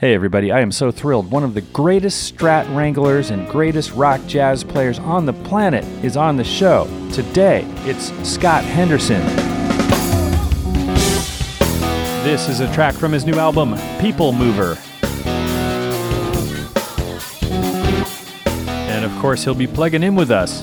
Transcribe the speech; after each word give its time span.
Hey 0.00 0.14
everybody, 0.14 0.52
I 0.52 0.60
am 0.60 0.70
so 0.70 0.92
thrilled. 0.92 1.28
One 1.28 1.42
of 1.42 1.54
the 1.54 1.60
greatest 1.60 2.32
Strat 2.32 2.72
Wranglers 2.72 3.30
and 3.30 3.48
greatest 3.48 3.90
rock 3.94 4.20
jazz 4.28 4.62
players 4.62 5.00
on 5.00 5.26
the 5.26 5.32
planet 5.32 5.84
is 6.04 6.16
on 6.16 6.36
the 6.36 6.44
show. 6.44 6.86
Today, 7.12 7.64
it's 7.78 8.12
Scott 8.22 8.62
Henderson. 8.62 9.20
This 12.22 12.48
is 12.48 12.60
a 12.60 12.72
track 12.72 12.94
from 12.94 13.10
his 13.10 13.26
new 13.26 13.40
album, 13.40 13.74
People 13.98 14.30
Mover. 14.30 14.78
And 18.88 19.04
of 19.04 19.10
course, 19.20 19.42
he'll 19.42 19.56
be 19.56 19.66
plugging 19.66 20.04
in 20.04 20.14
with 20.14 20.30
us. 20.30 20.62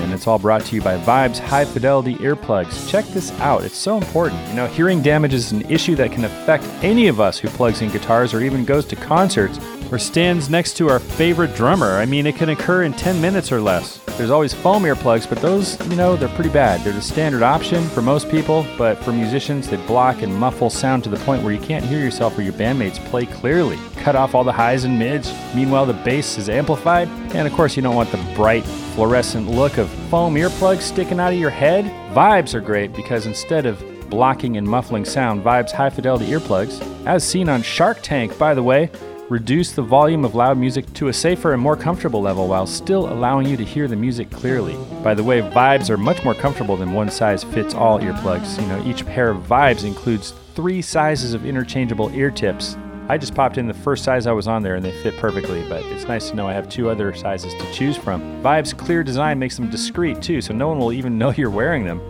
And 0.00 0.12
it's 0.12 0.26
all 0.26 0.38
brought 0.38 0.64
to 0.66 0.74
you 0.74 0.82
by 0.82 0.98
Vibes 0.98 1.38
High 1.38 1.64
Fidelity 1.64 2.14
Earplugs. 2.16 2.88
Check 2.88 3.04
this 3.06 3.30
out, 3.40 3.64
it's 3.64 3.76
so 3.76 3.96
important. 3.96 4.46
You 4.48 4.54
know, 4.54 4.66
hearing 4.66 5.02
damage 5.02 5.34
is 5.34 5.52
an 5.52 5.62
issue 5.70 5.96
that 5.96 6.12
can 6.12 6.24
affect 6.24 6.64
any 6.82 7.08
of 7.08 7.20
us 7.20 7.38
who 7.38 7.48
plugs 7.48 7.82
in 7.82 7.90
guitars 7.90 8.32
or 8.34 8.40
even 8.40 8.64
goes 8.64 8.84
to 8.86 8.96
concerts 8.96 9.58
or 9.90 9.98
stands 9.98 10.50
next 10.50 10.76
to 10.76 10.88
our 10.88 10.98
favorite 10.98 11.54
drummer. 11.54 11.96
I 11.96 12.06
mean, 12.06 12.26
it 12.26 12.36
can 12.36 12.50
occur 12.50 12.82
in 12.82 12.92
10 12.92 13.20
minutes 13.20 13.50
or 13.52 13.60
less. 13.60 13.98
There's 14.18 14.30
always 14.30 14.52
foam 14.52 14.82
earplugs, 14.82 15.28
but 15.28 15.38
those, 15.38 15.78
you 15.88 15.96
know, 15.96 16.16
they're 16.16 16.28
pretty 16.30 16.50
bad. 16.50 16.80
They're 16.80 16.92
the 16.92 17.00
standard 17.00 17.42
option 17.42 17.88
for 17.90 18.02
most 18.02 18.28
people, 18.28 18.66
but 18.76 18.96
for 19.04 19.12
musicians, 19.12 19.68
they 19.68 19.76
block 19.86 20.22
and 20.22 20.34
muffle 20.34 20.70
sound 20.70 21.04
to 21.04 21.10
the 21.10 21.18
point 21.18 21.42
where 21.42 21.52
you 21.52 21.60
can't 21.60 21.84
hear 21.84 22.00
yourself 22.00 22.36
or 22.36 22.42
your 22.42 22.52
bandmates 22.52 22.98
play 23.10 23.26
clearly. 23.26 23.78
Cut 23.96 24.16
off 24.16 24.34
all 24.34 24.42
the 24.42 24.52
highs 24.52 24.84
and 24.84 24.98
mids. 24.98 25.32
Meanwhile, 25.54 25.86
the 25.86 25.92
bass 25.92 26.36
is 26.36 26.48
amplified. 26.48 27.08
And 27.34 27.46
of 27.46 27.54
course, 27.54 27.76
you 27.76 27.82
don't 27.82 27.94
want 27.94 28.10
the 28.10 28.32
bright, 28.34 28.64
fluorescent 28.94 29.48
look 29.48 29.78
of 29.78 29.88
foam 30.10 30.34
earplugs 30.34 30.80
sticking 30.80 31.20
out 31.20 31.32
of 31.32 31.38
your 31.38 31.50
head. 31.50 31.84
Vibes 32.12 32.54
are 32.54 32.60
great 32.60 32.92
because 32.92 33.26
instead 33.26 33.66
of 33.66 33.80
blocking 34.10 34.56
and 34.56 34.66
muffling 34.66 35.04
sound, 35.04 35.44
Vibes 35.44 35.70
high 35.70 35.90
fidelity 35.90 36.26
earplugs, 36.26 36.80
as 37.06 37.22
seen 37.22 37.48
on 37.48 37.62
Shark 37.62 37.98
Tank, 38.02 38.36
by 38.38 38.54
the 38.54 38.62
way, 38.62 38.90
reduce 39.28 39.72
the 39.72 39.82
volume 39.82 40.24
of 40.24 40.34
loud 40.34 40.56
music 40.56 40.90
to 40.94 41.08
a 41.08 41.12
safer 41.12 41.52
and 41.52 41.62
more 41.62 41.76
comfortable 41.76 42.22
level 42.22 42.48
while 42.48 42.66
still 42.66 43.12
allowing 43.12 43.46
you 43.46 43.56
to 43.56 43.64
hear 43.64 43.86
the 43.86 43.96
music 43.96 44.30
clearly. 44.30 44.76
By 45.02 45.14
the 45.14 45.22
way, 45.22 45.42
Vibes 45.42 45.90
are 45.90 45.98
much 45.98 46.24
more 46.24 46.34
comfortable 46.34 46.76
than 46.76 46.92
one 46.92 47.10
size 47.10 47.44
fits 47.44 47.74
all 47.74 48.00
earplugs. 48.00 48.60
You 48.60 48.66
know, 48.68 48.82
each 48.86 49.04
pair 49.04 49.30
of 49.30 49.46
Vibes 49.46 49.84
includes 49.84 50.32
three 50.54 50.80
sizes 50.80 51.34
of 51.34 51.44
interchangeable 51.44 52.10
ear 52.14 52.30
tips. 52.30 52.76
I 53.10 53.18
just 53.18 53.34
popped 53.34 53.58
in 53.58 53.66
the 53.66 53.74
first 53.74 54.04
size 54.04 54.26
I 54.26 54.32
was 54.32 54.48
on 54.48 54.62
there 54.62 54.76
and 54.76 54.84
they 54.84 54.92
fit 55.02 55.16
perfectly, 55.18 55.62
but 55.68 55.82
it's 55.86 56.04
nice 56.04 56.30
to 56.30 56.36
know 56.36 56.46
I 56.46 56.52
have 56.52 56.68
two 56.68 56.88
other 56.90 57.14
sizes 57.14 57.54
to 57.54 57.72
choose 57.72 57.96
from. 57.96 58.42
Vibes' 58.42 58.76
clear 58.76 59.02
design 59.02 59.38
makes 59.38 59.56
them 59.56 59.70
discreet 59.70 60.22
too, 60.22 60.40
so 60.40 60.54
no 60.54 60.68
one 60.68 60.78
will 60.78 60.92
even 60.92 61.18
know 61.18 61.30
you're 61.32 61.50
wearing 61.50 61.84
them. 61.84 62.00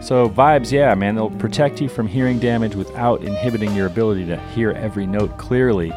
So, 0.00 0.28
vibes, 0.28 0.70
yeah, 0.70 0.94
man, 0.94 1.16
they'll 1.16 1.28
protect 1.28 1.80
you 1.80 1.88
from 1.88 2.06
hearing 2.06 2.38
damage 2.38 2.76
without 2.76 3.22
inhibiting 3.22 3.74
your 3.74 3.88
ability 3.88 4.26
to 4.26 4.36
hear 4.50 4.70
every 4.70 5.06
note 5.06 5.36
clearly. 5.38 5.92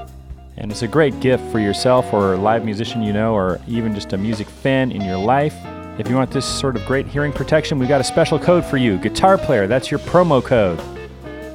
And 0.57 0.71
it's 0.71 0.81
a 0.81 0.87
great 0.87 1.19
gift 1.19 1.43
for 1.51 1.59
yourself 1.59 2.13
or 2.13 2.33
a 2.33 2.37
live 2.37 2.65
musician 2.65 3.01
you 3.01 3.13
know, 3.13 3.33
or 3.33 3.59
even 3.67 3.95
just 3.95 4.13
a 4.13 4.17
music 4.17 4.47
fan 4.47 4.91
in 4.91 5.01
your 5.01 5.17
life. 5.17 5.55
If 5.97 6.09
you 6.09 6.15
want 6.15 6.31
this 6.31 6.45
sort 6.45 6.75
of 6.75 6.85
great 6.85 7.07
hearing 7.07 7.31
protection, 7.31 7.79
we've 7.79 7.89
got 7.89 8.01
a 8.01 8.03
special 8.03 8.39
code 8.39 8.65
for 8.65 8.77
you. 8.77 8.97
Guitar 8.97 9.37
player, 9.37 9.67
that's 9.67 9.91
your 9.91 9.99
promo 10.01 10.43
code. 10.43 10.79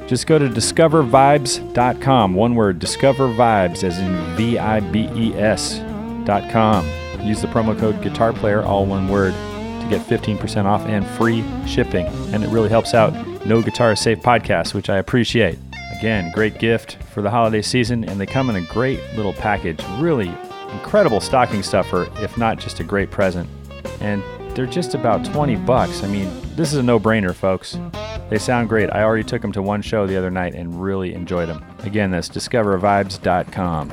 Just 0.09 0.27
go 0.27 0.39
to 0.39 0.49
discovervibes.com. 0.49 2.35
One 2.35 2.55
word, 2.55 2.79
discover 2.79 3.29
vibes, 3.29 3.83
as 3.83 3.99
in 3.99 4.37
V 4.37 4.59
I 4.59 4.81
B 4.81 5.09
E 5.15 5.35
S.com. 5.35 6.87
Use 7.27 7.43
the 7.43 7.49
promo 7.49 7.77
code 7.79 8.01
guitar 8.03 8.33
player, 8.33 8.63
all 8.63 8.87
one 8.87 9.09
word, 9.09 9.33
to 9.33 9.87
get 9.91 10.01
15% 10.03 10.65
off 10.65 10.83
and 10.87 11.05
free 11.05 11.45
shipping. 11.67 12.07
And 12.33 12.45
it 12.45 12.49
really 12.51 12.69
helps 12.69 12.95
out 12.95 13.13
No 13.47 13.63
Guitar 13.63 13.97
Safe 13.97 14.21
podcast, 14.21 14.75
which 14.75 14.89
I 14.89 14.99
appreciate. 14.99 15.59
Again, 15.99 16.31
great 16.33 16.59
gift 16.59 16.99
for 17.15 17.23
the 17.23 17.31
holiday 17.31 17.63
season, 17.63 18.05
and 18.05 18.21
they 18.21 18.27
come 18.27 18.51
in 18.51 18.57
a 18.57 18.61
great 18.61 19.01
little 19.15 19.33
package. 19.33 19.83
Really 19.99 20.29
incredible 20.73 21.21
stocking 21.21 21.63
stuffer, 21.63 22.07
if 22.23 22.37
not 22.37 22.59
just 22.59 22.81
a 22.81 22.85
great 22.85 23.11
present. 23.11 23.49
And 24.01 24.23
they're 24.55 24.67
just 24.67 24.95
about 24.95 25.25
20 25.25 25.57
bucks. 25.57 26.03
I 26.03 26.09
mean, 26.09 26.31
this 26.55 26.73
is 26.73 26.79
a 26.79 26.83
no 26.83 27.01
brainer, 27.01 27.35
folks. 27.35 27.79
They 28.29 28.39
sound 28.39 28.69
great. 28.69 28.91
I 28.91 29.05
already 29.05 29.25
took 29.25 29.41
them 29.41 29.53
to 29.53 29.63
one 29.63 29.81
show 29.81 30.07
the 30.07 30.19
other 30.19 30.31
night 30.31 30.55
and 30.55 30.83
really 30.83 31.15
enjoyed 31.15 31.49
them. 31.49 31.65
Again, 31.81 32.11
that's 32.11 32.29
discovervibes.com. 32.29 33.91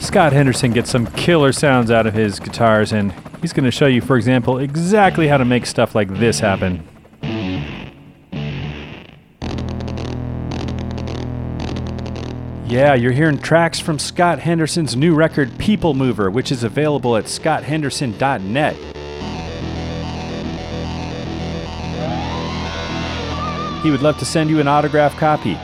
Scott 0.00 0.32
Henderson 0.32 0.72
gets 0.72 0.90
some 0.90 1.06
killer 1.08 1.52
sounds 1.52 1.90
out 1.90 2.06
of 2.06 2.14
his 2.14 2.38
guitars, 2.40 2.92
and 2.92 3.12
he's 3.44 3.52
going 3.52 3.62
to 3.62 3.70
show 3.70 3.84
you, 3.84 4.00
for 4.00 4.16
example, 4.16 4.56
exactly 4.56 5.28
how 5.28 5.36
to 5.36 5.44
make 5.44 5.66
stuff 5.66 5.94
like 5.94 6.08
this 6.16 6.40
happen. 6.40 6.82
Yeah, 12.66 12.94
you're 12.94 13.12
hearing 13.12 13.36
tracks 13.36 13.78
from 13.78 13.98
Scott 13.98 14.38
Henderson's 14.38 14.96
new 14.96 15.14
record, 15.14 15.58
People 15.58 15.92
Mover, 15.92 16.30
which 16.30 16.50
is 16.50 16.64
available 16.64 17.18
at 17.18 17.24
scotthenderson.net. 17.24 18.76
He 23.82 23.90
would 23.90 24.00
love 24.00 24.16
to 24.20 24.24
send 24.24 24.48
you 24.48 24.58
an 24.58 24.68
autograph 24.68 25.18
copy. 25.18 25.58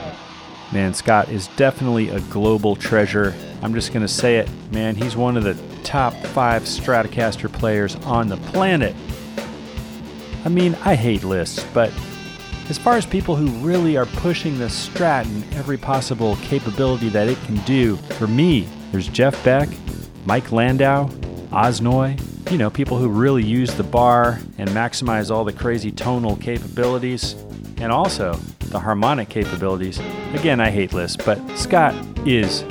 Man, 0.70 0.92
Scott 0.92 1.30
is 1.30 1.46
definitely 1.56 2.10
a 2.10 2.20
global 2.20 2.76
treasure. 2.76 3.34
I'm 3.62 3.72
just 3.72 3.94
going 3.94 4.02
to 4.02 4.12
say 4.12 4.36
it, 4.36 4.50
man, 4.70 4.96
he's 4.96 5.16
one 5.16 5.38
of 5.38 5.44
the 5.44 5.69
top 5.84 6.14
five 6.14 6.62
Stratocaster 6.62 7.52
players 7.52 7.96
on 7.96 8.28
the 8.28 8.36
planet. 8.36 8.94
I 10.44 10.48
mean, 10.48 10.74
I 10.84 10.94
hate 10.94 11.24
lists, 11.24 11.64
but 11.74 11.92
as 12.68 12.78
far 12.78 12.94
as 12.94 13.04
people 13.04 13.36
who 13.36 13.48
really 13.66 13.96
are 13.96 14.06
pushing 14.06 14.58
the 14.58 14.66
Strat 14.66 15.24
in 15.24 15.42
every 15.58 15.76
possible 15.76 16.36
capability 16.36 17.08
that 17.08 17.28
it 17.28 17.40
can 17.42 17.56
do, 17.64 17.96
for 17.96 18.26
me, 18.26 18.68
there's 18.92 19.08
Jeff 19.08 19.42
Beck, 19.44 19.68
Mike 20.24 20.52
Landau, 20.52 21.10
Oz 21.52 21.80
Noy, 21.80 22.16
you 22.50 22.58
know, 22.58 22.70
people 22.70 22.96
who 22.96 23.08
really 23.08 23.44
use 23.44 23.74
the 23.74 23.82
bar 23.82 24.40
and 24.58 24.70
maximize 24.70 25.30
all 25.30 25.44
the 25.44 25.52
crazy 25.52 25.90
tonal 25.90 26.36
capabilities, 26.36 27.34
and 27.78 27.90
also 27.90 28.34
the 28.58 28.78
harmonic 28.78 29.28
capabilities. 29.28 29.98
Again, 30.34 30.60
I 30.60 30.70
hate 30.70 30.92
lists, 30.92 31.16
but 31.16 31.38
Scott 31.56 31.94
is 32.26 32.62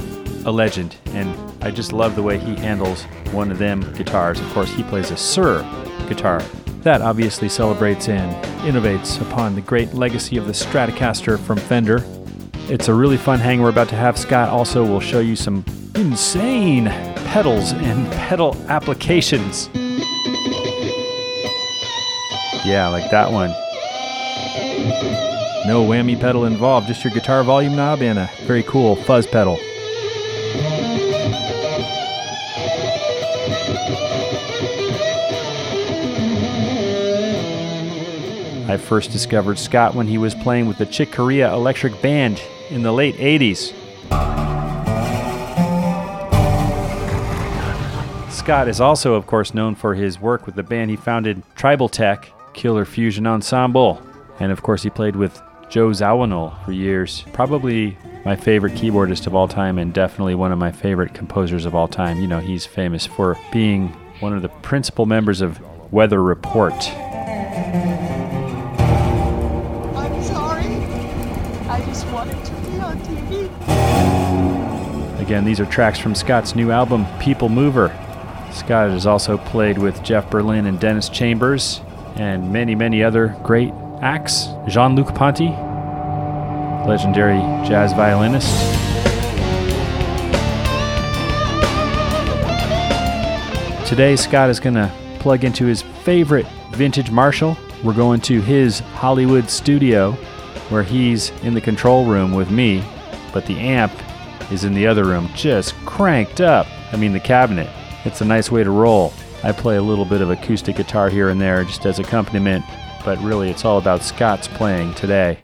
a 0.45 0.51
legend, 0.51 0.95
and 1.07 1.35
I 1.61 1.71
just 1.71 1.91
love 1.91 2.15
the 2.15 2.23
way 2.23 2.37
he 2.37 2.55
handles 2.55 3.03
one 3.31 3.51
of 3.51 3.57
them 3.57 3.81
guitars. 3.93 4.39
Of 4.39 4.49
course, 4.53 4.71
he 4.71 4.83
plays 4.83 5.11
a 5.11 5.15
Suhr 5.15 5.63
guitar. 6.07 6.41
That 6.83 7.01
obviously 7.01 7.49
celebrates 7.49 8.07
and 8.07 8.31
innovates 8.63 9.21
upon 9.21 9.55
the 9.55 9.61
great 9.61 9.93
legacy 9.93 10.37
of 10.37 10.47
the 10.47 10.53
Stratocaster 10.53 11.37
from 11.37 11.57
Fender. 11.57 12.05
It's 12.69 12.87
a 12.87 12.93
really 12.93 13.17
fun 13.17 13.39
hang 13.39 13.61
we're 13.61 13.69
about 13.69 13.89
to 13.89 13.95
have. 13.95 14.17
Scott 14.17 14.49
also 14.49 14.85
will 14.85 15.01
show 15.01 15.19
you 15.19 15.35
some 15.35 15.65
insane 15.95 16.85
pedals 16.85 17.73
and 17.73 18.09
pedal 18.13 18.55
applications. 18.69 19.69
Yeah, 22.65 22.87
like 22.91 23.11
that 23.11 23.31
one. 23.31 23.49
No 25.67 25.85
whammy 25.85 26.19
pedal 26.19 26.45
involved, 26.45 26.87
just 26.87 27.03
your 27.03 27.13
guitar 27.13 27.43
volume 27.43 27.75
knob 27.75 28.01
and 28.01 28.17
a 28.17 28.29
very 28.45 28.63
cool 28.63 28.95
fuzz 28.95 29.27
pedal. 29.27 29.59
I 38.69 38.77
first 38.77 39.11
discovered 39.11 39.57
Scott 39.57 39.95
when 39.95 40.05
he 40.05 40.19
was 40.19 40.35
playing 40.35 40.67
with 40.67 40.77
the 40.77 40.85
Chick 40.85 41.11
Corea 41.11 41.51
Electric 41.51 41.99
Band 42.03 42.39
in 42.69 42.83
the 42.83 42.91
late 42.91 43.15
80s. 43.15 43.73
Scott 48.31 48.67
is 48.67 48.79
also, 48.79 49.15
of 49.15 49.25
course, 49.25 49.55
known 49.55 49.73
for 49.73 49.95
his 49.95 50.21
work 50.21 50.45
with 50.45 50.53
the 50.53 50.61
band 50.61 50.91
he 50.91 50.95
founded, 50.97 51.41
Tribal 51.55 51.89
Tech, 51.89 52.31
Killer 52.53 52.85
Fusion 52.85 53.25
Ensemble. 53.25 54.03
And 54.39 54.51
of 54.51 54.61
course, 54.61 54.83
he 54.83 54.91
played 54.91 55.15
with 55.15 55.41
Joe 55.71 55.89
Zawinul 55.89 56.63
for 56.63 56.71
years. 56.71 57.25
Probably 57.33 57.97
my 58.23 58.35
favorite 58.35 58.73
keyboardist 58.73 59.25
of 59.25 59.33
all 59.33 59.47
time, 59.47 59.79
and 59.79 59.91
definitely 59.95 60.35
one 60.35 60.51
of 60.51 60.59
my 60.59 60.71
favorite 60.71 61.15
composers 61.15 61.65
of 61.65 61.73
all 61.73 61.87
time. 61.87 62.19
You 62.19 62.27
know, 62.27 62.39
he's 62.39 62.67
famous 62.67 63.07
for 63.07 63.35
being 63.51 63.87
one 64.19 64.33
of 64.33 64.43
the 64.43 64.49
principal 64.49 65.07
members 65.07 65.41
of 65.41 65.59
Weather 65.91 66.21
Report. 66.21 66.75
Again, 75.29 75.45
these 75.45 75.59
are 75.59 75.65
tracks 75.67 75.99
from 75.99 76.15
Scott's 76.15 76.55
new 76.55 76.71
album, 76.71 77.05
People 77.19 77.49
Mover. 77.49 77.89
Scott 78.51 78.89
has 78.89 79.05
also 79.05 79.37
played 79.37 79.77
with 79.77 80.01
Jeff 80.01 80.27
Berlin 80.27 80.65
and 80.65 80.79
Dennis 80.79 81.07
Chambers 81.07 81.81
and 82.15 82.51
many, 82.51 82.73
many 82.73 83.03
other 83.03 83.37
great 83.43 83.71
acts. 84.01 84.47
Jean 84.67 84.95
Luc 84.95 85.13
Ponty, 85.13 85.49
legendary 86.89 87.37
jazz 87.63 87.93
violinist. 87.93 88.49
Today, 93.87 94.15
Scott 94.15 94.49
is 94.49 94.59
going 94.59 94.73
to 94.73 94.91
plug 95.19 95.43
into 95.43 95.67
his 95.67 95.83
favorite 95.83 96.47
vintage 96.71 97.11
Marshall, 97.11 97.55
we're 97.83 97.93
going 97.93 98.19
to 98.21 98.41
his 98.41 98.79
Hollywood 98.79 99.47
studio 99.47 100.13
where 100.69 100.81
he's 100.81 101.29
in 101.43 101.53
the 101.53 101.61
control 101.61 102.07
room 102.07 102.33
with 102.33 102.49
me, 102.49 102.83
but 103.31 103.45
the 103.45 103.59
amp 103.59 103.91
is 104.51 104.63
in 104.63 104.73
the 104.73 104.87
other 104.87 105.05
room, 105.05 105.29
just 105.35 105.75
cranked 105.85 106.41
up. 106.41 106.67
I 106.91 106.97
mean, 106.97 107.13
the 107.13 107.19
cabinet. 107.19 107.69
It's 108.05 108.21
a 108.21 108.25
nice 108.25 108.51
way 108.51 108.63
to 108.63 108.71
roll. 108.71 109.13
I 109.43 109.51
play 109.51 109.77
a 109.77 109.81
little 109.81 110.05
bit 110.05 110.21
of 110.21 110.29
acoustic 110.29 110.75
guitar 110.75 111.09
here 111.09 111.29
and 111.29 111.39
there 111.39 111.63
just 111.63 111.85
as 111.85 111.99
accompaniment, 111.99 112.65
but 113.05 113.17
really 113.19 113.49
it's 113.49 113.63
all 113.63 113.77
about 113.77 114.03
Scott's 114.03 114.47
playing 114.47 114.93
today. 114.95 115.37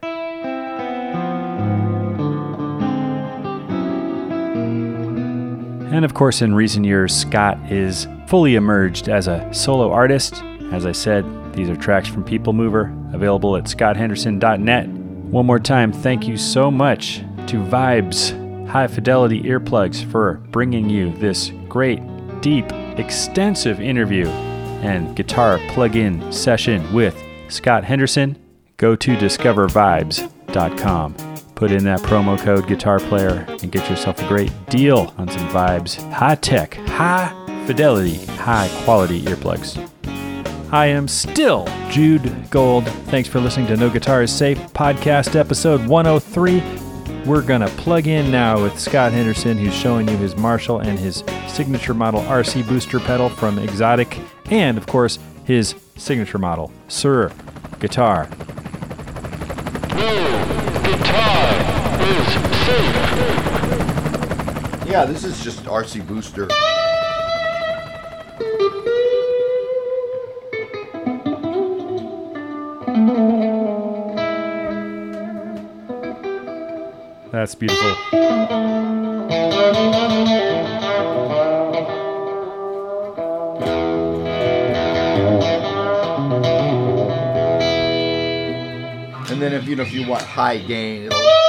And 5.92 6.04
of 6.04 6.14
course, 6.14 6.42
in 6.42 6.54
recent 6.54 6.86
years, 6.86 7.16
Scott 7.16 7.58
is 7.72 8.08
fully 8.28 8.56
emerged 8.56 9.08
as 9.08 9.28
a 9.28 9.50
solo 9.54 9.92
artist. 9.92 10.44
As 10.74 10.86
I 10.86 10.92
said, 10.92 11.26
these 11.54 11.70
are 11.70 11.76
tracks 11.78 12.10
from 12.10 12.26
People 12.26 12.52
Mover, 12.52 12.94
available 13.14 13.56
at 13.56 13.64
scotthenderson.net. 13.64 14.90
One 14.90 15.46
more 15.46 15.60
time, 15.60 15.94
thank 15.94 16.28
you 16.28 16.36
so 16.36 16.70
much 16.70 17.20
to 17.48 17.58
Vibes 17.58 18.45
High 18.76 18.88
Fidelity 18.88 19.42
Earplugs 19.44 20.04
for 20.12 20.34
bringing 20.52 20.90
you 20.90 21.14
this 21.14 21.54
great, 21.70 22.02
deep, 22.42 22.66
extensive 22.98 23.80
interview 23.80 24.28
and 24.28 25.16
guitar 25.16 25.62
plug 25.70 25.96
in 25.96 26.30
session 26.30 26.94
with 26.94 27.18
Scott 27.48 27.86
Henderson. 27.86 28.38
Go 28.76 28.98
to 28.98 29.16
discovervibes.com. 29.16 31.14
Put 31.56 31.72
in 31.72 31.86
that 31.86 32.02
promo 32.02 32.38
code 32.38 32.68
guitar 32.68 33.00
player 33.00 33.46
and 33.48 33.72
get 33.72 33.90
yourself 33.90 34.22
a 34.22 34.28
great 34.28 34.52
deal 34.68 35.14
on 35.18 35.30
some 35.30 35.48
vibes. 35.52 36.12
High 36.12 36.36
tech, 36.36 36.74
high 36.74 37.32
fidelity, 37.66 38.26
high 38.26 38.68
quality 38.84 39.22
earplugs. 39.22 39.90
I 40.74 40.88
am 40.88 41.08
still 41.08 41.66
Jude 41.90 42.50
Gold. 42.50 42.86
Thanks 43.06 43.30
for 43.30 43.40
listening 43.40 43.68
to 43.68 43.78
No 43.78 43.90
Guitar 43.90 44.24
is 44.24 44.36
Safe 44.36 44.60
podcast 44.74 45.40
episode 45.40 45.88
103. 45.88 46.85
We're 47.26 47.42
going 47.42 47.62
to 47.62 47.70
plug 47.70 48.06
in 48.06 48.30
now 48.30 48.62
with 48.62 48.80
Scott 48.80 49.12
Henderson, 49.12 49.58
who's 49.58 49.74
showing 49.74 50.08
you 50.08 50.16
his 50.16 50.36
Marshall 50.38 50.80
and 50.80 51.00
his 51.00 51.24
signature 51.48 51.96
model 51.96 52.22
RC 52.22 52.68
booster 52.68 53.00
pedal 53.00 53.30
from 53.30 53.58
Xotic, 53.58 54.24
and 54.52 54.78
of 54.78 54.86
course, 54.86 55.18
his 55.44 55.74
signature 55.98 56.38
model, 56.38 56.72
Suhr 56.88 57.34
Guitar. 57.80 58.30
Yeah, 64.88 65.06
this 65.06 65.24
is 65.24 65.44
just 65.44 65.64
RC 65.64 66.08
Booster. 66.08 66.48
That's 77.46 77.54
beautiful. 77.54 77.92
And 89.30 89.40
then 89.40 89.54
if 89.54 89.68
you 89.68 89.76
know 89.76 89.84
if 89.84 89.94
you 89.94 90.08
want 90.08 90.24
high 90.24 90.58
gain, 90.58 91.04
it'll, 91.04 91.45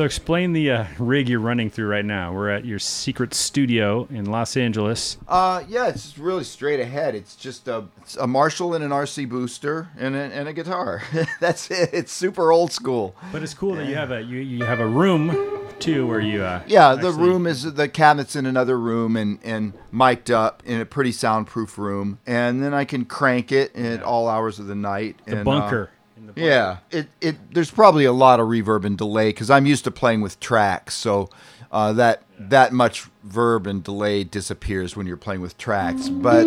So 0.00 0.06
explain 0.06 0.54
the 0.54 0.70
uh, 0.70 0.84
rig 0.98 1.28
you're 1.28 1.40
running 1.40 1.68
through 1.68 1.88
right 1.88 2.06
now. 2.06 2.32
We're 2.32 2.48
at 2.48 2.64
your 2.64 2.78
secret 2.78 3.34
studio 3.34 4.08
in 4.08 4.24
Los 4.24 4.56
Angeles. 4.56 5.18
Uh, 5.28 5.62
yeah, 5.68 5.88
it's 5.88 6.16
really 6.16 6.44
straight 6.44 6.80
ahead. 6.80 7.14
It's 7.14 7.36
just 7.36 7.68
a, 7.68 7.84
it's 7.98 8.16
a 8.16 8.26
Marshall 8.26 8.72
and 8.72 8.82
an 8.82 8.92
RC 8.92 9.28
booster 9.28 9.90
and 9.98 10.16
a, 10.16 10.20
and 10.20 10.48
a 10.48 10.54
guitar. 10.54 11.02
That's 11.40 11.70
it. 11.70 11.90
It's 11.92 12.12
super 12.12 12.50
old 12.50 12.72
school. 12.72 13.14
But 13.30 13.42
it's 13.42 13.52
cool 13.52 13.74
that 13.74 13.88
you 13.88 13.94
have 13.94 14.10
a 14.10 14.22
you, 14.22 14.38
you 14.38 14.64
have 14.64 14.80
a 14.80 14.86
room 14.86 15.68
too 15.80 16.06
where 16.06 16.20
you 16.20 16.44
uh, 16.44 16.62
Yeah, 16.66 16.94
the 16.94 17.08
actually- 17.08 17.28
room 17.28 17.46
is 17.46 17.70
the 17.74 17.86
cabinet's 17.86 18.34
in 18.34 18.46
another 18.46 18.78
room 18.80 19.18
and 19.18 19.38
and 19.44 19.74
mic'd 19.92 20.30
up 20.30 20.62
in 20.64 20.80
a 20.80 20.86
pretty 20.86 21.12
soundproof 21.12 21.76
room, 21.76 22.20
and 22.26 22.62
then 22.62 22.72
I 22.72 22.86
can 22.86 23.04
crank 23.04 23.52
it 23.52 23.76
at 23.76 24.02
all 24.02 24.28
hours 24.28 24.58
of 24.58 24.66
the 24.66 24.74
night. 24.74 25.20
the 25.26 25.32
and, 25.32 25.40
uh, 25.40 25.44
bunker. 25.44 25.82
in 25.84 25.99
the. 26.34 26.40
Yeah, 26.40 26.78
it, 26.90 27.08
it 27.20 27.54
there's 27.54 27.70
probably 27.70 28.04
a 28.04 28.12
lot 28.12 28.40
of 28.40 28.48
reverb 28.48 28.84
and 28.84 28.96
delay 28.96 29.30
because 29.30 29.50
I'm 29.50 29.66
used 29.66 29.84
to 29.84 29.90
playing 29.90 30.20
with 30.20 30.40
tracks, 30.40 30.94
so 30.94 31.30
uh, 31.72 31.92
that 31.94 32.22
that 32.38 32.72
much 32.72 33.08
verb 33.22 33.66
and 33.66 33.82
delay 33.82 34.24
disappears 34.24 34.96
when 34.96 35.06
you're 35.06 35.16
playing 35.16 35.40
with 35.40 35.56
tracks. 35.58 36.08
But 36.08 36.44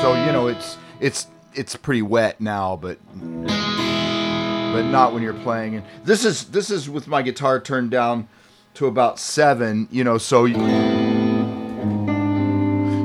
so 0.00 0.14
you 0.14 0.32
know 0.32 0.48
it's 0.48 0.76
it's 1.00 1.26
it's 1.54 1.76
pretty 1.76 2.02
wet 2.02 2.40
now, 2.40 2.76
but 2.76 2.98
but 4.72 4.82
not 4.82 5.12
when 5.12 5.22
you're 5.22 5.34
playing. 5.34 5.76
And 5.76 5.84
this 6.04 6.24
is 6.24 6.44
this 6.44 6.70
is 6.70 6.88
with 6.88 7.08
my 7.08 7.22
guitar 7.22 7.60
turned 7.60 7.90
down 7.90 8.28
to 8.74 8.86
about 8.86 9.18
seven. 9.18 9.88
You 9.90 10.04
know, 10.04 10.18
so 10.18 10.44
you, 10.44 10.56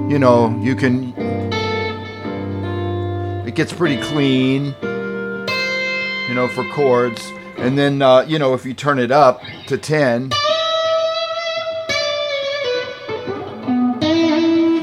you 0.10 0.20
know 0.20 0.60
you 0.62 0.76
can. 0.76 1.14
It 3.48 3.56
gets 3.56 3.74
pretty 3.74 4.02
clean. 4.02 4.76
You 6.28 6.36
know, 6.36 6.48
for 6.48 6.64
chords, 6.72 7.32
and 7.58 7.78
then 7.78 8.02
uh, 8.02 8.22
you 8.22 8.40
know 8.40 8.54
if 8.54 8.66
you 8.66 8.74
turn 8.74 9.00
it 9.00 9.12
up 9.12 9.42
to 9.68 9.78
ten. 9.78 10.30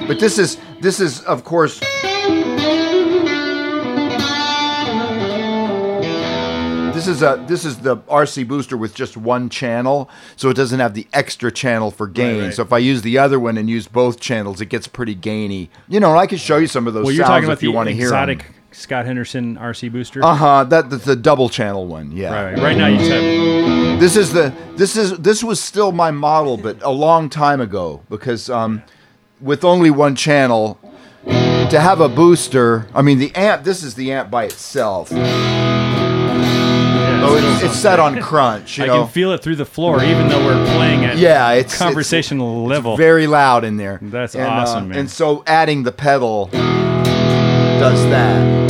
But 0.06 0.18
this 0.18 0.38
is 0.38 0.58
this 0.80 0.98
is 0.98 1.20
of 1.22 1.44
course 1.44 1.80
is 7.10 7.22
a 7.22 7.44
this 7.46 7.64
is 7.64 7.80
the 7.80 7.98
RC 7.98 8.48
booster 8.48 8.76
with 8.76 8.94
just 8.94 9.16
one 9.16 9.48
channel, 9.50 10.08
so 10.36 10.48
it 10.48 10.54
doesn't 10.54 10.80
have 10.80 10.94
the 10.94 11.06
extra 11.12 11.52
channel 11.52 11.90
for 11.90 12.06
gain. 12.06 12.44
right. 12.44 12.54
So 12.54 12.62
if 12.62 12.72
I 12.72 12.78
use 12.78 13.02
the 13.02 13.18
other 13.18 13.38
one 13.38 13.58
and 13.58 13.68
use 13.68 13.86
both 13.86 14.20
channels, 14.20 14.60
it 14.60 14.66
gets 14.66 14.88
pretty 14.88 15.14
gainy. 15.14 15.68
You 15.88 16.00
know, 16.00 16.10
and 16.10 16.18
I 16.18 16.26
can 16.26 16.38
show 16.38 16.56
you 16.56 16.66
some 16.66 16.86
of 16.86 16.94
those 16.94 17.04
Well, 17.04 17.14
you're 17.14 17.24
sounds 17.24 17.30
talking 17.30 17.44
about 17.44 17.58
if 17.58 17.62
you 17.62 17.70
the 17.70 17.76
want 17.76 17.88
to 17.88 17.94
hear 17.94 18.10
Xotic 18.10 18.42
Scott 18.72 19.04
Henderson 19.04 19.56
RC 19.56 19.92
booster. 19.92 20.24
Uh 20.24 20.34
huh. 20.34 20.64
That 20.64 20.88
that's 20.90 21.04
the 21.04 21.16
double 21.16 21.48
channel 21.48 21.86
one. 21.86 22.12
Yeah. 22.12 22.32
right, 22.32 22.54
right. 22.54 22.62
Right 22.62 22.76
now 22.76 22.86
you 22.86 23.04
said 23.04 24.00
This 24.00 24.16
is 24.16 24.32
the 24.32 24.54
this 24.76 24.96
is 24.96 25.18
this 25.18 25.44
was 25.44 25.60
still 25.60 25.92
my 25.92 26.10
model, 26.10 26.56
but 26.56 26.80
a 26.82 26.90
long 26.90 27.28
time 27.28 27.60
ago 27.60 28.02
because 28.08 28.48
um, 28.48 28.82
with 29.40 29.64
only 29.64 29.90
one 29.90 30.14
channel. 30.16 30.78
To 31.70 31.78
have 31.78 32.00
a 32.00 32.08
booster, 32.08 32.88
I 32.94 33.02
mean 33.02 33.18
the 33.18 33.32
amp. 33.36 33.62
This 33.62 33.82
is 33.84 33.94
the 33.94 34.10
amp 34.10 34.30
by 34.30 34.44
itself. 34.44 35.12
Yeah, 37.34 37.40
Oh, 37.46 37.54
it's, 37.56 37.64
it's 37.64 37.76
set 37.76 37.98
on 38.00 38.20
crunch. 38.20 38.78
You 38.78 38.84
I 38.84 38.86
know, 38.88 39.02
can 39.04 39.12
feel 39.12 39.32
it 39.32 39.42
through 39.42 39.56
the 39.56 39.64
floor, 39.64 40.02
even 40.02 40.28
though 40.28 40.44
we're 40.44 40.64
playing 40.76 41.04
at 41.04 41.16
Yeah, 41.18 41.52
it's- 41.52 41.78
conversational 41.78 42.64
level. 42.66 42.96
very 42.96 43.26
loud 43.26 43.64
in 43.64 43.76
there. 43.76 43.98
That's 44.02 44.34
and, 44.34 44.46
awesome, 44.46 44.84
uh, 44.84 44.86
man. 44.88 44.98
And 44.98 45.10
so 45.10 45.42
adding 45.46 45.82
the 45.84 45.92
pedal 45.92 46.46
does 46.46 48.02
that. 48.10 48.60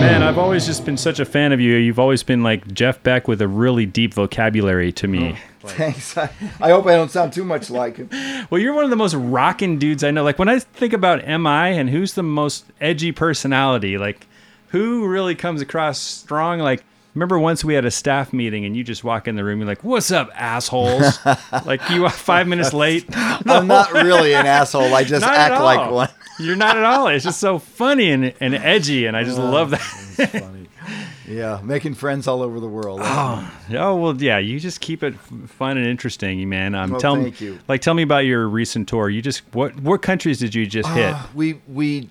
Man, 0.00 0.22
I've 0.22 0.36
always 0.36 0.66
just 0.66 0.84
been 0.84 0.98
such 0.98 1.18
a 1.18 1.24
fan 1.24 1.52
of 1.52 1.60
you. 1.60 1.76
You've 1.76 1.98
always 1.98 2.22
been 2.22 2.42
like 2.42 2.74
Jeff 2.74 3.02
Beck 3.02 3.26
with 3.26 3.40
a 3.40 3.48
really 3.48 3.86
deep 3.86 4.12
vocabulary 4.12 4.92
to 4.92 5.08
me. 5.08 5.36
Thanks. 5.70 6.16
I, 6.16 6.30
I 6.60 6.70
hope 6.70 6.86
I 6.86 6.94
don't 6.94 7.10
sound 7.10 7.32
too 7.32 7.44
much 7.44 7.70
like 7.70 7.96
him. 7.96 8.08
Well, 8.50 8.60
you're 8.60 8.74
one 8.74 8.84
of 8.84 8.90
the 8.90 8.96
most 8.96 9.14
rocking 9.14 9.78
dudes 9.78 10.04
I 10.04 10.10
know. 10.10 10.22
Like 10.22 10.38
when 10.38 10.48
I 10.48 10.58
think 10.58 10.92
about 10.92 11.26
MI 11.26 11.78
and 11.78 11.88
who's 11.88 12.12
the 12.12 12.22
most 12.22 12.66
edgy 12.80 13.10
personality, 13.10 13.96
like 13.96 14.26
who 14.68 15.06
really 15.08 15.34
comes 15.34 15.62
across 15.62 15.98
strong? 15.98 16.58
Like 16.60 16.84
remember 17.14 17.38
once 17.38 17.64
we 17.64 17.74
had 17.74 17.84
a 17.84 17.90
staff 17.90 18.32
meeting 18.32 18.64
and 18.64 18.76
you 18.76 18.84
just 18.84 19.02
walk 19.02 19.26
in 19.26 19.36
the 19.36 19.44
room, 19.44 19.60
you're 19.60 19.68
like, 19.68 19.82
"What's 19.82 20.10
up, 20.10 20.30
assholes?" 20.34 21.18
like 21.64 21.88
you 21.90 22.04
are 22.04 22.10
five 22.10 22.46
minutes 22.46 22.72
late. 22.72 23.06
I'm 23.16 23.66
not 23.66 23.92
really 23.92 24.34
an 24.34 24.46
asshole. 24.46 24.94
I 24.94 25.04
just 25.04 25.22
Not 25.24 25.34
act 25.34 25.62
like 25.62 25.90
one. 25.90 26.08
You're 26.38 26.56
not 26.56 26.76
at 26.76 26.84
all. 26.84 27.08
It's 27.08 27.24
just 27.24 27.40
so 27.40 27.58
funny 27.58 28.10
and, 28.10 28.34
and 28.40 28.54
edgy, 28.54 29.06
and 29.06 29.16
I 29.16 29.22
just 29.24 29.38
love 29.38 29.70
that. 29.70 30.63
Yeah, 31.26 31.60
making 31.62 31.94
friends 31.94 32.28
all 32.28 32.42
over 32.42 32.60
the 32.60 32.68
world. 32.68 33.00
Oh 33.02 33.96
well, 33.96 34.16
yeah. 34.16 34.38
You 34.38 34.60
just 34.60 34.80
keep 34.80 35.02
it 35.02 35.14
fun 35.46 35.78
and 35.78 35.86
interesting, 35.86 36.48
man. 36.48 36.74
Um, 36.74 36.90
Well, 36.92 37.00
tell 37.00 37.16
me, 37.16 37.32
you. 37.38 37.58
like, 37.68 37.80
tell 37.80 37.94
me 37.94 38.02
about 38.02 38.26
your 38.26 38.46
recent 38.48 38.88
tour. 38.88 39.08
You 39.08 39.22
just 39.22 39.42
what 39.54 39.78
what 39.80 40.02
countries 40.02 40.38
did 40.38 40.54
you 40.54 40.66
just 40.66 40.88
hit? 40.90 41.14
we 41.34 41.60
we 41.66 42.08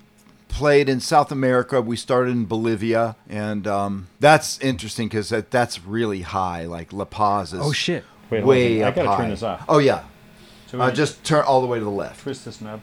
played 0.48 0.88
in 0.88 1.00
South 1.00 1.32
America. 1.32 1.80
We 1.80 1.96
started 1.96 2.30
in 2.30 2.44
Bolivia, 2.46 3.16
and 3.28 3.66
um, 3.66 4.08
that's 4.20 4.58
interesting 4.60 5.08
because 5.08 5.28
that, 5.30 5.50
that's 5.50 5.84
really 5.84 6.22
high. 6.22 6.64
Like 6.64 6.92
La 6.92 7.04
Paz 7.04 7.52
is. 7.52 7.60
Oh 7.62 7.72
shit! 7.72 8.04
Wait, 8.30 8.44
way 8.44 8.82
on. 8.82 8.86
I 8.86 8.88
up 8.88 8.94
gotta 8.96 9.08
high. 9.08 9.16
turn 9.18 9.30
this 9.30 9.42
off. 9.42 9.64
Oh 9.68 9.78
yeah. 9.78 10.04
Uh, 10.72 10.90
just 10.90 11.22
turn 11.22 11.44
all 11.44 11.60
the 11.60 11.68
way 11.68 11.78
to 11.78 11.84
the 11.84 11.90
left. 11.90 12.20
twist 12.22 12.44
this 12.44 12.60
knob. 12.60 12.80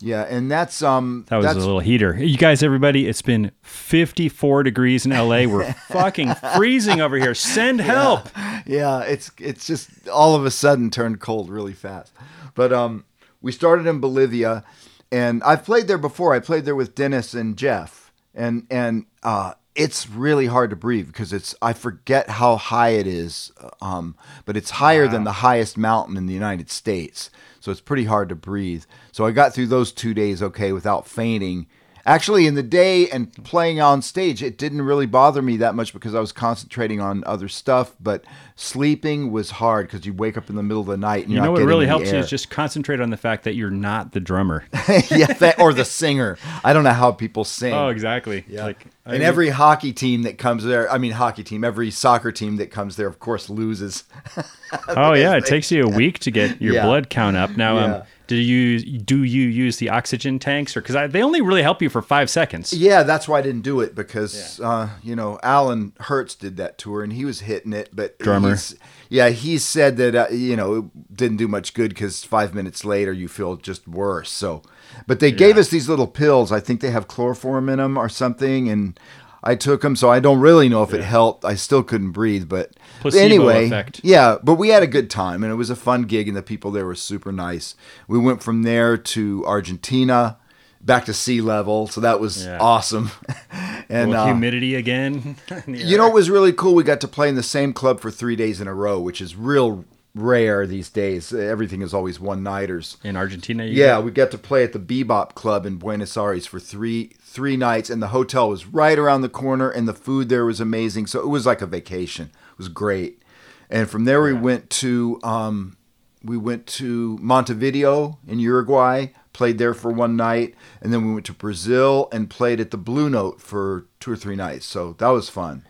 Yeah, 0.00 0.22
and 0.22 0.50
that's 0.50 0.82
um 0.82 1.26
That 1.28 1.38
was 1.38 1.46
a 1.46 1.58
little 1.58 1.80
heater. 1.80 2.16
You 2.18 2.38
guys, 2.38 2.62
everybody, 2.62 3.06
it's 3.06 3.22
been 3.22 3.52
54 3.62 4.62
degrees 4.62 5.04
in 5.04 5.12
LA. 5.12 5.44
We're 5.44 5.72
fucking 5.88 6.34
freezing 6.56 7.00
over 7.00 7.16
here. 7.16 7.34
Send 7.34 7.80
help. 7.80 8.28
yeah, 8.66 9.00
it's 9.02 9.30
it's 9.38 9.66
just 9.66 10.08
all 10.08 10.34
of 10.34 10.46
a 10.46 10.50
sudden 10.50 10.90
turned 10.90 11.20
cold 11.20 11.50
really 11.50 11.74
fast. 11.74 12.12
But 12.54 12.72
um, 12.72 13.04
we 13.42 13.52
started 13.52 13.86
in 13.86 14.00
Bolivia, 14.00 14.64
and 15.12 15.42
I've 15.42 15.64
played 15.64 15.86
there 15.86 15.98
before. 15.98 16.34
I 16.34 16.40
played 16.40 16.64
there 16.64 16.76
with 16.76 16.94
Dennis 16.94 17.34
and 17.34 17.56
Jeff, 17.56 18.12
and 18.34 18.66
and 18.70 19.04
uh, 19.22 19.52
it's 19.74 20.08
really 20.08 20.46
hard 20.46 20.70
to 20.70 20.76
breathe 20.76 21.08
because 21.08 21.32
it's 21.32 21.54
I 21.60 21.74
forget 21.74 22.30
how 22.30 22.56
high 22.56 22.90
it 22.90 23.06
is, 23.06 23.52
um, 23.82 24.16
but 24.46 24.56
it's 24.56 24.70
higher 24.70 25.06
than 25.06 25.24
the 25.24 25.32
highest 25.32 25.76
mountain 25.76 26.16
in 26.16 26.26
the 26.26 26.34
United 26.34 26.70
States, 26.70 27.30
so 27.60 27.70
it's 27.70 27.80
pretty 27.82 28.04
hard 28.04 28.28
to 28.30 28.34
breathe. 28.34 28.84
So 29.12 29.26
I 29.26 29.30
got 29.32 29.52
through 29.54 29.66
those 29.66 29.92
two 29.92 30.14
days 30.14 30.42
okay 30.42 30.72
without 30.72 31.06
fainting. 31.06 31.66
Actually, 32.06 32.46
in 32.46 32.54
the 32.54 32.62
day 32.62 33.08
and 33.10 33.30
playing 33.44 33.78
on 33.78 34.00
stage, 34.00 34.42
it 34.42 34.56
didn't 34.56 34.80
really 34.80 35.04
bother 35.04 35.42
me 35.42 35.58
that 35.58 35.74
much 35.74 35.92
because 35.92 36.14
I 36.14 36.20
was 36.20 36.32
concentrating 36.32 36.98
on 36.98 37.22
other 37.26 37.46
stuff. 37.46 37.94
But 38.00 38.24
sleeping 38.56 39.30
was 39.30 39.50
hard 39.50 39.86
because 39.86 40.06
you 40.06 40.14
wake 40.14 40.38
up 40.38 40.48
in 40.48 40.56
the 40.56 40.62
middle 40.62 40.80
of 40.80 40.86
the 40.86 40.96
night 40.96 41.24
and 41.24 41.30
You 41.30 41.36
you're 41.36 41.44
know 41.44 41.52
not 41.52 41.60
what 41.60 41.66
really 41.66 41.86
helps 41.86 42.10
you 42.10 42.16
is 42.18 42.28
just 42.30 42.48
concentrate 42.48 43.00
on 43.02 43.10
the 43.10 43.18
fact 43.18 43.44
that 43.44 43.54
you're 43.54 43.70
not 43.70 44.12
the 44.12 44.18
drummer. 44.20 44.64
yeah, 45.10 45.26
that, 45.34 45.60
or 45.60 45.74
the 45.74 45.84
singer. 45.84 46.38
I 46.64 46.72
don't 46.72 46.84
know 46.84 46.92
how 46.94 47.12
people 47.12 47.44
sing. 47.44 47.74
oh, 47.74 47.88
exactly. 47.88 48.46
Yeah. 48.48 48.64
Like, 48.64 48.86
I 49.04 49.10
and 49.10 49.18
mean- 49.18 49.22
every 49.28 49.48
hockey 49.50 49.92
team 49.92 50.22
that 50.22 50.38
comes 50.38 50.64
there, 50.64 50.90
I 50.90 50.96
mean, 50.96 51.12
hockey 51.12 51.44
team, 51.44 51.64
every 51.64 51.90
soccer 51.90 52.32
team 52.32 52.56
that 52.56 52.70
comes 52.70 52.96
there, 52.96 53.08
of 53.08 53.18
course, 53.18 53.50
loses. 53.50 54.04
Oh 54.86 55.14
yeah, 55.14 55.34
it 55.36 55.46
takes 55.46 55.72
you 55.72 55.82
a 55.82 55.88
week 55.96 56.20
to 56.20 56.30
get 56.30 56.62
your 56.62 56.74
Yeah. 56.74 56.84
blood 56.86 57.10
count 57.10 57.36
up. 57.36 57.56
Now, 57.56 57.74
Yeah. 57.76 57.84
um, 57.96 58.02
do 58.30 58.36
you 58.36 58.78
do 59.00 59.24
you 59.24 59.48
use 59.48 59.78
the 59.78 59.88
oxygen 59.90 60.38
tanks, 60.38 60.76
or 60.76 60.80
because 60.80 61.10
they 61.10 61.20
only 61.20 61.40
really 61.40 61.62
help 61.64 61.82
you 61.82 61.90
for 61.90 62.00
five 62.00 62.30
seconds? 62.30 62.72
Yeah, 62.72 63.02
that's 63.02 63.26
why 63.26 63.40
I 63.40 63.42
didn't 63.42 63.62
do 63.62 63.80
it 63.80 63.96
because 63.96 64.60
uh, 64.60 64.90
you 65.02 65.16
know 65.16 65.40
Alan 65.42 65.92
Hertz 65.98 66.36
did 66.36 66.56
that 66.58 66.78
tour 66.78 67.02
and 67.02 67.12
he 67.12 67.24
was 67.24 67.40
hitting 67.40 67.72
it, 67.72 67.88
but 67.92 68.16
Drummer. 68.20 68.50
he's- 68.50 68.76
Yeah, 69.08 69.30
he 69.30 69.58
said 69.58 69.96
that 69.96 70.14
uh, 70.14 70.26
you 70.30 70.54
know 70.54 70.74
it 70.78 71.16
didn't 71.16 71.38
do 71.38 71.48
much 71.48 71.74
good 71.74 71.88
because 71.88 72.22
five 72.22 72.54
minutes 72.54 72.84
later 72.84 73.12
you 73.12 73.26
feel 73.26 73.56
just 73.56 73.88
worse. 73.88 74.30
So, 74.30 74.62
but 75.08 75.18
they 75.18 75.32
gave 75.32 75.58
us 75.58 75.68
these 75.68 75.88
little 75.88 76.06
pills. 76.06 76.52
I 76.52 76.60
think 76.60 76.80
they 76.82 76.92
have 76.92 77.08
chloroform 77.08 77.68
in 77.68 77.78
them 77.78 77.96
or 77.98 78.08
something, 78.08 78.68
and 78.68 78.96
I 79.42 79.54
took 79.54 79.80
them. 79.82 79.96
So 79.96 80.10
I 80.10 80.20
don't 80.20 80.40
really 80.40 80.68
know 80.68 80.82
if 80.82 80.92
it 80.92 81.02
helped. 81.02 81.44
I 81.44 81.54
still 81.54 81.82
couldn't 81.82 82.10
breathe, 82.12 82.48
but 82.48 82.72
Placebo 83.00 83.24
anyway, 83.24 83.66
effect. 83.66 84.00
yeah. 84.04 84.36
But 84.42 84.54
we 84.54 84.68
had 84.68 84.82
a 84.82 84.86
good 84.86 85.08
time, 85.10 85.42
and 85.42 85.52
it 85.52 85.56
was 85.56 85.70
a 85.70 85.76
fun 85.76 86.02
gig, 86.02 86.28
and 86.28 86.36
the 86.36 86.42
people 86.42 86.70
there 86.70 86.84
were 86.86 86.94
super 86.94 87.32
nice. 87.32 87.74
We 88.08 88.18
went 88.18 88.42
from 88.42 88.62
there 88.62 88.96
to 88.96 89.44
Argentina. 89.46 90.36
Back 90.82 91.04
to 91.04 91.12
sea 91.12 91.42
level, 91.42 91.86
so 91.88 92.00
that 92.00 92.20
was 92.20 92.46
Yeah. 92.46 92.56
awesome. 92.58 93.10
and 93.90 94.12
Well, 94.12 94.22
uh, 94.22 94.26
humidity 94.28 94.74
again. 94.74 95.36
you 95.66 95.98
know 95.98 96.04
what 96.04 96.14
was 96.14 96.30
really 96.30 96.54
cool? 96.54 96.74
We 96.74 96.84
got 96.84 97.02
to 97.02 97.08
play 97.08 97.28
in 97.28 97.34
the 97.34 97.42
same 97.42 97.74
club 97.74 98.00
for 98.00 98.10
three 98.10 98.34
days 98.34 98.62
in 98.62 98.66
a 98.66 98.72
row, 98.72 98.98
which 98.98 99.20
is 99.20 99.36
real 99.36 99.84
rare 100.14 100.66
these 100.66 100.88
days. 100.88 101.34
Everything 101.34 101.82
is 101.82 101.92
always 101.92 102.18
one 102.18 102.42
nighters. 102.42 102.96
in 103.04 103.14
Argentina? 103.14 103.64
You 103.64 103.72
Yeah, 103.74 104.00
we 104.00 104.10
got 104.10 104.30
to 104.30 104.38
play 104.38 104.64
at 104.64 104.72
the 104.72 104.78
Bebop 104.78 105.34
Club 105.34 105.66
in 105.66 105.76
Buenos 105.76 106.16
Aires 106.16 106.46
for 106.46 106.58
three 106.58 107.12
three 107.32 107.56
nights, 107.56 107.88
and 107.90 108.02
the 108.02 108.08
hotel 108.08 108.48
was 108.48 108.66
right 108.66 108.98
around 108.98 109.20
the 109.22 109.28
corner, 109.28 109.70
and 109.70 109.86
the 109.86 109.94
food 109.94 110.28
there 110.28 110.44
was 110.44 110.60
amazing. 110.60 111.06
So 111.06 111.20
it 111.20 111.28
was 111.28 111.46
like 111.46 111.62
a 111.62 111.66
vacation. 111.66 112.26
It 112.52 112.58
was 112.58 112.68
great. 112.68 113.22
And 113.70 113.88
from 113.88 114.04
there 114.04 114.20
we 114.22 114.32
went 114.32 114.68
to 114.82 115.20
um, 115.22 115.76
we 116.24 116.36
went 116.36 116.66
to 116.66 117.16
Montevideo 117.22 118.18
in 118.26 118.40
Uruguay, 118.40 119.06
played 119.32 119.58
there 119.58 119.74
for 119.74 119.90
one 119.92 120.16
night, 120.16 120.54
and 120.82 120.92
then 120.92 121.06
we 121.06 121.14
went 121.14 121.24
to 121.26 121.32
Brazil 121.32 122.08
and 122.12 122.28
played 122.28 122.60
at 122.60 122.72
the 122.72 122.76
Blue 122.76 123.08
Note 123.08 123.40
for 123.40 123.86
two 124.00 124.10
or 124.12 124.16
three 124.16 124.36
nights. 124.36 124.66
So 124.66 124.94
that 124.98 125.08
was 125.08 125.28
fun. 125.28 125.64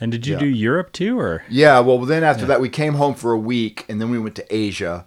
And 0.00 0.12
did 0.12 0.26
you 0.26 0.34
Yeah. 0.34 0.40
do 0.40 0.46
Europe 0.46 0.92
too, 0.92 1.18
or 1.18 1.42
Yeah, 1.48 1.80
well, 1.80 1.98
then 2.00 2.22
after 2.22 2.46
that, 2.46 2.60
we 2.60 2.68
came 2.68 2.94
home 2.94 3.14
for 3.14 3.32
a 3.32 3.38
week, 3.38 3.84
and 3.88 4.00
then 4.00 4.10
we 4.10 4.18
went 4.20 4.36
to 4.36 4.46
Asia, 4.54 5.06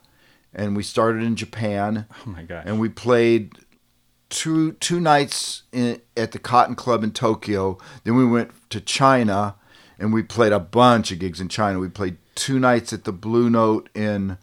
and 0.54 0.76
we 0.76 0.84
started 0.84 1.24
in 1.24 1.36
Japan, 1.38 2.06
oh 2.26 2.30
my 2.30 2.44
god, 2.44 2.64
and 2.66 2.78
we 2.80 2.90
played 2.90 3.54
two 4.32 4.72
two 4.74 5.00
nights 5.00 5.64
in, 5.72 6.02
at 6.18 6.32
the 6.32 6.40
Cotton 6.40 6.74
Club 6.74 7.04
in 7.04 7.12
Tokyo. 7.12 7.78
Then 8.04 8.16
we 8.16 8.26
went 8.26 8.52
to 8.72 8.82
China, 8.82 9.56
and 10.00 10.12
we 10.12 10.24
played 10.24 10.52
a 10.52 10.60
bunch 10.60 11.12
of 11.12 11.20
gigs 11.20 11.40
in 11.40 11.50
China. 11.50 11.78
We 11.78 11.90
played 11.90 12.18
two 12.34 12.60
nights 12.60 12.92
at 12.92 13.04
the 13.04 13.12
Blue 13.12 13.50
Note 13.50 13.90
in 13.94 14.40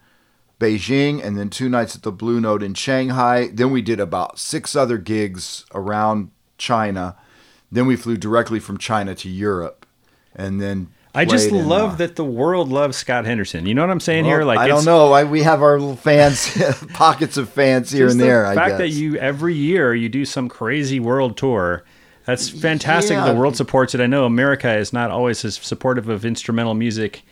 Beijing, 0.60 1.24
and 1.24 1.36
then 1.36 1.50
two 1.50 1.68
nights 1.68 1.96
at 1.96 2.02
the 2.04 2.12
Blue 2.12 2.40
Note 2.40 2.62
in 2.62 2.74
Shanghai. 2.74 3.48
Then 3.52 3.72
we 3.72 3.82
did 3.82 3.98
about 3.98 4.38
six 4.38 4.76
other 4.76 4.98
gigs 4.98 5.64
around 5.74 6.30
China. 6.58 7.16
Then 7.72 7.86
we 7.86 7.96
flew 7.96 8.16
directly 8.16 8.60
from 8.60 8.78
China 8.78 9.16
to 9.16 9.28
Europe, 9.28 9.84
and 10.36 10.60
then. 10.60 10.90
I 11.18 11.24
just 11.24 11.48
in, 11.48 11.68
love 11.68 11.92
uh, 11.92 11.96
that 11.96 12.16
the 12.16 12.24
world 12.24 12.68
loves 12.68 12.96
Scott 12.96 13.26
Henderson. 13.26 13.66
You 13.66 13.74
know 13.74 13.82
what 13.82 13.90
I'm 13.90 13.98
saying 13.98 14.24
here? 14.24 14.44
Like 14.44 14.58
I 14.58 14.68
don't 14.68 14.84
know. 14.84 15.12
I, 15.12 15.24
we 15.24 15.42
have 15.42 15.62
our 15.62 15.78
little 15.78 15.96
fans, 15.96 16.56
pockets 16.94 17.36
of 17.36 17.48
fans 17.48 17.90
here 17.90 18.08
and 18.08 18.20
the 18.20 18.24
there. 18.24 18.48
The 18.48 18.54
fact 18.54 18.78
that 18.78 18.90
you 18.90 19.16
every 19.16 19.54
year 19.54 19.94
you 19.94 20.08
do 20.08 20.24
some 20.24 20.48
crazy 20.48 21.00
world 21.00 21.36
tour. 21.36 21.84
That's 22.24 22.48
fantastic. 22.48 23.16
Yeah. 23.16 23.32
The 23.32 23.38
world 23.38 23.56
supports 23.56 23.94
it. 23.94 24.02
I 24.02 24.06
know 24.06 24.26
America 24.26 24.76
is 24.76 24.92
not 24.92 25.10
always 25.10 25.44
as 25.44 25.56
supportive 25.56 26.08
of 26.08 26.24
instrumental 26.24 26.74
music 26.74 27.22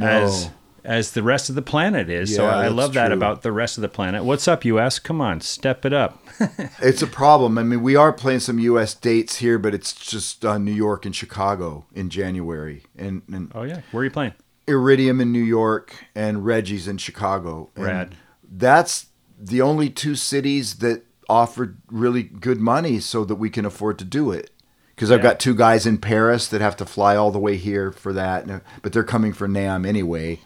as 0.00 0.50
as 0.84 1.12
the 1.12 1.22
rest 1.22 1.48
of 1.48 1.54
the 1.54 1.62
planet 1.62 2.08
is. 2.08 2.34
so 2.34 2.46
I 2.46 2.68
love 2.68 2.94
that 2.94 3.08
true. 3.08 3.16
about 3.16 3.42
the 3.42 3.52
rest 3.52 3.76
of 3.76 3.82
the 3.82 3.88
planet. 3.88 4.24
What's 4.24 4.48
up, 4.48 4.64
US? 4.64 4.98
Come 4.98 5.20
on, 5.20 5.40
step 5.40 5.84
it 5.84 5.92
up. 5.92 6.23
It's 6.80 7.02
a 7.02 7.06
problem. 7.06 7.58
I 7.58 7.62
mean, 7.62 7.82
we 7.82 7.96
are 7.96 8.12
playing 8.12 8.40
some 8.40 8.58
U.S. 8.58 8.94
dates 8.94 9.36
here, 9.36 9.58
but 9.58 9.74
it's 9.74 9.92
just 9.92 10.44
uh, 10.44 10.58
New 10.58 10.72
York 10.72 11.06
and 11.06 11.14
Chicago 11.14 11.86
in 11.94 12.10
January, 12.10 12.82
and, 12.96 13.22
and 13.32 13.52
Oh 13.54 13.62
yeah, 13.62 13.80
where 13.92 14.02
are 14.02 14.04
you 14.04 14.10
playing? 14.10 14.34
Iridium 14.66 15.20
in 15.20 15.30
New 15.32 15.42
York 15.42 15.94
and 16.14 16.44
Reggie's 16.44 16.88
in 16.88 16.98
Chicago. 16.98 17.70
And 17.76 17.84
Rad. 17.84 18.14
That's 18.50 19.06
the 19.38 19.60
only 19.60 19.90
two 19.90 20.14
cities 20.14 20.76
that 20.76 21.04
offered 21.28 21.78
really 21.90 22.22
good 22.22 22.60
money, 22.60 23.00
so 23.00 23.24
that 23.24 23.36
we 23.36 23.50
can 23.50 23.64
afford 23.64 23.98
to 23.98 24.04
do 24.04 24.30
it. 24.30 24.50
Because 24.94 25.10
I've 25.10 25.22
got 25.22 25.40
two 25.40 25.56
guys 25.56 25.86
in 25.86 25.98
Paris 25.98 26.46
that 26.48 26.60
have 26.60 26.76
to 26.76 26.86
fly 26.86 27.16
all 27.16 27.32
the 27.32 27.38
way 27.38 27.56
here 27.56 27.90
for 27.90 28.12
that, 28.12 28.46
but 28.80 28.92
they're 28.92 29.02
coming 29.02 29.32
for 29.32 29.48
NAMM 29.48 29.84
anyway. 29.86 30.38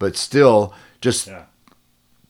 But 0.00 0.16
still, 0.16 0.74
just 1.00 1.28
Yeah. 1.28 1.44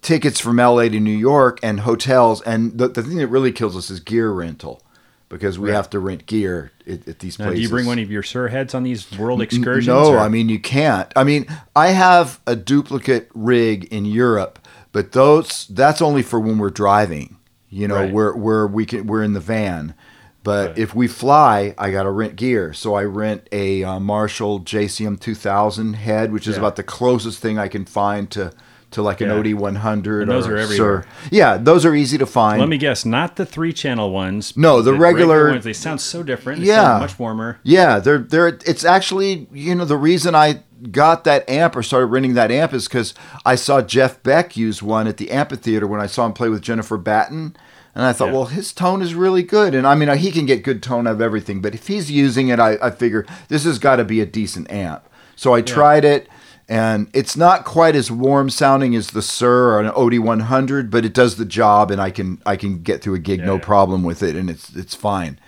Tickets 0.04 0.38
from 0.38 0.58
LA 0.58 0.82
to 0.90 1.00
New 1.00 1.16
York 1.16 1.58
and 1.62 1.80
hotels. 1.80 2.42
And 2.42 2.76
the, 2.78 2.88
the 2.88 3.02
thing 3.02 3.16
that 3.16 3.28
really 3.28 3.52
kills 3.52 3.75
us 3.75 3.88
is 3.88 4.00
gear 4.00 4.30
rental 4.30 4.82
because 5.30 5.58
we 5.58 5.70
Right. 5.70 5.75
have 5.76 5.88
to 5.90 5.99
rent 5.99 6.26
gear 6.26 6.73
at, 6.87 7.08
at 7.08 7.18
these 7.20 7.38
Now, 7.38 7.46
places. 7.46 7.58
do 7.58 7.62
you 7.62 7.68
bring 7.70 7.87
one 7.87 7.99
of 7.99 8.11
your 8.11 8.23
Suhr 8.23 8.50
heads 8.50 8.75
on 8.75 8.82
these 8.82 9.11
world 9.18 9.40
N- 9.40 9.44
excursions? 9.46 9.87
No, 9.87 10.12
or- 10.12 10.18
I 10.18 10.28
mean 10.28 10.50
you 10.50 10.61
can't. 10.61 11.11
I 11.16 11.25
mean, 11.25 11.46
I 11.75 11.88
have 11.88 12.38
a 12.46 12.54
duplicate 12.54 13.30
rig 13.34 13.84
in 13.87 14.04
Europe, 14.04 14.58
but 14.92 15.12
those 15.12 15.66
that's 15.70 16.02
only 16.02 16.23
for 16.23 16.38
when 16.38 16.58
we're 16.58 16.68
driving. 16.70 17.38
You 17.70 17.88
know, 17.88 17.94
Right. 17.96 18.12
where 18.12 18.32
where 18.34 18.66
we 18.66 18.84
can 18.84 19.06
we're 19.06 19.23
in 19.23 19.32
the 19.32 19.40
van. 19.40 19.94
But 20.42 20.68
Right. 20.68 20.78
if 20.78 20.94
we 20.94 21.08
fly, 21.08 21.75
I 21.78 21.90
got 21.90 22.02
to 22.02 22.11
rent 22.11 22.37
gear. 22.37 22.75
So 22.75 22.92
I 22.94 23.04
rent 23.04 23.49
a 23.50 23.82
uh, 23.82 23.99
Marshall 24.00 24.61
JCM 24.61 25.18
2000 25.18 25.94
head, 25.94 26.30
which 26.30 26.46
is 26.46 26.56
Yeah. 26.56 26.61
about 26.61 26.76
the 26.76 26.82
closest 26.82 27.38
thing 27.38 27.58
I 27.58 27.68
can 27.68 27.87
find 27.87 28.30
to 28.32 28.52
to 28.94 29.02
like 29.02 29.20
an 29.20 29.28
Yeah. 29.28 29.36
OD 29.36 29.54
100. 29.54 30.22
And 30.22 30.30
those 30.30 30.48
or 30.48 30.54
are 30.54 30.58
everywhere. 30.58 31.00
Suhr- 31.02 31.30
Yeah, 31.30 31.56
those 31.56 31.84
are 31.84 31.94
easy 31.94 32.18
to 32.18 32.26
find. 32.26 32.58
Let 32.60 32.68
me 32.68 32.78
guess, 32.78 33.04
not 33.04 33.36
the 33.36 33.46
three 33.46 33.72
channel 33.72 34.10
ones. 34.10 34.54
No, 34.56 34.82
the 34.82 34.94
regular- 34.94 35.50
ones. 35.50 35.64
They 35.64 35.72
sound 35.72 36.00
so 36.00 36.22
different. 36.22 36.60
They 36.62 36.68
Yeah. 36.68 36.98
much 37.00 37.18
warmer. 37.18 37.58
Yeah, 37.62 37.98
they're 37.98 38.18
they're. 38.18 38.48
It's 38.66 38.84
actually 38.84 39.46
you 39.52 39.74
know 39.74 39.84
the 39.84 39.96
reason 39.96 40.34
I 40.34 40.60
got 40.90 41.24
that 41.24 41.48
amp 41.48 41.76
or 41.76 41.82
started 41.82 42.06
renting 42.06 42.34
that 42.34 42.50
amp 42.50 42.72
is 42.74 42.88
because 42.88 43.14
I 43.46 43.54
saw 43.54 43.80
Jeff 43.80 44.22
Beck 44.22 44.56
use 44.56 44.82
one 44.82 45.06
at 45.06 45.16
the 45.16 45.30
amphitheater 45.30 45.86
when 45.86 46.00
I 46.00 46.06
saw 46.06 46.26
him 46.26 46.32
play 46.32 46.48
with 46.50 46.60
Jennifer 46.62 46.98
Batten, 46.98 47.56
and 47.94 48.04
I 48.04 48.12
thought, 48.12 48.26
Yeah. 48.28 48.32
well, 48.34 48.44
his 48.46 48.72
tone 48.72 49.00
is 49.00 49.14
really 49.14 49.42
good, 49.42 49.74
and 49.74 49.86
I 49.86 49.94
mean 49.94 50.10
he 50.18 50.30
can 50.30 50.44
get 50.46 50.62
good 50.62 50.82
tone 50.82 51.06
out 51.06 51.14
of 51.14 51.20
everything, 51.22 51.60
but 51.62 51.74
if 51.74 51.86
he's 51.86 52.10
using 52.10 52.48
it, 52.48 52.60
I, 52.60 52.76
I 52.82 52.90
figure 52.90 53.24
this 53.48 53.64
has 53.64 53.78
got 53.78 53.96
to 53.96 54.04
be 54.04 54.20
a 54.20 54.26
decent 54.26 54.70
amp. 54.70 55.02
So 55.36 55.54
I 55.54 55.62
tried 55.62 56.04
it. 56.04 56.28
And 56.68 57.09
it's 57.12 57.37
not 57.37 57.64
quite 57.66 57.94
as 57.94 58.11
warm 58.11 58.49
sounding 58.49 58.94
as 58.97 59.09
the 59.11 59.21
Suhr 59.21 59.44
or 59.75 59.80
an 59.80 59.88
OD 59.94 60.18
100, 60.18 60.90
but 60.90 61.04
it 61.04 61.12
does 61.12 61.37
the 61.37 61.44
job, 61.44 61.90
and 61.90 62.00
I 62.00 62.11
can 62.11 62.40
I 62.47 62.56
can 62.56 62.83
get 62.83 63.02
through 63.02 63.14
a 63.14 63.18
gig 63.18 63.40
no 63.44 63.54
Yeah. 63.56 63.61
problem 63.61 64.02
with 64.02 64.23
it, 64.23 64.35
and 64.35 64.49
it's 64.49 64.75
it's 64.75 64.94
fine. 64.94 65.38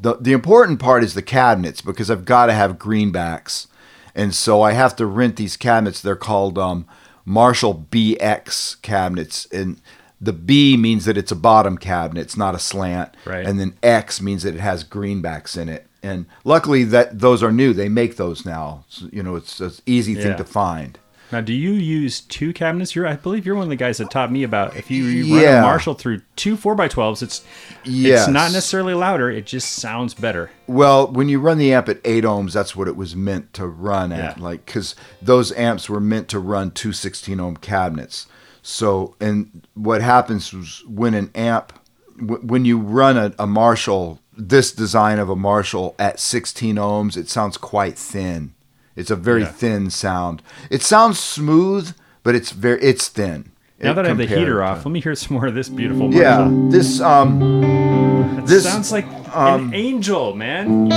The 0.00 0.16
the 0.20 0.32
important 0.32 0.78
part 0.78 1.02
is 1.02 1.14
the 1.14 1.22
cabinets 1.22 1.80
because 1.80 2.10
I've 2.10 2.26
got 2.26 2.46
to 2.46 2.52
have 2.52 2.78
greenbacks, 2.78 3.66
and 4.14 4.34
so 4.34 4.60
I 4.60 4.72
have 4.72 4.94
to 4.96 5.06
rent 5.06 5.36
these 5.36 5.56
cabinets. 5.56 6.02
They're 6.02 6.14
called 6.16 6.58
um, 6.58 6.84
Marshall 7.24 7.86
BX 7.90 8.80
cabinets, 8.82 9.46
and 9.50 9.80
the 10.20 10.32
B 10.34 10.76
means 10.76 11.06
that 11.06 11.16
it's 11.16 11.32
a 11.32 11.36
bottom 11.36 11.78
cabinet, 11.78 12.20
it's 12.20 12.36
not 12.36 12.54
a 12.54 12.58
slant, 12.58 13.16
Right. 13.24 13.46
and 13.46 13.58
then 13.58 13.74
X 13.82 14.20
means 14.20 14.42
that 14.42 14.54
it 14.54 14.60
has 14.60 14.84
greenbacks 14.84 15.56
in 15.56 15.68
it. 15.70 15.86
And 16.02 16.26
luckily 16.44 16.84
that 16.84 17.18
those 17.18 17.42
are 17.42 17.52
new. 17.52 17.72
They 17.72 17.88
make 17.88 18.16
those 18.16 18.44
now. 18.46 18.84
So, 18.88 19.08
you 19.12 19.22
know, 19.22 19.36
it's 19.36 19.60
an 19.60 19.72
easy 19.86 20.14
thing 20.14 20.28
Yeah. 20.32 20.36
to 20.36 20.44
find. 20.44 20.98
Now, 21.30 21.42
do 21.42 21.52
you 21.52 21.72
use 21.72 22.20
two 22.22 22.54
cabinets? 22.54 22.94
You're, 22.96 23.06
I 23.06 23.16
believe 23.16 23.44
you're 23.44 23.54
one 23.54 23.64
of 23.64 23.68
the 23.68 23.76
guys 23.76 23.98
that 23.98 24.10
taught 24.10 24.32
me 24.32 24.44
about 24.44 24.76
if 24.76 24.90
you, 24.90 25.04
you 25.04 25.34
run 25.34 25.42
Yeah. 25.42 25.58
a 25.58 25.62
Marshall 25.62 25.92
through 25.92 26.22
two 26.36 26.56
4x12s, 26.56 27.22
it's 27.22 27.42
Yes. 27.84 28.20
it's 28.22 28.28
not 28.32 28.50
necessarily 28.52 28.94
louder. 28.94 29.30
It 29.30 29.44
just 29.44 29.72
sounds 29.72 30.14
better. 30.14 30.50
Well, 30.66 31.06
when 31.06 31.28
you 31.28 31.38
run 31.38 31.58
the 31.58 31.74
amp 31.74 31.90
at 31.90 32.00
eight 32.06 32.24
ohms, 32.24 32.52
that's 32.54 32.74
what 32.74 32.88
it 32.88 32.96
was 32.96 33.14
meant 33.14 33.52
to 33.54 33.66
run 33.66 34.10
at. 34.10 34.38
Yeah. 34.38 34.42
Like, 34.42 34.64
because 34.64 34.94
those 35.20 35.52
amps 35.52 35.90
were 35.90 36.00
meant 36.00 36.28
to 36.28 36.38
run 36.38 36.70
two 36.70 36.92
16 36.94 37.38
ohm 37.40 37.56
cabinets. 37.58 38.26
So, 38.62 39.14
and 39.20 39.66
what 39.74 40.00
happens 40.00 40.54
is 40.54 40.82
when 40.88 41.12
an 41.12 41.30
amp, 41.34 41.74
w- 42.18 42.40
when 42.42 42.64
you 42.64 42.78
run 42.78 43.18
a, 43.18 43.34
a 43.38 43.46
Marshall, 43.46 44.18
this 44.38 44.70
design 44.72 45.18
of 45.18 45.28
a 45.28 45.36
Marshall 45.36 45.94
at 45.98 46.20
16 46.20 46.76
ohms, 46.76 47.16
it 47.16 47.28
sounds 47.28 47.56
quite 47.56 47.98
thin. 47.98 48.54
It's 48.96 49.10
a 49.10 49.16
very 49.16 49.42
Yeah. 49.42 49.48
thin 49.48 49.90
sound. 49.90 50.42
It 50.70 50.82
sounds 50.82 51.18
smooth, 51.18 51.92
but 52.22 52.34
it's 52.34 52.50
very 52.52 52.80
it's 52.80 53.08
thin. 53.08 53.50
Now 53.80 53.92
that 53.92 54.04
I 54.04 54.08
have 54.08 54.18
the 54.18 54.26
heater 54.26 54.62
off, 54.62 54.84
let 54.84 54.90
me 54.92 55.00
hear 55.00 55.14
some 55.14 55.34
more 55.36 55.46
of 55.46 55.54
this 55.54 55.68
beautiful 55.68 56.12
Yeah, 56.12 56.48
this 56.68 57.00
um, 57.00 58.42
this- 58.46 58.64
sounds 58.64 58.90
like 58.90 59.06
um, 59.36 59.68
an 59.68 59.74
angel, 59.74 60.34
man. 60.34 60.88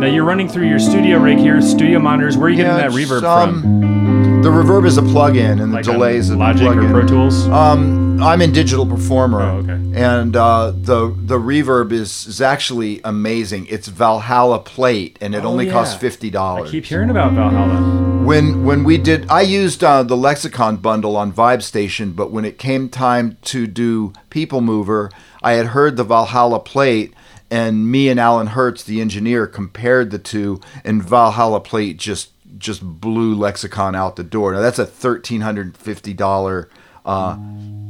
Now 0.00 0.06
you're 0.10 0.24
running 0.24 0.48
through 0.50 0.66
your 0.68 0.78
studio 0.78 1.18
rig 1.18 1.38
here, 1.38 1.62
studio 1.62 1.98
monitors. 1.98 2.36
Where 2.36 2.46
are 2.46 2.50
you 2.50 2.56
getting 2.56 2.76
that 2.76 2.90
reverb 2.90 3.22
um, 3.22 3.62
from? 3.62 4.42
The 4.42 4.50
reverb 4.50 4.84
is 4.86 4.98
a 4.98 5.02
plug-in, 5.02 5.60
and 5.60 5.72
the 5.72 5.76
Like 5.76 5.84
delay 5.86 6.16
is 6.16 6.28
a 6.28 6.36
Logic 6.36 6.60
plug-in. 6.62 6.84
or 6.84 6.90
Pro 6.90 7.06
Tools? 7.06 7.46
Um, 7.48 8.03
I'm 8.24 8.40
in 8.40 8.52
Digital 8.52 8.86
Performer. 8.86 9.42
Oh, 9.42 9.56
okay. 9.58 9.72
And 10.02 10.34
uh, 10.34 10.72
the 10.74 11.14
the 11.16 11.38
reverb 11.38 11.92
is 11.92 12.26
is 12.26 12.40
actually 12.40 13.02
amazing. 13.04 13.66
It's 13.66 13.86
Valhalla 13.88 14.60
plate, 14.60 15.18
and 15.20 15.34
it 15.34 15.44
Oh, 15.44 15.48
only 15.48 15.70
costs 15.70 15.94
fifty 15.94 16.30
dollars. 16.30 16.68
I 16.68 16.72
keep 16.72 16.86
hearing 16.86 17.10
about 17.10 17.32
Valhalla. 17.34 18.24
When 18.24 18.64
when 18.64 18.82
we 18.82 18.96
did, 18.96 19.28
I 19.28 19.42
used 19.42 19.84
uh, 19.84 20.02
the 20.02 20.16
Lexicon 20.16 20.78
bundle 20.78 21.16
on 21.18 21.32
Vibe 21.34 21.62
Station, 21.62 22.12
but 22.12 22.30
when 22.30 22.46
it 22.46 22.56
came 22.58 22.88
time 22.88 23.36
to 23.42 23.66
do 23.66 24.14
People 24.30 24.62
Mover, 24.62 25.10
I 25.42 25.52
had 25.52 25.66
heard 25.66 25.98
the 25.98 26.04
Valhalla 26.04 26.60
plate, 26.60 27.12
and 27.50 27.90
me 27.90 28.08
and 28.08 28.18
Alan 28.18 28.46
Hertz, 28.48 28.82
the 28.82 29.02
engineer, 29.02 29.46
compared 29.46 30.10
the 30.10 30.18
two, 30.18 30.60
and 30.82 31.02
Valhalla 31.02 31.60
plate 31.60 31.98
just 31.98 32.30
just 32.56 32.82
blew 32.82 33.34
Lexicon 33.34 33.94
out 33.94 34.16
the 34.16 34.24
door. 34.24 34.54
Now 34.54 34.60
that's 34.62 34.78
a 34.78 34.86
thirteen 34.86 35.42
hundred 35.42 35.76
fifty 35.76 36.14
dollar 36.14 36.70
uh, 37.04 37.36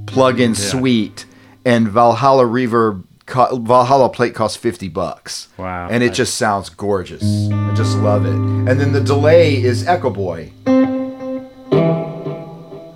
plug-in 0.06 0.54
suite, 0.54 1.26
and 1.64 1.88
Valhalla 1.88 2.44
reverb. 2.44 3.04
Co- 3.26 3.56
Valhalla 3.56 4.11
plate 4.11 4.35
costs 4.35 4.59
50 4.59 4.88
bucks. 4.90 5.49
Wow. 5.56 5.88
And 5.90 6.02
it 6.02 6.09
Nice. 6.09 6.16
just 6.18 6.35
sounds 6.35 6.68
gorgeous. 6.68 7.23
I 7.50 7.73
just 7.75 7.97
love 8.00 8.26
it. 8.26 8.35
And 8.35 8.78
then 8.78 8.92
the 8.92 9.00
delay 9.00 9.62
is 9.62 9.87
Echo 9.88 10.11
Boy. 10.11 10.52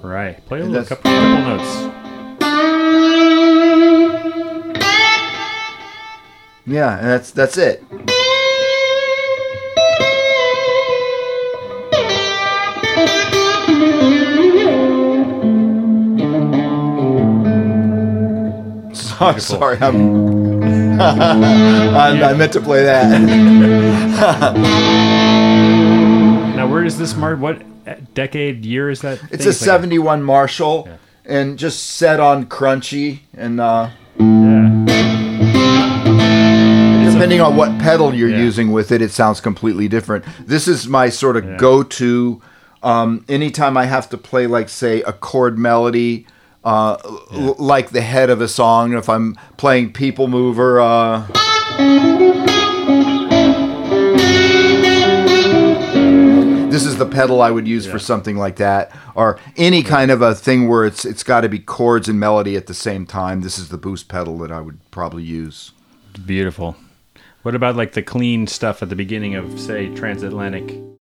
Right. 0.07 0.37
Play 0.47 0.61
a 0.61 0.65
And 0.65 0.73
little 0.73 0.85
couple, 0.87 1.11
couple 1.11 1.57
notes. 1.57 1.95
Yeah, 6.67 6.99
and 6.99 7.07
that's 7.07 7.31
that's 7.31 7.57
it. 7.57 7.83
So, 19.19 19.27
I'm 19.27 19.41
sorry, 19.41 19.79
I'm, 19.81 20.63
I, 21.01 22.23
I 22.23 22.35
meant 22.35 22.53
to 22.53 22.61
play 22.61 22.85
that. 22.85 23.19
Now, 26.59 26.67
where 26.67 26.85
is 26.85 26.99
this 26.99 27.15
Mar? 27.15 27.37
What 27.37 27.63
uh, 27.87 27.95
decade, 28.15 28.65
year 28.67 28.91
is 28.91 29.01
that? 29.03 29.21
It's 29.31 29.47
a 29.47 29.53
71 29.53 30.25
Marshall, 30.25 30.89
Yeah. 30.89 30.97
and 31.25 31.57
just 31.59 31.85
set 31.85 32.19
on 32.19 32.47
crunchy, 32.47 33.21
and 33.37 33.61
uh, 33.61 33.91
yeah. 34.19 34.85
It's 37.07 37.11
a- 37.11 37.13
depending 37.13 37.41
on 37.41 37.55
what 37.57 37.79
pedal 37.79 38.13
you're 38.13 38.29
Yeah. 38.29 38.39
using 38.39 38.73
with 38.73 38.91
it, 38.91 39.01
it 39.01 39.13
sounds 39.13 39.41
completely 39.41 39.87
different. 39.87 40.25
This 40.45 40.67
is 40.67 40.89
my 40.89 41.11
sort 41.11 41.37
of 41.37 41.45
Yeah. 41.45 41.57
go-to. 41.59 42.43
Um, 42.83 43.25
anytime 43.29 43.77
I 43.77 43.85
have 43.87 44.09
to 44.11 44.19
play, 44.19 44.49
like 44.49 44.69
say, 44.69 45.03
a 45.03 45.13
chord 45.13 45.59
melody, 45.59 46.27
uh, 46.69 46.97
l- 47.33 47.57
like 47.59 47.91
the 47.91 48.03
head 48.03 48.29
of 48.29 48.41
a 48.43 48.49
song. 48.49 48.93
If 48.93 49.09
I'm 49.09 49.37
playing 49.57 49.93
People 49.95 50.29
Mover, 50.29 50.81
uh, 50.81 51.27
this 56.71 56.85
is 56.85 56.99
the 56.99 57.07
pedal 57.11 57.41
I 57.41 57.51
would 57.51 57.67
use 57.67 57.87
for 57.87 57.99
something 57.99 58.37
like 58.37 58.57
that, 58.57 58.95
or 59.15 59.39
any 59.57 59.83
kind 59.83 60.11
of 60.11 60.21
a 60.21 60.35
thing 60.35 60.69
where 60.69 60.85
it's 60.85 61.05
it's 61.05 61.23
got 61.23 61.41
to 61.41 61.49
be 61.49 61.59
chords 61.59 62.09
and 62.09 62.21
melody 62.21 62.57
at 62.57 62.67
the 62.67 62.75
same 62.75 63.07
time. 63.07 63.41
This 63.41 63.59
is 63.59 63.71
the 63.71 63.79
boost 63.79 64.09
pedal 64.09 64.37
that 64.39 64.53
I 64.53 64.61
would 64.61 64.79
probably 64.91 65.23
use. 65.23 65.73
Beautiful. 66.27 66.77
What 67.43 67.55
about 67.55 67.77
like 67.77 67.93
the 67.93 68.03
clean 68.03 68.47
stuff 68.47 68.83
at 68.83 68.91
the 68.91 68.97
beginning 68.97 69.35
of, 69.35 69.59
say, 69.59 69.95
Transatlantic? 69.95 70.98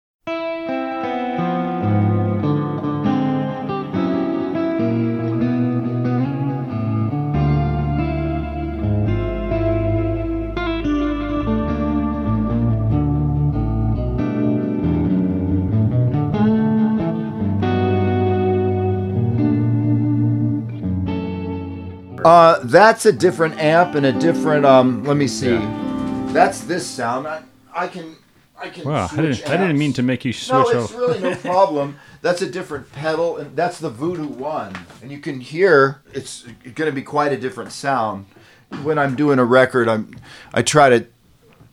Uh, 22.28 22.60
that's 22.66 23.06
a 23.06 23.12
different 23.14 23.58
amp 23.58 23.96
and 23.96 24.06
a 24.06 24.12
different. 24.12 24.66
Um, 24.66 25.06
let 25.06 25.16
me 25.16 25.28
see. 25.28 25.54
Yeah. 25.54 26.30
That's 26.34 26.60
this 26.60 26.86
sound. 26.86 27.26
I, 27.26 27.42
I 27.74 27.88
can. 27.88 28.18
I 28.60 28.68
can. 28.68 28.84
Wow, 28.84 29.08
I 29.10 29.16
didn't, 29.16 29.50
I 29.50 29.56
didn't 29.56 29.78
mean 29.78 29.94
to 29.94 30.04
make 30.04 30.26
you 30.26 30.34
switch 30.34 30.52
No, 30.52 30.62
it's 30.68 30.92
over. 30.92 31.00
really 31.00 31.20
no 31.22 31.36
problem. 31.54 31.98
That's 32.22 32.42
a 32.42 32.50
different 32.50 32.92
pedal, 32.92 33.38
and 33.38 33.56
that's 33.56 33.80
the 33.80 33.90
Voodoo 33.90 34.28
One, 34.28 34.76
and 35.02 35.10
you 35.10 35.20
can 35.20 35.40
hear 35.40 36.02
it's 36.12 36.44
going 36.76 36.90
to 36.90 36.92
be 36.92 37.02
quite 37.02 37.32
a 37.32 37.38
different 37.38 37.72
sound. 37.72 38.26
When 38.84 39.00
I'm 39.00 39.16
doing 39.16 39.40
a 39.40 39.46
record, 39.46 39.88
I'm 39.88 40.14
I 40.54 40.64
try 40.64 40.90
to 40.90 41.08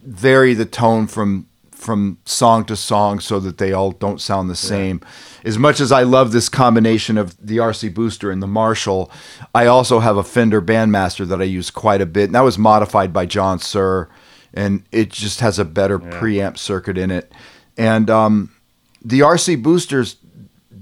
vary 0.05 0.55
the 0.55 0.67
tone 0.67 1.09
from 1.09 1.49
from 1.85 2.19
song 2.25 2.65
to 2.65 2.75
song 2.75 3.21
so 3.21 3.39
that 3.41 3.59
they 3.59 3.73
all 3.73 3.93
don't 3.93 4.21
sound 4.21 4.49
the 4.49 4.57
same. 4.57 5.01
As 5.45 5.59
much 5.59 5.81
as 5.81 5.93
I 5.93 6.03
love 6.03 6.33
this 6.33 6.49
combination 6.49 7.19
of 7.19 7.37
the 7.45 7.59
RC 7.59 7.93
Booster 7.93 8.31
and 8.31 8.43
the 8.43 8.47
Marshall, 8.47 9.11
I 9.55 9.67
also 9.67 10.01
have 10.01 10.17
a 10.17 10.25
Fender 10.25 10.63
Bandmaster 10.63 11.27
that 11.29 11.41
I 11.41 11.45
use 11.45 11.71
quite 11.71 12.01
a 12.01 12.07
bit, 12.07 12.25
and 12.25 12.35
that 12.35 12.41
was 12.41 12.59
modified 12.59 13.13
by 13.13 13.27
John 13.27 13.59
Suhr, 13.59 14.09
and 14.55 14.83
it 14.91 15.11
just 15.11 15.41
has 15.41 15.59
a 15.59 15.65
better 15.65 15.99
preamp 15.99 16.57
circuit 16.57 16.97
in 16.97 17.11
it. 17.11 17.31
And 17.77 18.09
um, 18.09 18.55
the 19.05 19.21
RC 19.21 19.63
Boosters 19.63 20.17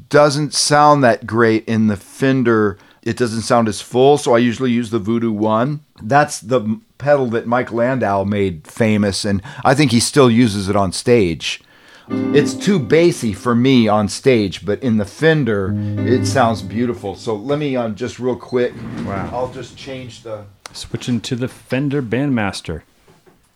doesn't 0.08 0.54
sound 0.54 1.02
that 1.02 1.26
great 1.26 1.64
in 1.66 1.88
the 1.88 1.96
Fender. 1.96 2.78
It 3.02 3.16
doesn't 3.16 3.42
sound 3.42 3.66
as 3.66 3.80
full, 3.80 4.18
so 4.18 4.34
I 4.34 4.38
usually 4.38 4.70
use 4.70 4.90
the 4.90 4.98
Voodoo 4.98 5.32
One. 5.32 5.80
That's 6.04 6.40
the 6.40 6.80
pedal 6.98 7.26
that 7.28 7.46
Mike 7.46 7.72
Landau 7.72 8.24
made 8.24 8.66
famous, 8.66 9.24
and 9.24 9.42
I 9.64 9.74
think 9.74 9.90
he 9.90 10.00
still 10.00 10.30
uses 10.30 10.68
it 10.68 10.76
on 10.76 10.92
stage. 10.92 11.62
It's 12.08 12.54
too 12.54 12.78
bassy 12.78 13.32
for 13.32 13.54
me 13.54 13.88
on 13.88 14.08
stage, 14.08 14.66
but 14.66 14.82
in 14.82 14.98
the 14.98 15.04
Fender, 15.04 15.72
it 15.98 16.26
sounds 16.26 16.60
beautiful. 16.60 17.14
So 17.14 17.34
let 17.34 17.58
me 17.58 17.76
um, 17.76 17.94
just 17.94 18.18
real 18.18 18.36
quick. 18.36 18.74
Wow. 19.04 19.30
I'll 19.32 19.52
just 19.52 19.76
change 19.76 20.22
the. 20.22 20.44
Switching 20.72 21.20
to 21.22 21.36
the 21.36 21.48
Fender 21.48 22.02
Bandmaster. 22.02 22.82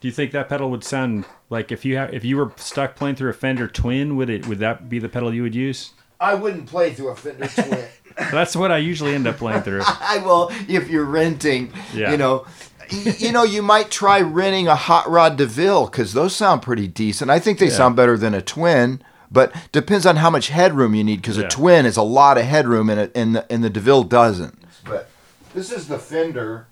Do 0.01 0.09
you 0.09 0.13
think 0.13 0.33
that 0.33 0.49
pedal 0.49 0.71
would 0.71 0.85
sound 0.85 1.25
like 1.49 1.73
if 1.73 1.85
you 1.85 1.97
have 1.97 2.13
if 2.13 2.25
you 2.25 2.37
were 2.37 2.53
stuck 2.57 2.97
playing 2.97 3.17
through 3.17 3.31
a 3.31 3.35
Fender 3.35 3.67
Twin? 3.67 4.17
Would 4.17 4.31
it 4.31 4.47
would 4.47 4.59
that 4.59 4.89
be 4.89 4.99
the 4.99 5.09
pedal 5.09 5.33
you 5.33 5.43
would 5.43 5.55
use? 5.55 5.93
I 6.20 6.35
wouldn't 6.35 6.66
play 6.66 6.92
through 6.94 7.09
a 7.09 7.16
Fender 7.16 7.46
Twin. 7.55 7.85
That's 8.31 8.57
what 8.57 8.72
I 8.72 8.79
usually 8.79 9.14
end 9.14 9.26
up 9.26 9.37
playing 9.37 9.62
through. 9.62 9.83
I 9.87 10.18
will 10.24 10.50
if 10.68 10.88
you're 10.88 11.05
renting. 11.05 11.72
Yeah. 11.94 12.11
You 12.12 12.16
know, 12.16 12.46
you 12.90 13.33
know, 13.33 13.42
you 13.42 13.62
might 13.62 13.90
try 13.90 14.20
renting 14.20 14.68
a 14.68 14.74
Hot 14.76 15.09
Rod 15.11 15.37
DeVille 15.37 15.87
because 15.87 16.12
those 16.14 16.35
sound 16.35 16.62
pretty 16.62 16.88
decent. 16.88 17.31
I 17.31 17.38
think 17.38 17.59
they 17.59 17.68
sound 17.68 17.96
better 17.96 18.16
than 18.16 18.33
a 18.33 18.40
twin, 18.40 19.02
but 19.31 19.52
depends 19.72 20.07
on 20.07 20.16
how 20.16 20.31
much 20.31 20.48
headroom 20.48 20.94
you 20.94 21.05
need 21.05 21.16
because 21.20 21.37
Yeah. 21.37 21.44
a 21.46 21.48
twin 21.48 21.85
is 21.85 21.96
a 21.96 22.02
lot 22.02 22.38
of 22.38 22.44
headroom 22.44 22.88
and, 22.88 23.00
it, 23.00 23.12
and, 23.14 23.37
the, 23.37 23.52
and 23.52 23.62
the 23.62 23.70
DeVille 23.70 24.05
doesn't. 24.05 24.57
But 24.85 25.11
this 25.52 25.70
is 25.72 25.88
the 25.88 25.98
Fender, 25.98 26.68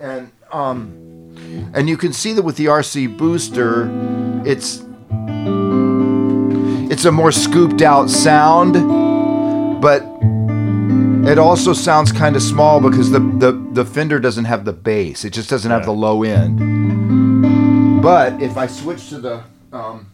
and 0.00 0.32
um, 0.50 1.70
and 1.74 1.88
you 1.88 1.96
can 1.96 2.12
see 2.12 2.32
that 2.34 2.42
with 2.42 2.56
the 2.56 2.66
RC 2.66 3.16
Booster, 3.16 3.88
it's 4.44 4.82
it's 6.92 7.04
a 7.06 7.10
more 7.12 7.32
scooped 7.32 7.80
out 7.82 8.10
sound, 8.10 8.74
but 9.80 10.02
it 11.30 11.38
also 11.38 11.72
sounds 11.72 12.12
kind 12.12 12.36
of 12.36 12.42
small 12.42 12.80
because 12.80 13.10
the, 13.10 13.20
the, 13.20 13.52
the 13.72 13.84
Fender 13.84 14.18
doesn't 14.20 14.44
have 14.44 14.64
the 14.64 14.72
bass. 14.74 15.24
It 15.24 15.30
just 15.30 15.48
doesn't 15.48 15.70
have 15.70 15.84
the 15.86 15.92
low 15.92 16.22
end. 16.22 18.02
But 18.02 18.42
if 18.42 18.56
I 18.56 18.66
switch 18.66 19.08
to 19.10 19.18
the 19.20 19.42
um, 19.72 20.06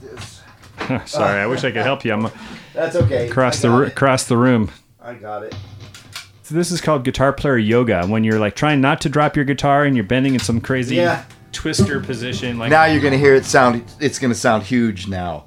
this, 0.00 0.42
Sorry, 1.10 1.40
I 1.40 1.46
wish 1.46 1.64
I 1.64 1.70
could 1.72 1.82
help 1.82 2.04
you. 2.04 2.12
I'm 2.12 2.30
That's 2.74 2.94
okay. 2.96 3.28
across 3.28 3.60
the 3.60 3.82
it. 3.82 3.88
across 3.88 4.24
the 4.24 4.36
room. 4.36 4.70
I 5.00 5.14
got 5.14 5.42
it. 5.42 5.54
So 6.44 6.54
this 6.54 6.70
is 6.70 6.80
called 6.80 7.04
guitar 7.04 7.32
player 7.32 7.56
yoga. 7.58 8.06
When 8.06 8.22
you're 8.22 8.38
like 8.38 8.54
trying 8.54 8.80
not 8.80 9.00
to 9.02 9.08
drop 9.08 9.34
your 9.34 9.44
guitar 9.44 9.84
and 9.84 9.96
you're 9.96 10.04
bending 10.04 10.34
in 10.34 10.40
some 10.40 10.60
crazy 10.60 10.96
Yeah. 10.96 11.24
twister 11.52 11.98
position. 12.00 12.58
Like 12.58 12.70
Now 12.70 12.84
you're 12.84 13.02
gonna 13.02 13.16
hear 13.18 13.34
it 13.34 13.44
sound. 13.44 13.82
It's 13.98 14.18
gonna 14.18 14.34
sound 14.34 14.62
huge 14.64 15.08
now. 15.08 15.44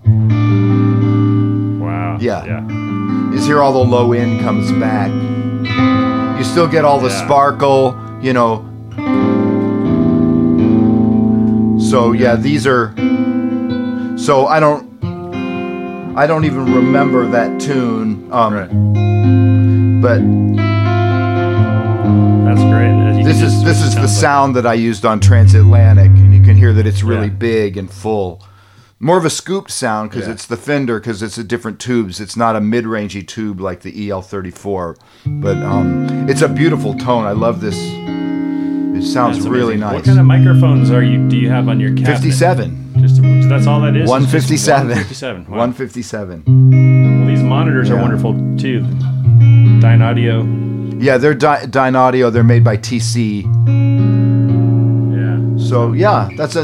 Wow. 1.95 2.17
Yeah. 2.19 2.45
Yeah. 2.45 3.33
Is 3.33 3.45
here 3.45 3.61
all 3.61 3.73
the 3.73 3.89
low 3.89 4.13
end 4.13 4.41
comes 4.41 4.71
back. 4.73 5.11
You 6.37 6.43
still 6.43 6.67
get 6.67 6.85
all 6.85 6.99
the 6.99 7.09
Yeah. 7.09 7.25
sparkle, 7.25 7.95
you 8.21 8.33
know. 8.33 8.63
So 11.79 12.11
yeah, 12.13 12.35
these 12.35 12.65
are. 12.67 12.93
So 14.17 14.47
I 14.47 14.59
don't. 14.59 14.85
I 16.17 16.25
don't 16.27 16.45
even 16.45 16.73
remember 16.73 17.27
that 17.27 17.59
tune. 17.59 18.27
Um, 18.31 18.53
Right. 18.53 18.71
But 20.01 20.19
That's 22.45 22.61
great. 22.71 23.17
You 23.17 23.23
this 23.25 23.41
is 23.41 23.63
this 23.63 23.81
is 23.81 23.93
the 23.95 24.01
like- 24.01 24.09
sound 24.09 24.55
that 24.55 24.65
I 24.65 24.73
used 24.75 25.05
on 25.05 25.19
Transatlantic, 25.19 26.07
and 26.07 26.33
you 26.33 26.41
can 26.41 26.55
hear 26.55 26.73
that 26.73 26.85
it's 26.87 27.03
really 27.03 27.27
Yeah. 27.27 27.33
big 27.51 27.77
and 27.77 27.89
full. 27.91 28.41
More 28.99 29.17
of 29.17 29.25
a 29.25 29.29
scooped 29.29 29.71
sound 29.71 30.09
because 30.09 30.25
Yeah. 30.27 30.33
it's 30.33 30.45
the 30.45 30.55
Fender 30.55 30.99
because 30.99 31.21
it's 31.21 31.37
a 31.37 31.43
different 31.43 31.79
tubes. 31.79 32.19
It's 32.21 32.37
not 32.37 32.55
a 32.55 32.61
mid-rangey 32.61 33.27
tube 33.27 33.59
like 33.59 33.81
the 33.81 33.91
EL34, 33.91 34.95
but 35.41 35.57
um, 35.57 36.07
it's 36.29 36.41
a 36.41 36.47
beautiful 36.47 36.93
tone. 36.95 37.25
I 37.25 37.31
love 37.33 37.59
this. 37.59 37.75
It 37.77 39.03
sounds 39.03 39.37
That's 39.39 39.49
really 39.49 39.73
amazing. 39.75 39.79
nice. 39.81 39.93
What 39.95 40.05
kind 40.05 40.19
of 40.19 40.25
microphones 40.25 40.89
are 40.91 41.03
you? 41.03 41.27
Do 41.27 41.35
you 41.35 41.49
have 41.49 41.67
on 41.67 41.81
your 41.81 41.89
cabinet? 41.91 42.15
57. 42.21 42.81
Just 43.01 43.21
that's 43.49 43.67
all 43.67 43.81
that 43.81 43.97
is. 43.97 44.09
One 44.09 44.25
fifty-seven. 44.25 44.87
One 44.87 44.97
fifty-seven. 44.97 45.43
Wow. 45.45 45.57
157. 45.57 46.43
Well, 46.47 47.27
these 47.27 47.43
monitors 47.43 47.89
are 47.91 47.97
wonderful 48.01 48.31
too. 48.57 48.79
Dynaudio. 49.83 51.03
Yeah, 51.03 51.17
they're 51.17 51.33
Dy- 51.33 51.65
Dynaudio. 51.67 52.31
They're 52.31 52.45
made 52.45 52.63
by 52.63 52.77
TC. 52.77 53.43
Yeah. 55.13 55.57
So 55.67 55.91
yeah, 55.91 56.29
that's 56.37 56.55
a 56.55 56.63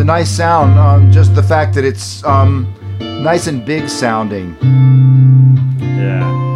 a 0.00 0.04
nice 0.04 0.30
sound. 0.30 0.78
Um, 0.78 1.12
just 1.12 1.34
the 1.34 1.42
fact 1.42 1.74
that 1.74 1.84
it's 1.84 2.24
um, 2.24 2.72
nice 3.00 3.46
and 3.46 3.64
big 3.64 3.88
sounding. 3.88 4.56
Yeah. 5.80 6.50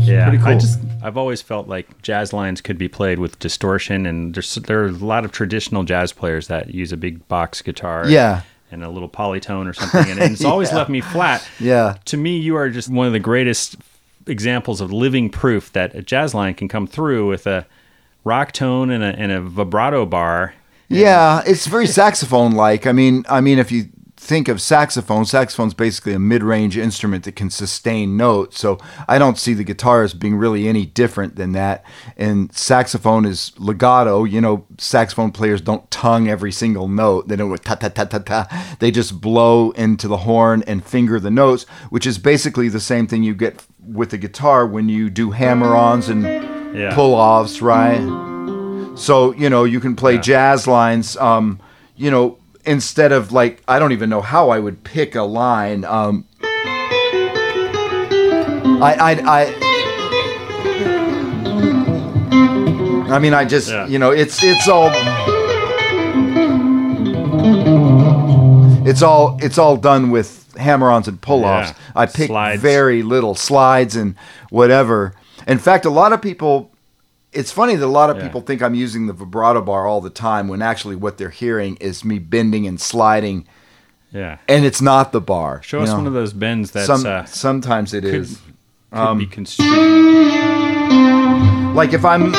Yeah, 0.00 0.30
cool. 0.36 0.46
I 0.48 0.54
just 0.58 0.78
I've 1.02 1.16
always 1.16 1.40
felt 1.40 1.66
like 1.68 2.00
jazz 2.02 2.32
lines 2.32 2.60
could 2.60 2.76
be 2.78 2.88
played 2.88 3.18
with 3.18 3.38
distortion, 3.38 4.04
and 4.06 4.34
there's 4.34 4.54
there 4.56 4.82
are 4.82 4.88
a 4.88 4.92
lot 4.92 5.24
of 5.24 5.32
traditional 5.32 5.82
jazz 5.84 6.12
players 6.12 6.48
that 6.48 6.74
use 6.74 6.92
a 6.92 6.96
big 6.96 7.26
box 7.28 7.62
guitar, 7.62 8.04
Yeah. 8.06 8.42
and 8.70 8.84
a 8.84 8.90
little 8.90 9.08
polytone 9.08 9.66
or 9.68 9.72
something, 9.72 10.10
and 10.10 10.20
it's 10.32 10.44
always 10.52 10.70
Yeah. 10.70 10.76
left 10.78 10.90
me 10.90 11.00
flat. 11.00 11.46
Yeah. 11.58 11.96
To 12.06 12.16
me, 12.16 12.36
you 12.36 12.54
are 12.56 12.68
just 12.68 12.88
one 12.90 13.06
of 13.06 13.12
the 13.14 13.18
greatest 13.20 13.76
examples 14.26 14.80
of 14.80 14.92
living 14.92 15.30
proof 15.30 15.72
that 15.72 15.94
a 15.94 16.02
jazz 16.02 16.34
line 16.34 16.54
can 16.54 16.68
come 16.68 16.86
through 16.86 17.28
with 17.28 17.46
a 17.46 17.66
rock 18.24 18.52
tone 18.52 18.90
and 18.90 19.04
a 19.04 19.08
and 19.18 19.32
a 19.32 19.40
vibrato 19.40 20.06
bar. 20.06 20.54
Yeah, 20.88 21.42
it's 21.46 21.66
very 21.66 21.86
saxophone 21.86 22.52
like. 22.52 22.86
I 22.86 22.92
mean, 22.92 23.24
I 23.28 23.40
mean 23.40 23.58
if 23.58 23.72
you 23.72 23.88
think 24.24 24.48
of 24.48 24.60
saxophone, 24.60 25.26
saxophone's 25.26 25.74
basically 25.74 26.14
a 26.14 26.18
mid-range 26.18 26.78
instrument 26.78 27.24
that 27.24 27.36
can 27.36 27.50
sustain 27.50 28.16
notes. 28.16 28.58
So 28.58 28.78
I 29.06 29.18
don't 29.18 29.38
see 29.38 29.52
the 29.52 29.64
guitar 29.64 30.02
as 30.02 30.14
being 30.14 30.36
really 30.36 30.66
any 30.66 30.86
different 30.86 31.36
than 31.36 31.52
that. 31.52 31.84
And 32.16 32.52
saxophone 32.54 33.26
is 33.26 33.52
legato. 33.58 34.24
You 34.24 34.40
know, 34.40 34.66
saxophone 34.78 35.30
players 35.30 35.60
don't 35.60 35.90
tongue 35.90 36.28
every 36.28 36.52
single 36.52 36.88
note. 36.88 37.28
They 37.28 37.36
don't 37.36 37.62
ta 37.62 37.74
ta 37.74 37.88
ta 37.88 38.04
ta 38.04 38.18
ta. 38.18 38.76
They 38.78 38.90
just 38.90 39.20
blow 39.20 39.72
into 39.72 40.08
the 40.08 40.18
horn 40.18 40.64
and 40.66 40.84
finger 40.84 41.20
the 41.20 41.30
notes, 41.30 41.64
which 41.90 42.06
is 42.06 42.18
basically 42.18 42.68
the 42.68 42.80
same 42.80 43.06
thing 43.06 43.22
you 43.22 43.34
get 43.34 43.62
with 43.86 44.10
the 44.10 44.18
guitar 44.18 44.66
when 44.66 44.88
you 44.88 45.10
do 45.10 45.30
hammer-ons 45.30 46.08
and 46.08 46.22
Yeah. 46.74 46.94
pull-offs, 46.94 47.60
right? 47.62 48.00
So 48.96 49.32
you 49.34 49.48
know 49.50 49.64
you 49.64 49.80
can 49.80 49.94
play 49.96 50.14
Yeah. 50.14 50.20
jazz 50.20 50.66
lines. 50.66 51.16
Um, 51.16 51.58
you 51.96 52.10
know 52.10 52.38
instead 52.64 53.12
of 53.12 53.30
like 53.32 53.62
I 53.68 53.78
don't 53.78 53.92
even 53.92 54.08
know 54.10 54.20
how 54.22 54.50
I 54.50 54.58
would 54.58 54.82
pick 54.84 55.14
a 55.14 55.22
line. 55.22 55.84
Um, 55.84 56.24
I 58.82 58.94
I 59.00 59.12
I. 59.38 59.54
I 63.14 63.18
mean, 63.18 63.34
I 63.34 63.44
just 63.44 63.70
Yeah. 63.70 63.86
you 63.86 63.98
know 63.98 64.10
it's 64.10 64.42
it's 64.42 64.68
all 64.68 64.90
it's 68.86 69.02
all 69.02 69.38
it's 69.42 69.58
all 69.58 69.76
done 69.76 70.10
with 70.10 70.43
hammer-ons 70.56 71.08
and 71.08 71.20
pull-offs. 71.20 71.70
Yeah. 71.70 71.76
I 72.02 72.06
pick 72.06 72.28
Slides. 72.28 72.60
very 72.62 73.02
little 73.02 73.34
slides 73.34 73.96
and 73.96 74.14
whatever. 74.50 75.14
In 75.46 75.58
fact, 75.58 75.84
a 75.84 75.90
lot 75.90 76.12
of 76.12 76.20
people 76.22 76.70
it's 77.32 77.50
funny 77.50 77.74
that 77.74 77.84
a 77.84 77.88
lot 77.88 78.10
of 78.10 78.16
Yeah. 78.18 78.22
people 78.22 78.40
think 78.42 78.62
I'm 78.62 78.76
using 78.76 79.08
the 79.08 79.12
vibrato 79.12 79.60
bar 79.60 79.88
all 79.88 80.00
the 80.00 80.08
time 80.08 80.46
when 80.46 80.62
actually 80.62 80.94
what 80.94 81.18
they're 81.18 81.30
hearing 81.30 81.74
is 81.80 82.04
me 82.04 82.20
bending 82.20 82.64
and 82.64 82.80
sliding, 82.80 83.44
Yeah. 84.12 84.36
and 84.48 84.64
it's 84.64 84.80
not 84.80 85.10
the 85.10 85.20
bar. 85.20 85.60
Show 85.64 85.80
us 85.80 85.88
know. 85.88 85.96
one 85.96 86.06
of 86.06 86.12
those 86.12 86.32
bends 86.32 86.70
that's 86.70 86.86
Some 86.86 87.04
uh, 87.04 87.24
sometimes 87.24 87.92
it 87.92 88.02
could, 88.02 88.14
is 88.14 88.38
could 88.92 89.18
be 89.18 89.26
construed. 89.26 89.68
like 91.74 91.92
if 91.92 92.04
I'm. 92.04 92.32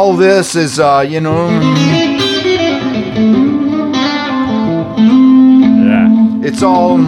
All 0.00 0.14
this 0.16 0.56
is, 0.56 0.80
uh, 0.80 1.04
you 1.06 1.20
know, 1.20 1.50
Yeah. 5.90 6.40
it's 6.42 6.62
all. 6.62 6.98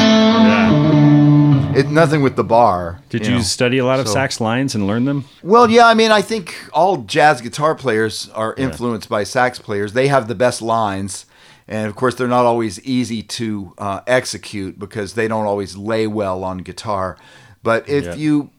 Yeah. 0.00 1.76
It 1.76 1.88
nothing 1.90 2.22
with 2.22 2.36
the 2.36 2.44
bar. 2.44 3.00
Did 3.10 3.26
you, 3.26 3.34
know. 3.34 3.40
study 3.40 3.78
a 3.78 3.84
lot 3.84 4.00
of 4.00 4.06
so- 4.08 4.14
sax 4.14 4.40
lines 4.40 4.74
and 4.74 4.86
learn 4.86 5.04
them? 5.04 5.24
Well, 5.42 5.70
yeah, 5.70 5.86
I 5.86 5.94
mean, 5.94 6.10
I 6.10 6.22
think 6.22 6.56
all 6.72 6.98
jazz 6.98 7.40
guitar 7.40 7.74
players 7.74 8.28
are 8.34 8.54
influenced 8.54 9.08
by 9.08 9.24
sax 9.24 9.58
players. 9.58 9.92
They 9.92 10.08
have 10.08 10.26
the 10.28 10.34
best 10.34 10.62
lines, 10.62 11.26
and 11.70 11.86
of 11.86 11.94
course, 11.94 12.16
they're 12.16 12.26
not 12.28 12.44
always 12.44 12.80
easy 12.84 13.22
to 13.22 13.72
uh, 13.78 14.00
execute 14.08 14.78
because 14.78 15.14
they 15.14 15.28
don't 15.28 15.46
always 15.46 15.76
lay 15.76 16.06
well 16.06 16.42
on 16.44 16.58
guitar. 16.58 17.16
But 17.62 17.88
if 17.88 18.04
Yeah. 18.04 18.14
you, 18.16 18.50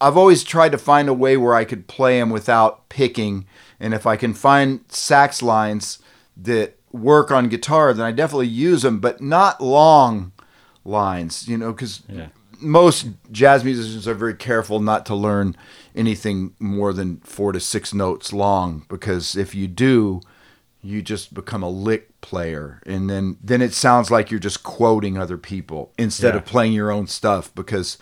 I've 0.00 0.16
always 0.16 0.42
tried 0.42 0.72
to 0.72 0.78
find 0.78 1.08
a 1.08 1.14
way 1.14 1.36
where 1.36 1.54
I 1.54 1.64
could 1.64 1.86
play 1.86 2.18
them 2.18 2.30
without 2.30 2.88
picking, 2.88 3.46
and 3.78 3.94
if 3.94 4.04
I 4.04 4.16
can 4.16 4.34
find 4.34 4.80
sax 4.88 5.42
lines 5.42 6.00
that 6.36 6.76
work 6.92 7.30
on 7.30 7.48
guitar, 7.48 7.94
then 7.94 8.04
I 8.04 8.10
definitely 8.10 8.48
use 8.48 8.82
them, 8.82 8.98
but 8.98 9.20
not 9.20 9.60
long 9.60 10.32
lines, 10.84 11.46
you 11.46 11.56
know, 11.56 11.72
because 11.72 12.02
Yeah. 12.08 12.28
most 12.58 13.06
jazz 13.30 13.62
musicians 13.62 14.08
are 14.08 14.14
very 14.14 14.34
careful 14.34 14.80
not 14.80 15.06
to 15.06 15.14
learn 15.14 15.56
anything 15.94 16.54
more 16.58 16.92
than 16.92 17.18
four 17.22 17.52
to 17.52 17.60
six 17.60 17.94
notes 17.94 18.32
long 18.32 18.84
because 18.88 19.36
if 19.36 19.54
you 19.54 19.66
do 19.68 20.20
you 20.82 21.02
just 21.02 21.34
become 21.34 21.62
a 21.62 21.68
lick 21.68 22.20
player. 22.20 22.80
And 22.86 23.08
then 23.10 23.36
then 23.42 23.60
it 23.62 23.74
sounds 23.74 24.10
like 24.10 24.30
you're 24.30 24.40
just 24.40 24.62
quoting 24.62 25.18
other 25.18 25.36
people 25.38 25.92
instead 25.98 26.34
Yeah. 26.34 26.38
of 26.40 26.46
playing 26.46 26.72
your 26.72 26.90
own 26.90 27.06
stuff 27.06 27.54
because 27.54 27.98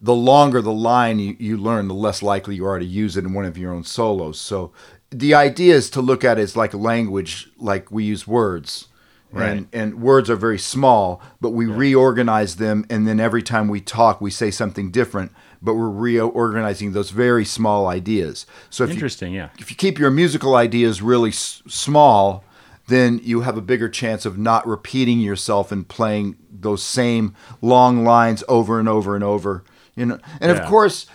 the 0.00 0.14
longer 0.14 0.60
the 0.62 0.72
line 0.72 1.18
you, 1.18 1.36
you 1.38 1.56
learn 1.56 1.88
the 1.88 1.94
less 1.94 2.22
likely 2.22 2.56
you 2.56 2.66
are 2.66 2.78
to 2.78 2.84
use 2.84 3.16
it 3.16 3.24
in 3.24 3.32
one 3.34 3.44
of 3.44 3.56
your 3.58 3.72
own 3.72 3.84
solos. 3.84 4.40
So 4.40 4.72
the 5.10 5.34
idea 5.34 5.74
is 5.74 5.90
to 5.90 6.00
look 6.00 6.24
at 6.24 6.38
it 6.38 6.42
as 6.42 6.56
like 6.56 6.74
a 6.74 6.78
language 6.78 7.48
like 7.58 7.90
we 7.90 8.04
use 8.04 8.26
words. 8.26 8.88
Right. 9.34 9.48
and 9.50 9.66
and 9.72 10.02
words 10.02 10.28
are 10.28 10.36
very 10.36 10.58
small, 10.58 11.22
but 11.40 11.52
we 11.54 11.64
reorganize 11.64 12.56
them, 12.56 12.84
and 12.90 13.08
then 13.08 13.18
every 13.18 13.42
time 13.42 13.66
we 13.68 13.80
talk, 13.80 14.20
we 14.20 14.30
say 14.30 14.50
something 14.50 14.90
different, 14.90 15.32
but 15.62 15.74
we're 15.74 15.88
reorganizing 15.90 16.92
those 16.92 17.10
very 17.10 17.44
small 17.44 17.86
ideas. 17.86 18.46
So 18.70 18.84
if 18.84 18.90
you, 19.22 19.28
yeah. 19.30 19.50
if 19.58 19.70
you 19.70 19.76
keep 19.76 19.98
your 19.98 20.10
musical 20.10 20.56
ideas 20.56 21.00
really 21.00 21.30
s- 21.30 21.62
small, 21.68 22.44
then 22.88 23.20
you 23.22 23.42
have 23.42 23.56
a 23.56 23.62
bigger 23.62 23.88
chance 23.88 24.26
of 24.26 24.36
not 24.36 24.66
repeating 24.66 25.20
yourself 25.20 25.70
and 25.70 25.86
playing 25.86 26.36
those 26.50 26.82
same 26.82 27.34
long 27.60 28.04
lines 28.04 28.42
over 28.48 28.78
and 28.80 28.88
over 28.88 29.14
and 29.14 29.22
over. 29.24 29.64
You 29.94 30.06
know, 30.06 30.18
and 30.40 30.50
Yeah. 30.50 30.58
of 30.62 30.68
course, 30.68 31.06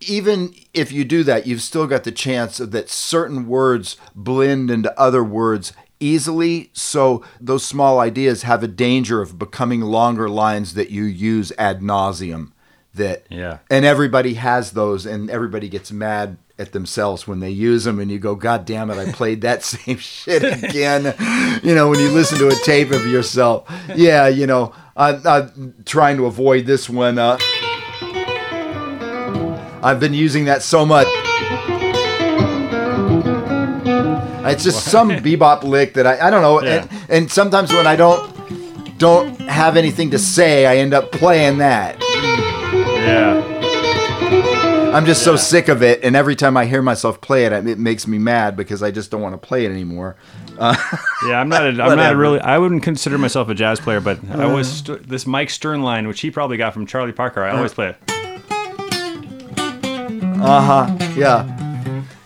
even 0.00 0.54
if 0.74 0.92
you 0.92 1.04
do 1.04 1.22
that, 1.24 1.46
you've 1.46 1.62
still 1.62 1.86
got 1.86 2.04
the 2.04 2.12
chance 2.12 2.60
of 2.60 2.70
that 2.72 2.88
certain 2.88 3.46
words 3.46 3.96
blend 4.14 4.70
into 4.70 4.98
other 4.98 5.22
words 5.24 5.72
easily. 6.00 6.70
So 6.72 7.22
those 7.40 7.64
small 7.64 8.00
ideas 8.00 8.42
have 8.42 8.62
a 8.62 8.68
danger 8.68 9.20
of 9.22 9.38
becoming 9.38 9.80
longer 9.80 10.28
lines 10.28 10.74
that 10.74 10.90
you 10.90 11.04
use 11.04 11.52
ad 11.58 11.80
nauseum. 11.80 12.52
That 12.94 13.24
Yeah. 13.30 13.58
and 13.70 13.84
everybody 13.84 14.34
has 14.34 14.72
those 14.72 15.06
and 15.06 15.30
everybody 15.30 15.68
gets 15.68 15.90
mad 15.92 16.36
at 16.58 16.72
themselves 16.72 17.26
when 17.26 17.40
they 17.40 17.50
use 17.50 17.84
them 17.84 17.98
and 17.98 18.10
you 18.10 18.18
go 18.18 18.34
god 18.34 18.64
damn 18.66 18.90
it 18.90 18.98
i 18.98 19.10
played 19.10 19.40
that 19.40 19.62
same 19.74 19.96
shit 19.98 20.42
again. 20.44 21.14
You 21.62 21.74
know 21.74 21.88
when 21.88 21.98
you 21.98 22.10
listen 22.10 22.38
to 22.38 22.48
a 22.48 22.54
tape 22.64 22.90
of 22.92 23.06
yourself. 23.06 23.70
Yeah 23.96 24.28
you 24.28 24.46
know 24.46 24.74
I, 24.96 25.14
i'm 25.24 25.74
trying 25.86 26.18
to 26.18 26.26
avoid 26.26 26.66
this 26.66 26.88
one 26.90 27.18
uh, 27.18 27.38
i've 29.82 29.98
been 29.98 30.14
using 30.14 30.44
that 30.44 30.62
so 30.62 30.84
much. 30.84 31.06
It's 34.44 34.64
just 34.64 34.84
some 34.84 35.08
bebop 35.10 35.62
lick 35.62 35.94
that 35.94 36.06
i, 36.06 36.26
I 36.26 36.30
don't 36.30 36.42
know 36.42 36.62
Yeah. 36.62 36.82
and, 36.82 37.10
and 37.10 37.30
sometimes 37.32 37.72
when 37.72 37.86
i 37.86 37.96
don't 37.96 38.30
don't 38.98 39.40
have 39.40 39.76
anything 39.78 40.10
to 40.10 40.18
say 40.18 40.66
i 40.66 40.76
end 40.76 40.92
up 40.92 41.10
playing 41.10 41.58
that 41.58 41.96
Yeah. 43.04 44.90
I'm 44.94 45.06
just 45.06 45.22
so 45.22 45.36
sick 45.36 45.68
of 45.68 45.82
it, 45.82 46.04
and 46.04 46.14
every 46.14 46.36
time 46.36 46.54
I 46.56 46.66
hear 46.66 46.82
myself 46.82 47.20
play 47.22 47.46
it, 47.46 47.52
it 47.52 47.78
makes 47.78 48.06
me 48.06 48.18
mad 48.18 48.56
because 48.56 48.82
I 48.82 48.90
just 48.90 49.10
don't 49.10 49.22
want 49.22 49.32
to 49.32 49.38
play 49.38 49.64
it 49.64 49.70
anymore. 49.70 50.16
Uh, 50.58 50.76
yeah, 51.26 51.40
I'm 51.40 51.48
not. 51.48 51.64
A, 51.64 51.82
I'm 51.82 51.96
not 51.96 52.14
really. 52.14 52.40
I 52.40 52.58
wouldn't 52.58 52.82
consider 52.82 53.16
myself 53.16 53.48
a 53.48 53.54
jazz 53.54 53.80
player, 53.80 54.00
but 54.00 54.18
I 54.30 54.52
was 54.52 54.68
uh. 54.68 54.96
st- 54.96 55.08
this 55.08 55.26
Mike 55.26 55.48
Stern 55.48 55.82
line, 55.82 56.06
which 56.08 56.20
he 56.20 56.30
probably 56.30 56.58
got 56.58 56.74
from 56.74 56.84
Charlie 56.84 57.12
Parker. 57.12 57.42
I 57.42 57.56
always 57.56 57.72
uh. 57.72 57.74
play 57.74 57.88
it. 57.88 57.96
Uh 60.44 60.60
huh. 60.60 61.12
Yeah. 61.16 61.61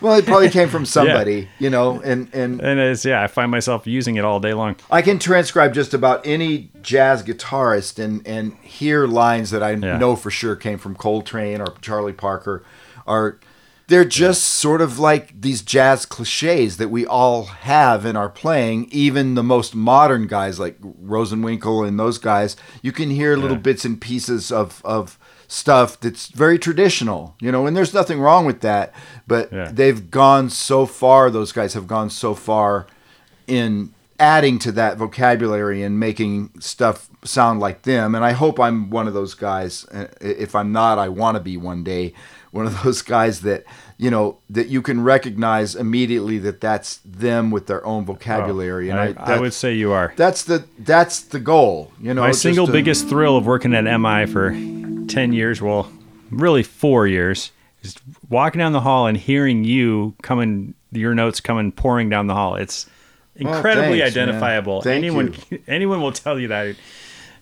Well, 0.07 0.19
it 0.19 0.25
probably 0.25 0.51
came 0.51 0.69
from 0.69 0.85
somebody, 0.99 1.49
you 1.59 1.69
know, 1.69 2.01
and 2.01 2.33
and 2.33 2.61
And 2.61 2.79
it's 2.79 3.05
yeah, 3.05 3.23
I 3.23 3.27
find 3.27 3.51
myself 3.51 3.87
using 3.89 4.15
it 4.17 4.25
all 4.25 4.39
day 4.39 4.55
long. 4.55 4.77
I 4.89 5.03
can 5.03 5.19
transcribe 5.19 5.75
just 5.75 5.93
about 5.95 6.25
any 6.25 6.71
jazz 6.83 7.25
guitarist 7.25 7.99
and 8.03 8.25
and 8.27 8.55
hear 8.63 9.07
lines 9.09 9.51
that 9.51 9.63
I 9.65 9.73
Yeah. 9.73 9.99
know 9.99 10.15
for 10.15 10.31
sure 10.31 10.55
came 10.55 10.79
from 10.79 10.95
Coltrane 10.95 11.61
or 11.61 11.75
Charlie 11.81 12.13
Parker 12.13 12.63
are 13.07 13.39
they're 13.89 14.05
just 14.05 14.43
sort 14.45 14.81
of 14.81 14.99
like 14.99 15.41
these 15.41 15.63
jazz 15.63 16.07
cliches 16.07 16.77
that 16.77 16.89
we 16.89 17.05
all 17.07 17.45
have 17.45 18.05
in 18.07 18.17
our 18.17 18.29
playing 18.29 18.89
even 18.93 19.35
the 19.35 19.43
most 19.45 19.75
modern 19.75 20.27
guys 20.29 20.59
like 20.61 20.77
Rosenwinkel 20.81 21.87
and 21.87 21.99
those 21.99 22.19
guys 22.19 22.57
you 22.83 22.93
can 22.93 23.11
hear 23.11 23.37
little 23.37 23.57
Yeah. 23.57 23.63
bits 23.63 23.85
and 23.85 24.01
pieces 24.01 24.53
of 24.53 24.81
of 24.85 25.19
stuff 25.49 25.99
that's 26.01 26.27
very 26.29 26.59
traditional 26.59 27.35
you 27.41 27.53
know 27.53 27.67
and 27.67 27.77
there's 27.77 27.95
nothing 27.95 28.21
wrong 28.21 28.45
with 28.47 28.61
that 28.63 28.93
but 29.27 29.53
Yeah. 29.53 29.71
they've 29.73 30.11
gone 30.11 30.51
so 30.51 30.87
far 30.87 31.31
those 31.31 31.53
guys 31.53 31.75
have 31.75 31.87
gone 31.87 32.11
so 32.11 32.35
far 32.35 32.87
in 33.47 33.93
adding 34.19 34.59
to 34.59 34.73
that 34.73 34.97
vocabulary 34.97 35.83
and 35.83 36.01
making 36.01 36.51
stuff 36.59 37.09
sound 37.23 37.61
like 37.61 37.83
them. 37.83 38.15
And 38.15 38.25
I 38.25 38.33
hope 38.33 38.59
I'm 38.59 38.89
one 38.89 39.07
of 39.07 39.13
those 39.13 39.35
guys. 39.35 39.85
Uh, 39.93 40.07
If 40.23 40.55
I'm 40.55 40.73
not, 40.73 40.99
I 40.99 41.11
want 41.11 41.37
to 41.37 41.41
be 41.43 41.59
one 41.59 41.85
day 41.85 42.15
one 42.51 42.65
of 42.67 42.83
those 42.83 43.03
guys 43.03 43.43
that 43.43 43.65
you 43.99 44.11
know 44.11 44.39
that 44.49 44.69
you 44.69 44.81
can 44.81 45.05
recognize 45.05 45.75
immediately 45.75 46.39
that 46.39 46.63
that's 46.63 46.99
them 47.05 47.51
with 47.51 47.67
their 47.67 47.85
own 47.85 48.07
vocabulary. 48.07 48.89
and 48.89 48.99
I, 48.99 49.15
I, 49.19 49.35
I 49.35 49.39
would 49.41 49.53
say 49.53 49.75
you 49.75 49.93
are. 49.93 50.15
that's 50.17 50.45
the 50.45 50.65
that's 50.79 51.21
the 51.21 51.39
goal. 51.41 51.93
You 52.01 52.15
know, 52.15 52.23
My 52.23 52.31
single 52.33 52.65
to- 52.67 52.73
biggest 52.73 53.09
thrill 53.09 53.37
of 53.37 53.45
working 53.45 53.75
at 53.75 53.85
MI 54.01 54.25
for 54.25 54.51
10 55.09 55.33
years, 55.33 55.61
well, 55.63 55.91
really 56.31 56.63
four 56.63 57.07
years, 57.07 57.53
is 57.83 57.97
walking 58.29 58.59
down 58.59 58.73
the 58.73 58.81
hall 58.81 59.07
and 59.07 59.17
hearing 59.17 59.65
you 59.65 60.15
coming, 60.23 60.75
your 60.93 61.15
notes 61.15 61.41
coming 61.41 61.73
pouring 61.73 62.09
down 62.09 62.27
the 62.27 62.35
hall. 62.35 62.57
It's 62.57 62.87
incredibly 63.37 64.01
thanks, 64.01 64.17
identifiable. 64.17 64.83
Thank 64.83 64.99
anyone, 64.99 65.35
anyone 65.69 66.01
will 66.01 66.13
tell 66.13 66.39
you 66.39 66.49
that 66.49 66.77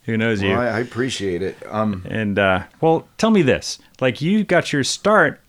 who 0.04 0.16
knows 0.16 0.42
you. 0.42 0.52
I, 0.52 0.66
I 0.66 0.78
appreciate 0.80 1.42
it. 1.42 1.56
Um, 1.66 2.04
And 2.08 2.38
uh, 2.38 2.64
well, 2.80 3.08
tell 3.18 3.30
me 3.30 3.42
this: 3.42 3.78
like 4.00 4.20
you 4.20 4.44
got 4.44 4.72
your 4.72 4.84
start, 4.84 5.40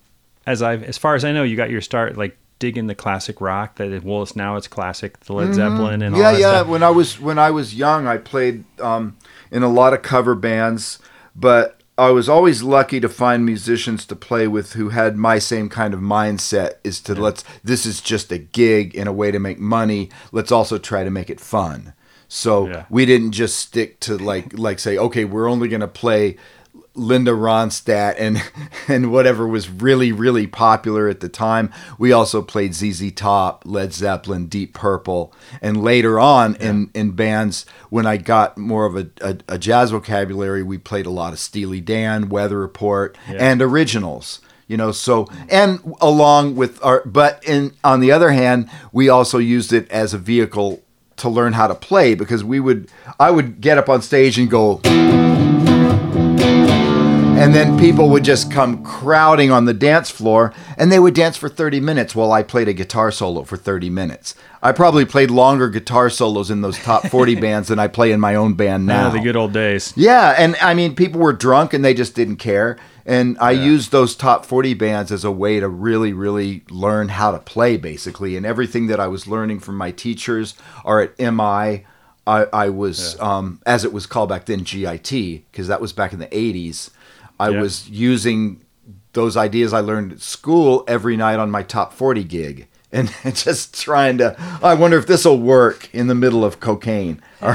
as 0.45 0.62
I've, 0.62 0.84
as 0.84 0.97
far 0.97 1.15
as 1.15 1.25
I 1.25 1.32
know, 1.32 1.43
you 1.43 1.58
got 1.58 1.69
your 1.69 1.82
start 1.82 2.17
like 2.17 2.38
digging 2.60 2.88
the 2.88 2.95
classic 2.95 3.41
rock. 3.41 3.75
That 3.75 4.04
well, 4.04 4.21
it's 4.21 4.36
now 4.36 4.56
it's 4.56 4.67
classic, 4.67 5.19
the 5.21 5.34
Led 5.34 5.54
Zeppelin 5.54 6.01
and 6.01 6.15
all 6.15 6.21
yeah, 6.21 6.32
that 6.32 6.39
yeah. 6.39 6.49
stuff. 6.51 6.67
When 6.67 6.84
I 6.84 6.89
was 6.89 7.19
when 7.19 7.38
I 7.38 7.51
was 7.51 7.75
young, 7.75 8.08
I 8.08 8.17
played 8.17 8.63
um, 8.80 9.17
in 9.51 9.63
a 9.63 9.69
lot 9.69 9.93
of 9.93 10.01
cover 10.01 10.36
bands, 10.36 10.99
but 11.36 11.74
I 11.97 12.10
was 12.12 12.27
always 12.27 12.62
lucky 12.62 12.99
to 12.99 13.08
find 13.08 13.45
musicians 13.45 14.05
to 14.08 14.15
play 14.17 14.47
with 14.47 14.73
who 14.73 14.89
had 14.89 15.15
my 15.15 15.39
same 15.39 15.69
kind 15.69 15.93
of 15.93 16.01
mindset. 16.01 16.73
Is 16.84 16.99
to 17.01 17.15
let's 17.15 17.43
this 17.63 17.86
is 17.86 18.01
just 18.01 18.31
a 18.31 18.38
gig 18.38 18.95
and 18.97 19.08
a 19.08 19.13
way 19.13 19.31
to 19.31 19.39
make 19.39 19.60
money. 19.60 20.10
Let's 20.31 20.51
also 20.51 20.77
try 20.77 21.03
to 21.05 21.10
make 21.10 21.29
it 21.29 21.39
fun. 21.39 21.93
So 22.27 22.67
Yeah. 22.67 22.86
we 22.89 23.05
didn't 23.05 23.31
just 23.31 23.58
stick 23.60 23.99
to 24.01 24.17
like 24.17 24.58
like 24.58 24.79
say 24.79 24.97
okay 24.97 25.23
we're 25.25 25.49
only 25.49 25.69
gonna 25.69 25.88
play 25.88 26.36
Linda 26.95 27.31
Ronstadt 27.31 28.15
and 28.17 28.41
and 28.88 29.12
whatever 29.12 29.47
was 29.47 29.69
really 29.69 30.12
really 30.12 30.47
popular 30.47 31.08
at 31.08 31.19
the 31.19 31.29
time. 31.29 31.71
We 31.97 32.12
also 32.12 32.41
played 32.41 32.73
ZZ 32.73 33.12
Top, 33.12 33.63
Led 33.65 33.93
Zeppelin, 33.93 34.47
Deep 34.47 34.73
Purple, 34.73 35.34
and 35.62 35.81
later 35.84 36.19
on 36.19 36.55
in 36.55 36.89
in 36.93 37.12
bands 37.12 37.65
when 37.89 38.05
I 38.05 38.17
got 38.17 38.58
more 38.58 38.86
of 38.86 38.95
a, 38.95 39.08
a, 39.21 39.38
a 39.49 39.58
jazz 39.58 39.91
vocabulary, 39.91 40.63
we 40.63 40.77
played 40.77 41.05
a 41.05 41.12
lot 41.12 41.34
of 41.34 41.39
Steely 41.39 41.81
Dan, 41.81 42.29
Weather 42.29 42.60
Report, 42.60 43.17
and 43.27 43.62
originals. 43.62 44.41
You 44.67 44.77
know, 44.77 44.91
so 44.91 45.27
and 45.49 45.79
along 46.01 46.55
with 46.55 46.84
our, 46.84 47.03
but 47.05 47.43
in 47.45 47.73
on 47.84 47.99
the 47.99 48.12
other 48.12 48.31
hand, 48.31 48.69
we 48.91 49.10
also 49.10 49.38
used 49.38 49.71
it 49.71 49.89
as 49.91 50.13
a 50.13 50.17
vehicle 50.17 50.81
to 51.17 51.29
learn 51.29 51.53
how 51.53 51.67
to 51.67 51.75
play 51.75 52.15
because 52.15 52.43
we 52.43 52.60
would 52.60 52.89
I 53.19 53.31
would 53.31 53.62
get 53.62 53.77
up 53.77 53.89
on 53.89 54.01
stage 54.01 54.38
and 54.38 54.49
go 54.49 54.81
and 57.38 57.54
then 57.54 57.78
people 57.78 58.10
would 58.10 58.24
just 58.24 58.50
come 58.50 58.82
crowding 58.84 59.52
on 59.52 59.65
the 59.65 59.74
dance 59.74 60.10
floor 60.10 60.54
and 60.78 60.89
they 60.89 61.00
would 61.00 61.13
dance 61.13 61.36
for 61.36 61.50
30 61.50 61.82
minutes 61.82 62.15
while 62.15 62.32
I 62.32 62.43
played 62.43 62.69
a 62.69 62.74
guitar 62.74 63.12
solo 63.12 63.43
for 63.43 63.58
30 63.58 63.89
minutes. 63.89 64.36
I 64.63 64.71
probably 64.71 65.04
played 65.04 65.30
longer 65.30 65.69
guitar 65.69 66.10
solos 66.10 66.50
in 66.50 66.62
those 66.62 66.80
top 66.80 67.06
40 67.08 67.36
bands 67.41 67.67
than 67.67 67.78
I 67.78 67.88
play 67.88 68.13
in 68.13 68.21
my 68.21 68.36
own 68.36 68.54
band 68.54 68.86
now. 68.86 69.10
The 69.10 69.19
good 69.19 69.36
old 69.36 69.52
days. 69.52 69.93
Yeah, 69.98 70.34
and 70.38 70.56
I 70.62 70.74
mean, 70.74 70.95
people 70.95 71.19
were 71.19 71.34
drunk 71.34 71.74
and 71.74 71.84
they 71.84 71.93
just 71.93 72.15
didn't 72.15 72.38
care. 72.38 72.78
And 73.06 73.38
I 73.39 73.52
used 73.52 73.91
those 73.91 74.15
top 74.15 74.45
40 74.45 74.74
bands 74.74 75.12
as 75.12 75.24
a 75.24 75.32
way 75.32 75.60
to 75.60 75.67
really, 75.69 76.13
really 76.13 76.63
learn 76.71 77.10
how 77.10 77.32
to 77.32 77.38
play, 77.38 77.78
basically. 77.78 78.36
And 78.36 78.45
everything 78.45 78.88
that 78.88 79.00
I 79.00 79.08
was 79.08 79.28
learning 79.28 79.60
from 79.60 79.78
my 79.78 79.91
teachers 79.91 80.56
are 80.84 81.02
at 81.02 81.19
MI, 81.19 81.86
I, 82.26 82.48
I 82.52 82.69
was, 82.69 83.19
um, 83.19 83.62
as 83.65 83.86
it 83.86 83.93
was 83.93 84.08
called 84.08 84.30
back 84.30 84.45
then, 84.45 84.63
GIT, 84.63 85.12
because 85.52 85.67
that 85.67 85.82
was 85.82 85.93
back 85.93 86.13
in 86.13 86.19
the 86.19 86.28
80s. 86.28 86.89
I 87.39 87.50
Yeah. 87.50 87.62
was 87.62 87.89
using 87.89 88.62
those 89.13 89.38
ideas 89.38 89.74
I 89.74 89.80
learned 89.80 90.12
at 90.13 90.21
school 90.21 90.84
every 90.88 91.15
night 91.17 91.39
on 91.39 91.50
my 91.52 91.63
top 91.63 91.93
40 91.93 92.24
gig. 92.24 92.67
And 92.91 93.13
just 93.34 93.82
trying 93.82 94.17
to, 94.19 94.36
I 94.63 94.74
wonder 94.74 94.98
if 94.98 95.06
this 95.08 95.26
will 95.26 95.39
work 95.39 95.89
in 95.93 96.08
the 96.08 96.15
middle 96.15 96.43
of 96.45 96.60
cocaine. 96.60 97.21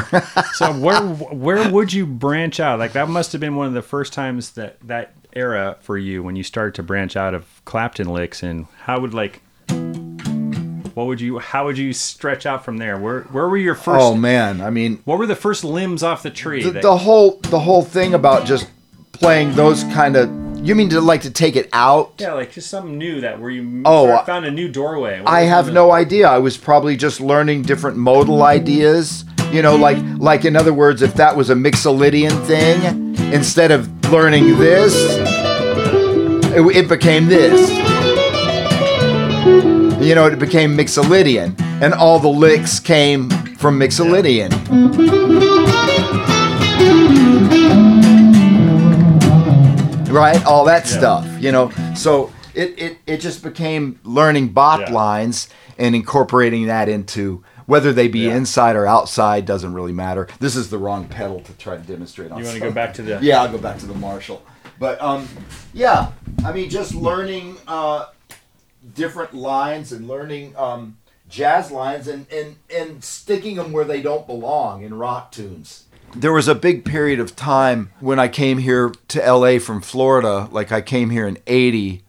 So 0.55 0.73
where 0.73 1.01
where 1.01 1.71
would 1.71 1.93
you 1.93 2.07
branch 2.07 2.61
out? 2.61 2.79
Like 2.79 2.93
that 2.93 3.09
must 3.09 3.33
have 3.33 3.41
been 3.41 3.57
one 3.57 3.67
of 3.67 3.73
the 3.73 3.83
first 3.83 4.13
times 4.13 4.51
that 4.53 4.77
that 4.87 5.13
era 5.33 5.77
for 5.81 5.97
you 5.99 6.23
when 6.23 6.37
you 6.37 6.43
started 6.43 6.75
to 6.77 6.83
branch 6.83 7.17
out 7.17 7.35
of 7.35 7.45
Clapton 7.65 8.09
licks. 8.09 8.43
And 8.43 8.67
how 8.85 9.01
would 9.01 9.15
like 9.15 9.41
what 10.95 11.07
would 11.07 11.21
you 11.21 11.39
how 11.39 11.65
would 11.65 11.79
you 11.79 11.93
stretch 11.93 12.47
out 12.47 12.65
from 12.65 12.77
there? 12.79 12.99
Where 12.99 13.23
where 13.23 13.49
were 13.49 13.57
your 13.57 13.75
first? 13.75 14.01
Oh, 14.03 14.15
man. 14.15 14.61
I 14.61 14.71
mean, 14.71 15.01
What 15.05 15.19
were 15.19 15.27
the 15.27 15.37
first 15.37 15.65
limbs 15.65 16.03
off 16.03 16.23
the 16.23 16.31
tree? 16.31 16.63
the, 16.63 16.71
that- 16.73 16.83
the 16.83 16.99
whole 16.99 17.39
the 17.43 17.61
whole 17.61 17.83
thing 17.83 18.13
about 18.15 18.47
just 18.47 18.67
playing 19.21 19.55
those 19.55 19.85
kind 19.85 20.17
of 20.17 20.29
you 20.67 20.75
mean 20.75 20.91
to 20.91 21.01
like 21.01 21.23
to 21.23 21.31
take 21.31 21.57
it 21.57 21.69
out? 21.73 22.13
Yeah, 22.19 22.35
like 22.35 22.53
just 22.53 22.69
something 22.69 22.99
new 22.99 23.21
that 23.23 23.41
where 23.41 23.51
you 23.51 23.83
Oh, 23.87 24.13
I- 24.13 24.25
found 24.25 24.45
a 24.45 24.51
new 24.51 24.69
doorway. 24.69 25.21
What 25.21 25.29
i 25.31 25.43
have 25.43 25.67
the- 25.67 25.73
no 25.73 25.91
idea. 25.93 26.29
I 26.29 26.37
was 26.39 26.59
probably 26.59 26.97
just 26.97 27.21
learning 27.21 27.63
different 27.63 27.97
modal 27.97 28.43
ideas. 28.43 29.25
You 29.53 29.63
know 29.63 29.77
like 29.77 29.99
like 30.19 30.45
in 30.45 30.55
other 30.57 30.73
words 30.73 31.03
if 31.03 31.15
that 31.15 31.37
was 31.37 31.51
a 31.51 31.55
mixolydian 31.55 32.33
thing 32.47 33.17
instead 33.33 33.71
of 33.73 33.89
learning 34.13 34.59
this 34.59 34.95
it, 36.55 36.61
it 36.77 36.89
became 36.89 37.27
this. 37.27 37.69
You 40.07 40.15
know 40.15 40.27
it 40.27 40.39
became 40.39 40.77
mixolydian 40.77 41.59
and 41.83 41.93
all 41.95 42.19
the 42.21 42.29
licks 42.29 42.79
came 42.81 43.29
from 43.57 43.79
mixolydian 43.81 44.51
right? 50.15 50.45
All 50.45 50.65
that 50.65 50.87
stuff, 50.87 51.27
you 51.41 51.53
know. 51.53 51.71
So 51.97 52.33
it, 52.55 52.79
it, 52.79 52.99
it 53.07 53.17
just 53.19 53.43
became 53.43 53.99
learning 54.05 54.49
bot 54.49 54.81
Yeah. 54.81 54.93
lines 54.93 55.49
and 55.79 55.95
incorporating 55.95 56.67
that 56.67 56.89
into 56.89 57.45
whether 57.67 57.93
they 57.93 58.09
be 58.09 58.21
Yeah. 58.27 58.37
inside 58.37 58.75
or 58.77 58.87
outside 58.87 59.47
doesn't 59.47 59.73
really 59.73 59.93
matter. 59.93 60.27
This 60.41 60.57
is 60.57 60.71
the 60.71 60.79
wrong 60.79 61.07
pedal 61.07 61.41
to 61.41 61.53
try 61.55 61.77
to 61.77 61.83
demonstrate 61.83 62.33
on. 62.33 62.39
You 62.39 62.45
want 62.45 62.57
to 62.57 62.61
go 62.61 62.73
back 62.73 62.95
to 62.95 63.03
the 63.03 63.19
Yeah, 63.23 63.43
I'll 63.43 63.53
go 63.53 63.59
back 63.59 63.79
to 63.79 63.87
the 63.87 63.95
Marshall. 63.95 64.43
But 64.79 65.01
um, 65.01 65.29
yeah, 65.73 66.11
I 66.45 66.53
mean, 66.53 66.69
just 66.71 66.95
learning 66.95 67.57
uh, 67.69 68.07
different 68.95 69.35
lines 69.35 69.93
and 69.93 70.09
learning 70.09 70.55
um, 70.57 70.97
jazz 71.29 71.71
lines 71.71 72.09
and, 72.09 72.27
and 72.33 72.57
and 72.75 73.05
sticking 73.05 73.57
them 73.57 73.73
where 73.73 73.85
they 73.85 74.01
don't 74.03 74.27
belong 74.27 74.83
in 74.83 74.95
rock 74.95 75.31
tunes. 75.33 75.85
There 76.15 76.33
was 76.33 76.49
a 76.49 76.55
big 76.55 76.85
period 76.85 77.21
of 77.21 77.37
time 77.37 77.93
when 78.01 78.19
I 78.19 78.29
came 78.29 78.59
here 78.59 78.93
to 79.09 79.33
LA 79.33 79.59
from 79.59 79.81
Florida, 79.81 80.49
like 80.51 80.73
I 80.73 80.81
came 80.81 81.11
here 81.11 81.27
in 81.27 81.39
80 81.47 82.03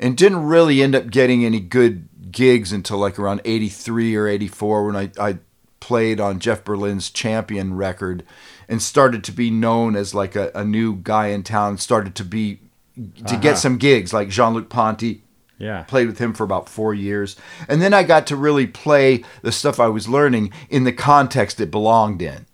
and 0.00 0.16
didn't 0.16 0.44
really 0.44 0.82
end 0.82 0.94
up 0.94 1.10
getting 1.10 1.44
any 1.44 1.60
good 1.60 2.08
gigs 2.30 2.72
until 2.72 2.98
like 2.98 3.18
around 3.18 3.40
83 3.44 4.16
or 4.16 4.26
84 4.26 4.86
when 4.86 4.96
I, 4.96 5.10
I 5.18 5.38
played 5.80 6.20
on 6.20 6.40
Jeff 6.40 6.64
Berlin's 6.64 7.10
Champion 7.10 7.74
record 7.76 8.24
and 8.68 8.82
started 8.82 9.22
to 9.24 9.32
be 9.32 9.50
known 9.50 9.94
as 9.96 10.14
like 10.14 10.34
a, 10.34 10.50
a 10.54 10.64
new 10.64 10.96
guy 10.96 11.28
in 11.28 11.42
town, 11.42 11.78
started 11.78 12.14
to 12.16 12.24
be 12.24 12.60
to 12.96 13.36
get 13.36 13.44
uh-huh. 13.44 13.56
some 13.56 13.78
gigs 13.78 14.12
like 14.12 14.28
Jean-Luc 14.28 14.68
Ponty 14.68 15.22
Yeah. 15.58 15.82
played 15.82 16.06
with 16.06 16.18
him 16.18 16.32
for 16.32 16.44
about 16.44 16.68
four 16.68 16.94
years. 16.94 17.36
And 17.68 17.82
then 17.82 17.92
I 17.92 18.02
got 18.02 18.26
to 18.28 18.36
really 18.36 18.66
play 18.66 19.24
the 19.42 19.52
stuff 19.52 19.80
I 19.80 19.88
was 19.88 20.08
learning 20.08 20.52
in 20.70 20.84
the 20.84 20.92
context 20.92 21.60
it 21.60 21.70
belonged 21.70 22.22
in. 22.22 22.46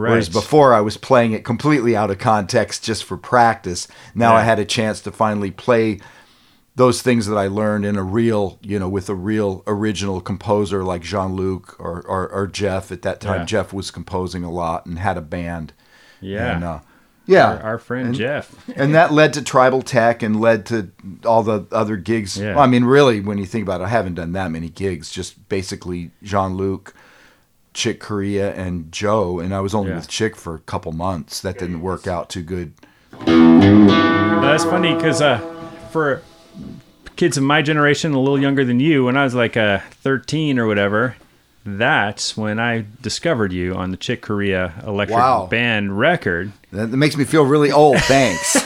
Whereas 0.00 0.28
before 0.28 0.72
I 0.72 0.80
was 0.80 0.96
playing 0.96 1.32
it 1.32 1.44
completely 1.44 1.94
out 1.94 2.10
of 2.10 2.18
context 2.18 2.82
just 2.84 3.04
for 3.04 3.16
practice. 3.16 3.86
Now 4.14 4.34
I 4.34 4.42
had 4.42 4.58
a 4.58 4.64
chance 4.64 5.00
to 5.02 5.12
finally 5.12 5.50
play 5.50 6.00
those 6.74 7.02
things 7.02 7.26
that 7.26 7.36
I 7.36 7.48
learned 7.48 7.84
in 7.84 7.96
a 7.96 8.02
real, 8.02 8.58
you 8.62 8.78
know, 8.78 8.88
with 8.88 9.10
a 9.10 9.14
real 9.14 9.62
original 9.66 10.22
composer 10.22 10.82
like 10.82 11.02
Jean 11.02 11.34
Luc 11.36 11.76
or, 11.78 12.00
or, 12.06 12.26
or 12.30 12.46
Jeff. 12.46 12.90
At 12.90 13.02
that 13.02 13.20
time, 13.20 13.40
Yeah. 13.40 13.44
Jeff 13.46 13.72
was 13.74 13.90
composing 13.90 14.42
a 14.44 14.50
lot 14.50 14.86
and 14.86 14.98
had 14.98 15.18
a 15.18 15.20
band. 15.22 15.74
Yeah. 16.22 16.54
And, 16.54 16.64
uh, 16.64 16.78
yeah. 17.26 17.52
Our, 17.56 17.60
our 17.62 17.78
friend 17.78 18.06
And- 18.08 18.14
Jeff. 18.16 18.54
and 18.74 18.94
that 18.94 19.12
led 19.12 19.34
to 19.34 19.42
tribal 19.42 19.82
tech 19.82 20.22
and 20.22 20.40
led 20.40 20.64
to 20.66 20.90
all 21.26 21.42
the 21.42 21.66
other 21.70 21.96
gigs. 21.98 22.38
Yeah. 22.38 22.54
Well, 22.54 22.64
I 22.64 22.66
mean, 22.66 22.84
really, 22.84 23.20
when 23.20 23.36
you 23.36 23.44
think 23.46 23.64
about 23.64 23.82
it, 23.82 23.84
I 23.84 23.88
haven't 23.88 24.14
done 24.14 24.32
that 24.32 24.50
many 24.50 24.70
gigs. 24.70 25.10
Just 25.10 25.48
basically 25.50 26.10
Jean 26.22 26.56
Luc, 26.56 26.94
Chick 27.74 28.00
Corea, 28.00 28.52
and 28.54 28.90
Joe. 28.92 29.38
And 29.40 29.54
I 29.54 29.60
was 29.60 29.74
only 29.74 29.90
Yeah. 29.90 29.96
with 29.96 30.08
Chick 30.08 30.36
for 30.36 30.54
a 30.54 30.58
couple 30.60 30.92
months. 30.92 31.40
That 31.40 31.58
didn't 31.58 31.80
work 31.82 32.06
out 32.06 32.28
too 32.28 32.42
good. 32.42 32.72
That's 33.26 34.64
funny 34.64 34.94
because 34.94 35.20
uh, 35.22 35.38
for 35.90 36.22
kids 37.16 37.36
of 37.36 37.44
my 37.44 37.62
generation, 37.62 38.12
a 38.12 38.18
little 38.20 38.40
younger 38.40 38.64
than 38.64 38.80
you, 38.80 39.04
when 39.04 39.16
I 39.16 39.24
was 39.24 39.34
like 39.34 39.56
uh, 39.56 39.78
13 40.02 40.58
or 40.58 40.66
whatever, 40.66 41.16
that's 41.64 42.36
when 42.36 42.58
I 42.58 42.84
discovered 43.00 43.52
you 43.52 43.74
on 43.74 43.90
the 43.92 43.96
Chick 43.96 44.20
Corea 44.22 44.72
Electric 44.86 45.16
Wow. 45.18 45.46
Band 45.46 45.96
record. 45.98 46.52
That, 46.72 46.90
that 46.90 46.96
makes 46.96 47.16
me 47.16 47.24
feel 47.24 47.44
really 47.44 47.70
old. 47.70 47.98
Thanks. 48.00 48.56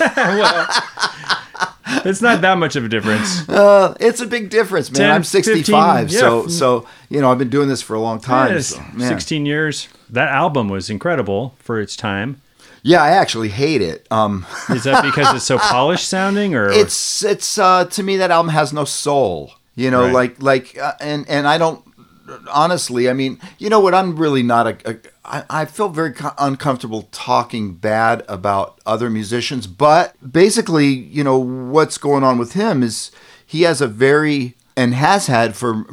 It's 2.05 2.21
not 2.23 2.41
that 2.41 2.59
much 2.59 2.77
of 2.77 2.85
a 2.85 2.89
difference. 2.89 3.49
uh, 3.49 3.95
it's 4.01 4.21
a 4.21 4.27
big 4.27 4.51
difference, 4.51 4.91
man. 4.91 5.01
10, 5.01 5.11
I'm 5.11 5.25
65, 5.25 6.11
15, 6.11 6.19
so 6.21 6.43
yeah. 6.43 6.49
so 6.49 6.87
you 7.09 7.21
know 7.21 7.31
I've 7.31 7.39
been 7.39 7.51
doing 7.51 7.69
this 7.69 7.83
for 7.83 7.95
a 7.95 8.01
long 8.01 8.21
time. 8.21 8.53
Yes, 8.55 8.69
so, 8.69 8.81
man. 8.93 9.09
16 9.09 9.47
years. 9.47 9.89
That 10.11 10.29
album 10.29 10.69
was 10.69 10.91
incredible 10.91 11.55
for 11.59 11.81
its 11.81 11.97
time. 11.97 12.41
Yeah, 12.83 13.03
I 13.03 13.11
actually 13.11 13.49
hate 13.49 13.83
it. 13.83 14.07
Um, 14.11 14.47
Is 14.71 14.85
that 14.85 15.03
because 15.03 15.35
it's 15.35 15.45
so 15.45 15.59
polished 15.73 16.09
sounding, 16.09 16.55
or 16.55 16.71
it's 16.71 17.25
it's 17.25 17.59
uh 17.59 17.85
to 17.87 18.03
me 18.03 18.17
that 18.19 18.31
album 18.31 18.51
has 18.53 18.73
no 18.73 18.85
soul 18.85 19.53
you 19.77 19.91
know 19.91 20.05
Right. 20.05 20.13
like 20.41 20.43
like 20.43 20.79
uh, 20.79 20.95
and 21.01 21.29
and 21.29 21.47
i 21.47 21.59
don't 21.59 21.85
honestly 22.51 23.09
i 23.09 23.13
mean 23.13 23.39
you 23.59 23.71
know 23.71 23.81
what? 23.81 23.95
I'm 23.95 24.17
really 24.17 24.43
not 24.43 24.67
a, 24.67 24.91
a 24.91 24.97
I, 25.25 25.45
I 25.63 25.65
feel 25.65 25.89
very 25.89 26.13
co- 26.13 26.35
uncomfortable 26.39 27.09
talking 27.11 27.75
bad 27.75 28.25
about 28.29 28.79
other 28.87 29.11
musicians 29.11 29.67
but 29.67 30.15
basically 30.33 30.87
you 30.87 31.25
know 31.25 31.39
what's 31.39 31.99
going 31.99 32.25
on 32.25 32.39
with 32.39 32.53
him 32.53 32.83
is 32.83 33.11
he 33.45 33.63
has 33.63 33.81
a 33.81 33.89
very 33.89 34.55
and 34.77 34.95
has 34.95 35.27
had 35.27 35.57
for 35.57 35.85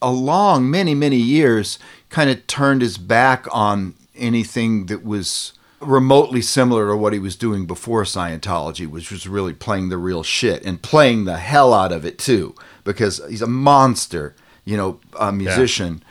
a 0.00 0.10
long 0.10 0.70
many 0.70 0.94
many 0.94 1.16
years 1.16 1.78
kind 2.08 2.30
of 2.30 2.46
turned 2.46 2.82
his 2.82 2.98
back 2.98 3.46
on 3.50 3.94
anything 4.16 4.86
that 4.86 5.04
was 5.04 5.52
remotely 5.80 6.42
similar 6.42 6.88
to 6.88 6.96
what 6.96 7.12
he 7.12 7.18
was 7.18 7.36
doing 7.36 7.66
before 7.66 8.04
Scientology, 8.04 8.86
which 8.86 9.10
was 9.10 9.26
really 9.26 9.54
playing 9.54 9.88
the 9.88 9.96
real 9.96 10.22
shit 10.22 10.64
and 10.64 10.82
playing 10.82 11.24
the 11.24 11.38
hell 11.38 11.72
out 11.72 11.92
of 11.92 12.04
it 12.04 12.18
too, 12.18 12.54
because 12.84 13.20
he's 13.28 13.42
a 13.42 13.46
monster, 13.46 14.34
you 14.70 14.76
know, 14.76 15.00
a 15.18 15.32
musician. 15.32 16.02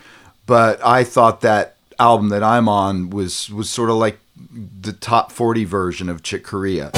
But 0.45 0.85
I 0.85 1.03
thought 1.05 1.41
that 1.41 1.77
album 1.97 2.29
that 2.29 2.43
I'm 2.43 2.67
on 2.67 3.09
was 3.09 3.49
was 3.49 3.69
sort 3.69 3.89
of 3.89 3.95
like 3.95 4.19
the 4.81 4.93
top 4.93 5.31
40 5.31 5.63
version 5.63 6.09
of 6.09 6.23
Chick 6.23 6.43
Corea. 6.43 6.91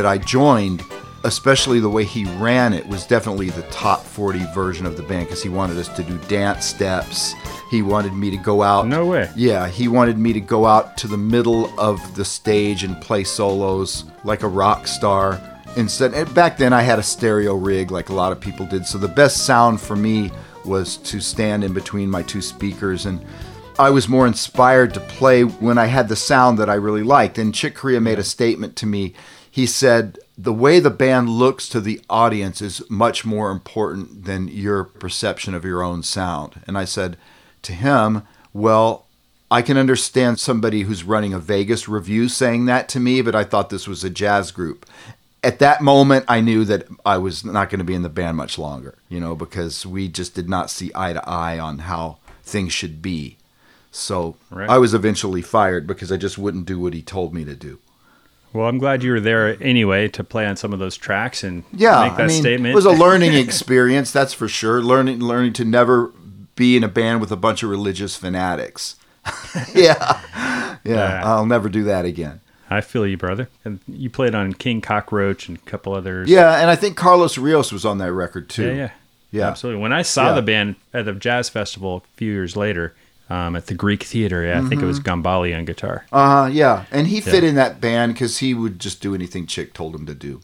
That 0.00 0.08
I 0.08 0.16
joined, 0.16 0.82
especially 1.24 1.78
the 1.78 1.90
way 1.90 2.04
he 2.04 2.24
ran 2.36 2.72
it, 2.72 2.86
was 2.86 3.06
definitely 3.06 3.50
the 3.50 3.64
top 3.64 4.02
40 4.02 4.38
version 4.54 4.86
of 4.86 4.96
the 4.96 5.02
band 5.02 5.26
because 5.26 5.42
he 5.42 5.50
wanted 5.50 5.76
us 5.76 5.88
to 5.88 6.02
do 6.02 6.16
dance 6.20 6.64
steps. 6.64 7.34
He 7.70 7.82
wanted 7.82 8.14
me 8.14 8.30
to 8.30 8.38
go 8.38 8.62
out. 8.62 8.88
No 8.88 9.04
way. 9.04 9.30
Yeah, 9.36 9.68
he 9.68 9.88
wanted 9.88 10.16
me 10.16 10.32
to 10.32 10.40
go 10.40 10.64
out 10.64 10.96
to 10.96 11.06
the 11.06 11.18
middle 11.18 11.78
of 11.78 12.14
the 12.14 12.24
stage 12.24 12.82
and 12.82 12.98
play 13.02 13.24
solos 13.24 14.04
like 14.24 14.42
a 14.42 14.48
rock 14.48 14.86
star. 14.86 15.38
Instead, 15.76 16.14
and 16.14 16.34
back 16.34 16.56
then 16.56 16.72
I 16.72 16.80
had 16.80 16.98
a 16.98 17.02
stereo 17.02 17.54
rig 17.54 17.90
like 17.90 18.08
a 18.08 18.14
lot 18.14 18.32
of 18.32 18.40
people 18.40 18.64
did. 18.64 18.86
So 18.86 18.96
the 18.96 19.06
best 19.06 19.44
sound 19.44 19.82
for 19.82 19.96
me 19.96 20.30
was 20.64 20.96
to 20.96 21.20
stand 21.20 21.62
in 21.62 21.74
between 21.74 22.08
my 22.08 22.22
two 22.22 22.40
speakers 22.40 23.04
and 23.04 23.22
I 23.78 23.90
was 23.90 24.08
more 24.08 24.26
inspired 24.26 24.92
to 24.94 25.00
play 25.00 25.44
when 25.44 25.78
I 25.78 25.86
had 25.86 26.08
the 26.08 26.16
sound 26.16 26.58
that 26.58 26.68
I 26.68 26.74
really 26.74 27.02
liked. 27.02 27.38
And 27.38 27.54
Chick 27.54 27.74
Corea 27.74 28.00
made 28.00 28.18
a 28.18 28.24
statement 28.24 28.76
to 28.76 28.86
me. 28.86 29.14
He 29.50 29.66
said, 29.66 30.18
The 30.38 30.52
way 30.52 30.80
the 30.80 30.90
band 30.90 31.28
looks 31.28 31.68
to 31.70 31.80
the 31.80 32.00
audience 32.08 32.62
is 32.62 32.88
much 32.88 33.24
more 33.24 33.50
important 33.50 34.24
than 34.24 34.48
your 34.48 34.84
perception 34.84 35.54
of 35.54 35.64
your 35.64 35.82
own 35.82 36.02
sound. 36.02 36.62
And 36.66 36.78
I 36.78 36.84
said 36.84 37.16
to 37.62 37.72
him, 37.72 38.22
Well, 38.52 39.06
I 39.50 39.62
can 39.62 39.76
understand 39.76 40.38
somebody 40.38 40.82
who's 40.82 41.02
running 41.02 41.34
a 41.34 41.40
Vegas 41.40 41.88
revue 41.88 42.28
saying 42.28 42.66
that 42.66 42.88
to 42.90 43.00
me, 43.00 43.20
but 43.20 43.34
I 43.34 43.42
thought 43.42 43.70
this 43.70 43.88
was 43.88 44.04
a 44.04 44.10
jazz 44.10 44.52
group. 44.52 44.86
At 45.42 45.58
that 45.58 45.80
moment, 45.80 46.26
I 46.28 46.40
knew 46.40 46.64
that 46.66 46.86
I 47.04 47.18
was 47.18 47.44
not 47.44 47.70
going 47.70 47.78
to 47.78 47.84
be 47.84 47.94
in 47.94 48.02
the 48.02 48.08
band 48.08 48.36
much 48.36 48.58
longer, 48.58 48.96
you 49.08 49.18
know, 49.18 49.34
because 49.34 49.84
we 49.84 50.06
just 50.06 50.34
did 50.34 50.48
not 50.48 50.70
see 50.70 50.92
eye 50.94 51.14
to 51.14 51.28
eye 51.28 51.58
on 51.58 51.80
how 51.80 52.18
things 52.44 52.72
should 52.72 53.02
be. 53.02 53.38
So 53.90 54.36
Right. 54.50 54.70
I 54.70 54.78
was 54.78 54.94
eventually 54.94 55.42
fired 55.42 55.86
because 55.86 56.12
I 56.12 56.16
just 56.16 56.38
wouldn't 56.38 56.66
do 56.66 56.78
what 56.78 56.94
he 56.94 57.02
told 57.02 57.34
me 57.34 57.44
to 57.44 57.56
do. 57.56 57.78
Well, 58.52 58.66
I'm 58.68 58.78
glad 58.78 59.02
you 59.04 59.12
were 59.12 59.20
there 59.20 59.56
anyway 59.62 60.08
to 60.08 60.24
play 60.24 60.44
on 60.46 60.56
some 60.56 60.72
of 60.72 60.78
those 60.80 60.96
tracks 60.96 61.44
and 61.44 61.62
Yeah, 61.72 62.00
make 62.08 62.16
that 62.16 62.24
I 62.24 62.26
mean, 62.26 62.40
statement. 62.40 62.72
it 62.72 62.74
was 62.74 62.84
a 62.86 62.90
learning 63.04 63.34
experience, 63.34 64.10
that's 64.10 64.34
for 64.34 64.48
sure. 64.48 64.82
Learning, 64.82 65.20
learning 65.20 65.52
to 65.54 65.64
never 65.64 66.12
be 66.56 66.76
in 66.76 66.82
a 66.84 66.88
band 66.88 67.20
with 67.20 67.30
a 67.30 67.36
bunch 67.36 67.62
of 67.62 67.70
religious 67.70 68.16
fanatics. 68.16 68.96
yeah. 69.74 70.20
yeah, 70.34 70.76
Yeah. 70.84 71.22
I'll 71.24 71.46
never 71.46 71.68
do 71.68 71.84
that 71.84 72.04
again. 72.04 72.40
I 72.68 72.80
feel 72.80 73.06
you, 73.06 73.16
brother. 73.16 73.48
And 73.64 73.80
you 73.88 74.10
played 74.10 74.34
on 74.34 74.52
King 74.52 74.80
Cockroach 74.80 75.48
and 75.48 75.58
a 75.58 75.60
couple 75.62 75.92
others. 75.94 76.28
Yeah, 76.28 76.60
and 76.60 76.70
I 76.70 76.76
think 76.76 76.96
Carlos 76.96 77.36
Rios 77.38 77.72
was 77.72 77.84
on 77.84 77.98
that 77.98 78.12
record 78.12 78.48
too. 78.48 78.66
yeah, 78.66 78.72
yeah, 78.74 78.90
Yeah. 79.32 79.48
absolutely. 79.48 79.82
When 79.82 79.92
I 79.92 80.02
saw 80.02 80.28
Yeah. 80.28 80.32
the 80.34 80.42
band 80.42 80.76
at 80.94 81.04
the 81.04 81.12
jazz 81.12 81.48
festival 81.48 82.04
a 82.04 82.16
few 82.16 82.32
years 82.32 82.56
later 82.56 82.94
um, 83.30 83.56
at 83.56 83.66
the 83.66 83.74
Greek 83.74 84.02
Theater, 84.02 84.44
yeah, 84.44 84.60
I 84.60 84.68
think 84.68 84.82
it 84.82 84.86
was 84.86 85.00
Mm-hmm. 85.00 85.22
Gambale 85.22 85.56
on 85.56 85.64
guitar. 85.64 86.04
Uh, 86.12 86.50
yeah, 86.52 86.84
and 86.90 87.06
he 87.06 87.20
fit 87.20 87.44
in 87.44 87.54
that 87.54 87.80
band 87.80 88.14
because 88.14 88.38
he 88.38 88.52
would 88.54 88.78
just 88.78 89.00
do 89.00 89.14
anything 89.14 89.46
Chick 89.46 89.72
told 89.72 89.94
him 89.94 90.04
to 90.06 90.14
do. 90.14 90.40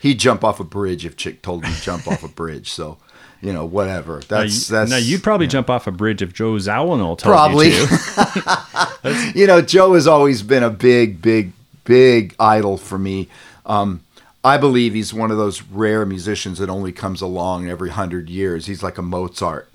He'd 0.00 0.18
jump 0.20 0.44
off 0.44 0.60
a 0.60 0.64
bridge 0.64 1.04
if 1.04 1.16
Chick 1.16 1.42
told 1.42 1.64
him 1.64 1.74
to 1.74 1.82
jump 1.82 2.06
off 2.06 2.22
a 2.22 2.28
bridge. 2.28 2.70
So, 2.70 2.98
you 3.42 3.52
know, 3.52 3.64
whatever. 3.66 4.22
Now, 4.30 4.42
you, 4.42 4.50
that's 4.50 4.90
now 4.90 4.96
you'd 4.96 5.24
probably 5.24 5.48
jump 5.48 5.68
off 5.68 5.88
a 5.88 5.90
bridge 5.90 6.22
if 6.22 6.32
Joe 6.32 6.52
Zawinul 6.52 7.18
told 7.18 7.22
Probably. 7.22 7.70
you 7.70 7.86
to. 7.86 9.32
you 9.34 9.46
know, 9.48 9.60
Joe 9.60 9.94
has 9.94 10.06
always 10.06 10.42
been 10.42 10.62
a 10.62 10.70
big, 10.70 11.20
big, 11.20 11.52
big 11.84 12.36
idol 12.38 12.76
for 12.76 12.98
me. 12.98 13.28
Um, 13.66 14.00
I 14.44 14.56
believe 14.56 14.94
he's 14.94 15.12
one 15.12 15.32
of 15.32 15.36
those 15.36 15.62
rare 15.62 16.06
musicians 16.06 16.58
that 16.58 16.70
only 16.70 16.92
comes 16.92 17.20
along 17.20 17.68
every 17.68 17.90
hundred 17.90 18.30
years. 18.30 18.66
He's 18.66 18.82
like 18.84 18.96
a 18.98 19.02
Mozart. 19.02 19.68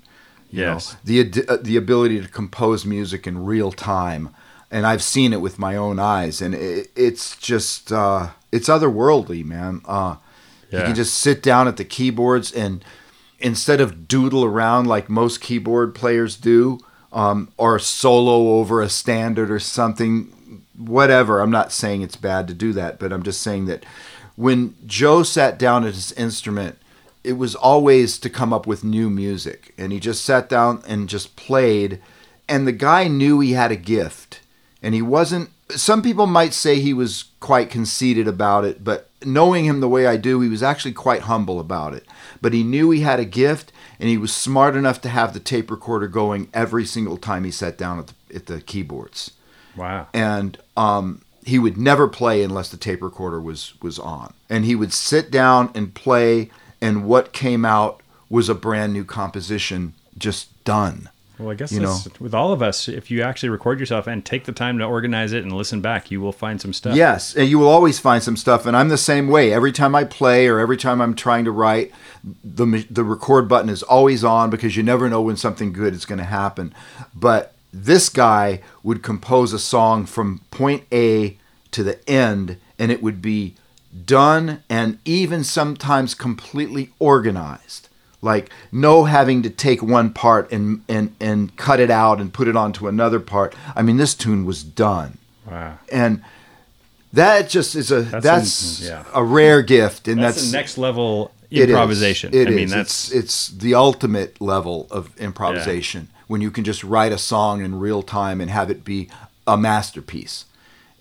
You 0.54 0.62
Yes. 0.62 0.92
know, 0.92 0.98
the 1.04 1.44
uh, 1.48 1.56
the 1.60 1.76
ability 1.76 2.20
to 2.20 2.28
compose 2.28 2.84
music 2.86 3.26
in 3.26 3.44
real 3.44 3.72
time, 3.72 4.28
and 4.70 4.86
I've 4.86 5.02
seen 5.02 5.32
it 5.32 5.40
with 5.40 5.58
my 5.58 5.74
own 5.76 5.98
eyes, 5.98 6.40
and 6.40 6.54
it, 6.54 6.90
it's 6.94 7.36
just 7.36 7.90
uh, 7.90 8.28
it's 8.52 8.68
otherworldly, 8.68 9.44
man. 9.44 9.80
Uh, 9.84 10.16
Yeah. 10.70 10.86
can 10.86 10.94
just 10.94 11.14
sit 11.18 11.42
down 11.42 11.66
at 11.68 11.76
the 11.76 11.84
keyboards 11.84 12.52
and 12.52 12.84
instead 13.40 13.80
of 13.80 14.06
doodle 14.08 14.44
around 14.44 14.86
like 14.86 15.08
most 15.10 15.40
keyboard 15.40 15.94
players 15.94 16.36
do, 16.36 16.78
um, 17.12 17.48
or 17.56 17.78
solo 17.80 18.58
over 18.60 18.80
a 18.80 18.88
standard 18.88 19.50
or 19.50 19.58
something, 19.58 20.28
whatever. 20.78 21.40
I'm 21.40 21.50
not 21.50 21.72
saying 21.72 22.02
it's 22.02 22.16
bad 22.16 22.46
to 22.48 22.54
do 22.54 22.72
that, 22.74 22.98
but 22.98 23.12
I'm 23.12 23.22
just 23.24 23.42
saying 23.42 23.66
that 23.66 23.84
when 24.36 24.74
Joe 24.86 25.22
sat 25.24 25.58
down 25.58 25.84
at 25.84 25.94
his 25.94 26.12
instrument, 26.12 26.76
it 27.24 27.34
was 27.34 27.54
always 27.54 28.18
to 28.20 28.30
come 28.30 28.52
up 28.52 28.66
with 28.66 28.84
new 28.84 29.10
music. 29.10 29.72
And 29.78 29.92
he 29.92 29.98
just 30.00 30.24
sat 30.24 30.48
down 30.48 30.82
and 30.86 31.08
just 31.08 31.36
played. 31.36 32.00
And 32.48 32.66
the 32.66 32.72
guy 32.72 33.08
knew 33.08 33.40
he 33.40 33.52
had 33.52 33.72
a 33.72 33.76
gift. 33.76 34.40
And 34.82 34.94
he 34.94 35.02
wasn't, 35.02 35.48
some 35.70 36.02
people 36.02 36.26
might 36.26 36.52
say 36.52 36.78
he 36.78 36.92
was 36.92 37.24
quite 37.40 37.70
conceited 37.70 38.28
about 38.28 38.64
it, 38.66 38.84
but 38.84 39.08
knowing 39.24 39.64
him 39.64 39.80
the 39.80 39.88
way 39.88 40.06
I 40.06 40.18
do, 40.18 40.40
he 40.42 40.48
was 40.50 40.62
actually 40.62 40.92
quite 40.92 41.22
humble 41.22 41.58
about 41.58 41.94
it. 41.94 42.04
But 42.42 42.52
he 42.52 42.62
knew 42.62 42.90
he 42.90 43.00
had 43.00 43.18
a 43.18 43.24
gift 43.24 43.72
and 43.98 44.10
he 44.10 44.18
was 44.18 44.34
smart 44.34 44.76
enough 44.76 45.00
to 45.00 45.08
have 45.08 45.32
the 45.32 45.40
tape 45.40 45.70
recorder 45.70 46.06
going 46.08 46.48
every 46.52 46.84
single 46.84 47.16
time 47.16 47.44
he 47.44 47.50
sat 47.50 47.78
down 47.78 47.98
at 47.98 48.08
the, 48.08 48.36
at 48.36 48.46
the 48.46 48.60
keyboards 48.60 49.30
Wow. 49.76 50.08
and 50.12 50.58
um, 50.76 51.22
he 51.44 51.58
would 51.58 51.78
never 51.78 52.08
play 52.08 52.42
unless 52.42 52.68
the 52.68 52.76
tape 52.76 53.02
recorder 53.02 53.40
was 53.40 53.72
was 53.82 53.98
on. 53.98 54.34
And 54.50 54.64
he 54.66 54.74
would 54.74 54.92
sit 54.92 55.30
down 55.30 55.70
and 55.74 55.94
play, 55.94 56.50
and 56.84 57.06
what 57.06 57.32
came 57.32 57.64
out 57.64 58.02
was 58.28 58.48
a 58.48 58.54
brand 58.54 58.92
new 58.92 59.04
composition, 59.04 59.94
just 60.18 60.64
done. 60.64 61.08
Well, 61.38 61.50
I 61.50 61.54
guess 61.54 61.72
you 61.72 61.80
that's, 61.80 62.20
with 62.20 62.34
all 62.34 62.52
of 62.52 62.62
us, 62.62 62.88
if 62.88 63.10
you 63.10 63.22
actually 63.22 63.48
record 63.48 63.80
yourself 63.80 64.06
and 64.06 64.24
take 64.24 64.44
the 64.44 64.52
time 64.52 64.78
to 64.78 64.84
organize 64.84 65.32
it 65.32 65.42
and 65.42 65.52
listen 65.52 65.80
back, 65.80 66.10
you 66.10 66.20
will 66.20 66.32
find 66.32 66.60
some 66.60 66.72
stuff. 66.72 66.94
Yes, 66.94 67.34
and 67.34 67.48
you 67.48 67.58
will 67.58 67.68
always 67.68 67.98
find 67.98 68.22
some 68.22 68.36
stuff. 68.36 68.66
And 68.66 68.76
I'm 68.76 68.88
the 68.88 68.98
same 68.98 69.28
way. 69.28 69.52
Every 69.52 69.72
time 69.72 69.96
I 69.96 70.04
play 70.04 70.46
or 70.46 70.60
every 70.60 70.76
time 70.76 71.00
I'm 71.00 71.14
trying 71.14 71.44
to 71.46 71.50
write, 71.50 71.90
the 72.44 72.86
the 72.88 73.02
record 73.02 73.48
button 73.48 73.68
is 73.68 73.82
always 73.82 74.22
on 74.22 74.50
because 74.50 74.76
you 74.76 74.84
never 74.84 75.08
know 75.08 75.22
when 75.22 75.36
something 75.36 75.72
good 75.72 75.94
is 75.94 76.04
going 76.04 76.18
to 76.18 76.24
happen. 76.24 76.72
But 77.14 77.54
this 77.72 78.08
guy 78.08 78.60
would 78.84 79.02
compose 79.02 79.52
a 79.52 79.58
song 79.58 80.06
from 80.06 80.42
point 80.52 80.84
A 80.92 81.36
to 81.72 81.82
the 81.82 82.08
end, 82.08 82.58
and 82.78 82.92
it 82.92 83.02
would 83.02 83.20
be 83.20 83.56
done 84.06 84.62
and 84.68 84.98
even 85.04 85.44
sometimes 85.44 86.14
completely 86.14 86.90
organized. 86.98 87.88
Like 88.22 88.50
no 88.72 89.04
having 89.04 89.42
to 89.42 89.50
take 89.50 89.82
one 89.82 90.10
part 90.12 90.50
and, 90.50 90.82
and, 90.88 91.14
and 91.20 91.54
cut 91.56 91.78
it 91.78 91.90
out 91.90 92.20
and 92.20 92.32
put 92.32 92.48
it 92.48 92.56
onto 92.56 92.88
another 92.88 93.20
part. 93.20 93.54
I 93.76 93.82
mean, 93.82 93.98
this 93.98 94.14
tune 94.14 94.44
was 94.44 94.62
done 94.64 95.18
Wow. 95.46 95.78
and 95.92 96.22
that 97.12 97.48
just 97.50 97.74
is 97.76 97.92
a 97.92 98.00
That's 98.02 98.24
that's, 98.24 98.80
an- 98.80 98.86
mm, 98.86 98.88
yeah. 98.88 99.04
a 99.14 99.22
rare 99.22 99.60
gift 99.62 100.08
and 100.08 100.20
That's, 100.22 100.36
that's, 100.36 100.50
the 100.50 100.56
next 100.56 100.78
level 100.78 101.32
it 101.50 101.64
is. 101.64 101.68
improvisation. 101.68 102.34
It 102.34 102.48
I 102.48 102.50
mean, 102.50 102.64
is. 102.64 102.70
that's 102.72 103.12
it's, 103.12 103.50
it's 103.50 103.58
the 103.62 103.74
ultimate 103.74 104.40
level 104.40 104.88
of 104.90 105.16
improvisation 105.20 106.08
when 106.26 106.40
you 106.40 106.50
can 106.50 106.64
just 106.64 106.82
write 106.82 107.12
a 107.12 107.18
song 107.18 107.62
in 107.62 107.78
real 107.78 108.02
time 108.02 108.40
and 108.40 108.50
have 108.50 108.70
it 108.70 108.84
be 108.84 109.08
a 109.46 109.56
masterpiece 109.58 110.46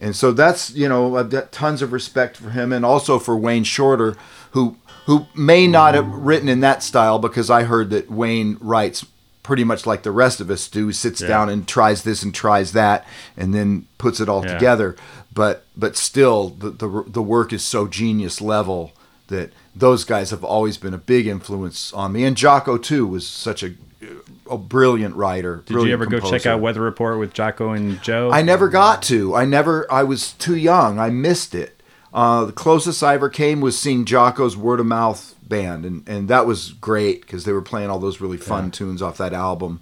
and 0.04 0.16
so 0.16 0.32
that's 0.32 0.72
you 0.72 0.88
know 0.90 1.16
uh, 1.16 1.20
I've 1.22 1.30
got 1.30 1.52
tons 1.52 1.82
of 1.82 1.92
respect 1.94 2.38
for 2.38 2.50
him 2.52 2.72
and 2.74 2.86
also 2.86 3.18
for 3.20 3.36
Wayne 3.38 3.64
Shorter 3.64 4.16
who 4.52 4.78
who 5.06 5.26
may 5.36 5.68
not 5.68 5.96
have 5.96 6.08
written 6.08 6.48
in 6.50 6.60
that 6.62 6.84
style 6.84 7.20
because 7.20 7.50
I 7.50 7.64
heard 7.64 7.90
that 7.90 8.10
Wayne 8.12 8.58
writes 8.62 9.06
pretty 9.42 9.64
much 9.66 9.86
like 9.86 10.04
the 10.04 10.12
rest 10.12 10.40
of 10.40 10.50
us 10.50 10.68
do 10.70 10.92
sits 10.94 11.20
Yeah. 11.22 11.28
down 11.28 11.50
and 11.50 11.68
tries 11.68 12.04
this 12.04 12.24
and 12.24 12.34
tries 12.34 12.72
that 12.74 13.06
and 13.36 13.54
then 13.54 13.88
puts 13.98 14.20
it 14.20 14.30
all 14.30 14.46
Yeah. 14.46 14.54
together 14.54 14.96
but 15.34 15.66
but 15.76 15.96
still 15.98 16.50
the, 16.50 16.70
the 16.70 17.04
the 17.08 17.22
work 17.22 17.52
is 17.52 17.64
so 17.64 17.88
genius 17.88 18.40
level 18.42 18.92
that 19.28 19.52
those 19.76 20.04
guys 20.06 20.30
have 20.30 20.44
always 20.44 20.78
been 20.78 20.94
a 20.94 20.98
big 20.98 21.26
influence 21.28 21.92
on 21.94 22.12
me 22.14 22.24
and 22.24 22.38
Jaco 22.38 22.82
too 22.82 23.06
was 23.08 23.28
such 23.28 23.64
a 23.64 23.72
a 24.50 24.58
brilliant 24.58 25.16
writer 25.16 25.58
Did 25.58 25.70
you 25.70 25.76
brilliant 25.76 26.02
ever 26.02 26.06
go 26.06 26.30
check 26.30 26.46
out 26.46 26.62
Weather 26.62 26.82
Report 26.82 27.20
with 27.20 27.34
Jaco 27.34 27.76
and 27.76 28.02
Joe? 28.02 28.32
I 28.32 28.42
never 28.42 28.70
got 28.70 29.02
to. 29.04 29.36
I 29.36 29.46
never. 29.46 29.92
I 29.92 30.04
was 30.04 30.34
too 30.34 30.56
young. 30.56 31.00
I 31.00 31.10
missed 31.10 31.56
it. 31.56 31.82
Uh, 32.14 32.46
the 32.46 32.52
closest 32.52 33.02
I 33.02 33.16
ever 33.16 33.30
came 33.30 33.60
was 33.60 33.78
seeing 33.80 34.06
Jaco's 34.06 34.56
word 34.56 34.80
of 34.80 34.86
mouth 34.86 35.36
band, 35.42 35.86
and 35.86 36.08
and 36.08 36.28
that 36.28 36.46
was 36.46 36.74
great 36.74 37.22
because 37.22 37.46
they 37.46 37.52
were 37.52 37.62
playing 37.62 37.90
all 37.90 38.00
those 38.00 38.22
really 38.22 38.38
fun 38.38 38.72
tunes 38.72 39.02
off 39.02 39.18
that 39.18 39.34
album. 39.34 39.82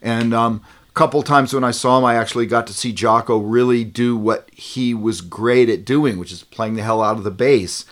And 0.00 0.32
um, 0.32 0.62
a 0.88 0.92
couple 0.92 1.22
times 1.22 1.52
when 1.52 1.64
I 1.64 1.72
saw 1.72 1.98
him, 1.98 2.04
I 2.04 2.14
actually 2.14 2.46
got 2.46 2.66
to 2.68 2.72
see 2.72 2.92
Jaco 2.92 3.42
really 3.44 3.84
do 3.84 4.16
what 4.16 4.48
he 4.52 4.94
was 4.94 5.20
great 5.20 5.68
at 5.68 5.84
doing, 5.84 6.18
which 6.18 6.32
is 6.32 6.42
playing 6.44 6.74
the 6.74 6.82
hell 6.82 7.02
out 7.02 7.18
of 7.18 7.24
the 7.24 7.30
bass. 7.30 7.84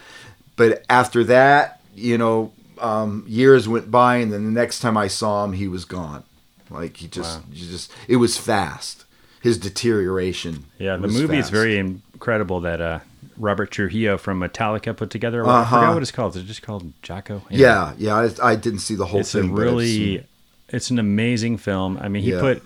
But 0.57 0.85
after 0.89 1.23
that, 1.25 1.81
you 1.95 2.17
know, 2.17 2.53
um, 2.81 3.25
years 3.27 3.69
went 3.69 3.91
by, 3.91 4.17
and 4.17 4.33
then 4.33 4.45
the 4.45 4.51
next 4.51 4.81
time 4.81 4.97
I 4.97 5.09
saw 5.09 5.45
him, 5.45 5.53
he 5.55 5.69
was 5.69 5.85
gone. 5.85 6.23
Like 6.71 6.97
he 6.97 7.09
just, 7.09 7.39
Wow. 7.41 7.45
you 7.53 7.67
just, 7.69 7.91
it 8.09 8.17
was 8.17 8.37
fast. 8.37 9.05
His 9.41 9.59
deterioration. 9.59 10.65
Yeah, 10.79 10.97
the 10.97 11.09
movie 11.09 11.39
is 11.39 11.51
very 11.51 11.79
incredible 11.79 12.61
that 12.63 12.81
uh, 12.81 12.99
Robert 13.37 13.71
Trujillo 13.71 14.19
from 14.19 14.41
Metallica 14.41 14.97
put 14.97 15.11
together. 15.11 15.47
I 15.47 15.61
Uh-huh. 15.61 15.77
forgot 15.81 15.95
what 15.95 16.03
it's 16.03 16.11
called. 16.11 16.35
Is 16.37 16.43
it 16.43 16.47
just 16.47 16.63
called 16.63 16.93
Jaco? 17.03 17.43
Yeah, 17.51 17.93
yeah. 17.99 18.17
I, 18.43 18.51
I 18.53 18.57
didn't 18.57 18.81
see 18.81 18.95
the 18.97 19.07
whole 19.07 19.21
it's 19.21 19.35
a 19.35 19.43
thing. 19.43 19.55
but 19.55 19.63
I've 19.63 19.67
really 19.69 20.27
it's 20.69 20.91
an 20.91 20.99
amazing 20.99 21.57
film 21.59 21.97
i 22.03 22.09
mean 22.09 22.25
he 22.25 22.33
Yeah. 22.33 22.41
put 22.41 22.61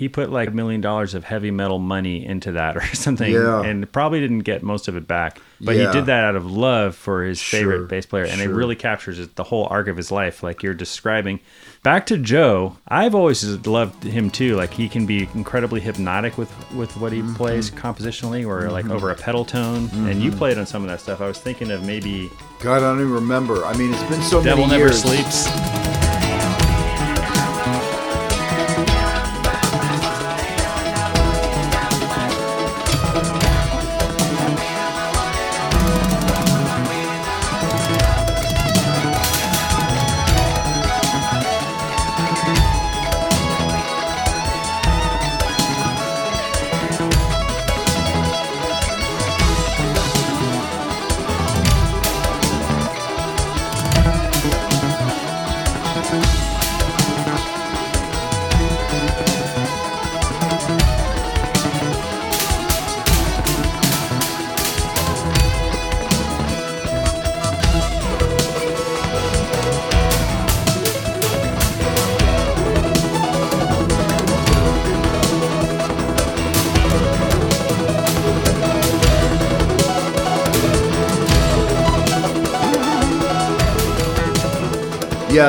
he 0.00 0.08
put 0.08 0.30
like 0.30 0.48
a 0.48 0.50
million 0.50 0.80
dollars 0.80 1.12
of 1.14 1.24
heavy 1.24 1.50
metal 1.50 1.78
money 1.78 2.24
into 2.24 2.52
that 2.52 2.74
or 2.78 2.84
something 2.94 3.30
Yeah. 3.32 3.62
and 3.62 3.90
probably 3.92 4.18
didn't 4.20 4.40
get 4.40 4.62
most 4.62 4.88
of 4.88 4.96
it 4.96 5.06
back 5.06 5.38
but 5.60 5.76
Yeah. 5.76 5.88
he 5.88 5.92
did 5.92 6.06
that 6.06 6.24
out 6.24 6.36
of 6.36 6.50
love 6.50 6.96
for 6.96 7.22
his 7.22 7.38
Sure, 7.38 7.60
favorite 7.60 7.88
bass 7.88 8.06
player 8.06 8.24
and 8.24 8.40
it 8.40 8.48
really 8.48 8.76
captures 8.76 9.18
it- 9.18 9.36
the 9.36 9.44
whole 9.44 9.66
arc 9.70 9.88
of 9.88 9.96
his 9.98 10.10
life 10.10 10.42
like 10.42 10.62
you're 10.62 10.72
describing 10.74 11.38
back 11.82 12.06
to 12.06 12.16
joe 12.16 12.76
i've 12.88 13.14
always 13.14 13.44
loved 13.66 14.02
him 14.04 14.30
too 14.30 14.56
like 14.56 14.72
he 14.72 14.88
can 14.88 15.04
be 15.06 15.28
incredibly 15.34 15.80
hypnotic 15.80 16.38
with 16.38 16.50
with 16.74 16.96
what 16.96 17.12
Mm-hmm. 17.12 17.28
he 17.32 17.34
plays 17.36 17.70
compositionally 17.70 18.46
or 18.46 18.70
like 18.70 18.88
over 18.88 19.10
a 19.10 19.14
pedal 19.14 19.44
tone 19.44 19.90
and 20.08 20.22
you 20.22 20.30
played 20.32 20.56
on 20.58 20.64
some 20.66 20.82
of 20.82 20.88
that 20.88 21.00
stuff 21.00 21.20
i 21.20 21.26
was 21.26 21.38
thinking 21.38 21.70
of 21.70 21.84
maybe 21.84 22.30
God, 22.62 22.76
I 22.76 22.80
don't 22.80 23.00
even 23.00 23.12
remember. 23.14 23.64
I 23.64 23.74
mean, 23.78 23.90
it's 23.90 24.02
been 24.10 24.20
so 24.20 24.42
devil 24.42 24.66
many 24.66 24.76
never 24.82 24.90
years. 24.92 25.00
sleeps 25.00 25.46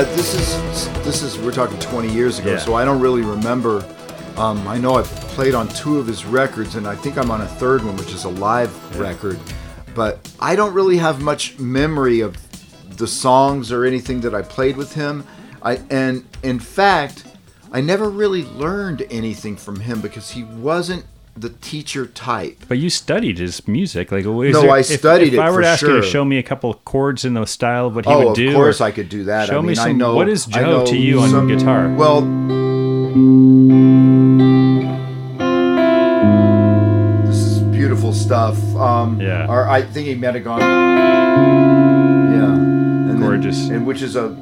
Yeah, 0.02 0.16
this 0.16 0.34
is 0.34 0.89
this 1.06 1.22
is 1.22 1.38
we're 1.38 1.52
talking 1.52 1.78
20 1.78 2.12
years 2.12 2.39
ago, 2.39 2.54
Yeah. 2.54 2.58
so 2.58 2.74
I 2.74 2.84
don't 2.84 2.99
really 2.99 3.22
remember. 3.22 3.86
Um, 4.36 4.68
I 4.68 4.80
know 4.80 4.95
I 4.95 5.04
played 5.04 5.54
on 5.54 5.68
two 5.68 5.99
of 5.99 6.08
his 6.08 6.26
records, 6.26 6.74
and 6.74 6.88
I 6.88 6.95
think 6.95 7.20
I'm 7.20 7.30
on 7.30 7.41
a 7.41 7.47
third 7.47 7.84
one, 7.84 7.95
which 7.97 8.12
is 8.12 8.24
a 8.24 8.30
live 8.30 8.72
record. 8.99 9.39
but 9.93 10.28
I 10.39 10.56
don't 10.56 10.74
really 10.74 10.97
have 10.97 11.22
much 11.22 11.60
memory 11.60 12.22
of 12.22 12.36
the 12.97 13.06
songs 13.06 13.72
or 13.72 13.86
anything 13.86 14.22
that 14.22 14.34
I 14.34 14.41
played 14.41 14.76
with 14.76 14.95
him. 14.95 15.24
I 15.62 15.80
and 15.91 16.26
in 16.41 16.60
fact, 16.60 17.26
I 17.72 17.82
never 17.82 18.10
really 18.10 18.43
learned 18.45 19.06
anything 19.12 19.56
from 19.56 19.82
him 19.82 20.02
because 20.02 20.32
he 20.32 20.45
wasn't 20.45 21.06
the 21.36 21.49
teacher 21.49 22.05
type. 22.07 22.57
But 22.67 22.77
you 22.77 22.89
studied 22.89 23.38
his 23.39 23.67
music, 23.67 24.11
like 24.11 24.25
No, 24.25 24.41
there- 24.43 24.69
I 24.71 24.79
if- 24.79 24.86
studied 24.88 25.29
if, 25.29 25.34
it 25.36 25.39
I 25.39 25.49
were 25.49 25.55
for 25.57 25.61
to 25.61 25.67
ask 25.67 25.82
you 25.82 25.95
to 25.99 26.01
show 26.01 26.25
me 26.25 26.38
a 26.38 26.43
couple 26.43 26.69
of 26.69 26.84
chords 26.86 27.23
in 27.25 27.34
the 27.36 27.45
style 27.45 27.88
of 27.88 27.95
what 27.95 28.05
he 28.05 28.11
oh, 28.11 28.27
would 28.27 28.36
do, 28.36 28.49
of 28.49 28.55
course 28.55 28.82
I 28.82 28.91
could 28.91 29.09
do 29.09 29.23
that. 29.25 29.47
Show 29.49 29.57
I 29.59 29.61
me 29.61 29.67
mean, 29.69 29.79
I 29.79 29.84
some- 29.89 29.97
know 29.97 30.15
what 30.15 30.27
is 30.29 30.47
I 30.53 30.59
Joe 30.59 30.86
to 30.86 30.97
you 30.97 31.19
on 31.21 31.47
guitar? 31.47 31.89
Well, 31.93 32.21
this 37.25 37.38
is 37.38 37.59
beautiful 37.63 38.13
stuff. 38.13 38.57
Um, 38.75 39.19
Yeah. 39.21 39.47
Or 39.47 39.67
I 39.67 39.82
think 39.82 40.07
he 40.07 40.15
met 40.15 40.36
a 40.36 40.39
gone. 40.39 40.59
Yeah. 40.59 42.53
And 42.53 43.09
then- 43.09 43.19
Gorgeous. 43.19 43.69
and 43.69 43.86
which 43.86 44.01
is 44.01 44.15
a. 44.15 44.36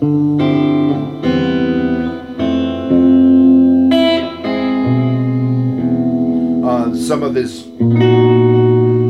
some 7.09 7.23
of 7.23 7.33
this 7.33 7.63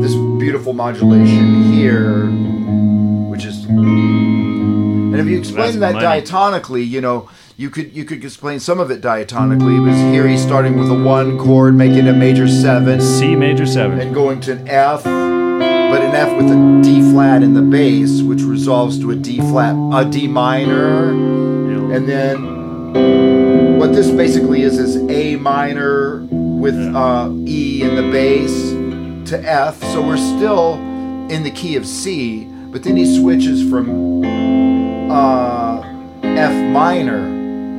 this 0.00 0.14
beautiful 0.40 0.72
modulation 0.72 1.64
here, 1.64 2.28
which 3.28 3.44
is 3.44 3.66
and 3.66 5.16
if 5.16 5.26
you 5.26 5.38
explain 5.38 5.78
That's 5.78 5.92
that 5.92 6.24
diatonically, 6.24 6.88
you 6.88 7.02
know, 7.02 7.28
you 7.58 7.68
could 7.68 7.94
you 7.94 8.06
could 8.06 8.24
explain 8.24 8.58
some 8.58 8.80
of 8.80 8.90
it 8.90 9.02
diatonically. 9.02 9.84
Because 9.84 10.00
here 10.14 10.26
he's 10.26 10.40
starting 10.40 10.78
with 10.78 10.88
a 10.88 10.94
one 10.94 11.36
chord, 11.36 11.74
making 11.74 12.08
a 12.08 12.14
major 12.14 12.48
seven, 12.48 13.02
C 13.02 13.36
major 13.36 13.66
seven. 13.66 14.00
and 14.00 14.14
going 14.14 14.40
to 14.40 14.52
an 14.52 14.66
F, 14.66 15.04
but 15.04 16.00
an 16.00 16.14
F 16.14 16.34
with 16.38 16.50
a 16.50 16.80
D 16.82 17.02
flat 17.12 17.42
in 17.42 17.52
the 17.52 17.60
bass, 17.60 18.22
which 18.22 18.40
resolves 18.40 18.98
to 19.00 19.10
a 19.10 19.14
D 19.14 19.40
flat, 19.40 19.76
a 19.92 20.10
D 20.10 20.26
minor, 20.26 21.10
and 21.92 22.08
then 22.08 23.78
what 23.78 23.92
this 23.92 24.10
basically 24.10 24.62
is 24.62 24.78
is 24.78 24.96
A 25.10 25.36
minor 25.36 26.29
with 26.60 26.76
uh, 26.94 27.30
E 27.46 27.82
in 27.82 27.96
the 27.96 28.02
bass 28.12 28.70
to 29.30 29.40
F. 29.42 29.82
So 29.92 30.06
we're 30.06 30.18
still 30.18 30.74
in 31.30 31.42
the 31.42 31.50
key 31.50 31.76
of 31.76 31.86
C, 31.86 32.44
but 32.44 32.82
then 32.82 32.96
he 32.96 33.18
switches 33.18 33.68
from 33.68 34.22
uh, 35.10 35.80
F 36.22 36.72
minor, 36.72 37.22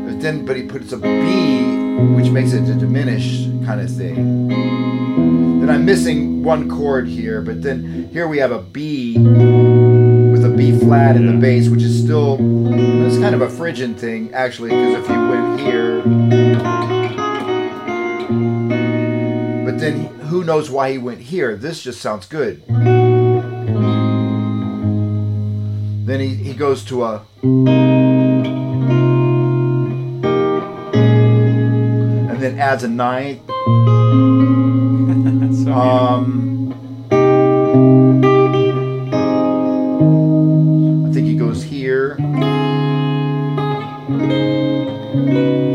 but 0.09 0.19
then 0.19 0.45
but 0.45 0.55
he 0.57 0.63
puts 0.63 0.91
a 0.93 0.97
B, 0.97 1.77
which 2.15 2.32
makes 2.32 2.53
it 2.53 2.67
a 2.67 2.73
diminished 2.73 3.49
kind 3.65 3.82
of 3.82 3.89
thing. 3.89 4.47
Then 5.59 5.69
I'm 5.69 5.86
missing 5.86 6.43
one 6.43 6.67
chord 6.67 7.07
here, 7.07 7.41
but 7.41 7.61
then 7.61 8.09
here 8.11 8.27
we 8.27 8.39
have 8.39 8.51
a 8.51 8.61
B 8.61 9.17
with 9.19 10.43
a 10.43 10.53
B 10.57 10.77
flat 10.79 11.15
in 11.15 11.27
the 11.27 11.38
bass, 11.39 11.69
which 11.69 11.84
is 11.84 12.01
still 12.03 12.38
it's 13.05 13.19
kind 13.19 13.36
of 13.36 13.41
a 13.41 13.49
Phrygian 13.49 13.93
thing 13.93 14.34
actually, 14.34 14.69
because 14.71 15.03
if 15.03 15.09
you 15.09 15.19
went 15.29 15.59
here, 15.59 16.01
then 19.82 20.05
who 20.29 20.43
knows 20.43 20.69
why 20.69 20.91
he 20.91 20.97
went 20.97 21.21
here? 21.21 21.55
This 21.55 21.82
just 21.82 22.01
sounds 22.01 22.25
good. 22.27 22.63
Then 26.05 26.19
he, 26.19 26.36
he 26.36 26.53
goes 26.53 26.84
to 26.86 27.03
a 27.03 27.21
and 27.43 27.67
then 32.41 32.59
adds 32.59 32.84
a 32.84 32.88
ninth. 32.88 33.41
So. 35.51 35.73
Um, 35.73 36.73
I 41.07 41.11
think 41.13 41.27
he 41.27 41.36
goes 41.36 41.61
here. 41.61 42.15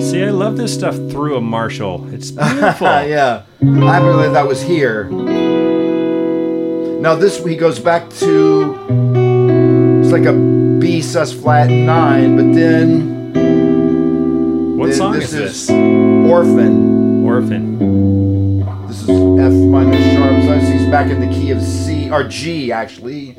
See, 0.01 0.25
I 0.25 0.31
love 0.31 0.57
this 0.57 0.75
stuff 0.75 0.97
through 0.97 1.37
a 1.37 1.41
Marshall. 1.41 2.13
It's 2.13 2.31
beautiful. 2.33 2.87
yeah, 2.87 3.43
I 3.69 3.99
believe 4.01 4.33
that 4.33 4.47
was 4.47 4.63
here. 4.63 5.05
Now 7.01 7.15
this 7.17 7.45
he 7.45 7.57
goes 7.57 7.79
back 7.81 8.09
to 8.21 8.75
it's 10.03 10.13
like 10.13 10.25
a 10.25 10.33
B 10.81 11.01
sus 11.03 11.33
flat 11.33 11.69
nine, 11.69 12.37
but 12.37 12.55
then 12.55 13.33
What 14.79 14.87
then 14.91 14.97
song 14.97 15.13
this 15.15 15.33
is 15.33 15.67
this? 15.67 15.71
Orphan. 15.71 17.25
Orphan. 17.25 17.79
This 18.87 19.03
is 19.03 19.09
F 19.11 19.53
minor 19.53 20.01
sharp. 20.15 20.43
So 20.45 20.59
he's 20.73 20.87
back 20.89 21.11
in 21.11 21.21
the 21.21 21.35
key 21.35 21.51
of 21.51 21.61
C 21.61 22.09
or 22.11 22.23
G 22.25 22.71
actually. 22.71 23.35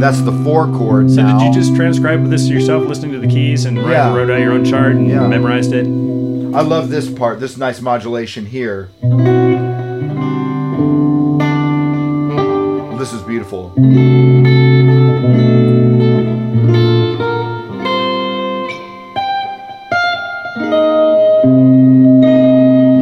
That's 0.00 0.20
the 0.22 0.32
four 0.44 0.66
chord 0.68 1.10
So 1.10 1.22
now. 1.22 1.38
did 1.38 1.46
you 1.48 1.52
just 1.60 1.74
transcribe 1.74 2.28
this 2.30 2.48
yourself, 2.48 2.84
listening 2.86 3.12
to 3.12 3.18
the 3.18 3.26
keys, 3.26 3.64
and 3.64 3.76
Yeah. 3.78 4.14
wrote 4.14 4.30
out 4.30 4.38
your 4.40 4.52
own 4.52 4.64
chart 4.64 4.92
and 4.92 5.08
Yeah. 5.08 5.26
memorized 5.26 5.72
it? 5.72 5.86
I 6.56 6.62
love 6.62 6.88
this 6.88 7.10
part, 7.10 7.38
this 7.38 7.58
nice 7.58 7.82
modulation 7.82 8.46
here. 8.46 8.88
This 12.98 13.12
is 13.12 13.20
beautiful. 13.24 13.74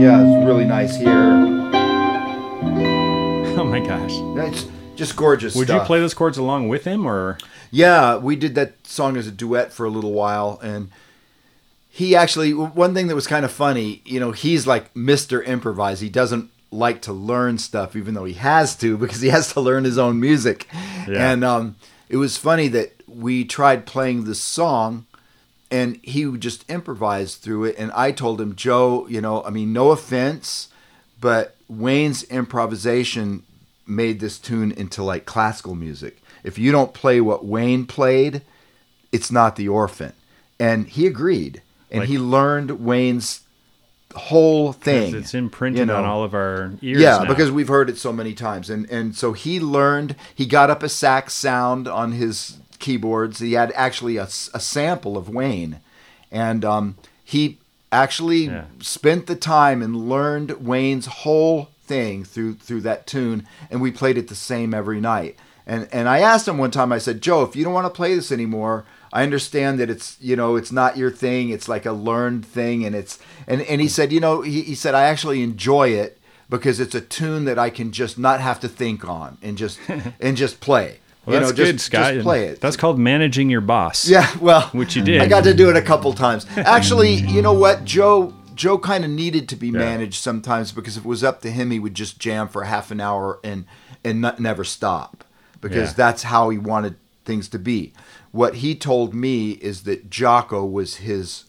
Yeah, 0.02 0.20
it's 0.20 0.44
really 0.46 0.64
nice 0.64 0.96
here. 0.96 1.14
Oh 3.56 3.62
my 3.62 3.78
gosh! 3.78 4.10
It's 4.52 4.66
just 4.96 5.14
gorgeous 5.14 5.54
Would 5.54 5.68
stuff. 5.68 5.82
you 5.82 5.86
play 5.86 6.00
those 6.00 6.12
chords 6.12 6.36
along 6.38 6.68
with 6.68 6.84
him, 6.84 7.06
or 7.06 7.38
Yeah, 7.70 8.16
we 8.16 8.34
did 8.34 8.56
that 8.56 8.84
song 8.84 9.16
as 9.16 9.28
a 9.28 9.30
duet 9.30 9.72
for 9.72 9.86
a 9.86 9.90
little 9.90 10.12
while, 10.12 10.58
and 10.60 10.90
he 11.94 12.16
actually 12.16 12.52
one 12.52 12.92
thing 12.92 13.06
that 13.06 13.14
was 13.14 13.28
kind 13.28 13.44
of 13.44 13.52
funny. 13.52 14.02
You 14.04 14.18
know, 14.18 14.32
he's 14.32 14.66
like 14.66 14.92
Mr. 14.94 15.46
Improvise. 15.46 16.00
He 16.00 16.08
doesn't 16.08 16.50
like 16.72 17.00
to 17.02 17.12
learn 17.12 17.56
stuff, 17.58 17.94
even 17.94 18.14
though 18.14 18.24
he 18.24 18.34
has 18.34 18.74
to, 18.78 18.98
because 18.98 19.20
he 19.20 19.28
has 19.28 19.52
to 19.52 19.60
learn 19.60 19.84
his 19.84 19.96
own 19.96 20.18
music. 20.18 20.66
Yeah. 21.08 21.30
And 21.30 21.44
um, 21.44 21.76
it 22.08 22.16
was 22.16 22.36
funny 22.36 22.66
that 22.66 22.94
we 23.06 23.44
tried 23.44 23.86
playing 23.86 24.24
this 24.24 24.40
song, 24.40 25.06
and 25.70 26.00
he 26.02 26.26
would 26.26 26.40
just 26.40 26.68
improvised 26.68 27.42
through 27.42 27.66
it. 27.66 27.76
And 27.78 27.92
I 27.92 28.10
told 28.10 28.40
him, 28.40 28.56
Joe, 28.56 29.06
you 29.08 29.20
know, 29.20 29.44
I 29.44 29.50
mean, 29.50 29.72
no 29.72 29.92
offense, 29.92 30.70
but 31.20 31.54
Wayne's 31.68 32.24
improvisation 32.24 33.44
made 33.86 34.18
this 34.18 34.40
tune 34.40 34.72
into 34.72 35.04
like 35.04 35.26
classical 35.26 35.76
music. 35.76 36.20
If 36.42 36.58
you 36.58 36.72
don't 36.72 36.92
play 36.92 37.20
what 37.20 37.44
Wayne 37.44 37.86
played, 37.86 38.42
it's 39.12 39.30
not 39.30 39.54
the 39.54 39.68
orphan. 39.68 40.12
And 40.58 40.88
he 40.88 41.06
agreed. 41.06 41.62
And 41.94 42.00
Like- 42.00 42.08
he 42.08 42.18
learned 42.18 42.70
Wayne's 42.84 43.40
whole 44.14 44.72
thing. 44.72 45.14
it's 45.14 45.34
imprinted 45.34 45.80
you 45.80 45.86
know. 45.86 45.96
on 45.96 46.04
all 46.04 46.22
of 46.22 46.34
our 46.34 46.72
ears? 46.82 47.00
Yeah, 47.00 47.18
now? 47.18 47.24
because 47.24 47.50
we've 47.50 47.68
heard 47.68 47.90
it 47.90 47.98
so 47.98 48.12
many 48.12 48.32
times. 48.32 48.70
And 48.70 48.88
and 48.90 49.14
so 49.16 49.32
he 49.32 49.58
learned, 49.60 50.14
he 50.34 50.46
got 50.46 50.70
up 50.70 50.82
a 50.82 50.88
sax 50.88 51.34
sound 51.34 51.88
on 51.88 52.12
his 52.12 52.58
keyboards. 52.78 53.40
He 53.40 53.54
had 53.54 53.72
actually 53.74 54.16
a, 54.16 54.24
a 54.24 54.60
sample 54.60 55.16
of 55.16 55.28
Wayne. 55.28 55.78
And 56.30 56.64
um, 56.64 56.96
he 57.24 57.58
actually 57.90 58.44
Yeah. 58.46 58.64
spent 58.80 59.26
the 59.26 59.36
time 59.36 59.82
and 59.82 60.08
learned 60.08 60.50
Wayne's 60.60 61.06
whole 61.06 61.70
thing 61.86 62.24
through 62.24 62.54
through 62.54 62.80
that 62.82 63.06
tune 63.06 63.46
and 63.70 63.80
we 63.80 63.90
played 63.90 64.16
it 64.16 64.28
the 64.28 64.34
same 64.34 64.72
every 64.74 65.00
night. 65.00 65.36
And 65.66 65.88
and 65.92 66.08
I 66.08 66.20
asked 66.20 66.46
him 66.46 66.58
one 66.58 66.70
time 66.70 66.92
I 66.92 66.98
said, 66.98 67.20
"Joe, 67.20 67.42
if 67.42 67.56
you 67.56 67.64
don't 67.64 67.72
want 67.74 67.86
to 67.86 67.90
play 67.96 68.14
this 68.14 68.30
anymore, 68.30 68.84
I 69.14 69.22
understand 69.22 69.78
that 69.78 69.88
it's, 69.88 70.18
you 70.20 70.34
know, 70.36 70.56
it's 70.56 70.72
not 70.72 70.96
your 70.98 71.10
thing. 71.10 71.48
It's 71.50 71.68
like 71.68 71.86
a 71.86 71.92
learned 71.92 72.44
thing 72.44 72.84
and 72.84 72.94
it's 72.96 73.18
and 73.46 73.62
and 73.62 73.80
he 73.80 73.88
said, 73.88 74.12
"You 74.12 74.18
know, 74.20 74.42
he, 74.42 74.60
he 74.62 74.74
said 74.74 74.94
I 74.94 75.04
actually 75.04 75.42
enjoy 75.42 75.90
it 75.90 76.18
because 76.50 76.80
it's 76.80 76.94
a 76.96 77.00
tune 77.00 77.44
that 77.46 77.58
I 77.58 77.70
can 77.70 77.92
just 77.92 78.18
not 78.18 78.40
have 78.40 78.58
to 78.60 78.68
think 78.68 79.08
on 79.08 79.38
and 79.40 79.56
just 79.56 79.78
and 80.20 80.36
just 80.36 80.60
play. 80.60 80.98
well, 81.24 81.34
you 81.36 81.40
that's 81.40 81.52
know, 81.52 81.64
good, 81.64 81.72
just, 81.74 81.86
Scott. 81.86 82.12
just 82.14 82.24
play 82.24 82.46
it. 82.48 82.60
That's 82.60 82.76
called 82.76 82.98
managing 82.98 83.48
your 83.50 83.60
boss. 83.62 84.06
Yeah, 84.08 84.28
well, 84.40 84.62
Which 84.72 84.96
you 84.96 85.02
did. 85.02 85.22
I 85.22 85.28
got 85.28 85.44
to 85.44 85.54
do 85.54 85.70
it 85.70 85.76
a 85.76 85.82
couple 85.82 86.12
times. 86.12 86.44
Actually, 86.56 87.14
you 87.14 87.40
know 87.40 87.54
what, 87.54 87.84
Joe? 87.84 88.34
Joe 88.56 88.78
kind 88.78 89.04
of 89.04 89.10
needed 89.10 89.48
to 89.50 89.56
be 89.56 89.68
Yeah. 89.68 89.78
managed 89.78 90.14
sometimes 90.22 90.70
because 90.72 90.96
if 90.96 91.04
it 91.04 91.08
was 91.08 91.24
up 91.24 91.40
to 91.42 91.50
him, 91.50 91.70
he 91.70 91.78
would 91.78 91.94
just 91.94 92.18
jam 92.18 92.48
for 92.48 92.64
half 92.64 92.90
an 92.90 93.00
hour 93.00 93.38
and 93.44 93.64
and 94.04 94.20
not, 94.20 94.38
never 94.40 94.64
stop 94.64 95.24
because 95.60 95.90
Yeah. 95.90 95.94
that's 95.96 96.24
how 96.24 96.50
he 96.50 96.58
wanted 96.58 96.96
things 97.24 97.48
to 97.50 97.58
be. 97.58 97.92
What 98.34 98.56
he 98.56 98.74
told 98.74 99.14
me 99.14 99.52
is 99.52 99.84
that 99.84 100.10
Jaco 100.10 100.68
was 100.68 100.96
his 100.96 101.44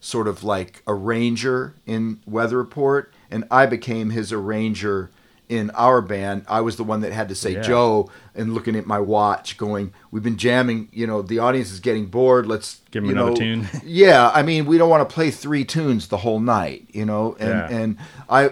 sort 0.00 0.26
of 0.26 0.42
like 0.42 0.82
arranger 0.88 1.74
in 1.86 2.20
Weather 2.26 2.56
Report, 2.56 3.12
and 3.30 3.44
I 3.50 3.66
became 3.66 4.08
his 4.08 4.32
arranger 4.32 5.10
in 5.50 5.70
our 5.72 6.00
band. 6.00 6.46
I 6.48 6.62
was 6.62 6.76
the 6.76 6.82
one 6.84 7.02
that 7.02 7.12
had 7.12 7.28
to 7.28 7.34
say 7.34 7.52
Yeah. 7.52 7.60
Joe 7.60 8.08
and 8.34 8.54
looking 8.54 8.74
at 8.74 8.86
my 8.86 8.98
watch, 8.98 9.58
going, 9.58 9.92
"We've 10.10 10.22
been 10.22 10.38
jamming. 10.38 10.88
You 10.92 11.06
know, 11.06 11.20
the 11.20 11.40
audience 11.40 11.70
is 11.72 11.78
getting 11.80 12.06
bored. 12.06 12.46
Let's 12.46 12.80
give 12.90 13.04
you 13.04 13.10
another 13.10 13.32
know- 13.32 13.36
tune." 13.36 13.68
yeah, 13.84 14.30
I 14.32 14.42
mean, 14.42 14.64
we 14.64 14.78
don't 14.78 14.88
want 14.88 15.06
to 15.06 15.12
play 15.14 15.30
three 15.30 15.66
tunes 15.66 16.08
the 16.08 16.16
whole 16.18 16.40
night, 16.40 16.86
you 16.90 17.04
know. 17.04 17.36
And 17.38 17.48
Yeah. 17.50 17.68
and 17.68 17.96
I, 18.30 18.50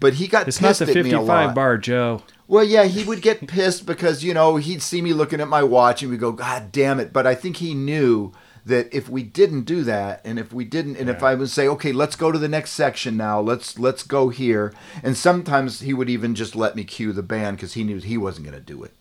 but 0.00 0.14
he 0.14 0.26
got 0.26 0.48
It's 0.48 0.60
not 0.60 0.70
pissed 0.70 0.80
the 0.80 0.86
at 0.86 0.94
me 1.04 1.10
a 1.12 1.18
55 1.18 1.46
lot. 1.46 1.54
bar, 1.54 1.78
Joe. 1.78 2.22
Well, 2.50 2.64
yeah, 2.64 2.86
he 2.86 3.04
would 3.04 3.22
get 3.22 3.46
pissed 3.46 3.86
because 3.86 4.24
you 4.24 4.34
know 4.34 4.56
he'd 4.56 4.82
see 4.82 5.00
me 5.00 5.12
looking 5.12 5.40
at 5.40 5.46
my 5.46 5.62
watch 5.62 6.02
and 6.02 6.10
we'd 6.10 6.18
go, 6.18 6.32
"God 6.32 6.72
damn 6.72 6.98
it!" 6.98 7.12
But 7.12 7.24
I 7.24 7.32
think 7.32 7.58
he 7.58 7.74
knew 7.74 8.32
that 8.66 8.92
if 8.92 9.08
we 9.08 9.22
didn't 9.22 9.66
do 9.66 9.84
that, 9.84 10.20
and 10.24 10.36
if 10.36 10.52
we 10.52 10.64
didn't, 10.64 10.96
and 10.96 11.08
if 11.08 11.22
I 11.22 11.36
would 11.36 11.48
say, 11.48 11.68
"Okay, 11.68 11.92
let's 11.92 12.16
go 12.16 12.32
to 12.32 12.38
the 12.40 12.48
next 12.48 12.72
section 12.72 13.16
now. 13.16 13.40
Let's 13.40 13.78
let's 13.78 14.02
go 14.02 14.30
here," 14.30 14.74
and 15.00 15.16
sometimes 15.16 15.78
he 15.78 15.94
would 15.94 16.10
even 16.10 16.34
just 16.34 16.56
let 16.56 16.74
me 16.74 16.82
cue 16.82 17.12
the 17.12 17.22
band 17.22 17.56
because 17.56 17.74
he 17.74 17.84
knew 17.84 17.98
he 17.98 18.18
wasn't 18.18 18.46
going 18.46 18.58
to 18.58 18.60
do 18.60 18.82
it. 18.82 18.94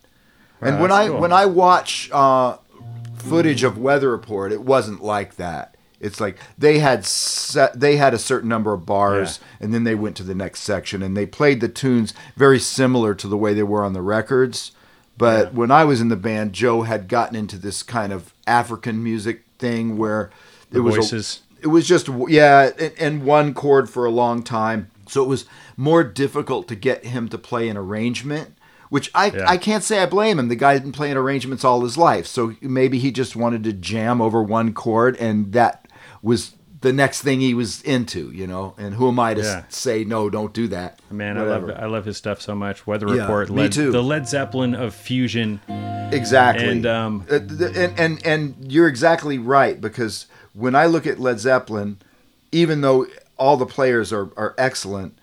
And 0.61 0.79
when 0.79 0.91
I 0.91 1.07
cool. 1.07 1.19
when 1.19 1.33
I 1.33 1.47
watch 1.47 2.07
uh, 2.11 2.57
footage 3.15 3.63
of 3.63 3.79
Weather 3.79 4.11
Report, 4.11 4.51
it 4.51 4.61
wasn't 4.61 5.03
like 5.03 5.37
that. 5.37 5.73
It's 5.99 6.19
like 6.21 6.37
they 6.57 6.79
had 6.79 7.03
they 7.75 7.97
had 7.97 8.13
a 8.13 8.17
certain 8.19 8.47
number 8.49 8.73
of 8.73 8.85
bars, 8.85 9.39
and 9.59 9.73
then 9.73 9.83
they 9.83 9.95
went 9.95 10.15
to 10.17 10.23
the 10.23 10.35
next 10.35 10.61
section, 10.61 11.03
and 11.03 11.15
they 11.17 11.25
played 11.25 11.59
the 11.61 11.67
tunes 11.67 12.13
very 12.37 12.59
similar 12.59 13.13
to 13.15 13.27
the 13.27 13.37
way 13.37 13.53
they 13.53 13.63
were 13.63 13.83
on 13.83 13.93
the 13.93 14.01
records. 14.01 14.71
But 15.17 15.47
Yeah. 15.51 15.59
when 15.59 15.71
I 15.71 15.83
was 15.83 15.99
in 15.99 16.07
the 16.07 16.15
band, 16.15 16.53
Joe 16.53 16.83
had 16.83 17.09
gotten 17.09 17.35
into 17.35 17.57
this 17.57 17.83
kind 17.83 18.13
of 18.13 18.33
African 18.47 19.03
music 19.03 19.43
thing 19.57 19.97
where 19.97 20.29
it 20.71 20.75
The 20.75 20.81
was 20.83 21.11
a- 21.11 21.39
it 21.61 21.67
was 21.67 21.85
just 21.85 22.07
yeah, 22.29 22.69
and, 22.79 22.93
and 22.97 23.23
one 23.25 23.53
chord 23.53 23.89
for 23.89 24.05
a 24.05 24.11
long 24.11 24.41
time. 24.43 24.87
So 25.09 25.21
it 25.23 25.27
was 25.27 25.45
more 25.75 26.03
difficult 26.05 26.67
to 26.69 26.75
get 26.75 27.03
him 27.05 27.27
to 27.29 27.37
play 27.37 27.67
an 27.67 27.75
arrangement, 27.75 28.53
which 28.89 29.11
I 29.13 29.31
Yeah. 29.31 29.43
I 29.45 29.57
can't 29.57 29.83
say 29.83 30.01
I 30.01 30.05
blame 30.05 30.39
him. 30.39 30.47
The 30.47 30.55
guy's 30.55 30.79
been 30.79 30.93
playing 30.93 31.17
arrangements 31.17 31.65
all 31.65 31.81
his 31.81 31.97
life, 31.97 32.25
so 32.25 32.53
maybe 32.61 32.99
he 32.99 33.11
just 33.11 33.35
wanted 33.35 33.65
to 33.65 33.73
jam 33.73 34.21
over 34.21 34.41
one 34.41 34.71
chord, 34.71 35.17
and 35.17 35.51
that 35.51 35.85
was 36.21 36.53
the 36.81 36.93
next 36.93 37.21
thing 37.21 37.41
he 37.41 37.53
was 37.53 37.81
into, 37.81 38.31
you 38.31 38.47
know. 38.47 38.73
And 38.77 38.93
who 38.93 39.09
am 39.09 39.19
I 39.19 39.33
to 39.33 39.41
Yeah. 39.41 39.63
say 39.69 40.03
no? 40.05 40.29
Don't 40.29 40.53
do 40.53 40.67
that. 40.69 40.99
Man, 41.11 41.37
I 41.37 41.41
love 41.41 41.69
I 41.69 41.85
love 41.87 42.05
his 42.05 42.15
stuff 42.17 42.41
so 42.41 42.55
much. 42.55 42.87
Weather 42.87 43.07
Yeah, 43.13 43.23
Report, 43.23 43.49
me 43.49 43.63
Led, 43.63 43.71
too. 43.73 43.91
the 43.91 44.01
Led 44.03 44.27
Zeppelin 44.27 44.73
of 44.75 44.93
fusion. 44.93 45.59
Exactly. 46.11 46.67
And, 46.67 46.85
um, 46.85 47.25
Uh, 47.29 47.35
and, 47.35 47.99
and 47.99 48.25
and 48.25 48.71
you're 48.71 48.87
exactly 48.87 49.37
right 49.37 49.79
because 49.79 50.25
when 50.53 50.73
I 50.75 50.85
look 50.85 51.05
at 51.05 51.19
Led 51.19 51.39
Zeppelin, 51.39 51.97
even 52.51 52.81
though 52.81 53.05
all 53.37 53.57
the 53.57 53.65
players 53.65 54.11
are, 54.13 54.29
are 54.37 54.55
excellent, 54.57 55.17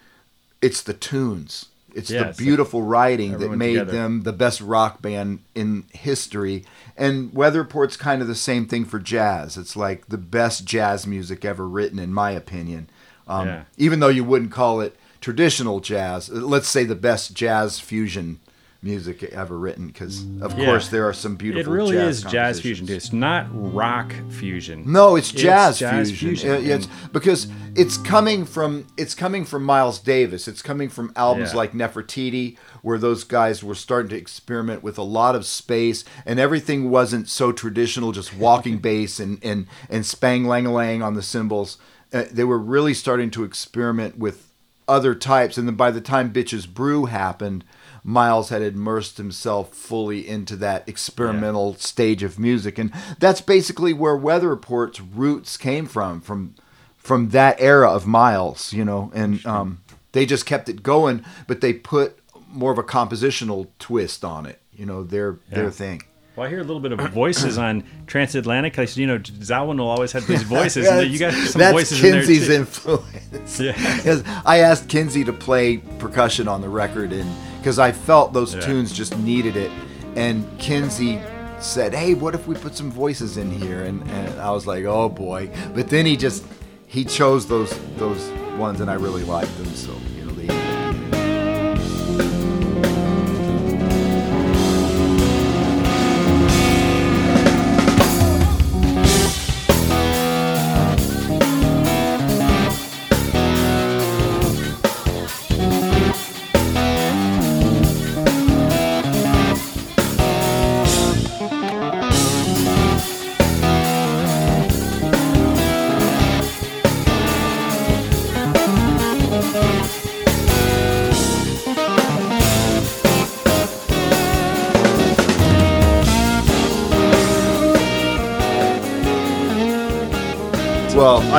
it's 0.62 0.80
the 0.82 0.92
tunes. 0.94 1.66
It's 1.97 2.11
Yeah, 2.11 2.30
the 2.30 2.34
beautiful 2.36 2.82
writing 2.82 3.38
that 3.38 3.51
made 3.53 3.72
together. 3.74 3.92
them 3.92 4.22
the 4.24 4.32
best 4.32 4.61
rock 4.61 5.01
band 5.01 5.40
in 5.55 5.84
history. 5.92 6.64
And 6.97 7.32
Weather 7.32 7.61
Report's 7.61 7.97
kind 7.97 8.20
of 8.22 8.28
the 8.28 8.34
same 8.34 8.66
thing 8.66 8.84
for 8.84 8.99
jazz. 8.99 9.57
It's 9.57 9.76
like 9.76 10.07
the 10.09 10.18
best 10.18 10.64
jazz 10.66 11.07
music 11.07 11.44
ever 11.44 11.66
written, 11.66 11.99
in 11.99 12.12
my 12.12 12.30
opinion. 12.32 12.88
Um, 13.26 13.47
Yeah. 13.49 13.62
Even 13.78 14.01
though 14.01 14.09
you 14.09 14.24
wouldn't 14.24 14.53
call 14.53 14.80
it 14.80 14.94
traditional 15.20 15.80
jazz, 15.80 16.28
uh, 16.30 16.34
let's 16.34 16.68
say 16.68 16.84
the 16.84 16.94
best 16.94 17.34
jazz 17.34 17.80
fusion 17.80 18.40
music 18.87 19.22
ever 19.24 19.59
written, 19.59 19.89
because 19.89 20.24
of 20.41 20.59
Yeah. 20.59 20.64
course 20.66 20.89
there 20.89 21.07
are 21.07 21.12
some 21.12 21.37
beautiful. 21.37 21.72
It 21.72 21.76
really 21.76 21.97
jazz 21.97 22.18
is 22.18 22.22
jazz 22.24 22.61
fusion. 22.61 22.89
It's 22.89 23.12
not 23.12 23.47
rock 23.53 24.14
fusion. 24.30 24.84
No, 24.87 25.16
it's 25.16 25.30
jazz, 25.32 25.78
jazz 25.78 26.09
fusion. 26.11 26.28
fusion. 26.37 26.51
Uh, 26.51 26.74
It's 26.76 26.89
because 27.12 27.49
it's 27.74 27.97
coming 27.99 28.45
from 28.45 28.87
it's 28.97 29.14
coming 29.14 29.45
from 29.45 29.64
Miles 29.64 29.99
Davis. 29.99 30.49
It's 30.49 30.62
coming 30.62 30.89
from 30.89 31.12
albums 31.16 31.51
Yeah. 31.51 31.57
like 31.59 31.72
Nefertiti, 31.72 32.57
where 32.82 32.99
those 32.99 33.24
guys 33.24 33.62
were 33.62 33.74
starting 33.74 34.09
to 34.11 34.16
experiment 34.16 34.82
with 34.82 34.97
a 34.99 35.03
lot 35.03 35.34
of 35.34 35.45
space, 35.45 36.05
and 36.24 36.39
everything 36.39 36.91
wasn't 36.91 37.28
so 37.28 37.53
traditional, 37.53 38.12
just 38.12 38.34
walking 38.37 38.78
bass 38.89 39.18
and 39.20 39.39
and 39.43 39.66
and 39.91 40.05
spang 40.07 40.47
lang 40.47 40.64
lang 40.64 41.03
on 41.03 41.14
the 41.14 41.22
cymbals. 41.22 41.78
Uh, 42.12 42.22
they 42.32 42.45
were 42.45 42.59
really 42.59 42.95
starting 42.95 43.30
to 43.32 43.43
experiment 43.45 44.16
with 44.16 44.45
other 44.89 45.16
types, 45.16 45.59
and 45.59 45.66
then 45.66 45.74
by 45.74 45.91
the 45.91 46.01
time 46.01 46.32
Bitches 46.32 46.72
Brew 46.72 47.07
happened. 47.07 47.64
Miles 48.09 48.50
had 48.50 48.62
immersed 48.62 49.16
himself 49.16 49.74
fully 49.74 50.26
into 50.28 50.54
that 50.57 50.88
experimental 50.88 51.74
stage 51.74 52.22
of 52.22 52.38
music, 52.38 52.78
and 52.78 52.92
that's 53.18 53.40
basically 53.40 53.92
where 53.92 54.16
Weather 54.16 54.48
Report's 54.48 55.00
roots 55.00 55.57
came 55.57 55.86
from 55.86 56.20
from 56.20 56.54
from 56.96 57.30
that 57.30 57.61
era 57.61 57.90
of 57.90 58.07
Miles, 58.07 58.72
you 58.72 58.84
know, 58.84 59.11
and 59.12 59.44
um, 59.44 59.80
they 60.12 60.24
just 60.24 60.46
kept 60.46 60.68
it 60.68 60.82
going, 60.84 61.24
but 61.48 61.61
they 61.61 61.72
put 61.72 62.16
more 62.48 62.70
of 62.70 62.78
a 62.78 62.82
compositional 62.84 63.66
twist 63.80 64.24
on 64.24 64.46
it, 64.46 64.61
you 64.72 64.86
know, 64.86 65.02
their 65.02 65.38
Yeah. 65.50 65.57
their 65.62 65.70
thing. 65.72 66.02
Well, 66.36 66.46
I 66.46 66.50
hear 66.50 66.61
a 66.61 66.64
little 66.64 66.80
bit 66.80 66.92
of 66.92 67.00
voices 67.12 67.57
on 67.59 67.82
Transatlantic. 68.07 68.78
I 68.78 68.84
said, 68.84 68.98
you 68.98 69.07
know, 69.07 69.18
Zawinul 69.18 69.80
always 69.86 70.12
have 70.12 70.26
these 70.28 70.42
voices, 70.59 70.86
and 70.86 71.11
you 71.11 71.18
got 71.18 71.32
some 71.32 71.59
that's 71.59 71.72
voices 71.72 72.00
Kinsey's 72.00 72.48
in 72.50 72.64
there 72.64 72.64
too. 72.66 73.02
influence. 73.02 73.59
Yeah. 73.61 74.42
I 74.46 74.59
asked 74.59 74.88
Kinsey 74.88 75.24
to 75.24 75.32
play 75.32 75.78
percussion 75.98 76.46
on 76.46 76.61
the 76.61 76.68
record, 76.68 77.12
and 77.12 77.28
because 77.66 77.80
I 77.80 77.90
felt 77.90 78.32
those 78.32 78.54
Yeah. 78.54 78.60
tunes 78.60 78.92
just 78.92 79.18
needed 79.18 79.56
it, 79.56 79.72
and 80.14 80.44
Kinsey 80.56 81.18
said, 81.58 81.92
"Hey, 81.92 82.14
what 82.14 82.32
if 82.32 82.46
we 82.46 82.54
put 82.54 82.76
some 82.76 82.92
voices 82.92 83.38
in 83.38 83.50
here?" 83.50 83.82
And, 83.82 84.08
and 84.08 84.40
I 84.40 84.52
was 84.52 84.68
like, 84.68 84.84
"Oh 84.84 85.08
boy!" 85.08 85.50
But 85.74 85.88
then 85.88 86.06
he 86.06 86.16
just 86.16 86.44
he 86.86 87.04
chose 87.04 87.46
those 87.46 87.76
those 87.98 88.30
ones, 88.56 88.80
and 88.80 88.88
I 88.88 88.94
really 88.94 89.24
liked 89.24 89.50
them. 89.58 89.74
So 89.74 89.90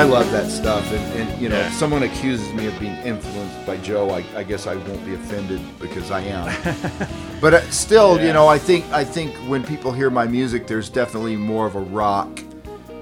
love 0.08 0.32
that 0.32 0.50
stuff, 0.50 0.92
and, 0.92 1.22
and 1.22 1.42
you 1.42 1.50
know, 1.50 1.58
Yeah. 1.58 1.68
if 1.68 1.74
someone 1.74 2.04
accuses 2.04 2.52
me 2.54 2.68
of 2.68 2.80
being 2.80 2.96
influenced 2.98 3.66
by 3.66 3.78
Joe, 3.78 4.10
I, 4.12 4.24
I 4.36 4.44
guess 4.44 4.66
I 4.68 4.76
won't 4.76 5.06
be 5.06 5.14
offended 5.14 5.62
because 5.80 6.12
I 6.12 6.22
am. 6.22 6.46
but 7.42 7.54
uh, 7.54 7.70
still, 7.72 8.20
you 8.24 8.34
know, 8.34 8.48
I 8.48 8.58
think 8.58 8.86
I 8.92 9.04
think 9.04 9.34
when 9.50 9.64
people 9.64 9.92
hear 9.92 10.10
my 10.10 10.26
music, 10.26 10.68
there's 10.68 10.90
definitely 10.90 11.36
more 11.36 11.66
of 11.68 11.76
a 11.76 11.82
rock 11.82 12.40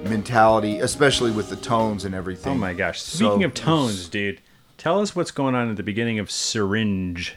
mentality, 0.04 0.80
especially 0.80 1.30
with 1.30 1.48
the 1.50 1.56
tones 1.56 2.04
and 2.04 2.14
everything. 2.14 2.52
Oh 2.52 2.56
my 2.56 2.74
gosh! 2.74 3.00
So 3.00 3.26
Speaking 3.28 3.44
of 3.44 3.54
tones, 3.54 4.08
dude, 4.08 4.40
tell 4.78 5.00
us 5.00 5.14
what's 5.16 5.30
going 5.30 5.54
on 5.54 5.70
at 5.70 5.76
the 5.76 5.82
beginning 5.82 6.18
of 6.18 6.30
Syringe. 6.30 7.36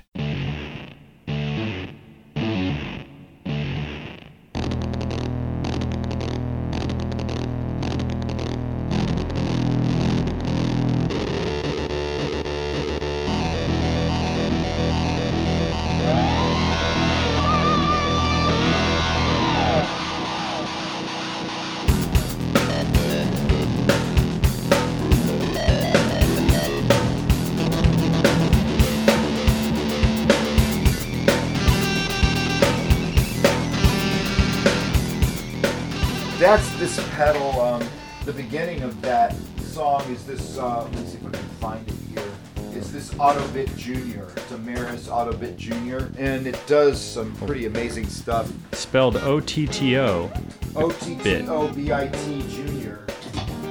Meris 45.29 45.35
Ottobit 45.37 45.57
Junior, 45.57 46.11
and 46.17 46.47
it 46.47 46.59
does 46.67 46.99
some 46.99 47.33
pretty 47.35 47.65
amazing 47.65 48.07
stuff. 48.07 48.51
Spelled 48.73 49.17
O 49.17 49.39
T 49.39 49.67
T 49.67 49.97
O. 49.97 50.31
O 50.75 50.91
T 50.91 51.15
T 51.17 51.47
O 51.47 51.67
B 51.69 51.91
I 51.91 52.07
T 52.07 52.41
Junior, 52.49 53.05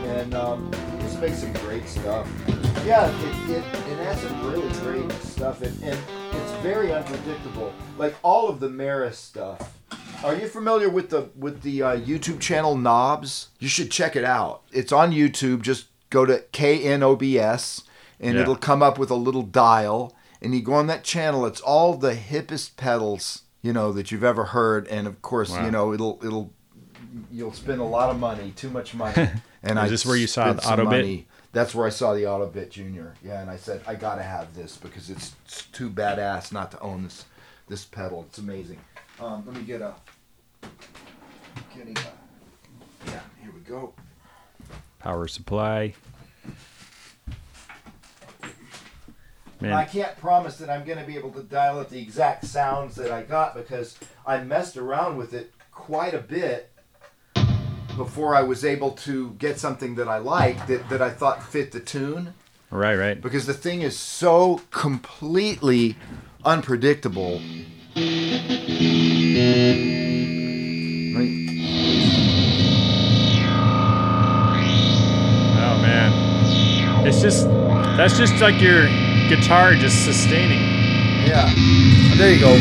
and 0.05 0.35
um, 0.35 0.71
just 1.01 1.21
makes 1.21 1.39
some 1.39 1.53
great 1.55 1.87
stuff. 1.89 2.29
Yeah, 2.85 3.09
it, 3.11 3.51
it, 3.51 3.57
it 3.59 3.99
has 4.05 4.21
some 4.21 4.51
really 4.51 4.69
great 4.81 5.13
stuff, 5.23 5.63
and, 5.63 5.83
and 5.83 5.99
it's 6.33 6.53
very 6.63 6.93
unpredictable. 6.93 7.73
Like 7.99 8.15
all 8.23 8.49
of 8.49 8.61
the 8.61 8.69
Meris 8.69 9.15
stuff. 9.19 9.75
Are 10.25 10.35
you 10.35 10.49
familiar 10.49 10.89
with 10.89 11.11
the 11.11 11.29
with 11.37 11.63
the 11.63 11.83
uh, 11.83 11.97
YouTube 11.97 12.41
channel 12.41 12.77
Knobs? 12.77 13.49
You 13.61 13.69
should 13.69 13.91
check 13.91 14.17
it 14.17 14.25
out. 14.25 14.63
It's 14.73 14.91
on 14.93 15.13
YouTube. 15.13 15.63
Just 15.63 15.87
go 16.11 16.25
to 16.27 16.43
K 16.53 16.83
N 16.83 17.03
O 17.05 17.15
B 17.15 17.39
S, 17.39 17.83
and 18.19 18.35
Yeah. 18.35 18.43
it'll 18.43 18.57
come 18.57 18.83
up 18.83 18.99
with 18.99 19.11
a 19.11 19.15
little 19.15 19.43
dial, 19.43 20.15
and 20.43 20.55
you 20.55 20.61
go 20.63 20.75
on 20.75 20.87
that 20.89 21.05
channel. 21.05 21.47
It's 21.47 21.61
all 21.61 21.95
the 21.95 22.15
hippest 22.15 22.77
pedals 22.77 23.43
you 23.63 23.73
know 23.73 23.93
that 23.93 24.11
you've 24.13 24.25
ever 24.25 24.45
heard, 24.47 24.87
and 24.89 25.07
of 25.07 25.21
course, 25.23 25.51
Wow. 25.51 25.65
you 25.65 25.71
know 25.71 25.93
it'll 25.93 26.19
it'll 26.23 26.53
you'll 27.31 27.53
spend 27.53 27.81
a 27.81 27.85
lot 27.85 28.11
of 28.11 28.19
money, 28.19 28.53
too 28.57 28.71
much 28.71 28.95
money. 28.95 29.29
And 29.61 29.77
Is 29.77 29.85
I 29.85 29.89
this 29.89 30.07
where 30.07 30.17
you 30.17 30.29
saw 30.29 30.53
the 30.53 30.65
auto 30.71 30.85
money. 30.85 31.27
That's 31.53 31.75
where 31.75 31.85
I 31.85 31.91
saw 31.91 32.15
the 32.15 32.23
Ottobit 32.23 32.71
Junior. 32.71 33.15
Yeah, 33.25 33.41
and 33.41 33.51
I 33.51 33.57
said 33.57 33.81
I 33.89 33.97
gotta 33.97 34.23
have 34.23 34.55
this 34.55 34.77
because 34.77 35.11
it's, 35.11 35.35
it's 35.45 35.63
too 35.73 35.91
badass 35.91 36.53
not 36.53 36.71
to 36.71 36.81
own 36.81 37.03
this 37.03 37.25
this 37.67 37.85
pedal. 37.85 38.25
It's 38.29 38.39
amazing. 38.39 38.79
Um, 39.21 39.43
let 39.45 39.57
me 39.57 39.63
get 39.63 39.81
a. 39.83 39.95
Getting 41.77 41.97
a 41.99 42.01
yeah, 43.07 43.21
here 43.43 43.51
we 43.53 43.61
go. 43.61 43.95
Power 45.01 45.27
supply. 45.27 45.95
I 49.61 49.85
can't 49.85 50.17
promise 50.19 50.57
that 50.59 50.71
I'm 50.71 50.85
going 50.85 50.99
to 50.99 51.05
be 51.05 51.17
able 51.17 51.31
to 51.33 51.43
dial 51.43 51.81
up 51.81 51.91
the 51.91 52.01
exact 52.01 52.45
sounds 52.45 52.95
that 52.97 53.11
I 53.11 53.23
got 53.23 53.55
because 53.55 53.99
I 54.27 54.39
messed 54.43 54.77
around 54.77 55.17
with 55.17 55.35
it 55.35 55.53
quite 55.73 56.15
a 56.15 56.19
bit 56.19 56.71
before 57.97 58.37
I 58.37 58.43
was 58.43 58.65
able 58.65 58.93
to 58.93 59.33
get 59.33 59.59
something 59.59 59.97
that 59.97 60.09
I 60.09 60.19
liked 60.19 60.69
that, 60.69 60.89
that 60.89 61.03
I 61.03 61.11
thought 61.11 61.43
fit 61.43 61.73
the 61.73 61.81
tune. 61.81 62.35
right, 62.71 62.97
right. 62.97 63.21
Because 63.21 63.47
the 63.47 63.55
thing 63.55 63.83
is 63.83 63.99
so 63.99 64.61
completely 64.71 65.97
unpredictable. 66.45 67.41
Right. 67.97 68.05
Oh 75.59 75.79
man, 75.83 77.07
it's 77.07 77.21
just 77.21 77.49
that's 77.97 78.17
just 78.17 78.41
like 78.41 78.61
your 78.61 78.87
guitar 79.29 79.75
just 79.75 80.05
sustaining. 80.05 80.61
Yeah. 81.27 81.51
There 82.17 82.33
you 82.33 82.41
go. 82.41 82.57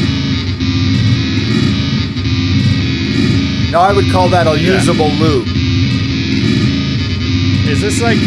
Now 3.71 3.81
I 3.81 3.91
would 3.93 4.09
call 4.11 4.29
that 4.29 4.47
a 4.47 4.51
Yeah. 4.59 4.73
usable 4.75 5.09
loop. 5.11 5.45
Is 7.67 7.81
this 7.81 8.01
like 8.01 8.17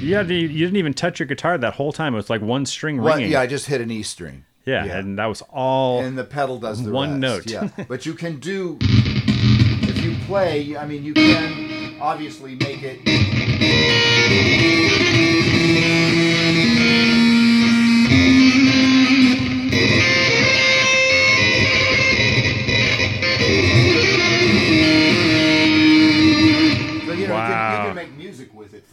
you 0.00 0.14
had 0.14 0.28
to, 0.28 0.34
you 0.34 0.48
didn't 0.66 0.76
even 0.76 0.94
touch 0.94 1.18
your 1.20 1.26
guitar 1.26 1.56
that 1.58 1.74
whole 1.74 1.92
time? 1.92 2.12
It 2.14 2.16
was 2.16 2.30
like 2.30 2.40
one 2.42 2.66
string 2.66 3.00
Well, 3.02 3.14
ringing. 3.16 3.32
yeah, 3.32 3.40
I 3.40 3.46
just 3.46 3.66
hit 3.66 3.80
an 3.80 3.90
E 3.90 4.02
string. 4.02 4.44
yeah, 4.66 4.84
yeah. 4.84 4.98
and 4.98 5.18
that 5.18 5.26
was 5.26 5.42
all. 5.50 6.00
and 6.00 6.16
the 6.18 6.24
pedal 6.24 6.58
does 6.58 6.82
the 6.82 6.90
One 6.92 7.20
rest. 7.20 7.46
note. 7.46 7.50
Yeah, 7.50 7.68
but 7.88 8.04
you 8.06 8.14
can 8.14 8.38
do 8.38 8.76
if 8.80 10.02
you 10.04 10.14
play. 10.26 10.76
I 10.76 10.84
mean, 10.86 11.04
you 11.04 11.14
can 11.14 11.96
obviously 12.00 12.54
make 12.56 12.82
it. 12.82 13.00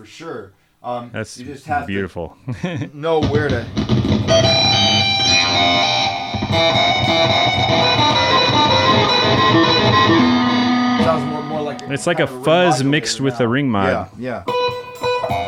For 0.05 0.11
sure. 0.11 0.51
Um, 0.83 1.09
that's 1.11 1.37
you 1.37 1.45
just 1.47 1.65
have 1.65 1.87
beautiful. 1.87 2.37
to 2.61 2.89
know 2.93 3.19
where 3.21 3.47
to. 3.49 4.75
Sounds 11.03 11.23
more, 11.29 11.43
more 11.43 11.61
like 11.61 11.81
It's 11.83 12.07
like 12.07 12.19
a 12.19 12.25
fuzz 12.27 12.83
mixed 12.83 13.21
with 13.21 13.39
now. 13.39 13.45
a 13.45 13.47
ring 13.47 13.69
mod. 13.69 14.09
Yeah, 14.17 14.43
yeah. 14.45 15.45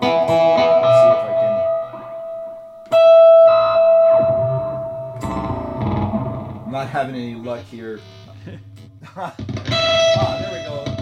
Let's 0.00 0.98
see 0.98 1.08
if 1.12 1.18
I 1.28 1.32
can. 5.22 6.64
I'm 6.66 6.72
not 6.72 6.88
having 6.88 7.14
any 7.14 7.34
luck 7.34 7.60
here. 7.70 8.00
ah, 9.16 9.34
there 10.40 10.52
we 10.52 10.64
go. 10.64 11.01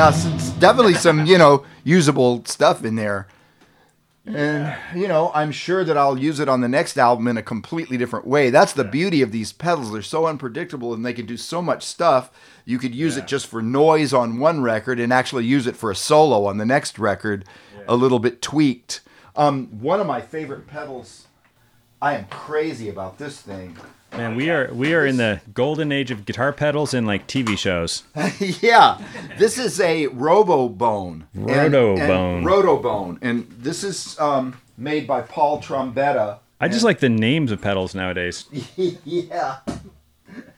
Yeah, 0.00 0.08
s- 0.08 0.24
it's 0.24 0.50
definitely 0.52 0.94
some, 0.94 1.26
you 1.26 1.36
know, 1.36 1.66
usable 1.84 2.42
stuff 2.46 2.86
in 2.86 2.94
there. 2.96 3.28
And, 4.24 4.74
you 4.96 5.06
know, 5.08 5.30
I'm 5.34 5.52
sure 5.52 5.84
that 5.84 5.98
I'll 5.98 6.18
use 6.18 6.40
it 6.40 6.48
on 6.48 6.62
the 6.62 6.68
next 6.70 6.96
album 6.96 7.28
in 7.28 7.36
a 7.36 7.42
completely 7.42 7.98
different 7.98 8.26
way. 8.26 8.48
That's 8.48 8.72
the 8.72 8.82
beauty 8.84 9.20
of 9.20 9.30
these 9.30 9.52
pedals. 9.52 9.92
They're 9.92 10.00
so 10.00 10.24
unpredictable 10.26 10.94
and 10.94 11.04
they 11.04 11.12
can 11.12 11.26
do 11.26 11.36
so 11.36 11.60
much 11.60 11.82
stuff. 11.82 12.30
You 12.64 12.78
could 12.78 12.94
use 12.94 13.18
Yeah. 13.18 13.24
it 13.24 13.28
just 13.28 13.46
for 13.46 13.60
noise 13.60 14.14
on 14.14 14.38
one 14.38 14.62
record 14.62 14.98
and 14.98 15.12
actually 15.12 15.44
use 15.44 15.66
it 15.66 15.76
for 15.76 15.90
a 15.90 15.94
solo 15.96 16.46
on 16.46 16.56
the 16.56 16.64
next 16.64 16.98
record, 16.98 17.44
a 17.86 17.94
little 17.94 18.20
bit 18.20 18.40
tweaked. 18.40 19.02
Um, 19.36 19.66
one 19.66 20.00
of 20.00 20.06
my 20.06 20.22
favorite 20.22 20.66
pedals, 20.66 21.26
I 22.00 22.14
am 22.14 22.24
crazy 22.30 22.88
about 22.88 23.18
this 23.18 23.38
thing. 23.38 23.76
Man, 24.12 24.34
we 24.34 24.50
are 24.50 24.72
we 24.72 24.92
are 24.92 25.06
in 25.06 25.16
the 25.16 25.40
golden 25.54 25.92
age 25.92 26.10
of 26.10 26.24
guitar 26.24 26.52
pedals 26.52 26.92
and 26.94 27.06
like 27.06 27.26
TV 27.26 27.56
shows. 27.56 28.02
yeah, 28.62 29.00
this 29.38 29.56
is 29.56 29.80
a 29.80 30.08
Robo 30.08 30.68
Bone. 30.68 31.26
And- 31.34 31.46
Rotobone. 31.46 32.38
And, 32.38 32.46
Rotobone, 32.46 33.18
and 33.22 33.46
this 33.50 33.84
is 33.84 34.18
um, 34.18 34.60
made 34.76 35.06
by 35.06 35.22
Paul 35.22 35.62
Trombetta. 35.62 36.38
I 36.60 36.68
just 36.68 36.84
like 36.84 36.98
the 36.98 37.08
names 37.08 37.52
of 37.52 37.62
pedals 37.62 37.94
nowadays. 37.94 38.46
yeah. 38.76 39.60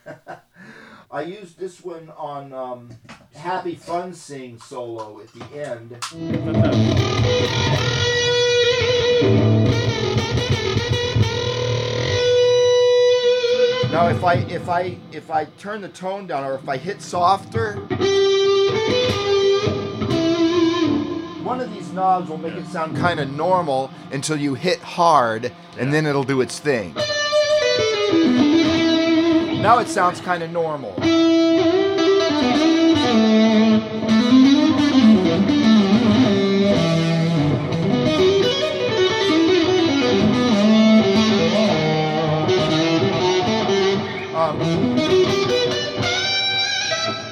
I 1.11 1.23
used 1.23 1.59
this 1.59 1.85
one 1.85 2.11
on 2.17 2.55
um, 2.55 2.91
Happy 3.35 3.75
Fun 3.75 4.15
Sing 4.15 4.59
solo 4.59 5.21
at 5.21 5.29
the 5.35 5.45
end. 5.63 5.93
Now, 13.93 14.09
if 14.09 14.25
I 14.25 14.37
if 14.49 14.71
I 14.71 14.97
if 15.13 15.31
I 15.31 15.45
turn 15.45 15.83
the 15.83 15.91
tone 15.91 16.27
down 16.27 16.45
or 16.45 16.55
if 16.55 16.67
I 16.67 16.79
hit 16.79 17.03
softer, 17.03 17.75
one 21.45 21.61
of 21.61 21.71
these 21.75 21.93
knobs 21.93 22.31
will 22.31 22.39
make 22.39 22.55
it 22.55 22.67
sound 22.69 22.97
kind 22.97 23.21
of 23.21 23.31
normal 23.31 23.91
until 24.11 24.39
you 24.39 24.55
hit 24.55 24.79
hard, 24.79 25.53
and 25.79 25.93
then 25.93 26.07
it'll 26.07 26.25
do 26.25 26.41
its 26.41 26.59
thing. 26.59 26.95
Now 29.61 29.79
it 29.79 29.89
sounds 29.89 30.23
kind 30.23 30.43
of 30.43 30.51
normal. 30.51 30.95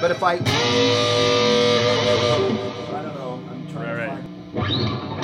But 0.01 0.09
if 0.11 0.23
I, 0.23 0.33
I 0.33 0.37
don't 3.03 3.13
know, 3.15 3.39
I'm 3.51 3.67
trying 3.71 3.97
Right, 3.97 4.23
to 4.53 4.61
find. 4.61 5.23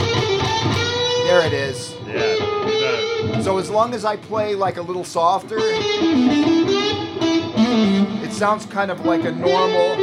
There 1.27 1.41
it 1.47 1.53
is. 1.53 1.95
Yeah. 2.05 3.41
So 3.41 3.57
as 3.57 3.69
long 3.71 3.93
as 3.95 4.05
I 4.05 4.15
play 4.17 4.53
like 4.53 4.77
a 4.77 4.81
little 4.81 5.03
softer, 5.03 5.57
it 8.23 8.31
sounds 8.31 8.65
kind 8.67 8.91
of 8.91 9.03
like 9.05 9.23
a 9.25 9.31
normal. 9.31 9.95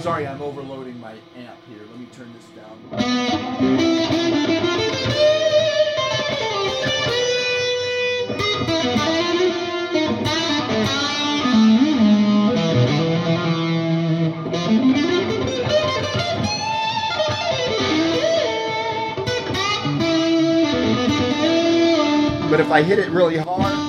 Sorry, 0.00 0.26
I'm 0.26 0.40
overloading 0.40 0.85
But 22.48 22.60
if 22.60 22.70
I 22.70 22.82
hit 22.82 22.98
it 22.98 23.10
really 23.10 23.36
hard, 23.36 23.85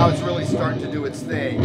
Now 0.00 0.08
it's 0.08 0.22
really 0.22 0.46
starting 0.46 0.80
to 0.80 0.90
do 0.90 1.04
its 1.04 1.20
thing. 1.20 1.62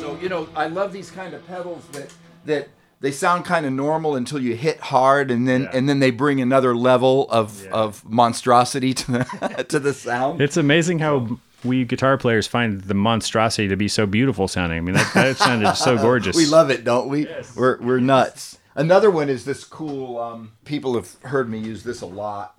So 0.00 0.16
you 0.22 0.30
know, 0.30 0.48
I 0.56 0.68
love 0.68 0.94
these 0.94 1.10
kind 1.10 1.34
of 1.34 1.46
pedals 1.46 1.84
that 1.92 2.10
that 2.46 2.68
they 3.00 3.10
sound 3.12 3.44
kind 3.44 3.66
of 3.66 3.72
normal 3.72 4.16
until 4.16 4.40
you 4.40 4.54
hit 4.56 4.80
hard, 4.80 5.30
and 5.30 5.46
then 5.46 5.62
Yeah. 5.62 5.70
and 5.74 5.88
then 5.88 5.98
they 6.00 6.10
bring 6.10 6.40
another 6.40 6.74
level 6.76 7.26
of 7.30 7.64
Yeah. 7.64 7.70
of 7.72 8.04
monstrosity 8.08 8.94
to 8.94 9.12
the 9.12 9.66
to 9.68 9.78
the 9.78 9.92
sound. 9.94 10.40
It's 10.40 10.56
amazing 10.56 11.00
how 11.00 11.38
we 11.64 11.84
guitar 11.84 12.16
players 12.16 12.46
find 12.46 12.82
the 12.82 12.94
monstrosity 12.94 13.66
to 13.68 13.76
be 13.76 13.88
so 13.88 14.06
beautiful 14.06 14.46
sounding. 14.46 14.78
I 14.78 14.80
mean, 14.82 14.94
that, 14.94 15.10
that 15.14 15.36
sounded 15.36 15.74
so 15.74 15.96
gorgeous. 16.06 16.36
We 16.36 16.46
love 16.46 16.70
it, 16.70 16.84
don't 16.84 17.08
we? 17.08 17.26
Yes. 17.26 17.54
We're 17.56 17.78
we're 17.80 18.00
nuts. 18.00 18.58
Another 18.74 19.10
one 19.10 19.28
is 19.30 19.44
this 19.46 19.64
cool. 19.64 20.18
Um, 20.18 20.52
people 20.64 20.94
have 20.94 21.14
heard 21.22 21.48
me 21.50 21.58
use 21.58 21.82
this 21.82 22.02
a 22.02 22.06
lot. 22.06 22.54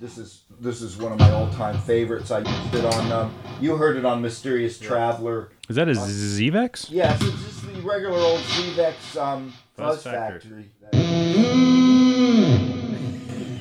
This 0.00 0.18
is 0.18 0.42
this 0.60 0.82
is 0.82 0.96
one 0.98 1.12
of 1.12 1.18
my 1.18 1.30
all 1.30 1.48
time 1.52 1.78
favorites. 1.78 2.30
I 2.30 2.38
used 2.40 2.74
it 2.74 2.84
on. 2.84 3.12
Um, 3.12 3.34
you 3.60 3.76
heard 3.76 3.96
it 3.96 4.04
on 4.04 4.20
Mysterious 4.20 4.78
Traveler. 4.78 5.50
Is 5.68 5.76
that 5.76 5.88
a 5.88 5.92
Zvex? 5.92 6.88
Yeah, 6.90 7.14
it's 7.14 7.24
just 7.24 7.62
the 7.74 7.80
regular 7.82 8.18
old 8.18 8.40
Zvex 8.40 9.16
um, 9.20 9.52
Fuzz 9.76 10.02
Fuzz, 10.02 10.12
Factory. 10.12 10.70
Factory. 10.82 11.02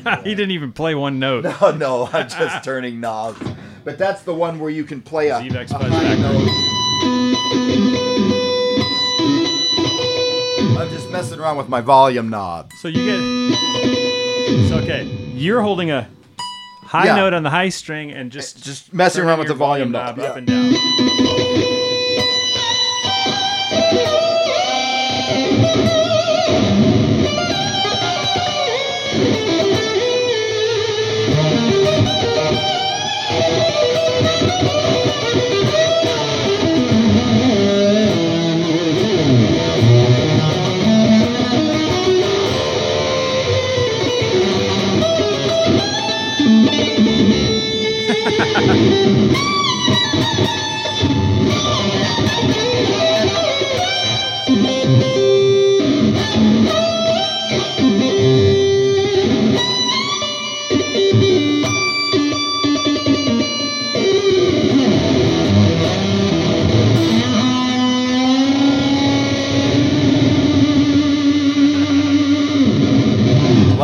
he 0.24 0.36
didn't 0.36 0.52
even 0.52 0.72
play 0.74 0.96
one 0.96 1.20
note. 1.20 1.44
No, 1.44 1.72
no, 1.72 2.10
I'm 2.12 2.28
just 2.28 2.64
turning 2.64 3.00
knobs. 3.00 3.40
But 3.84 3.98
that's 3.98 4.24
the 4.24 4.34
one 4.34 4.60
where 4.60 4.70
you 4.70 4.84
can 4.84 5.02
play 5.02 5.30
a, 5.30 5.36
Zvex 5.40 5.72
a 5.72 5.78
high 5.78 6.16
note. 6.16 7.62
I'm 10.80 10.90
just 10.90 11.10
messing 11.12 11.40
around 11.40 11.58
with 11.58 11.70
my 11.70 11.82
volume 11.82 12.30
knob. 12.30 12.72
So 12.82 12.88
you 12.88 13.06
get. 13.06 14.70
So 14.70 14.78
okay, 14.80 15.04
you're 15.34 15.62
holding 15.62 15.92
a 15.92 16.08
high 16.84 17.06
Yeah. 17.06 17.16
note 17.16 17.34
on 17.34 17.44
the 17.44 17.50
high 17.50 17.70
string 17.70 18.12
and 18.12 18.32
just 18.32 18.64
Just 18.64 18.94
messing 18.94 19.24
around 19.24 19.40
with 19.40 19.48
the 19.48 19.54
volume 19.54 19.92
knob. 19.92 20.20
up 20.20 20.26
yeah. 20.26 20.38
and 20.38 20.48
down. 20.48 21.71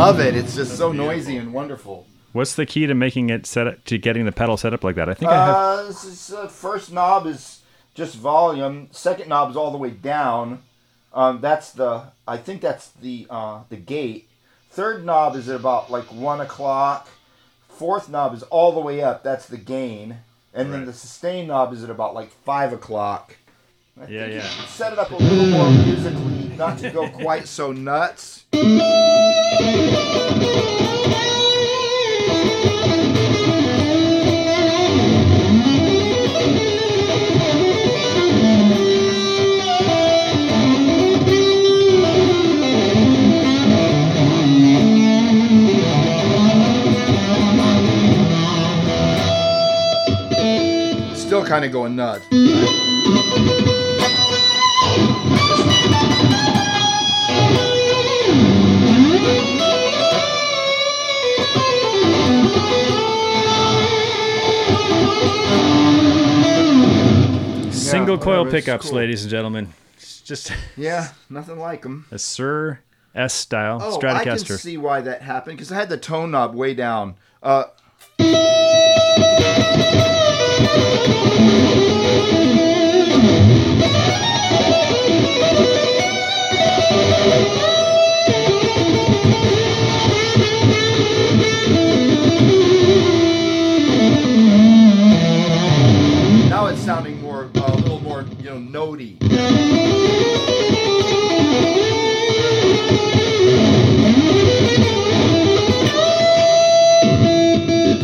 Love 0.08 0.20
it. 0.22 0.36
It's 0.36 0.56
just 0.56 0.78
so 0.78 0.92
noisy 0.92 1.38
and 1.38 1.52
wonderful. 1.52 2.06
What's 2.38 2.54
the 2.54 2.68
key 2.68 2.86
to 2.86 2.94
making 2.94 3.32
it 3.32 3.48
set 3.48 3.66
up 3.66 3.84
to 3.86 3.98
getting 3.98 4.26
the 4.26 4.32
pedal 4.32 4.58
set 4.58 4.72
up 4.72 4.84
like 4.84 4.94
that? 4.94 5.10
I 5.10 5.16
think 5.16 5.32
I 5.32 5.46
have. 5.48 5.56
Uh, 5.56 5.84
this 5.88 6.04
is, 6.04 6.32
uh, 6.32 6.48
first 6.48 6.92
knob 6.92 7.26
is 7.26 7.62
just 7.96 8.14
volume. 8.16 8.90
Second 8.92 9.28
knob 9.30 9.50
is 9.50 9.58
all 9.58 9.72
the 9.72 9.78
way 9.80 9.90
down. 9.90 10.62
Um, 11.16 11.42
that's 11.42 11.72
the. 11.72 12.04
I 12.28 12.38
think 12.38 12.62
that's 12.62 12.90
the 12.92 13.26
uh, 13.28 13.62
the 13.70 13.76
gate. 13.76 14.30
Third 14.70 15.04
knob 15.04 15.36
is 15.36 15.50
at 15.50 15.56
about 15.56 15.90
like 15.90 16.06
one 16.14 16.40
o'clock. 16.40 17.08
Fourth 17.70 18.08
knob 18.08 18.36
is 18.36 18.44
all 18.44 18.72
the 18.72 18.82
way 18.82 19.02
up. 19.02 19.24
That's 19.24 19.48
the 19.48 19.58
gain. 19.58 20.18
And 20.54 20.72
then 20.72 20.86
the 20.86 20.94
sustain 20.94 21.48
knob 21.48 21.74
is 21.74 21.84
at 21.84 21.90
about 21.90 22.14
like 22.14 22.30
five 22.30 22.72
o'clock. 22.72 23.36
I 24.00 24.06
Yeah, 24.08 24.26
think 24.28 24.44
yeah. 24.44 24.66
Set 24.68 24.94
it 24.94 25.00
up 25.00 25.10
a 25.10 25.16
little 25.16 25.46
more 25.48 25.72
musically, 25.72 26.56
not 26.56 26.78
to 26.78 26.92
go 26.92 27.10
quite 27.24 27.48
so 27.48 27.72
nuts. 27.72 28.46
Still 51.38 51.46
kind 51.46 51.66
of 51.66 51.72
going 51.72 51.96
nuts. 51.96 52.26
Single 67.72 68.18
coil 68.18 68.40
whatever, 68.44 68.58
it's 68.58 68.66
pickups, 68.66 68.86
cool. 68.90 68.98
ladies 68.98 69.22
and 69.24 69.32
gentlemen. 69.32 69.74
It's 69.96 70.22
just 70.22 70.52
Yeah, 70.78 71.10
nothing 71.30 71.58
like 71.58 71.84
them. 71.84 72.06
a 72.12 72.16
Suhr 72.16 72.80
S 73.16 73.34
style 73.34 73.80
Oh, 73.82 73.98
I 73.98 74.24
can 74.24 74.36
Stratocaster. 74.36 74.60
see 74.60 74.78
why 74.78 75.02
that 75.02 75.22
happened 75.22 75.58
because 75.58 75.72
I 75.72 75.76
had 75.76 75.90
the 75.90 75.98
tone 75.98 76.32
knob 76.32 76.54
way 76.54 76.74
down. 76.74 77.16
Uh, 77.42 77.66
more, 98.68 98.98
you 98.98 99.18
know, 99.18 99.18
notey. 99.18 99.18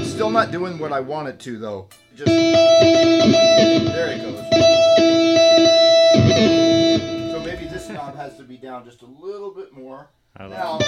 Still 0.06 0.30
not 0.30 0.52
doing 0.52 0.78
what 0.80 0.92
I 0.92 1.00
want 1.00 1.28
it 1.30 1.40
to 1.42 1.58
though. 1.58 1.88
Just 2.16 2.28
there 2.28 4.10
it 4.10 4.22
goes. 4.22 4.40
So 7.32 7.40
maybe 7.44 7.66
this 7.66 7.90
knob 7.90 8.16
has 8.16 8.38
to 8.38 8.44
be 8.44 8.58
down 8.58 8.86
just 8.86 9.02
a 9.02 9.06
little 9.06 9.52
bit 9.52 9.74
more. 9.74 10.10
Now, 10.40 10.80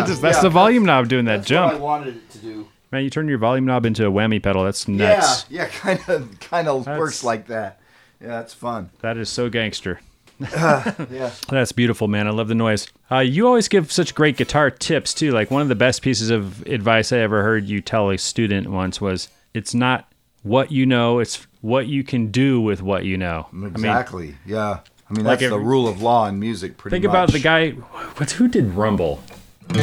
yeah, 0.00 0.06
That's, 0.06 0.20
that's 0.20 0.36
yeah, 0.38 0.42
the 0.42 0.50
volume 0.50 0.84
knob 0.84 1.08
doing 1.08 1.24
that 1.26 1.38
That's 1.38 1.50
what 1.50 1.58
I 1.64 1.68
jump. 1.70 1.80
wanted 1.80 2.16
it 2.16 2.30
to 2.30 2.38
do. 2.38 2.68
Man, 2.90 3.04
you 3.04 3.10
turn 3.10 3.28
your 3.28 3.38
volume 3.38 3.66
knob 3.66 3.84
into 3.84 4.06
a 4.06 4.10
whammy 4.10 4.42
pedal. 4.42 4.64
That's 4.64 4.88
nuts. 4.88 5.44
Yeah, 5.50 5.62
yeah, 5.64 5.68
kind 5.72 6.00
of, 6.08 6.40
kind 6.40 6.68
of 6.68 6.84
That's- 6.84 6.98
works 6.98 7.22
like 7.24 7.46
that. 7.48 7.80
Yeah, 8.20 8.28
that's 8.28 8.52
fun. 8.54 8.90
That 9.00 9.16
is 9.16 9.28
so 9.28 9.48
gangster. 9.48 10.00
Yeah. 10.40 11.30
That's 11.48 11.72
beautiful, 11.72 12.06
man. 12.08 12.26
I 12.28 12.30
love 12.30 12.46
the 12.48 12.54
noise. 12.54 12.86
Uh, 13.10 13.18
you 13.18 13.46
always 13.48 13.66
give 13.68 13.90
such 13.90 14.14
great 14.14 14.36
guitar 14.36 14.70
tips 14.70 15.12
too. 15.12 15.32
Like 15.32 15.50
one 15.50 15.62
of 15.62 15.68
the 15.68 15.74
best 15.74 16.00
pieces 16.02 16.30
of 16.30 16.64
advice 16.66 17.12
I 17.12 17.18
ever 17.18 17.42
heard 17.42 17.64
you 17.66 17.80
tell 17.80 18.10
a 18.10 18.18
student 18.18 18.68
once 18.70 19.00
was, 19.00 19.28
"It's 19.54 19.74
not 19.74 20.08
what 20.44 20.70
you 20.70 20.86
know; 20.86 21.18
it's 21.18 21.44
what 21.60 21.88
you 21.88 22.04
can 22.04 22.30
do 22.30 22.60
with 22.60 22.82
what 22.82 23.04
you 23.04 23.16
know." 23.16 23.48
I 23.52 23.56
mean, 23.56 23.70
Exactly. 23.70 24.36
yeah. 24.46 24.78
I 25.10 25.12
mean, 25.14 25.24
Like 25.24 25.40
that's 25.40 25.50
the 25.50 25.58
rule 25.58 25.88
of 25.88 26.02
law 26.02 26.28
in 26.28 26.38
music. 26.38 26.76
Pretty 26.76 26.94
much. 26.96 27.02
Think 27.02 27.10
about 27.10 27.32
the 27.32 27.40
guy. 27.40 27.70
What's 27.70 28.32
who 28.34 28.46
did 28.46 28.74
Rumble? 28.74 29.20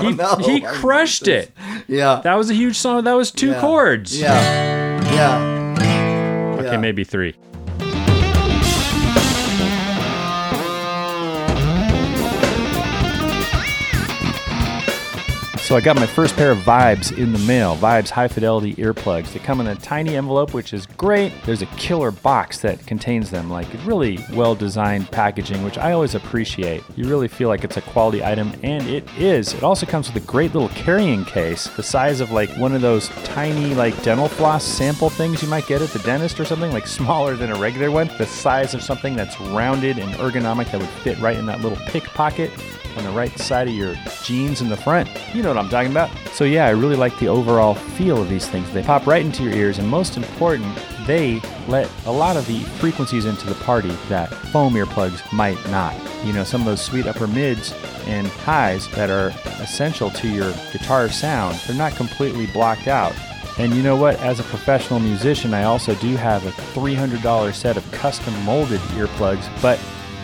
He, 0.00 0.12
know. 0.12 0.36
he 0.36 0.60
crushed 0.62 1.28
it. 1.28 1.52
Yeah. 1.86 2.20
That 2.24 2.34
was 2.34 2.50
a 2.50 2.54
huge 2.54 2.76
song. 2.76 3.04
That 3.04 3.12
was 3.12 3.30
two 3.30 3.50
yeah. 3.50 3.60
chords. 3.60 4.18
Yeah. 4.18 5.14
Yeah. 5.14 6.54
Okay, 6.58 6.64
Yeah. 6.72 6.76
maybe 6.78 7.04
three. 7.04 7.34
So 15.72 15.78
I 15.78 15.80
got 15.80 15.96
my 15.96 16.04
first 16.04 16.36
pair 16.36 16.50
of 16.50 16.58
Vibes 16.58 17.16
in 17.16 17.32
the 17.32 17.38
mail. 17.38 17.78
Vibes 17.78 18.10
high 18.10 18.28
fidelity 18.28 18.74
earplugs. 18.74 19.32
They 19.32 19.38
come 19.38 19.58
in 19.58 19.68
a 19.68 19.74
tiny 19.74 20.16
envelope, 20.16 20.52
which 20.52 20.74
is 20.74 20.84
great. 20.84 21.32
There's 21.46 21.62
a 21.62 21.66
killer 21.78 22.10
box 22.10 22.58
that 22.58 22.86
contains 22.86 23.30
them, 23.30 23.48
like 23.48 23.66
really 23.86 24.18
well 24.34 24.54
designed 24.54 25.10
packaging, 25.10 25.64
which 25.64 25.78
I 25.78 25.92
always 25.92 26.14
appreciate. 26.14 26.84
You 26.94 27.08
really 27.08 27.26
feel 27.26 27.48
like 27.48 27.64
it's 27.64 27.78
a 27.78 27.80
quality 27.80 28.22
item, 28.22 28.52
and 28.62 28.86
it 28.86 29.08
is. 29.16 29.54
It 29.54 29.62
also 29.62 29.86
comes 29.86 30.12
with 30.12 30.22
a 30.22 30.26
great 30.26 30.52
little 30.52 30.68
carrying 30.68 31.24
case, 31.24 31.68
the 31.68 31.82
size 31.82 32.20
of 32.20 32.32
like 32.32 32.50
one 32.58 32.74
of 32.74 32.82
those 32.82 33.08
tiny 33.24 33.74
like 33.74 34.02
dental 34.02 34.28
floss 34.28 34.62
sample 34.62 35.08
things 35.08 35.40
you 35.40 35.48
might 35.48 35.66
get 35.66 35.80
at 35.80 35.88
the 35.88 36.00
dentist 36.00 36.38
or 36.38 36.44
something, 36.44 36.70
like 36.70 36.86
smaller 37.00 37.34
than 37.34 37.50
a 37.50 37.56
regular 37.56 37.90
one. 37.90 38.10
The 38.18 38.26
size 38.26 38.74
of 38.74 38.82
something 38.82 39.16
that's 39.16 39.40
rounded 39.40 39.98
and 39.98 40.12
ergonomic 40.16 40.70
that 40.70 40.82
would 40.82 40.90
fit 40.90 41.18
right 41.18 41.38
in 41.38 41.46
that 41.46 41.62
little 41.62 41.78
pick 41.86 42.04
pocket 42.04 42.50
on 42.96 43.04
the 43.04 43.10
right 43.10 43.36
side 43.38 43.68
of 43.68 43.74
your 43.74 43.94
jeans 44.22 44.60
in 44.60 44.68
the 44.68 44.76
front. 44.76 45.08
You 45.34 45.42
know 45.42 45.48
what 45.48 45.61
I'm 45.62 45.70
talking 45.70 45.90
about. 45.90 46.10
So 46.32 46.44
yeah, 46.44 46.66
I 46.66 46.70
really 46.70 46.96
like 46.96 47.18
the 47.18 47.28
overall 47.28 47.74
feel 47.74 48.20
of 48.20 48.28
these 48.28 48.48
things. 48.48 48.70
They 48.72 48.82
pop 48.82 49.06
right 49.06 49.24
into 49.24 49.42
your 49.42 49.52
ears, 49.52 49.78
and 49.78 49.88
most 49.88 50.16
important, 50.16 50.76
they 51.06 51.40
let 51.68 51.90
a 52.06 52.12
lot 52.12 52.36
of 52.36 52.46
the 52.46 52.60
frequencies 52.60 53.24
into 53.24 53.46
the 53.46 53.54
party 53.56 53.90
that 54.08 54.32
foam 54.32 54.74
earplugs 54.74 55.20
might 55.32 55.58
not. 55.70 55.94
You 56.24 56.32
know, 56.32 56.44
some 56.44 56.60
of 56.60 56.66
those 56.66 56.82
sweet 56.82 57.06
upper 57.06 57.26
mids 57.26 57.72
and 58.06 58.26
highs 58.26 58.88
that 58.90 59.10
are 59.10 59.28
essential 59.60 60.10
to 60.10 60.28
your 60.28 60.52
guitar 60.72 61.08
sound, 61.08 61.56
they're 61.66 61.76
not 61.76 61.94
completely 61.94 62.46
blocked 62.46 62.88
out. 62.88 63.14
And 63.58 63.74
you 63.74 63.82
know 63.82 63.96
what? 63.96 64.18
As 64.20 64.40
a 64.40 64.44
professional 64.44 64.98
musician, 64.98 65.52
I 65.52 65.64
also 65.64 65.94
do 65.96 66.16
have 66.16 66.46
a 66.46 66.50
$300 66.50 67.54
set 67.54 67.76
of 67.76 67.90
custom 67.92 68.34
molded 68.44 68.80
earplugs, 68.92 69.48
but 69.60 69.78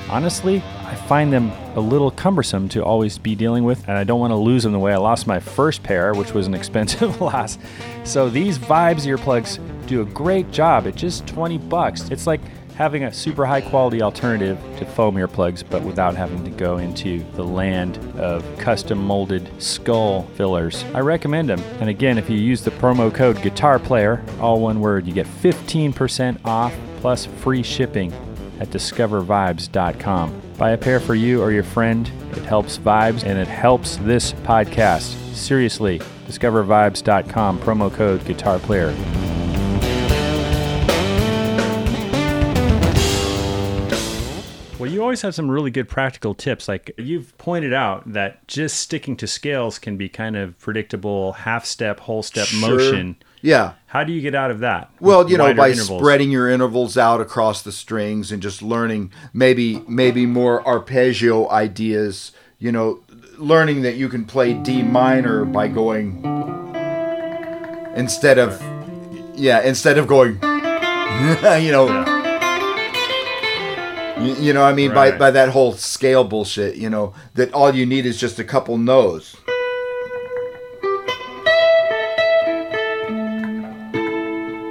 honestly, 0.09 0.63
I 0.89 0.95
find 0.95 1.31
them 1.31 1.51
a 1.77 1.81
little 1.81 2.11
cumbersome 2.11 2.71
to 2.71 2.83
always 2.83 3.19
be 3.19 3.35
dealing 3.35 3.65
with, 3.65 3.87
and 3.87 3.99
I 3.99 4.05
don't 4.05 4.19
want 4.19 4.31
to 4.31 4.37
lose 4.37 4.63
them 4.63 4.73
the 4.73 4.79
way 4.79 4.95
I 4.95 4.97
lost 4.97 5.27
my 5.27 5.39
first 5.39 5.83
pair, 5.83 6.15
which 6.15 6.33
was 6.33 6.47
an 6.47 6.55
expensive 6.55 7.21
loss. 7.21 7.59
So 8.05 8.31
these 8.31 8.59
Vibes 8.59 9.05
earplugs 9.05 9.59
do 9.87 10.01
a 10.01 10.07
great 10.07 10.51
job 10.51 10.87
at 10.87 10.95
just 10.95 11.27
20 11.27 11.59
bucks. 11.59 12.09
It's 12.09 12.27
like 12.27 12.41
having 12.75 13.05
a 13.05 13.13
super 13.13 13.45
high 13.45 13.61
quality 13.61 14.01
alternative 14.01 14.59
to 14.79 14.87
foam 14.87 15.17
earplugs, 15.17 15.63
but 15.69 15.83
without 15.83 16.17
having 16.17 16.43
to 16.45 16.51
go 16.51 16.79
into 16.79 17.23
the 17.35 17.45
land 17.45 17.99
of 18.17 18.43
custom 18.57 18.99
molded 18.99 19.47
skull 19.63 20.23
fillers. 20.37 20.85
I 20.95 21.01
recommend 21.01 21.51
them. 21.51 21.61
And 21.81 21.91
again, 21.91 22.17
if 22.17 22.31
you 22.31 22.39
use 22.39 22.63
the 22.63 22.71
promo 22.71 23.15
code 23.15 23.43
Guitar 23.43 23.79
Player, 23.79 24.25
all 24.41 24.61
one 24.61 24.81
word, 24.81 25.07
you 25.07 25.13
get 25.13 25.27
15% 25.27 26.39
off 26.47 26.75
plus 27.01 27.27
free 27.27 27.63
shipping 27.63 28.11
at 28.59 28.71
discovervibes.com. 28.71 30.48
Buy 30.59 30.71
a 30.71 30.77
pair 30.79 30.99
for 31.01 31.15
you 31.15 31.41
or 31.41 31.53
your 31.53 31.63
friend. 31.63 32.11
It 32.33 32.43
helps 32.45 32.79
vibes 32.79 33.25
and 33.25 33.39
it 33.39 33.47
helps 33.49 33.97
this 33.99 34.33
podcast. 34.33 35.15
Seriously, 35.35 36.01
discovervibes.com, 36.27 37.61
promo 37.61 37.93
code 37.95 38.25
guitar 38.25 38.59
player. 38.59 38.93
Well, 44.79 44.89
you 44.89 45.03
always 45.03 45.23
have 45.23 45.35
some 45.35 45.51
really 45.51 45.73
good 45.73 45.89
practical 45.89 46.35
tips. 46.37 46.69
Like 46.69 46.93
you've 46.97 47.37
pointed 47.37 47.73
out 47.75 48.13
that 48.13 48.47
just 48.47 48.79
sticking 48.79 49.17
to 49.17 49.27
scales 49.27 49.77
can 49.77 49.97
be 49.97 50.09
kind 50.09 50.37
of 50.37 50.57
predictable 50.61 51.33
half 51.33 51.65
step, 51.67 51.99
whole 51.99 52.23
step 52.23 52.47
Sure. 52.47 52.71
motion. 52.71 53.17
Yeah. 53.41 53.75
How 53.87 54.05
do 54.05 54.13
you 54.13 54.21
get 54.21 54.35
out 54.35 54.51
of 54.51 54.61
that? 54.61 54.91
Well, 55.01 55.31
you 55.31 55.39
know, 55.39 55.53
by 55.55 55.71
intervals? 55.71 56.01
spreading 56.01 56.31
your 56.31 56.49
intervals 56.49 56.99
out 56.99 57.21
across 57.21 57.63
the 57.63 57.73
strings 57.73 58.33
and 58.33 58.43
just 58.43 58.63
learning 58.63 59.13
maybe 59.33 59.83
maybe 59.89 60.27
more 60.27 60.67
arpeggio 60.67 61.49
ideas, 61.51 62.33
you 62.59 62.73
know, 62.73 63.01
learning 63.39 63.83
that 63.83 63.95
you 63.97 64.09
can 64.09 64.25
play 64.25 64.55
D 64.55 64.83
minor 64.83 65.45
by 65.45 65.69
going 65.69 66.25
instead 67.97 68.39
of 68.39 68.61
yeah, 69.35 69.63
instead 69.63 69.99
of 69.99 70.07
going 70.07 70.33
you 71.63 71.71
know, 71.73 71.87
you, 74.21 74.35
you 74.35 74.53
know, 74.53 74.65
I 74.65 74.73
mean 74.73 74.93
by 74.93 75.11
Right. 75.11 75.19
by 75.19 75.31
that 75.31 75.51
whole 75.51 75.73
scale 75.73 76.25
bullshit, 76.25 76.77
you 76.77 76.91
know, 76.91 77.15
that 77.35 77.53
all 77.55 77.75
you 77.75 77.87
need 77.87 78.05
is 78.05 78.19
just 78.19 78.39
a 78.39 78.45
couple 78.45 78.77
no's. 78.77 79.37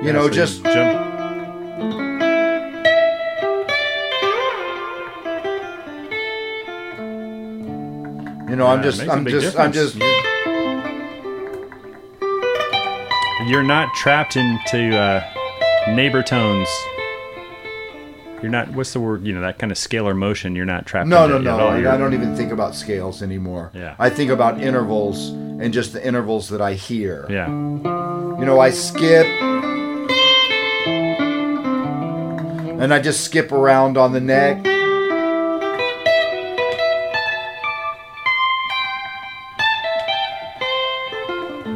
You 0.07 0.13
Yeah, 0.13 0.19
know, 0.19 0.27
so 0.27 0.33
just 0.33 0.63
jump. 0.63 2.07
you 8.49 8.55
know, 8.55 8.67
I'm 8.67 8.81
Yeah, 8.81 8.87
it 8.87 8.91
just 8.91 9.01
I'm 9.09 9.25
just 9.25 9.59
I'm 9.59 9.73
just 9.73 9.95
You're, 9.97 10.07
you're 13.49 13.63
not 13.63 13.93
trapped 13.95 14.37
into 14.37 14.97
uh, 14.97 15.21
neighbor 15.89 16.23
tones. 16.23 16.69
You're 18.41 18.49
not. 18.49 18.71
What's 18.71 18.93
the 18.93 19.01
word? 19.01 19.27
You 19.27 19.33
know 19.33 19.41
that 19.41 19.59
kind 19.59 19.73
of 19.73 19.77
scalar 19.77 20.15
motion. 20.15 20.55
You're 20.55 20.63
not 20.63 20.85
trapped. 20.85 21.09
No, 21.09 21.25
into 21.25 21.39
no, 21.39 21.57
no. 21.57 21.67
I, 21.67 21.95
I 21.95 21.97
don't 21.97 22.13
even 22.13 22.33
think 22.33 22.53
about 22.53 22.75
scales 22.75 23.21
anymore. 23.21 23.71
Yeah. 23.73 23.95
I 23.99 24.09
think 24.09 24.31
about 24.31 24.61
intervals 24.61 25.31
and 25.31 25.73
just 25.73 25.91
the 25.91 26.07
intervals 26.07 26.47
that 26.47 26.61
I 26.61 26.75
hear. 26.75 27.25
Yeah. 27.29 27.49
You 27.49 28.45
know, 28.45 28.61
I 28.61 28.69
skip 28.69 29.27
and 32.79 32.93
I 32.93 32.99
just 32.99 33.21
skip 33.23 33.51
around 33.51 33.97
on 33.97 34.13
the 34.13 34.21
neck. 34.21 34.63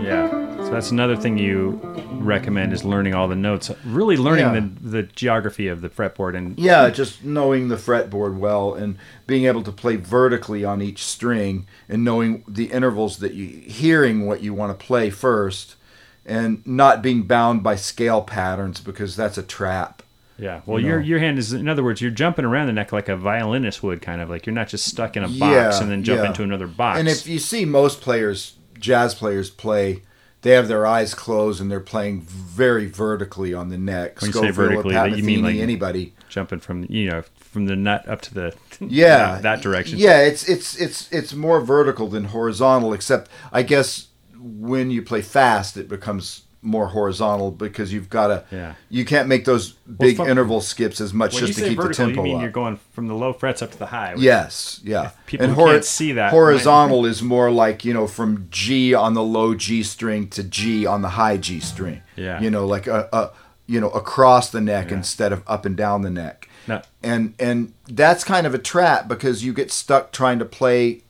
Yeah. 0.02 0.30
So 0.58 0.72
that's 0.72 0.92
another 0.92 1.16
thing 1.16 1.38
you 1.38 1.80
recommend 2.22 2.74
is 2.74 2.84
learning 2.84 3.14
all 3.14 3.28
the 3.28 3.36
notes. 3.36 3.70
Really 3.86 4.18
learning 4.18 4.46
Yeah. 4.54 4.60
the 4.82 4.90
the 4.90 5.04
geography 5.04 5.68
of 5.68 5.82
the 5.82 5.90
fretboard 5.90 6.36
and 6.36 6.58
Yeah, 6.58 6.90
just 6.90 7.24
knowing 7.24 7.68
the 7.68 7.76
fretboard 7.76 8.38
well 8.38 8.74
and 8.74 8.98
being 9.28 9.46
able 9.46 9.64
to 9.64 9.72
play 9.72 9.96
vertically 9.96 10.64
on 10.66 10.82
each 10.82 11.04
string 11.04 11.66
and 11.90 12.04
knowing 12.04 12.44
the 12.48 12.66
intervals 12.66 13.18
that 13.18 13.34
you 13.34 13.48
hearing 13.48 14.26
what 14.26 14.42
you 14.42 14.54
want 14.54 14.78
to 14.78 14.86
play 14.86 15.10
first 15.10 15.76
and 16.26 16.66
not 16.66 17.02
being 17.02 17.24
bound 17.24 17.64
by 17.64 17.76
scale 17.76 18.22
patterns 18.22 18.80
because 18.80 19.16
that's 19.16 19.38
a 19.38 19.44
trap. 19.44 20.02
Yeah. 20.42 20.62
Well, 20.66 20.80
You 20.80 20.88
your 20.88 21.00
know. 21.00 21.06
your 21.06 21.20
hand 21.20 21.38
is 21.40 21.54
in 21.54 21.70
other 21.70 21.84
words, 21.84 22.02
you're 22.02 22.12
jumping 22.12 22.44
around 22.44 22.68
the 22.68 22.74
neck 22.74 22.92
like 22.92 23.08
a 23.08 23.16
violinist 23.16 23.82
would, 23.84 24.02
kind 24.02 24.22
of 24.22 24.30
like 24.30 24.46
you're 24.46 24.56
not 24.56 24.68
just 24.68 24.86
stuck 24.86 25.16
in 25.16 25.24
a 25.24 25.28
box 25.30 25.40
Yeah, 25.78 25.82
and 25.82 25.90
then 25.90 26.04
jump 26.04 26.22
yeah. 26.22 26.28
into 26.28 26.44
another 26.44 26.68
box. 26.68 27.00
And 27.00 27.08
if 27.08 27.28
you 27.28 27.40
see 27.40 27.64
most 27.64 28.02
players, 28.02 28.58
jazz 28.80 29.16
players 29.16 29.50
play, 29.50 30.02
they 30.42 30.52
have 30.52 30.68
their 30.68 30.86
eyes 30.88 31.14
closed 31.14 31.62
and 31.62 31.70
they're 31.72 31.80
playing 31.80 32.22
very 32.22 32.88
vertically 32.88 33.54
on 33.54 33.70
the 33.70 33.78
neck. 33.78 34.20
When 34.22 34.30
you 34.30 34.34
say 34.34 34.40
Scofield, 34.52 34.56
vertically, 34.56 34.94
Pat 34.96 35.16
you 35.18 35.24
mean 35.24 35.44
like- 35.44 35.56
anybody. 35.58 36.14
jumping 36.30 36.60
from 36.60 36.86
you 36.90 37.10
know 37.10 37.24
from 37.38 37.66
the 37.66 37.76
nut 37.76 38.08
up 38.08 38.22
to 38.22 38.34
the 38.34 38.56
Yeah, 38.80 39.40
that 39.42 39.62
direction. 39.62 40.00
Yeah, 40.00 40.22
it's 40.22 40.48
it's 40.50 40.76
it's 40.78 41.12
it's 41.12 41.34
more 41.34 41.62
vertical 41.62 42.08
than 42.08 42.26
horizontal. 42.26 42.94
Except 42.94 43.30
I 43.52 43.62
guess 43.62 44.08
when 44.40 44.90
you 44.90 45.04
play 45.04 45.22
fast, 45.22 45.78
it 45.78 45.88
becomes 45.88 46.44
more 46.64 46.88
horizontal 46.88 47.50
because 47.52 47.92
you've 47.92 48.10
got 48.10 48.28
to. 48.28 48.44
Yeah. 48.52 48.76
You 48.90 49.04
can't 49.04 49.28
make 49.28 49.46
those 49.46 49.72
big 49.72 50.18
from- 50.18 50.30
interval 50.30 50.62
skips 50.62 51.02
as 51.02 51.14
much 51.14 51.38
just 51.38 51.58
to 51.58 51.68
keep 51.70 51.78
vertical, 51.78 52.06
the 52.06 52.10
you 52.12 52.16
tempo 52.16 52.24
mean 52.24 52.36
up. 52.36 52.42
you're 52.44 52.52
going 52.52 52.80
from 52.92 53.08
the 53.08 53.16
low 53.16 53.34
frets 53.34 53.62
up 53.62 53.72
to 53.72 53.80
the 53.80 53.88
high. 53.88 54.14
Yes, 54.18 54.80
yeah. 54.84 55.12
people 55.26 55.48
and 55.48 55.56
can't 55.56 55.84
see 55.86 56.12
that 56.14 56.32
horizontal 56.32 57.06
is 57.06 57.22
more 57.24 57.50
like 57.50 57.84
you 57.84 57.94
know 57.94 58.06
from 58.08 58.48
G 58.52 58.94
on 58.94 59.14
the 59.16 59.24
low 59.24 59.56
G 59.56 59.82
string 59.82 60.28
to 60.30 60.44
G 60.44 60.86
on 60.86 61.02
the 61.02 61.10
high 61.10 61.38
G 61.38 61.60
string. 61.60 62.02
Yeah. 62.16 62.40
You 62.40 62.52
know, 62.52 62.68
like 62.68 62.86
a, 62.88 63.10
a 63.12 63.32
you 63.66 63.80
know 63.82 63.90
across 63.90 64.52
the 64.52 64.62
neck 64.62 64.90
Yeah. 64.92 64.98
instead 64.98 65.32
of 65.34 65.44
up 65.48 65.66
and 65.66 65.76
down 65.76 66.04
the 66.04 66.12
neck. 66.12 66.48
No. 66.68 66.82
And 67.02 67.34
and 67.40 67.74
that's 67.88 68.24
kind 68.24 68.46
of 68.46 68.54
a 68.54 68.60
trap 68.60 69.08
because 69.08 69.44
you 69.44 69.52
get 69.52 69.72
stuck 69.72 70.12
trying 70.12 70.38
to 70.38 70.46
play 70.46 71.02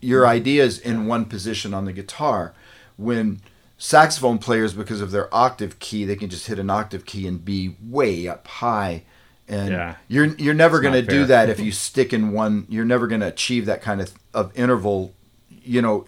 your 0.00 0.26
ideas 0.26 0.78
in 0.78 1.06
one 1.06 1.26
position 1.26 1.74
on 1.74 1.84
the 1.84 1.92
guitar 1.92 2.54
when 2.96 3.40
saxophone 3.84 4.38
players 4.38 4.72
because 4.72 5.00
of 5.00 5.10
their 5.10 5.32
octave 5.34 5.78
key 5.78 6.04
they 6.04 6.16
can 6.16 6.30
just 6.30 6.46
hit 6.46 6.58
an 6.58 6.70
octave 6.70 7.04
key 7.04 7.26
and 7.26 7.44
be 7.44 7.76
way 7.82 8.26
up 8.26 8.46
high 8.46 9.02
and 9.46 9.70
Yeah. 9.70 9.96
you're 10.08 10.26
you're 10.36 10.54
never 10.54 10.80
going 10.80 10.94
to 10.94 11.02
do 11.02 11.26
that 11.26 11.50
if 11.50 11.60
you 11.66 11.70
stick 11.70 12.12
in 12.12 12.32
one 12.32 12.66
you're 12.70 12.84
never 12.86 13.06
going 13.06 13.20
to 13.20 13.26
achieve 13.26 13.66
that 13.66 13.82
kind 13.82 14.00
of 14.00 14.12
of 14.32 14.50
interval 14.56 15.12
you 15.50 15.82
know 15.82 16.06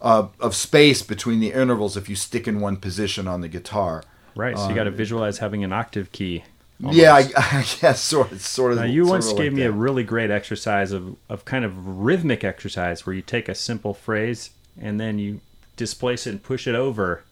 uh, 0.00 0.28
of 0.38 0.54
space 0.54 1.02
between 1.02 1.40
the 1.40 1.52
intervals 1.52 1.96
if 1.96 2.08
you 2.08 2.14
stick 2.16 2.46
in 2.46 2.60
one 2.60 2.76
position 2.76 3.26
on 3.26 3.40
the 3.40 3.48
guitar 3.48 4.04
Right. 4.36 4.56
So 4.56 4.68
you 4.68 4.74
got 4.74 4.84
to 4.84 4.90
visualize 4.90 5.38
having 5.38 5.64
an 5.64 5.72
octave 5.72 6.12
key. 6.12 6.44
Yeah, 6.78 7.14
I, 7.14 7.22
almost. 7.22 7.36
I 7.52 7.66
guess 7.80 8.00
sort 8.00 8.32
of, 8.32 8.40
sort 8.40 8.72
of. 8.72 8.78
Now, 8.78 8.84
you 8.84 9.06
once 9.06 9.32
gave 9.32 9.52
like 9.52 9.58
me 9.58 9.62
a 9.62 9.72
really 9.72 10.04
great 10.04 10.30
exercise 10.30 10.92
of, 10.92 11.16
of 11.28 11.44
kind 11.44 11.64
of 11.64 11.72
rhythmic 11.86 12.44
exercise 12.44 13.04
where 13.04 13.14
you 13.14 13.22
take 13.22 13.48
a 13.48 13.54
simple 13.54 13.92
phrase 13.92 14.50
and 14.80 14.98
then 14.98 15.18
you 15.18 15.40
displace 15.84 16.26
it 16.26 16.30
and 16.30 16.42
push 16.42 16.66
it 16.68 16.74
over. 16.74 17.22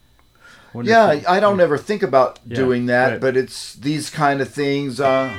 Wonder 0.72 0.90
Yeah, 0.90 1.12
if 1.12 1.22
you- 1.22 1.28
I 1.28 1.36
I 1.36 1.40
don't 1.40 1.60
ever 1.60 1.76
think 1.78 2.02
about 2.02 2.38
Yeah, 2.46 2.56
doing 2.56 2.86
that, 2.86 3.10
right. 3.12 3.20
but 3.20 3.36
it's 3.36 3.74
these 3.74 4.10
kind 4.10 4.40
of 4.40 4.48
things. 4.48 5.00
Uh, 5.00 5.30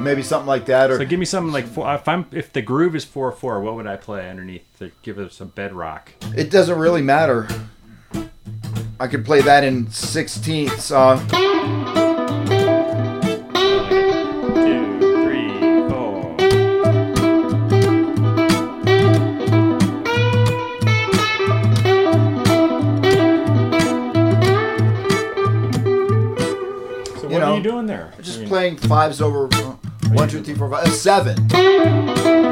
maybe 0.00 0.22
something 0.22 0.46
like 0.46 0.66
that, 0.66 0.90
or 0.90 0.98
So 0.98 1.04
give 1.04 1.18
me 1.18 1.24
something 1.26 1.52
like 1.52 1.66
four, 1.66 1.92
if 1.94 2.06
I'm 2.08 2.26
if 2.32 2.52
the 2.52 2.62
groove 2.62 2.94
is 2.96 3.04
four 3.04 3.30
four, 3.32 3.60
what 3.60 3.74
would 3.76 3.86
I 3.86 3.96
play 3.96 4.28
underneath 4.28 4.64
to 4.78 4.90
give 5.02 5.18
us 5.18 5.40
a 5.40 5.44
bedrock? 5.44 6.12
it 6.36 6.50
doesn't 6.50 6.78
really 6.78 7.02
matter. 7.02 7.46
I 9.00 9.06
could 9.06 9.24
play 9.24 9.40
that 9.42 9.62
in 9.64 9.90
sixteenths. 9.90 10.90
Uh, 10.90 11.16
playing 28.58 28.76
fives 28.76 29.20
over 29.20 29.46
one, 30.10 30.28
two, 30.28 30.42
three, 30.42 30.52
four, 30.52 30.68
five, 30.68 30.84
uh, 30.84 30.90
seven. 30.90 32.47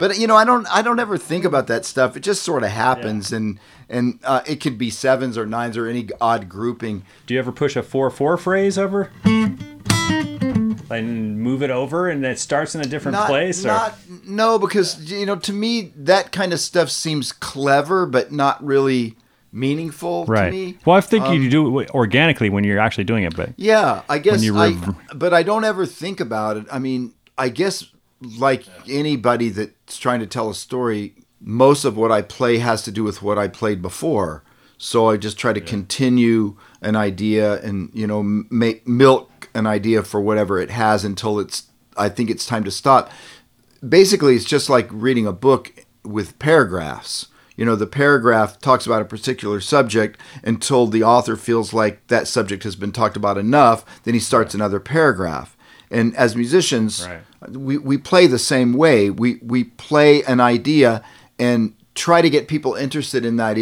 But 0.00 0.18
you 0.18 0.26
know, 0.26 0.34
I 0.34 0.46
don't, 0.46 0.66
I 0.74 0.80
don't 0.80 0.98
ever 0.98 1.18
think 1.18 1.44
about 1.44 1.66
that 1.66 1.84
stuff. 1.84 2.16
It 2.16 2.20
just 2.20 2.42
sort 2.42 2.64
of 2.64 2.70
happens, 2.70 3.32
and 3.32 3.60
and 3.88 4.18
uh, 4.24 4.40
it 4.46 4.56
could 4.56 4.78
be 4.78 4.88
sevens 4.88 5.36
or 5.36 5.44
nines 5.44 5.76
or 5.76 5.86
any 5.86 6.08
odd 6.22 6.48
grouping. 6.48 7.04
Do 7.26 7.34
you 7.34 7.40
ever 7.40 7.52
push 7.52 7.76
a 7.76 7.82
four 7.82 8.10
four 8.10 8.38
phrase 8.38 8.78
over? 8.78 9.12
And 10.90 11.38
move 11.38 11.62
it 11.62 11.70
over, 11.70 12.08
and 12.08 12.24
it 12.24 12.38
starts 12.38 12.74
in 12.74 12.80
a 12.80 12.84
different 12.84 13.12
Not, 13.12 13.28
place. 13.28 13.64
Or 13.64 13.68
not, 13.68 13.94
no, 14.24 14.58
because 14.58 15.12
you 15.12 15.26
know, 15.26 15.36
to 15.36 15.52
me, 15.52 15.92
that 15.94 16.32
kind 16.32 16.54
of 16.54 16.60
stuff 16.60 16.88
seems 16.90 17.30
clever, 17.30 18.06
but 18.06 18.32
not 18.32 18.64
really 18.64 19.16
meaningful 19.52 20.24
right. 20.26 20.46
to 20.46 20.50
me. 20.50 20.78
Well, 20.86 20.96
I 20.96 21.00
think 21.02 21.26
Um, 21.26 21.34
you 21.34 21.50
do 21.50 21.78
it 21.80 21.90
organically 21.90 22.48
when 22.48 22.64
you're 22.64 22.78
actually 22.78 23.04
doing 23.04 23.24
it, 23.24 23.36
but 23.36 23.50
Yeah, 23.56 24.02
I 24.08 24.18
guess 24.18 24.42
I, 24.48 24.76
but 25.14 25.34
I 25.34 25.42
don't 25.42 25.64
ever 25.64 25.84
think 25.84 26.20
about 26.20 26.56
it. 26.56 26.66
I 26.72 26.78
mean, 26.78 27.12
I 27.36 27.50
guess 27.50 27.84
like 28.20 28.64
anybody 28.88 29.48
that's 29.48 29.98
trying 29.98 30.20
to 30.20 30.26
tell 30.26 30.50
a 30.50 30.54
story, 30.54 31.14
most 31.40 31.84
of 31.84 31.96
what 31.96 32.12
I 32.12 32.22
play 32.22 32.58
has 32.58 32.82
to 32.82 32.92
do 32.92 33.02
with 33.02 33.22
what 33.22 33.38
I 33.38 33.48
played 33.48 33.80
before. 33.82 34.44
So 34.78 35.10
I 35.10 35.16
just 35.16 35.38
try 35.38 35.52
to 35.52 35.60
continue 35.60 36.56
an 36.80 36.96
idea 36.96 37.60
and 37.60 37.90
you 37.92 38.06
know 38.06 38.22
make 38.22 38.88
milk 38.88 39.50
an 39.54 39.66
idea 39.66 40.02
for 40.02 40.20
whatever 40.20 40.58
it 40.58 40.70
has 40.70 41.04
until 41.04 41.38
it's 41.38 41.64
I 41.96 42.08
think 42.08 42.30
it's 42.30 42.46
time 42.46 42.64
to 42.64 42.70
stop. 42.70 43.10
Basically, 43.86 44.34
it's 44.36 44.44
just 44.44 44.70
like 44.70 44.88
reading 44.90 45.26
a 45.26 45.32
book 45.32 45.72
with 46.02 46.38
paragraphs. 46.38 47.26
You 47.56 47.66
know, 47.66 47.76
the 47.76 47.86
paragraph 47.86 48.58
talks 48.58 48.86
about 48.86 49.02
a 49.02 49.06
particular 49.06 49.60
subject 49.60 50.18
until 50.42 50.86
the 50.86 51.02
author 51.02 51.36
feels 51.36 51.74
like 51.74 52.06
that 52.06 52.26
subject 52.26 52.62
has 52.62 52.74
been 52.74 52.92
talked 52.92 53.18
about 53.18 53.36
enough, 53.36 53.84
then 54.04 54.14
he 54.14 54.20
starts 54.20 54.54
another 54.54 54.80
paragraph. 54.80 55.58
And 55.90 56.16
as 56.16 56.34
musicians, 56.34 57.06
Right. 57.06 57.20
We, 57.48 57.78
we 57.78 57.98
play 57.98 58.26
the 58.26 58.38
same 58.38 58.72
way. 58.72 59.10
We, 59.10 59.36
we 59.42 59.64
play 59.64 60.22
an 60.24 60.40
idea 60.40 61.02
and 61.38 61.74
try 61.94 62.22
to 62.22 62.30
get 62.30 62.48
people 62.48 62.74
interested 62.74 63.24
in 63.24 63.36
that 63.36 63.56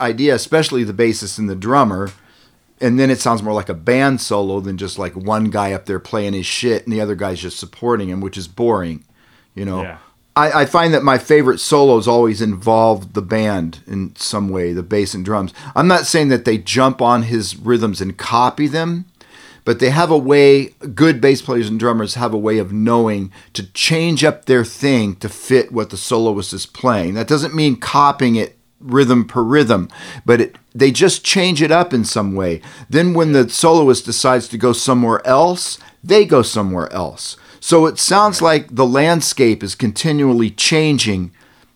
idea, 0.00 0.34
especially 0.34 0.84
the 0.84 0.92
bassist 0.92 1.38
and 1.38 1.48
the 1.48 1.56
drummer. 1.56 2.10
And 2.80 2.98
then 2.98 3.10
it 3.10 3.18
sounds 3.18 3.42
more 3.42 3.54
like 3.54 3.68
a 3.68 3.74
band 3.74 4.20
solo 4.20 4.60
than 4.60 4.78
just 4.78 4.98
like 4.98 5.16
one 5.16 5.50
guy 5.50 5.72
up 5.72 5.86
there 5.86 5.98
playing 5.98 6.34
his 6.34 6.46
shit 6.46 6.84
and 6.84 6.92
the 6.92 7.00
other 7.00 7.16
guy's 7.16 7.40
just 7.40 7.58
supporting 7.58 8.08
him, 8.08 8.20
which 8.20 8.36
is 8.36 8.46
boring. 8.46 9.04
You 9.54 9.64
know, 9.64 9.82
Yeah. 9.82 9.98
I, 10.36 10.60
I 10.60 10.66
find 10.66 10.94
that 10.94 11.02
my 11.02 11.18
favorite 11.18 11.58
solos 11.58 12.06
always 12.06 12.40
involve 12.40 13.14
the 13.14 13.22
band 13.22 13.80
in 13.88 14.14
some 14.14 14.48
way, 14.48 14.72
the 14.72 14.84
bass 14.84 15.12
and 15.12 15.24
drums. 15.24 15.52
I'm 15.74 15.88
not 15.88 16.06
saying 16.06 16.28
that 16.28 16.44
they 16.44 16.58
jump 16.58 17.02
on 17.02 17.24
his 17.24 17.56
rhythms 17.56 18.00
and 18.00 18.16
copy 18.16 18.68
them, 18.68 19.06
but 19.68 19.80
they 19.80 19.90
have 19.90 20.10
a 20.10 20.16
way, 20.16 20.68
good 20.94 21.20
bass 21.20 21.42
players 21.42 21.68
and 21.68 21.78
drummers 21.78 22.14
have 22.14 22.32
a 22.32 22.38
way 22.38 22.56
of 22.56 22.72
knowing 22.72 23.30
to 23.52 23.70
change 23.72 24.24
up 24.24 24.46
their 24.46 24.64
thing 24.64 25.14
to 25.16 25.28
fit 25.28 25.70
what 25.70 25.90
the 25.90 25.96
soloist 25.98 26.54
is 26.54 26.64
playing. 26.64 27.12
That 27.12 27.28
doesn't 27.28 27.54
mean 27.54 27.76
copying 27.76 28.36
it 28.36 28.56
rhythm 28.80 29.26
per 29.26 29.42
rhythm, 29.42 29.90
but 30.24 30.40
it, 30.40 30.56
they 30.74 30.90
just 30.90 31.22
change 31.22 31.60
it 31.60 31.70
up 31.70 31.92
in 31.92 32.06
some 32.06 32.34
way. 32.34 32.62
Then 32.88 33.12
when 33.12 33.32
the 33.32 33.50
soloist 33.50 34.06
decides 34.06 34.48
to 34.48 34.56
go 34.56 34.72
somewhere 34.72 35.20
else, 35.26 35.78
they 36.02 36.24
go 36.24 36.40
somewhere 36.40 36.90
else. 36.90 37.36
So 37.60 37.84
it 37.84 37.98
sounds 37.98 38.40
like 38.40 38.74
the 38.74 38.86
landscape 38.86 39.62
is 39.62 39.74
continually 39.74 40.48
changing 40.48 41.30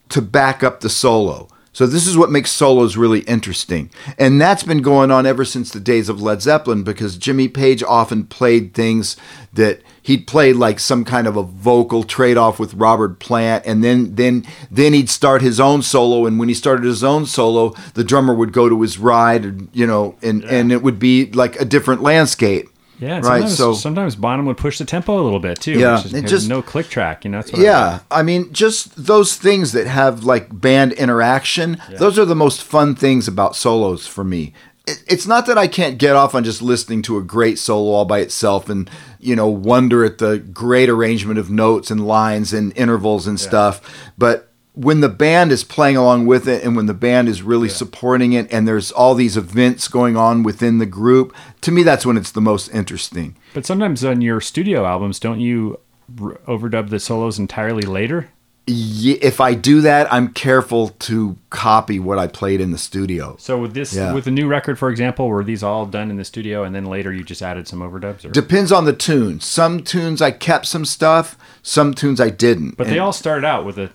to 0.08 0.22
back 0.22 0.64
up 0.64 0.80
the 0.80 0.88
solo. 0.88 1.46
So 1.74 1.86
this 1.86 2.06
is 2.06 2.18
what 2.18 2.30
makes 2.30 2.50
solos 2.50 2.98
really 2.98 3.20
interesting. 3.20 3.90
And 4.18 4.38
that's 4.38 4.62
been 4.62 4.82
going 4.82 5.10
on 5.10 5.24
ever 5.24 5.44
since 5.44 5.70
the 5.70 5.80
days 5.80 6.10
of 6.10 6.20
Led 6.20 6.42
Zeppelin 6.42 6.82
because 6.82 7.16
Jimmy 7.16 7.48
Page 7.48 7.82
often 7.82 8.26
played 8.26 8.74
things 8.74 9.16
that 9.54 9.80
he'd 10.02 10.26
played 10.26 10.56
like 10.56 10.78
some 10.78 11.04
kind 11.04 11.26
of 11.26 11.36
a 11.36 11.42
vocal 11.42 12.02
trade-off 12.02 12.58
with 12.58 12.74
Robert 12.74 13.18
Plant 13.20 13.64
and 13.66 13.82
then 13.82 14.14
then 14.14 14.46
then 14.70 14.92
he'd 14.92 15.10
start 15.10 15.42
his 15.42 15.60
own 15.60 15.82
solo 15.82 16.26
and 16.26 16.38
when 16.38 16.48
he 16.48 16.54
started 16.54 16.84
his 16.84 17.04
own 17.04 17.26
solo 17.26 17.74
the 17.94 18.04
drummer 18.04 18.34
would 18.34 18.52
go 18.52 18.68
to 18.68 18.80
his 18.82 18.98
ride 18.98 19.44
and 19.44 19.68
you 19.72 19.86
know 19.86 20.16
and 20.22 20.44
and 20.44 20.72
it 20.72 20.82
would 20.82 20.98
be 20.98 21.30
like 21.32 21.58
a 21.60 21.64
different 21.64 22.02
landscape. 22.02 22.68
Yeah, 23.02 23.14
right, 23.16 23.22
sometimes, 23.24 23.56
so- 23.56 23.74
sometimes 23.74 24.14
Bonham 24.16 24.46
would 24.46 24.56
push 24.56 24.78
the 24.78 24.84
tempo 24.84 25.20
a 25.20 25.22
little 25.22 25.40
bit 25.40 25.60
too. 25.60 25.72
Yeah, 25.72 25.96
which 25.96 26.06
is, 26.06 26.14
it 26.14 26.26
just- 26.26 26.48
no 26.48 26.62
click 26.62 26.88
track. 26.88 27.24
You 27.24 27.30
know, 27.32 27.38
that's 27.38 27.52
what 27.52 27.60
I 27.60 27.64
Yeah, 27.64 27.98
I 28.10 28.22
mean, 28.22 28.52
just 28.52 29.04
those 29.06 29.34
things 29.36 29.72
that 29.72 29.86
have 29.86 30.24
like 30.24 30.48
band 30.60 30.92
interaction, 30.92 31.78
those 31.98 32.18
are 32.18 32.24
the 32.24 32.36
most 32.36 32.62
fun 32.62 32.94
things 32.94 33.26
about 33.28 33.56
solos 33.56 34.06
for 34.06 34.24
me. 34.24 34.52
It- 34.86 35.02
It's 35.08 35.26
not 35.26 35.46
that 35.46 35.58
I 35.58 35.66
can't 35.68 35.98
get 35.98 36.16
off 36.16 36.34
on 36.34 36.44
just 36.44 36.62
listening 36.62 37.02
to 37.02 37.16
a 37.18 37.22
great 37.22 37.58
solo 37.58 37.90
all 37.92 38.04
by 38.04 38.18
itself 38.20 38.68
and, 38.68 38.88
you 39.20 39.36
know, 39.36 39.46
wonder 39.48 40.04
at 40.04 40.18
the 40.18 40.38
great 40.38 40.88
arrangement 40.88 41.38
of 41.38 41.50
notes 41.50 41.90
and 41.90 42.06
lines 42.06 42.52
and 42.52 42.72
intervals 42.76 43.26
and 43.26 43.38
stuff, 43.38 43.80
but 44.18 44.48
when 44.74 45.00
the 45.00 45.08
band 45.08 45.52
is 45.52 45.64
playing 45.64 45.96
along 45.96 46.24
with 46.26 46.48
it 46.48 46.64
and 46.64 46.74
when 46.76 46.86
the 46.86 46.94
band 46.94 47.28
is 47.28 47.42
really 47.42 47.68
supporting 47.68 48.32
it 48.32 48.50
and 48.52 48.66
there's 48.66 48.90
all 48.90 49.14
these 49.14 49.36
events 49.36 49.86
going 49.88 50.16
on 50.16 50.42
within 50.42 50.78
the 50.78 50.86
group, 50.86 51.34
to 51.60 51.70
me 51.70 51.82
that's 51.82 52.06
when 52.06 52.16
it's 52.16 52.32
the 52.32 52.40
most 52.40 52.68
interesting. 52.74 53.36
But 53.52 53.66
sometimes 53.66 54.02
on 54.04 54.22
your 54.22 54.40
studio 54.40 54.86
albums, 54.86 55.18
don't 55.20 55.40
you 55.40 55.78
r- 56.20 56.38
overdub 56.48 56.88
the 56.88 56.98
solos 57.00 57.38
entirely 57.38 57.82
later? 57.82 58.30
If 58.66 59.40
I 59.40 59.54
do 59.54 59.80
that, 59.80 60.10
I'm 60.12 60.28
careful 60.32 60.90
to 61.00 61.36
copy 61.50 61.98
what 61.98 62.18
I 62.18 62.28
played 62.28 62.60
in 62.60 62.70
the 62.70 62.78
studio. 62.78 63.34
So 63.40 63.58
with 63.58 63.74
this, 63.74 63.92
Yeah. 63.92 64.12
with 64.14 64.24
the 64.24 64.30
new 64.30 64.46
record, 64.46 64.78
for 64.78 64.88
example, 64.88 65.26
were 65.28 65.42
these 65.42 65.64
all 65.64 65.84
done 65.84 66.10
in 66.10 66.16
the 66.16 66.24
studio 66.24 66.62
and 66.62 66.72
then 66.74 66.84
later 66.86 67.12
you 67.12 67.24
just 67.24 67.42
added 67.42 67.66
some 67.66 67.80
overdubs? 67.80 68.24
Or? 68.24 68.30
Depends 68.30 68.70
on 68.70 68.84
the 68.84 68.92
tune. 68.92 69.40
Some 69.40 69.80
tunes 69.82 70.22
I 70.22 70.30
kept 70.30 70.66
some 70.66 70.84
stuff, 70.84 71.36
some 71.62 71.92
tunes 71.92 72.20
I 72.20 72.30
didn't. 72.30 72.76
but 72.76 72.86
they 72.86 73.00
all 73.00 73.12
started 73.12 73.44
out 73.44 73.66
with 73.66 73.74
the 73.76 73.90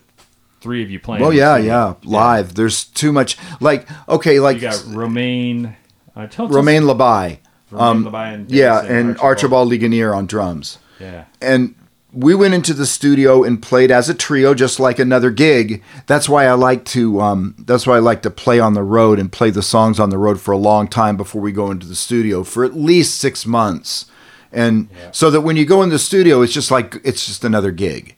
three 0.60 0.82
of 0.82 0.90
you 0.90 0.98
playing. 1.00 1.22
Well, 1.22 1.30
in 1.30 1.38
yeah, 1.38 1.56
yeah, 1.56 1.94
live. 2.04 2.54
There's 2.54 2.84
too 2.84 3.12
much. 3.12 3.36
Like, 3.60 3.88
okay, 4.08 4.40
like 4.40 4.56
You 4.56 4.62
got 4.62 4.84
Romaine, 4.88 5.76
uh, 6.16 6.26
tell, 6.26 6.48
Romain 6.48 6.82
Labaye. 6.82 7.38
Romain 7.70 8.10
Labaye 8.10 8.34
and 8.34 8.50
Yeah, 8.50 8.84
and 8.84 9.18
Archibald 9.18 9.70
Ligonnet 9.70 10.14
on 10.14 10.26
drums. 10.26 10.78
Yeah, 11.00 11.24
and 11.40 11.74
we 12.12 12.34
went 12.34 12.54
into 12.54 12.72
the 12.72 12.86
studio 12.86 13.44
and 13.44 13.60
played 13.60 13.90
as 13.90 14.08
a 14.08 14.14
trio 14.14 14.54
just 14.54 14.80
like 14.80 14.98
another 14.98 15.30
gig 15.30 15.82
that's 16.06 16.26
why 16.26 16.46
i 16.46 16.52
like 16.54 16.82
to 16.86 17.20
um, 17.20 17.54
that's 17.58 17.86
why 17.86 17.96
i 17.96 17.98
like 17.98 18.22
to 18.22 18.30
play 18.30 18.58
on 18.58 18.72
the 18.72 18.82
road 18.82 19.18
and 19.18 19.30
play 19.30 19.50
the 19.50 19.62
songs 19.62 20.00
on 20.00 20.08
the 20.08 20.16
road 20.16 20.40
for 20.40 20.50
a 20.52 20.56
long 20.56 20.88
time 20.88 21.18
before 21.18 21.42
we 21.42 21.52
go 21.52 21.70
into 21.70 21.86
the 21.86 21.94
studio 21.94 22.42
for 22.42 22.64
at 22.64 22.74
least 22.74 23.18
six 23.18 23.44
months 23.44 24.06
and 24.52 24.88
so 25.12 25.30
that 25.30 25.42
when 25.42 25.56
you 25.56 25.64
go 25.64 25.82
in 25.82 25.90
the 25.90 25.98
studio, 25.98 26.42
it's 26.42 26.52
just 26.52 26.70
like 26.70 26.96
it's 27.04 27.26
just 27.26 27.44
another 27.44 27.70
gig. 27.70 28.16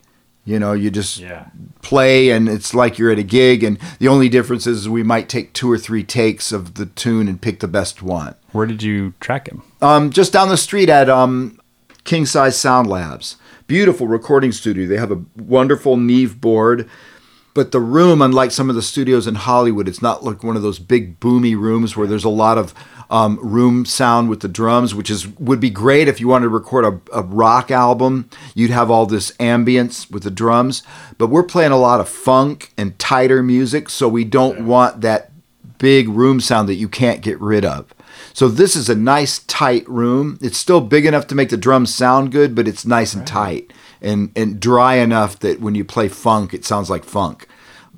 You 0.51 0.59
know, 0.59 0.73
you 0.73 0.91
just 0.91 1.21
Yeah. 1.21 1.45
play 1.81 2.31
and 2.31 2.49
it's 2.49 2.75
like 2.75 2.99
you're 2.99 3.13
at 3.13 3.21
a 3.21 3.23
gig, 3.23 3.63
and 3.63 3.79
the 4.01 4.09
only 4.09 4.29
difference 4.29 4.67
is 4.67 4.89
we 4.89 5.05
might 5.05 5.29
take 5.29 5.53
two 5.53 5.71
or 5.71 5.79
three 5.79 6.03
takes 6.03 6.51
of 6.51 6.75
the 6.75 6.87
tune 6.87 7.29
and 7.29 7.41
pick 7.41 7.61
the 7.61 7.69
best 7.69 8.03
one. 8.03 8.35
Where 8.51 8.67
did 8.67 8.83
you 8.83 9.15
track 9.21 9.47
him? 9.49 9.63
Um, 9.81 10.11
just 10.11 10.33
down 10.33 10.49
the 10.49 10.57
street 10.57 10.89
at 10.89 11.09
um, 11.09 11.61
King 12.03 12.27
Size 12.27 12.59
Sound 12.59 12.89
Labs. 12.89 13.37
Beautiful 13.69 14.09
recording 14.09 14.51
studio. 14.51 14.89
They 14.89 14.97
have 14.97 15.13
a 15.13 15.23
wonderful 15.37 15.97
Neve 15.97 16.41
board, 16.41 16.89
but 17.55 17.71
the 17.71 17.79
room, 17.79 18.21
unlike 18.21 18.51
some 18.51 18.69
of 18.69 18.75
the 18.75 18.83
studios 18.83 19.29
in 19.29 19.37
Hollywood, 19.37 19.87
it's 19.87 20.03
not 20.03 20.25
like 20.25 20.43
one 20.43 20.57
of 20.57 20.63
those 20.63 20.81
big 20.81 21.21
boomy 21.21 21.57
rooms 21.57 21.97
where 21.97 22.09
there's 22.09 22.25
a 22.25 22.29
lot 22.29 22.59
of 22.59 22.75
um, 23.11 23.39
room 23.43 23.85
sound 23.85 24.31
with 24.31 24.41
the 24.41 24.49
drums, 24.49 24.95
which 24.95 25.11
is 25.11 25.27
would 25.39 25.61
be 25.61 25.69
great 25.69 26.09
if 26.09 26.21
you 26.21 26.29
wanted 26.29 26.45
to 26.45 26.51
record 26.51 26.85
a, 26.85 27.19
a 27.19 27.23
rock 27.23 27.71
album. 27.71 28.31
You'd 28.55 28.71
have 28.71 28.91
all 28.91 29.05
this 29.05 29.33
ambience 29.33 30.11
with 30.11 30.23
the 30.23 30.31
drums, 30.31 30.83
but 31.19 31.27
we're 31.27 31.43
playing 31.43 31.73
a 31.73 31.77
lot 31.77 32.01
of 32.01 32.09
funk 32.09 32.73
and 32.79 32.99
tighter 32.99 33.43
music, 33.43 33.91
so 33.91 34.09
we 34.09 34.25
don't 34.25 34.65
want 34.65 35.01
that 35.01 35.33
big 35.79 36.09
room 36.09 36.41
sound 36.41 36.69
that 36.69 36.75
you 36.75 36.89
can't 36.89 37.21
get 37.21 37.41
rid 37.41 37.65
of. 37.65 37.93
So 38.33 38.49
this 38.49 38.77
is 38.77 38.89
a 38.89 38.95
nice 38.95 39.41
tight 39.41 39.89
room. 39.89 40.39
It's 40.41 40.59
still 40.59 40.81
big 40.81 41.05
enough 41.05 41.27
to 41.29 41.35
make 41.35 41.51
the 41.51 41.57
drums 41.57 41.93
sound 41.93 42.31
good, 42.31 42.55
but 42.55 42.69
it's 42.69 42.87
nice 42.87 43.13
and 43.13 43.27
tight 43.27 43.73
and 44.01 44.31
and 44.37 44.61
dry 44.61 44.97
enough 44.97 45.39
that 45.41 45.61
when 45.61 45.75
you 45.75 45.85
play 45.85 46.09
funk, 46.09 46.55
it 46.55 46.65
sounds 46.65 46.89
like 46.89 47.05
funk. 47.05 47.49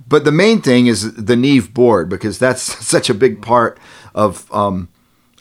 But 0.09 0.25
the 0.25 0.33
main 0.33 0.63
thing 0.63 0.87
is 0.87 1.15
the 1.15 1.37
Neve 1.37 1.75
board 1.75 2.09
because 2.09 2.39
that's 2.39 2.63
such 2.87 3.11
a 3.11 3.15
big 3.15 3.43
part 3.43 3.79
of. 4.15 4.51
Um, 4.55 4.89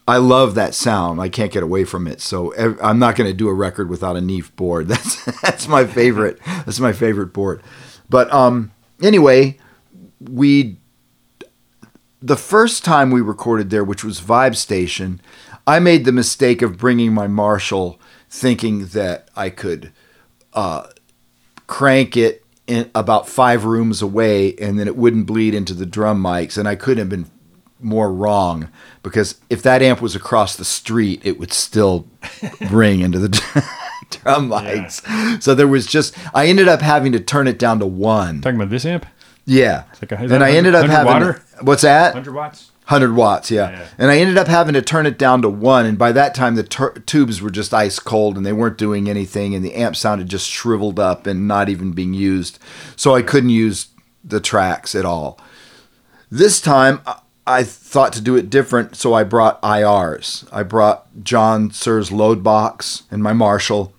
I 0.07 0.17
love 0.17 0.55
that 0.55 0.73
sound. 0.73 1.21
I 1.21 1.29
can't 1.29 1.51
get 1.51 1.63
away 1.63 1.83
from 1.83 2.07
it. 2.07 2.21
So 2.21 2.53
I'm 2.81 2.99
not 2.99 3.15
going 3.15 3.29
to 3.29 3.35
do 3.35 3.47
a 3.47 3.53
record 3.53 3.89
without 3.89 4.17
a 4.17 4.21
Neve 4.21 4.55
board. 4.55 4.87
That's 4.89 5.23
that's 5.41 5.67
my 5.67 5.85
favorite. 5.85 6.39
That's 6.45 6.79
my 6.79 6.93
favorite 6.93 7.33
board. 7.33 7.61
But 8.09 8.31
um, 8.33 8.71
anyway, 9.01 9.57
we 10.19 10.77
the 12.21 12.37
first 12.37 12.83
time 12.83 13.09
we 13.09 13.21
recorded 13.21 13.69
there, 13.69 13.83
which 13.83 14.03
was 14.03 14.21
Vibe 14.21 14.55
Station, 14.55 15.21
I 15.65 15.79
made 15.79 16.05
the 16.05 16.11
mistake 16.11 16.61
of 16.61 16.77
bringing 16.77 17.13
my 17.13 17.27
Marshall, 17.27 17.99
thinking 18.29 18.87
that 18.87 19.29
I 19.35 19.49
could 19.49 19.91
uh, 20.53 20.87
crank 21.67 22.15
it 22.17 22.45
in 22.67 22.91
about 22.93 23.27
five 23.27 23.65
rooms 23.65 24.01
away, 24.01 24.55
and 24.55 24.79
then 24.79 24.87
it 24.87 24.95
wouldn't 24.95 25.25
bleed 25.25 25.53
into 25.53 25.73
the 25.73 25.85
drum 25.85 26.21
mics. 26.21 26.57
And 26.57 26.67
I 26.67 26.75
couldn't 26.75 26.99
have 26.99 27.09
been 27.09 27.29
more 27.81 28.11
wrong 28.13 28.69
because 29.03 29.39
if 29.49 29.61
that 29.63 29.81
amp 29.81 30.01
was 30.01 30.15
across 30.15 30.55
the 30.55 30.65
street, 30.65 31.21
it 31.23 31.39
would 31.39 31.51
still 31.53 32.07
ring 32.71 33.01
into 33.01 33.19
the 33.19 33.29
drum 34.09 34.49
mics. 34.49 35.41
So 35.41 35.55
there 35.55 35.67
was 35.67 35.85
just 35.87 36.15
I 36.33 36.47
ended 36.47 36.67
up 36.67 36.81
having 36.81 37.11
to 37.13 37.19
turn 37.19 37.47
it 37.47 37.57
down 37.59 37.79
to 37.79 37.85
one. 37.85 38.41
Talking 38.41 38.55
about 38.57 38.69
this 38.69 38.85
amp? 38.85 39.05
Yeah. 39.45 39.83
like 40.01 40.11
a- 40.11 40.17
and 40.17 40.43
I 40.43 40.51
ended 40.51 40.75
up 40.75 40.87
having 40.87 41.11
water? 41.13 41.43
what's 41.61 41.81
that? 41.81 42.13
100 42.13 42.33
watts? 42.33 42.67
100 42.87 43.15
watts, 43.15 43.49
yeah. 43.49 43.71
Yeah. 43.71 43.85
And 43.97 44.11
I 44.11 44.17
ended 44.17 44.37
up 44.37 44.47
having 44.47 44.73
to 44.73 44.81
turn 44.81 45.05
it 45.05 45.17
down 45.17 45.41
to 45.43 45.49
one. 45.49 45.85
And 45.85 45.97
by 45.97 46.11
that 46.11 46.35
time, 46.35 46.55
the 46.55 46.63
tur 46.63 46.91
tubes 47.05 47.41
were 47.41 47.49
just 47.49 47.73
ice 47.73 47.99
cold 47.99 48.35
and 48.35 48.45
they 48.45 48.51
weren't 48.53 48.77
doing 48.77 49.09
anything. 49.09 49.55
And 49.55 49.63
the 49.63 49.75
amp 49.75 49.95
sounded 49.95 50.27
just 50.27 50.49
shriveled 50.49 50.99
up 50.99 51.25
and 51.25 51.47
not 51.47 51.69
even 51.69 51.91
being 51.93 52.13
used. 52.13 52.59
So 52.97 53.15
I 53.15 53.21
couldn't 53.21 53.49
use 53.51 53.87
the 54.25 54.41
tracks 54.41 54.93
at 54.93 55.05
all. 55.05 55.39
This 56.29 56.59
time, 56.61 57.01
uh, 57.05 57.15
I- 57.47 57.59
I 57.59 57.63
thought 57.63 58.13
to 58.13 58.21
do 58.21 58.35
it 58.35 58.49
different. 58.49 58.95
So 58.95 59.13
I 59.13 59.23
brought 59.23 59.61
IRs. 59.61 60.45
I 60.51 60.63
brought 60.63 61.05
John 61.23 61.71
Suhr's 61.71 62.11
load 62.11 62.43
box 62.43 63.03
and 63.11 63.21
my 63.23 63.33
Marshall 63.33 63.93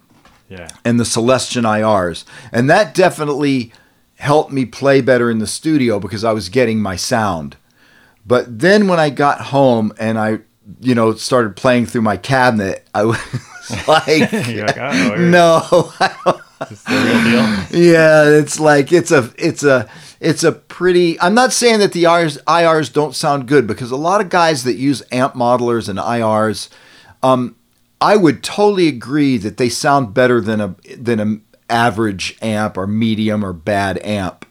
Yeah. 0.48 0.68
and 0.84 0.98
the 1.00 1.04
Celestion 1.04 1.64
IRs. 1.64 2.24
And 2.52 2.68
that 2.70 2.94
definitely 2.94 3.72
helped 4.16 4.52
me 4.52 4.64
play 4.64 5.00
better 5.00 5.30
in 5.30 5.38
the 5.40 5.46
studio 5.46 5.98
because 5.98 6.24
I 6.24 6.32
was 6.32 6.48
getting 6.48 6.80
my 6.80 6.94
sound. 6.96 7.56
But 8.24 8.60
then 8.60 8.86
when 8.86 9.00
I 9.00 9.10
got 9.10 9.40
home 9.46 9.92
and 9.98 10.18
I, 10.18 10.38
you 10.80 10.94
know, 10.94 11.14
started 11.14 11.56
playing 11.56 11.86
through 11.86 12.02
my 12.02 12.16
cabinet, 12.16 12.86
I 12.94 13.04
was 13.06 13.18
like, 13.88 14.30
like, 14.32 14.78
oh, 14.78 15.16
no, 15.18 15.92
Is 16.00 16.34
deal? 16.68 17.82
yeah, 17.82 18.24
it's 18.24 18.60
like 18.60 18.92
it's 18.92 19.10
a 19.10 19.32
it's 19.36 19.64
a 19.64 19.88
it's 20.20 20.44
a 20.44 20.52
pretty. 20.52 21.20
I'm 21.20 21.34
not 21.34 21.52
saying 21.52 21.80
that 21.80 21.92
the 21.92 22.04
IRs, 22.04 22.42
IRs 22.44 22.92
don't 22.92 23.14
sound 23.14 23.48
good 23.48 23.66
because 23.66 23.90
a 23.90 23.96
lot 23.96 24.20
of 24.20 24.28
guys 24.28 24.64
that 24.64 24.74
use 24.74 25.02
amp 25.10 25.34
modelers 25.34 25.88
and 25.88 25.98
IRs, 25.98 26.68
um, 27.22 27.56
I 28.00 28.16
would 28.16 28.42
totally 28.42 28.88
agree 28.88 29.36
that 29.38 29.56
they 29.56 29.68
sound 29.68 30.14
better 30.14 30.40
than 30.40 30.60
a 30.60 30.76
than 30.96 31.20
an 31.20 31.44
average 31.68 32.38
amp 32.42 32.76
or 32.76 32.86
medium 32.86 33.44
or 33.44 33.52
bad 33.52 33.98
amp. 34.04 34.46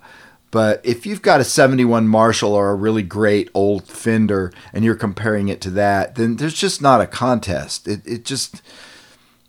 But 0.52 0.82
if 0.84 1.06
you've 1.06 1.22
got 1.22 1.40
a 1.40 1.46
71 1.46 2.10
Marshall 2.10 2.54
or 2.54 2.72
a 2.72 2.76
really 2.76 3.04
great 3.04 3.50
old 3.54 3.88
Fender 3.88 4.52
and 4.74 4.84
you're 4.84 4.96
comparing 4.96 5.48
it 5.48 5.62
to 5.62 5.70
that, 5.72 6.16
then 6.16 6.36
there's 6.36 6.54
just 6.54 6.82
not 6.82 7.00
a 7.00 7.08
contest. 7.08 7.88
It, 7.88 8.06
it 8.06 8.26
just, 8.26 8.62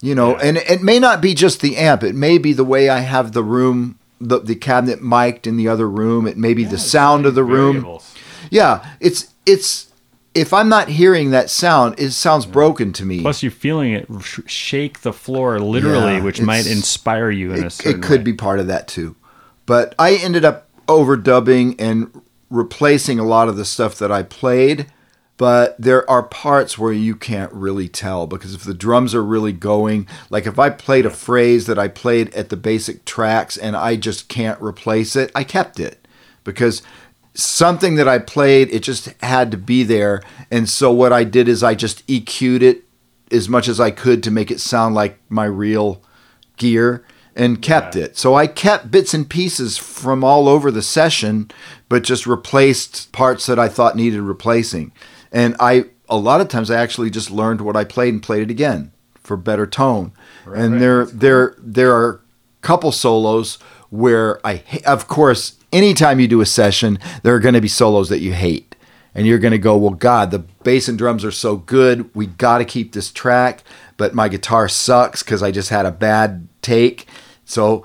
you 0.02 0.14
know, 0.14 0.36
and 0.36 0.58
it 0.58 0.82
may 0.82 0.98
not 0.98 1.22
be 1.22 1.32
just 1.32 1.60
the 1.62 1.78
amp. 1.78 2.02
It 2.02 2.14
may 2.14 2.36
be 2.36 2.52
the 2.52 2.64
way 2.64 2.90
I 2.90 2.98
have 3.00 3.32
the 3.32 3.42
room, 3.42 3.98
the, 4.20 4.40
the 4.40 4.54
cabinet 4.56 5.00
mic'd 5.00 5.46
in 5.46 5.56
the 5.56 5.68
other 5.68 5.88
room. 5.88 6.26
It 6.26 6.36
may 6.36 6.52
be 6.52 6.64
the 6.64 6.76
sound 6.78 7.24
of 7.24 7.34
the 7.34 7.44
room. 7.44 7.76
Variables. 7.80 8.14
Yeah, 8.50 8.86
it's 9.00 9.32
it's 9.46 9.90
if 10.34 10.52
I'm 10.52 10.68
not 10.68 10.88
hearing 10.88 11.30
that 11.30 11.50
sound, 11.50 11.98
it 11.98 12.10
sounds 12.10 12.46
broken 12.46 12.92
to 12.94 13.04
me. 13.04 13.20
Plus, 13.22 13.42
you're 13.42 13.52
feeling 13.52 13.92
it 13.92 14.06
sh- 14.22 14.40
shake 14.46 15.00
the 15.00 15.12
floor 15.12 15.58
literally, 15.60 16.14
Yeah, 16.16 16.22
which 16.22 16.40
might 16.40 16.66
inspire 16.66 17.30
you 17.30 17.52
in 17.52 17.62
a 17.62 17.66
it, 17.66 17.70
certain 17.70 18.00
it 18.00 18.02
could 18.02 18.20
way. 18.20 18.24
be 18.24 18.32
part 18.32 18.58
of 18.58 18.66
that 18.66 18.88
too. 18.88 19.14
But 19.66 19.94
I 19.98 20.14
ended 20.16 20.44
up 20.44 20.68
overdubbing 20.88 21.76
and 21.78 22.22
replacing 22.50 23.18
a 23.18 23.24
lot 23.24 23.48
of 23.48 23.56
the 23.56 23.64
stuff 23.64 23.96
that 23.98 24.10
I 24.10 24.22
played. 24.22 24.86
But 25.42 25.74
there 25.76 26.08
are 26.08 26.22
parts 26.22 26.78
where 26.78 26.92
you 26.92 27.16
can't 27.16 27.52
really 27.52 27.88
tell 27.88 28.28
because 28.28 28.54
if 28.54 28.62
the 28.62 28.72
drums 28.72 29.12
are 29.12 29.24
really 29.24 29.52
going, 29.52 30.06
like 30.30 30.46
if 30.46 30.56
I 30.56 30.70
played 30.70 31.04
a 31.04 31.10
phrase 31.10 31.66
that 31.66 31.80
I 31.80 31.88
played 31.88 32.32
at 32.32 32.48
the 32.48 32.56
basic 32.56 33.04
tracks 33.04 33.56
and 33.56 33.74
I 33.74 33.96
just 33.96 34.28
can't 34.28 34.62
replace 34.62 35.16
it, 35.16 35.32
I 35.34 35.42
kept 35.42 35.80
it 35.80 36.06
because 36.44 36.80
something 37.34 37.96
that 37.96 38.06
I 38.06 38.20
played, 38.20 38.72
it 38.72 38.84
just 38.84 39.06
had 39.20 39.50
to 39.50 39.56
be 39.56 39.82
there. 39.82 40.22
And 40.48 40.68
so 40.68 40.92
what 40.92 41.12
I 41.12 41.24
did 41.24 41.48
is 41.48 41.64
I 41.64 41.74
just 41.74 42.06
EQ'd 42.06 42.62
it 42.62 42.84
as 43.32 43.48
much 43.48 43.66
as 43.66 43.80
I 43.80 43.90
could 43.90 44.22
to 44.22 44.30
make 44.30 44.52
it 44.52 44.60
sound 44.60 44.94
like 44.94 45.18
my 45.28 45.46
real 45.46 46.04
gear 46.56 47.04
and 47.34 47.60
kept 47.60 47.96
it. 47.96 48.16
So 48.16 48.36
I 48.36 48.46
kept 48.46 48.92
bits 48.92 49.12
and 49.12 49.28
pieces 49.28 49.76
from 49.76 50.22
all 50.22 50.46
over 50.46 50.70
the 50.70 50.82
session, 50.82 51.50
but 51.88 52.04
just 52.04 52.28
replaced 52.28 53.10
parts 53.10 53.46
that 53.46 53.58
I 53.58 53.66
thought 53.66 53.96
needed 53.96 54.20
replacing. 54.20 54.92
And 55.32 55.56
I 55.58 55.86
a 56.08 56.16
lot 56.16 56.40
of 56.40 56.48
times 56.48 56.70
I 56.70 56.80
actually 56.80 57.10
just 57.10 57.30
learned 57.30 57.62
what 57.62 57.76
I 57.76 57.84
played 57.84 58.12
and 58.12 58.22
played 58.22 58.42
it 58.42 58.50
again 58.50 58.92
for 59.22 59.36
better 59.36 59.66
tone. 59.66 60.12
and 60.46 60.74
right. 60.74 60.78
there 60.78 61.06
there 61.06 61.54
there 61.58 61.92
are 61.94 62.20
couple 62.60 62.92
solos 62.92 63.56
where 63.90 64.44
I 64.46 64.62
of 64.86 65.08
course 65.08 65.56
anytime 65.72 66.20
you 66.20 66.28
do 66.28 66.40
a 66.40 66.46
session 66.46 66.98
there 67.22 67.34
are 67.34 67.40
going 67.40 67.54
to 67.54 67.60
be 67.60 67.68
solos 67.68 68.08
that 68.08 68.20
you 68.20 68.32
hate 68.32 68.76
and 69.14 69.26
you're 69.26 69.40
going 69.40 69.52
to 69.52 69.58
go 69.58 69.76
well 69.76 69.90
god 69.90 70.30
the 70.30 70.38
bass 70.38 70.86
and 70.88 70.96
drums 70.96 71.24
are 71.24 71.32
so 71.32 71.56
good 71.56 72.14
we 72.14 72.26
got 72.26 72.58
to 72.58 72.64
keep 72.64 72.92
this 72.92 73.10
track 73.10 73.64
but 73.96 74.14
my 74.14 74.28
guitar 74.28 74.68
sucks 74.68 75.22
cuz 75.24 75.42
I 75.42 75.50
just 75.50 75.70
had 75.70 75.84
a 75.84 75.90
bad 75.90 76.46
take 76.62 77.06
so 77.44 77.84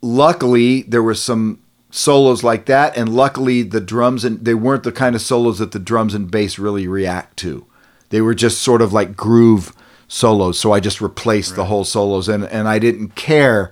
luckily 0.00 0.82
there 0.82 1.02
were 1.02 1.14
some 1.14 1.58
solos 1.94 2.42
like 2.42 2.64
that 2.64 2.96
and 2.96 3.14
luckily 3.14 3.62
the 3.62 3.80
drums 3.80 4.24
and 4.24 4.42
they 4.44 4.54
weren't 4.54 4.82
the 4.82 4.90
kind 4.90 5.14
of 5.14 5.20
solos 5.20 5.58
that 5.58 5.72
the 5.72 5.78
drums 5.78 6.14
and 6.14 6.30
bass 6.30 6.58
really 6.58 6.88
react 6.88 7.36
to. 7.36 7.66
They 8.08 8.22
were 8.22 8.34
just 8.34 8.62
sort 8.62 8.80
of 8.80 8.94
like 8.94 9.14
groove 9.14 9.74
solos 10.08 10.58
so 10.58 10.72
i 10.72 10.80
just 10.80 11.00
replaced 11.00 11.56
the 11.56 11.64
whole 11.66 11.84
solos 11.84 12.28
and 12.28 12.44
and 12.44 12.68
i 12.68 12.78
didn't 12.78 13.14
care 13.14 13.70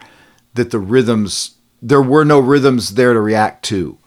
that 0.55 0.71
the 0.71 0.79
rhythms 0.79 1.57
there 1.83 2.01
were 2.01 2.25
no 2.25 2.41
rhythms 2.41 2.91
there 2.91 3.15
to 3.15 3.21
react 3.21 3.63
to. 3.65 3.99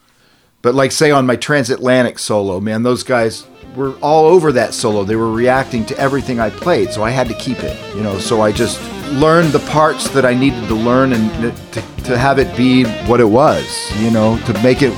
But 0.61 0.75
like 0.75 0.91
say 0.91 1.09
on 1.09 1.25
my 1.25 1.35
transatlantic 1.35 2.19
solo 2.19 2.59
man 2.59 2.83
those 2.83 3.01
guys 3.01 3.47
were 3.75 3.93
all 4.01 4.25
over 4.25 4.51
that 4.51 4.75
solo. 4.75 5.03
They 5.03 5.15
were 5.15 5.31
reacting 5.31 5.85
to 5.87 5.97
everything 5.97 6.39
i 6.39 6.51
played 6.51 6.93
so 6.93 7.03
i 7.03 7.09
had 7.09 7.27
to 7.29 7.35
keep 7.35 7.63
it 7.63 7.95
you 7.95 8.03
know 8.03 8.19
so 8.19 8.41
i 8.41 8.51
just 8.51 8.79
learned 9.19 9.51
the 9.51 9.59
parts 9.71 10.09
that 10.09 10.25
i 10.25 10.33
needed 10.33 10.67
to 10.67 10.75
learn 10.75 11.13
and 11.13 11.31
to, 11.73 11.81
to 12.03 12.17
have 12.17 12.39
it 12.39 12.55
be 12.57 12.83
what 13.07 13.19
it 13.19 13.25
was 13.25 13.91
you 13.97 14.11
know 14.11 14.37
to 14.45 14.53
make 14.61 14.81
it 14.81 14.93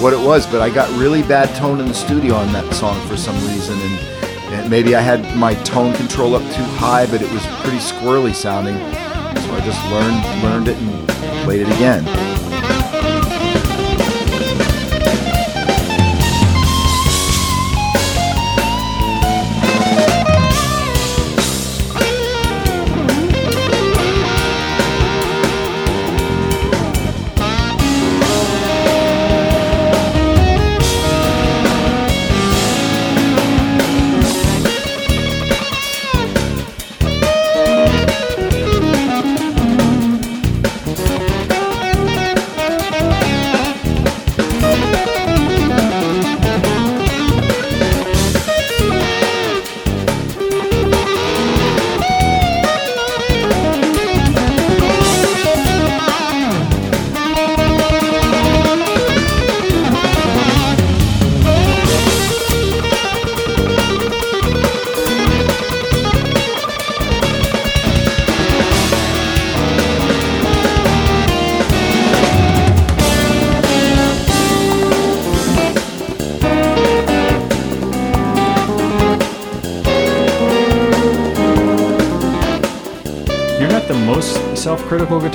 what 0.00 0.12
it 0.12 0.18
was. 0.18 0.46
But 0.46 0.60
i 0.60 0.68
got 0.68 0.90
really 0.98 1.22
bad 1.22 1.54
tone 1.56 1.80
in 1.80 1.86
the 1.86 1.94
studio 1.94 2.34
on 2.34 2.52
that 2.52 2.72
song 2.74 3.00
for 3.08 3.16
some 3.16 3.34
reason 3.46 3.78
and, 3.78 4.54
and 4.54 4.70
maybe 4.70 4.94
i 4.94 5.00
had 5.00 5.36
my 5.36 5.54
tone 5.64 5.94
control 5.94 6.34
up 6.34 6.42
too 6.54 6.64
high 6.76 7.06
but 7.06 7.22
it 7.22 7.32
was 7.32 7.44
pretty 7.62 7.78
squirrely 7.78 8.34
sounding. 8.34 8.76
So 8.76 9.52
i 9.52 9.60
just 9.64 9.82
learned 9.90 10.42
learned 10.42 10.68
it 10.68 10.76
and 10.76 11.08
played 11.44 11.62
it 11.62 11.68
again 11.68 12.35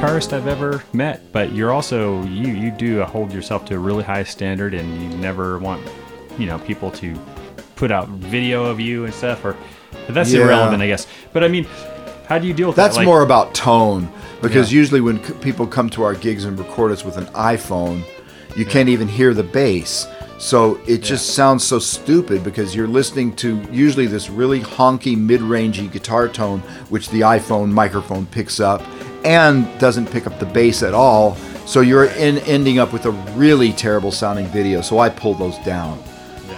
guitarist 0.01 0.33
I've 0.33 0.47
ever 0.47 0.83
met, 0.93 1.31
but 1.31 1.53
you're 1.53 1.71
also 1.71 2.23
you 2.23 2.47
you 2.53 2.71
do 2.71 3.03
hold 3.03 3.31
yourself 3.31 3.65
to 3.65 3.75
a 3.75 3.79
really 3.79 4.03
high 4.03 4.23
standard, 4.23 4.73
and 4.73 4.99
you 5.01 5.17
never 5.19 5.59
want 5.59 5.81
you 6.39 6.47
know 6.47 6.57
people 6.59 6.89
to 6.91 7.15
put 7.75 7.91
out 7.91 8.07
video 8.09 8.65
of 8.65 8.79
you 8.79 9.05
and 9.05 9.13
stuff, 9.13 9.45
or 9.45 9.55
but 10.07 10.15
that's 10.15 10.33
Yeah. 10.33 10.41
irrelevant, 10.45 10.81
I 10.81 10.87
guess. 10.87 11.05
But 11.33 11.43
I 11.43 11.49
mean, 11.49 11.67
how 12.27 12.39
do 12.39 12.47
you 12.47 12.53
deal 12.53 12.67
with 12.67 12.75
That's 12.75 12.95
that? 12.95 13.01
Like, 13.01 13.05
more 13.05 13.21
about 13.21 13.53
tone 13.53 14.09
because 14.41 14.71
Yeah. 14.73 14.79
usually 14.79 15.01
when 15.01 15.23
c- 15.23 15.33
people 15.33 15.67
come 15.67 15.89
to 15.91 16.03
our 16.03 16.15
gigs 16.15 16.45
and 16.45 16.57
record 16.57 16.91
us 16.91 17.05
with 17.05 17.17
an 17.17 17.25
iPhone, 17.35 18.01
you 18.55 18.65
can't 18.65 18.89
even 18.89 19.07
hear 19.07 19.35
the 19.35 19.43
bass. 19.43 20.07
So 20.39 20.79
it 20.87 21.03
just 21.03 21.35
sounds 21.35 21.63
so 21.63 21.77
stupid 21.77 22.43
because 22.43 22.75
you're 22.75 22.87
listening 22.87 23.33
to 23.33 23.61
usually 23.71 24.07
this 24.07 24.31
really 24.31 24.59
honky 24.61 25.15
mid-rangey 25.15 25.91
guitar 25.91 26.27
tone 26.27 26.63
which 26.89 27.09
the 27.11 27.19
iPhone 27.21 27.69
microphone 27.69 28.25
picks 28.25 28.59
up 28.59 28.81
and 29.23 29.67
doesn't 29.79 30.07
pick 30.11 30.27
up 30.27 30.39
the 30.39 30.45
bass 30.45 30.83
at 30.83 30.93
all. 30.93 31.35
So 31.65 31.81
you're 31.81 32.05
in, 32.05 32.39
ending 32.39 32.79
up 32.79 32.91
with 32.91 33.05
a 33.05 33.11
really 33.35 33.71
terrible 33.71 34.11
sounding 34.11 34.47
video. 34.47 34.81
So 34.81 34.99
I 34.99 35.09
pull 35.09 35.33
those 35.35 35.57
down. 35.59 36.01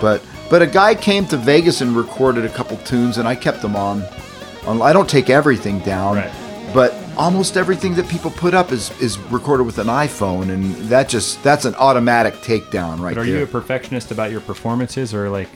But 0.02 0.24
but 0.50 0.62
a 0.62 0.68
guy 0.68 0.96
came 0.96 1.26
to 1.28 1.38
Vegas 1.38 1.82
and 1.82 1.96
recorded 1.96 2.46
a 2.46 2.50
couple 2.50 2.78
tunes 2.78 3.18
and 3.18 3.28
I 3.28 3.36
kept 3.36 3.62
them 3.62 3.76
on. 3.76 4.04
I 4.68 4.94
don't 4.94 5.10
take 5.10 5.30
everything 5.30 5.80
down, 5.80 6.16
Right. 6.18 6.32
but 6.74 6.94
almost 7.18 7.58
everything 7.58 7.96
that 7.96 8.08
people 8.08 8.32
put 8.32 8.54
up 8.54 8.72
is 8.72 8.92
is 9.02 9.18
recorded 9.30 9.64
with 9.66 9.78
an 9.78 9.88
iPhone, 9.88 10.50
and 10.52 10.74
that 10.90 11.10
just 11.10 11.44
that's 11.44 11.66
an 11.66 11.76
automatic 11.76 12.34
takedown 12.36 13.00
right 13.02 13.14
But 13.14 13.22
are 13.24 13.26
there. 13.26 13.38
you 13.40 13.44
a 13.44 13.48
perfectionist 13.48 14.12
about 14.12 14.32
your 14.32 14.40
performances, 14.42 15.14
or 15.14 15.30
like, 15.30 15.50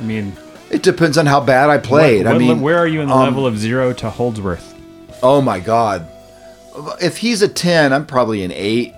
I 0.00 0.04
mean, 0.04 0.32
it 0.70 0.82
depends 0.82 1.18
on 1.18 1.26
how 1.26 1.40
bad 1.40 1.68
I 1.68 1.76
played. 1.78 2.24
what- 2.24 2.34
I 2.34 2.38
mean, 2.38 2.60
where 2.62 2.78
are 2.78 2.86
you 2.88 3.02
in 3.02 3.08
the 3.08 3.14
um, 3.14 3.20
level 3.24 3.46
of 3.46 3.58
zero 3.58 3.92
to 3.92 4.08
Holdsworth? 4.10 4.74
Oh 5.22 5.40
my 5.42 5.60
God! 5.60 6.06
If 7.00 7.18
he's 7.18 7.42
a 7.42 7.48
ten, 7.48 7.92
I'm 7.92 8.06
probably 8.06 8.42
an 8.42 8.52
eight. 8.52 8.92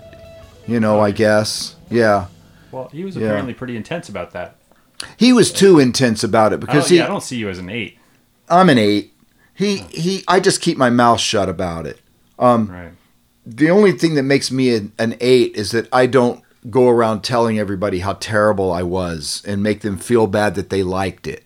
You 0.66 0.80
know, 0.80 1.00
I 1.00 1.12
guess. 1.12 1.76
Yeah, 1.90 2.26
Well, 2.72 2.88
he 2.92 3.04
was 3.04 3.16
yeah. 3.16 3.26
apparently 3.28 3.54
pretty 3.54 3.74
intense 3.76 4.08
about 4.10 4.32
that. 4.32 4.56
he 5.16 5.32
was 5.32 5.50
too 5.52 5.78
intense 5.78 6.22
about 6.22 6.52
it 6.52 6.60
because 6.60 6.84
don't, 6.84 6.90
he. 6.90 6.96
yeah, 6.98 7.04
I 7.04 7.08
don't 7.08 7.22
see 7.22 7.36
you 7.38 7.48
as 7.48 7.58
an 7.58 7.70
eight. 7.70 7.96
I'm 8.50 8.68
an 8.68 8.76
eight. 8.78 9.14
He 9.54 9.78
he. 9.90 10.24
I 10.28 10.40
just 10.40 10.60
keep 10.60 10.76
my 10.76 10.90
mouth 10.90 11.20
shut 11.20 11.48
about 11.48 11.86
it. 11.86 12.00
Um, 12.38 12.68
Right. 12.70 12.90
the 13.46 13.70
only 13.70 13.92
thing 13.92 14.14
that 14.16 14.22
makes 14.24 14.50
me 14.50 14.74
an, 14.74 14.92
an 14.98 15.16
eight 15.20 15.56
is 15.56 15.70
that 15.70 15.88
I 15.92 16.06
don't 16.06 16.42
go 16.70 16.88
around 16.90 17.22
telling 17.22 17.58
everybody 17.58 18.00
how 18.00 18.12
terrible 18.14 18.70
I 18.70 18.82
was 18.82 19.42
and 19.46 19.62
make 19.62 19.80
them 19.80 19.96
feel 19.96 20.26
bad 20.26 20.54
that 20.56 20.68
they 20.70 20.82
liked 20.82 21.26
it. 21.26 21.44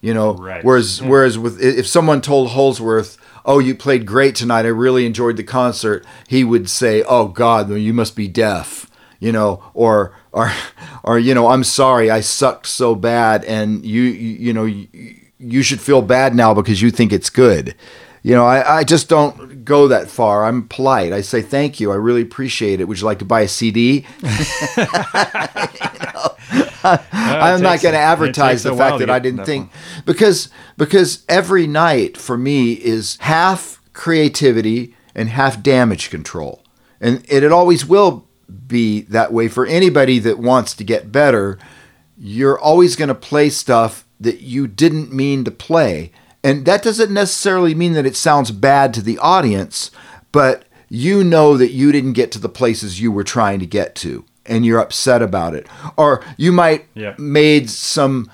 You 0.00 0.14
know, 0.14 0.32
Right. 0.34 0.64
whereas 0.64 1.02
whereas 1.02 1.38
with 1.38 1.60
if 1.60 1.86
someone 1.86 2.20
told 2.22 2.50
Holdsworth, 2.50 3.18
"Oh, 3.46 3.58
you 3.58 3.74
played 3.74 4.04
great 4.04 4.34
tonight. 4.34 4.66
I 4.66 4.68
really 4.68 5.06
enjoyed 5.06 5.36
the 5.38 5.44
concert," 5.44 6.04
he 6.28 6.44
would 6.44 6.68
say, 6.68 7.02
"Oh 7.08 7.28
God, 7.28 7.70
you 7.70 7.94
must 7.94 8.14
be 8.14 8.28
deaf." 8.28 8.90
You 9.18 9.32
know, 9.32 9.62
or 9.72 10.12
or 10.32 10.52
or 11.02 11.18
you 11.18 11.32
know, 11.34 11.48
I'm 11.48 11.64
sorry, 11.64 12.10
I 12.10 12.20
sucked 12.20 12.66
so 12.66 12.94
bad, 12.94 13.44
and 13.44 13.84
you 13.84 14.02
you, 14.02 14.36
you 14.36 14.52
know 14.52 14.64
you, 14.66 14.88
you 15.38 15.62
should 15.62 15.80
feel 15.80 16.02
bad 16.02 16.34
now 16.34 16.52
because 16.52 16.82
you 16.82 16.90
think 16.90 17.12
it's 17.12 17.30
good. 17.30 17.74
You 18.22 18.34
know, 18.34 18.44
I, 18.44 18.78
I 18.78 18.84
just 18.84 19.08
don't 19.08 19.64
go 19.64 19.86
that 19.86 20.10
far. 20.10 20.44
I'm 20.44 20.66
polite. 20.66 21.12
I 21.12 21.20
say 21.20 21.42
thank 21.42 21.78
you. 21.78 21.92
I 21.92 21.94
really 21.94 22.22
appreciate 22.22 22.80
it. 22.80 22.88
Would 22.88 22.98
you 23.00 23.06
like 23.06 23.20
to 23.20 23.24
buy 23.24 23.42
a 23.42 23.48
CD? 23.48 24.04
I'm 27.12 27.62
not 27.62 27.80
going 27.80 27.94
to 27.94 27.98
advertise 27.98 28.62
the 28.62 28.74
fact 28.74 28.98
that 28.98 29.10
I 29.10 29.18
didn't 29.18 29.38
that 29.38 29.46
think 29.46 29.70
because 30.04 30.48
because 30.76 31.24
every 31.28 31.66
night 31.66 32.16
for 32.16 32.36
me 32.36 32.72
is 32.72 33.16
half 33.20 33.80
creativity 33.92 34.94
and 35.14 35.28
half 35.28 35.62
damage 35.62 36.10
control, 36.10 36.62
and 37.00 37.24
it, 37.28 37.42
it 37.42 37.52
always 37.52 37.86
will 37.86 38.28
be 38.66 39.02
that 39.02 39.32
way 39.32 39.48
for 39.48 39.66
anybody 39.66 40.18
that 40.20 40.38
wants 40.38 40.74
to 40.74 40.84
get 40.84 41.12
better. 41.12 41.58
You're 42.18 42.58
always 42.58 42.96
going 42.96 43.08
to 43.08 43.14
play 43.14 43.50
stuff 43.50 44.06
that 44.18 44.40
you 44.40 44.66
didn't 44.66 45.12
mean 45.12 45.44
to 45.44 45.50
play, 45.50 46.12
and 46.42 46.64
that 46.64 46.82
doesn't 46.82 47.12
necessarily 47.12 47.74
mean 47.74 47.92
that 47.94 48.06
it 48.06 48.16
sounds 48.16 48.50
bad 48.50 48.94
to 48.94 49.02
the 49.02 49.18
audience, 49.18 49.90
but 50.32 50.64
you 50.88 51.24
know 51.24 51.56
that 51.56 51.72
you 51.72 51.90
didn't 51.92 52.12
get 52.12 52.30
to 52.32 52.38
the 52.38 52.48
places 52.48 53.00
you 53.00 53.10
were 53.10 53.24
trying 53.24 53.58
to 53.58 53.66
get 53.66 53.94
to 53.96 54.24
and 54.48 54.64
you're 54.66 54.78
upset 54.80 55.22
about 55.22 55.54
it 55.54 55.66
or 55.96 56.22
you 56.36 56.52
might 56.52 56.86
Yeah. 56.94 57.14
made 57.18 57.68
some 57.70 58.30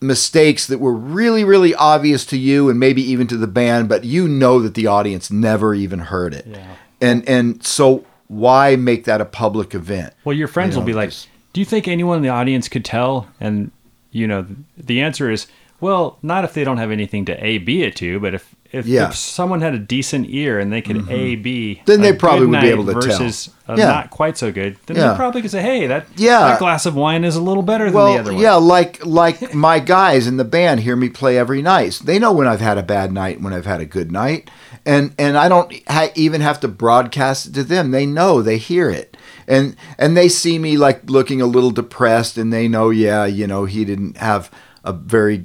mistakes 0.00 0.66
that 0.66 0.78
were 0.80 0.92
really 0.92 1.44
really 1.44 1.74
obvious 1.74 2.26
to 2.26 2.36
you 2.36 2.68
and 2.68 2.78
maybe 2.78 3.00
even 3.02 3.26
to 3.26 3.36
the 3.36 3.46
band 3.46 3.88
but 3.88 4.04
you 4.04 4.28
know 4.28 4.60
that 4.60 4.74
the 4.74 4.86
audience 4.86 5.30
never 5.30 5.74
even 5.74 5.98
heard 6.00 6.34
it 6.34 6.46
Yeah. 6.46 6.58
and 7.00 7.26
and 7.28 7.64
so 7.64 8.04
why 8.28 8.76
make 8.76 9.04
that 9.04 9.20
a 9.20 9.24
public 9.24 9.74
event 9.74 10.12
Well, 10.24 10.36
your 10.36 10.48
friends 10.48 10.74
You 10.74 10.80
will 10.80 10.86
be 10.86 10.92
like, 10.94 11.12
"Do 11.52 11.60
you 11.60 11.64
think 11.64 11.86
anyone 11.88 12.16
in 12.18 12.22
the 12.22 12.28
audience 12.30 12.68
could 12.68 12.84
tell?" 12.84 13.28
And 13.40 13.70
you 14.10 14.26
know, 14.26 14.46
the 14.78 15.00
answer 15.02 15.30
is, 15.30 15.46
"Well, 15.80 16.18
not 16.22 16.44
if 16.44 16.54
they 16.54 16.64
don't 16.64 16.78
have 16.78 16.90
anything 16.90 17.24
to 17.26 17.44
A 17.44 17.58
B 17.58 17.82
it 17.82 17.96
to, 17.96 18.18
but 18.20 18.32
if 18.34 18.53
if, 18.74 18.86
Yeah. 18.86 19.02
Mm-hmm. 19.02 19.10
if 19.10 19.16
someone 19.16 19.60
had 19.60 19.74
a 19.74 19.78
decent 19.78 20.26
ear 20.30 20.58
and 20.58 20.72
they 20.72 20.82
could 20.82 21.08
A 21.10 21.36
B, 21.36 21.80
Then 21.86 22.00
they 22.00 22.12
probably 22.12 22.46
would 22.46 22.60
be 22.60 22.68
able 22.68 22.84
to 22.86 22.92
tell. 22.92 23.00
versus 23.02 23.50
a 23.68 23.76
Yeah. 23.78 23.86
not 23.86 24.10
quite 24.10 24.36
so 24.36 24.52
good, 24.52 24.76
then 24.86 24.96
Yeah. 24.96 25.10
they 25.10 25.16
probably 25.16 25.42
could 25.42 25.50
say, 25.50 25.62
"Hey, 25.62 25.86
that 25.86 26.06
Yeah. 26.16 26.40
that 26.48 26.58
glass 26.58 26.84
of 26.86 26.94
wine 26.94 27.24
is 27.24 27.36
a 27.36 27.40
little 27.40 27.62
better 27.62 27.84
than 27.90 27.94
the 27.94 28.18
other 28.20 28.32
one." 28.32 28.42
yeah 28.42 28.54
like 28.54 29.04
like 29.04 29.54
my 29.68 29.78
guys 29.78 30.26
in 30.26 30.36
the 30.36 30.44
band 30.44 30.80
hear 30.80 30.96
me 30.96 31.08
play 31.08 31.38
every 31.38 31.62
night 31.62 32.00
they 32.04 32.18
know 32.18 32.32
when 32.32 32.46
i've 32.46 32.60
had 32.60 32.76
a 32.78 32.82
bad 32.82 33.12
night 33.12 33.36
and 33.36 33.44
when 33.44 33.52
i've 33.54 33.66
had 33.66 33.80
a 33.80 33.84
good 33.86 34.10
night 34.12 34.50
and 34.84 35.12
and 35.18 35.36
i 35.38 35.48
don't 35.48 35.72
ha- 35.88 36.10
even 36.14 36.40
have 36.40 36.60
to 36.60 36.68
broadcast 36.68 37.46
it 37.46 37.54
to 37.54 37.62
them 37.64 37.90
they 37.90 38.04
know 38.06 38.42
they 38.42 38.58
hear 38.58 38.90
it 38.90 39.16
and 39.48 39.76
and 39.98 40.16
they 40.16 40.28
see 40.28 40.58
me 40.58 40.76
like 40.76 41.08
looking 41.08 41.40
a 41.40 41.46
little 41.46 41.70
depressed 41.70 42.36
and 42.36 42.52
they 42.52 42.68
know 42.68 42.90
yeah 42.90 43.24
you 43.24 43.46
know 43.46 43.64
he 43.64 43.84
didn't 43.84 44.16
have 44.18 44.50
a 44.84 44.92
very 44.92 45.38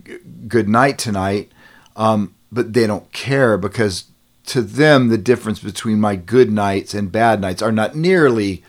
good 0.47 0.68
night 0.68 0.97
tonight 0.97 1.49
um, 1.95 2.34
but 2.51 2.73
they 2.73 2.88
don't 2.88 3.11
care 3.13 3.57
because 3.57 4.05
to 4.47 4.61
them 4.61 5.09
the 5.09 5.17
difference 5.17 5.59
between 5.59 5.99
my 5.99 6.15
good 6.15 6.51
nights 6.51 6.93
and 6.93 7.11
bad 7.11 7.39
nights 7.41 7.61
are 7.61 7.71
not 7.71 7.95
nearly 7.95 8.63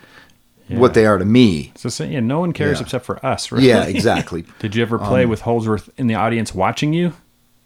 what 0.68 0.94
they 0.94 1.04
are 1.04 1.18
to 1.18 1.24
me 1.24 1.72
So, 1.74 2.04
yeah, 2.04 2.20
no 2.20 2.38
one 2.40 2.52
cares 2.52 2.78
Yeah. 2.78 2.84
except 2.84 3.04
for 3.04 3.24
us, 3.26 3.50
right? 3.50 3.62
yeah 3.62 3.84
exactly 3.86 4.44
Did 4.60 4.76
you 4.76 4.82
ever 4.82 4.98
play 4.98 5.24
Um, 5.24 5.30
with 5.30 5.40
Holdsworth 5.40 5.90
in 5.98 6.06
the 6.06 6.14
audience 6.14 6.54
watching 6.54 6.92
you? 6.92 7.12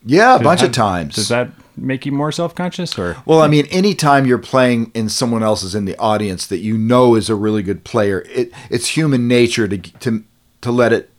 yeah 0.07 0.37
a 0.37 0.43
bunch 0.43 0.61
how- 0.61 0.67
of 0.67 0.73
times 0.73 1.15
Does 1.17 1.29
that 1.29 1.51
make 1.77 2.07
you 2.07 2.13
more 2.13 2.31
self-conscious, 2.31 2.97
or 2.99 3.17
Well, 3.27 3.41
I 3.43 3.49
mean, 3.49 3.67
anytime 3.67 4.27
you're 4.27 4.39
playing 4.39 4.93
and 4.95 5.11
someone 5.11 5.43
else 5.43 5.65
is 5.65 5.75
in 5.75 5.87
the 5.87 5.99
audience 5.99 6.47
that 6.47 6.59
you 6.59 6.79
know 6.79 7.17
is 7.17 7.29
a 7.29 7.35
really 7.35 7.65
good 7.65 7.83
player, 7.83 8.25
it 8.31 8.53
it's 8.71 8.97
human 8.97 9.27
nature 9.27 9.67
to 9.67 9.79
to 9.79 10.23
to 10.61 10.71
let 10.71 10.93
it 10.93 11.11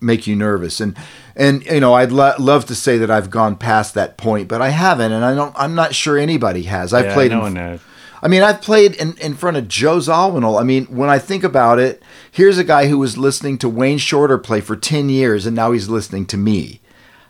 make 0.00 0.26
you 0.28 0.36
nervous. 0.36 0.80
And 0.80 0.96
and 1.36 1.64
you 1.66 1.80
know, 1.80 1.94
I'd 1.94 2.12
lo- 2.12 2.34
love 2.38 2.66
to 2.66 2.74
say 2.74 2.98
that 2.98 3.10
I've 3.10 3.30
gone 3.30 3.56
past 3.56 3.94
that 3.94 4.16
point, 4.16 4.48
but 4.48 4.60
I 4.62 4.70
haven't, 4.70 5.12
and 5.12 5.24
I 5.24 5.34
don't. 5.34 5.54
I'm 5.56 5.74
not 5.74 5.94
sure 5.94 6.16
anybody 6.18 6.62
has. 6.64 6.92
I've 6.94 7.06
Yeah, 7.06 7.14
played. 7.14 7.30
no 7.30 7.38
in, 7.38 7.42
one 7.42 7.54
knows. 7.54 7.80
I 8.22 8.28
mean, 8.28 8.42
I've 8.42 8.62
played 8.62 8.94
in, 8.94 9.18
in 9.18 9.34
front 9.34 9.58
of 9.58 9.68
Joe 9.68 9.98
Zawinul. 9.98 10.58
I 10.58 10.64
mean, 10.64 10.86
when 10.86 11.10
I 11.10 11.18
think 11.18 11.44
about 11.44 11.78
it, 11.78 12.02
here's 12.32 12.56
a 12.56 12.64
guy 12.64 12.86
who 12.88 12.96
was 12.98 13.18
listening 13.18 13.58
to 13.58 13.68
Wayne 13.68 13.98
Shorter 13.98 14.38
play 14.38 14.62
for 14.62 14.76
10 14.76 15.10
years, 15.10 15.44
and 15.44 15.54
now 15.54 15.72
he's 15.72 15.90
listening 15.90 16.24
to 16.26 16.38
me. 16.38 16.80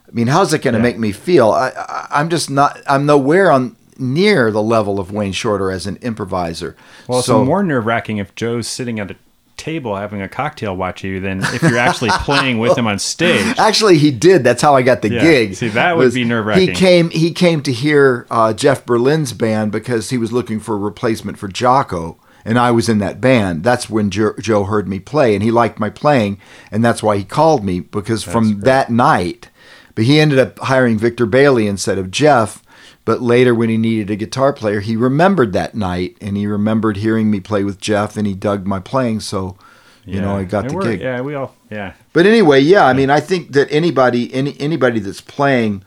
I 0.07 0.13
mean, 0.13 0.29
how's 0.29 0.55
it 0.55 0.63
going 0.63 0.75
to 0.75 0.79
Yeah. 0.79 0.85
make 0.85 0.99
me 1.01 1.11
feel? 1.11 1.51
I, 1.51 1.71
I, 1.71 2.07
I'm 2.13 2.29
just 2.29 2.49
not, 2.49 2.81
I'm 2.87 3.07
nowhere 3.07 3.51
on 3.51 3.75
near 3.99 4.53
the 4.53 4.63
level 4.63 5.01
of 5.01 5.11
Wayne 5.11 5.33
Shorter 5.33 5.73
as 5.73 5.89
an 5.89 5.97
improviser. 6.01 6.77
Well, 7.09 7.19
it's 7.19 7.27
so, 7.27 7.45
more 7.45 7.65
nerve 7.65 7.87
wracking 7.87 8.19
if 8.19 8.33
Joe's 8.37 8.69
sitting 8.69 9.01
at 9.01 9.11
a 9.11 9.17
table 9.57 9.97
having 9.97 10.21
a 10.23 10.29
cocktail 10.29 10.77
watch 10.77 11.05
you 11.05 11.21
than 11.21 11.41
if 11.45 11.63
you're 11.63 11.77
actually 11.79 12.11
playing 12.11 12.59
with 12.59 12.77
him 12.77 12.87
on 12.87 12.99
stage. 12.99 13.55
Actually, 13.59 13.99
he 13.99 14.11
did. 14.11 14.45
That's 14.45 14.61
how 14.63 14.75
I 14.75 14.83
got 14.83 15.03
the 15.03 15.11
Yeah. 15.11 15.21
gig. 15.23 15.55
See, 15.55 15.69
that 15.69 15.97
would 15.97 16.05
was 16.05 16.15
be 16.15 16.25
nerve-wracking. 16.25 16.69
He 16.69 16.75
came. 16.75 17.11
He 17.11 17.31
came 17.33 17.63
to 17.63 17.73
hear 17.73 18.27
uh, 18.31 18.53
Jeff 18.53 18.85
Berlin's 18.85 19.33
band 19.33 19.73
because 19.73 20.11
he 20.11 20.19
was 20.19 20.33
looking 20.33 20.61
for 20.61 20.75
a 20.75 20.79
replacement 20.79 21.39
for 21.39 21.49
Jaco, 21.49 22.17
and 22.45 22.59
I 22.59 22.71
was 22.71 22.89
in 22.89 22.99
that 22.99 23.21
band. 23.21 23.63
That's 23.65 23.89
when 23.89 24.11
Joe, 24.11 24.33
Joe 24.41 24.65
heard 24.65 24.89
me 24.89 24.99
play, 24.99 25.35
and 25.35 25.43
he 25.43 25.51
liked 25.51 25.79
my 25.79 25.91
playing, 25.91 26.39
and 26.71 26.85
that's 26.85 27.03
why 27.03 27.17
he 27.17 27.25
called 27.25 27.65
me 27.65 27.81
because 27.81 28.23
from 28.25 28.61
that 28.61 28.91
night. 28.91 29.49
But 29.95 30.05
he 30.07 30.19
ended 30.19 30.41
up 30.41 30.59
hiring 30.59 30.99
Victor 30.99 31.27
Bailey 31.27 31.69
instead 31.69 31.99
of 31.99 32.11
Jeff. 32.11 32.64
But 33.05 33.21
later, 33.21 33.55
when 33.55 33.69
he 33.69 33.77
needed 33.77 34.11
a 34.11 34.17
guitar 34.17 34.53
player, 34.53 34.81
he 34.81 34.97
remembered 34.97 35.53
that 35.53 35.75
night, 35.75 36.17
and 36.21 36.37
he 36.37 36.47
remembered 36.47 36.97
hearing 36.97 37.31
me 37.31 37.41
play 37.41 37.63
with 37.63 37.79
Jeff, 37.81 38.17
and 38.17 38.27
he 38.27 38.35
dug 38.35 38.67
my 38.67 38.81
playing. 38.81 39.21
So, 39.21 39.59
you 40.07 40.21
know, 40.21 40.37
I 40.37 40.45
got 40.45 40.71
And 40.71 40.81
the 40.81 40.85
gig. 40.85 41.01
Yeah, 41.01 41.21
we 41.21 41.35
all. 41.35 41.55
Yeah, 41.71 41.95
But 42.13 42.25
anyway, 42.25 42.61
yeah, 42.61 42.87
I 42.87 42.93
mean, 42.93 43.11
I 43.11 43.21
think 43.21 43.53
that 43.53 43.71
anybody, 43.71 44.33
any 44.33 44.57
anybody 44.59 45.01
that's 45.01 45.21
playing 45.21 45.83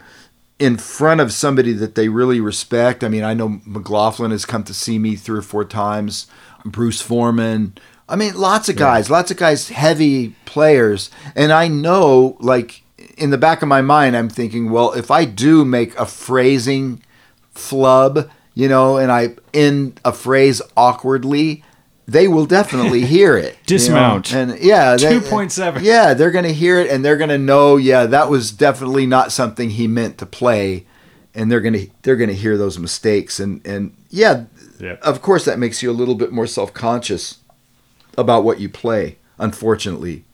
in 0.58 0.76
front 0.76 1.20
of 1.20 1.32
somebody 1.32 1.72
that 1.72 1.94
they 1.94 2.08
really 2.08 2.40
respect. 2.40 3.02
I 3.02 3.08
mean, 3.08 3.24
I 3.24 3.34
know 3.34 3.60
McLaughlin 3.64 4.30
has 4.30 4.44
come 4.44 4.64
to 4.64 4.74
see 4.74 4.98
me 4.98 5.16
three 5.16 5.38
or 5.38 5.42
four 5.42 5.64
times. 5.64 6.26
Bruce 6.64 7.00
Forman. 7.00 7.74
I 8.08 8.16
mean, 8.16 8.34
lots 8.34 8.68
of 8.68 8.76
guys, 8.76 9.10
lots 9.10 9.30
of 9.30 9.36
guys, 9.36 9.68
heavy 9.68 10.34
players, 10.46 11.10
and 11.36 11.52
I 11.52 11.68
know, 11.68 12.38
like 12.40 12.82
in 13.18 13.30
the 13.30 13.38
back 13.38 13.60
of 13.60 13.68
my 13.68 13.82
mind, 13.82 14.16
I'm 14.16 14.30
thinking, 14.30 14.70
well, 14.70 14.92
if 14.92 15.10
I 15.10 15.24
do 15.24 15.64
make 15.64 15.94
a 15.98 16.06
phrasing 16.06 17.02
flub, 17.58 18.30
you 18.54 18.68
know, 18.68 18.96
and 18.96 19.10
I 19.12 19.36
end 19.52 20.00
a 20.04 20.12
phrase 20.12 20.62
awkwardly, 20.76 21.64
they 22.06 22.26
will 22.28 22.46
definitely 22.46 23.04
hear 23.16 23.36
it. 23.36 23.44
you 23.44 23.50
know? 23.50 23.64
Dismount. 23.66 24.32
And 24.34 24.58
yeah, 24.60 24.96
they- 24.96 25.18
2.7. 25.18 25.82
Yeah, 25.82 26.14
they're 26.14 26.30
going 26.30 26.44
to 26.46 26.52
hear 26.54 26.78
it 26.80 26.90
and 26.90 27.04
they're 27.04 27.16
going 27.18 27.28
to 27.30 27.38
know, 27.38 27.76
yeah, 27.76 28.06
that 28.06 28.30
was 28.30 28.50
definitely 28.50 29.06
not 29.06 29.30
something 29.32 29.70
he 29.70 29.86
meant 29.86 30.18
to 30.18 30.26
play 30.26 30.86
and 31.34 31.50
they're 31.52 31.60
going 31.60 31.74
to 31.74 31.88
they're 32.02 32.16
to 32.16 32.34
hear 32.34 32.56
those 32.56 32.78
mistakes 32.78 33.38
and 33.38 33.64
and 33.66 33.94
yeah, 34.10 34.44
Yeah. 34.80 34.96
of 35.02 35.20
course 35.20 35.44
that 35.44 35.58
makes 35.58 35.82
you 35.82 35.90
a 35.90 35.92
little 35.92 36.14
bit 36.14 36.32
more 36.32 36.46
self-conscious 36.46 37.38
about 38.16 38.42
what 38.42 38.58
you 38.58 38.68
play, 38.68 39.18
unfortunately. 39.38 40.24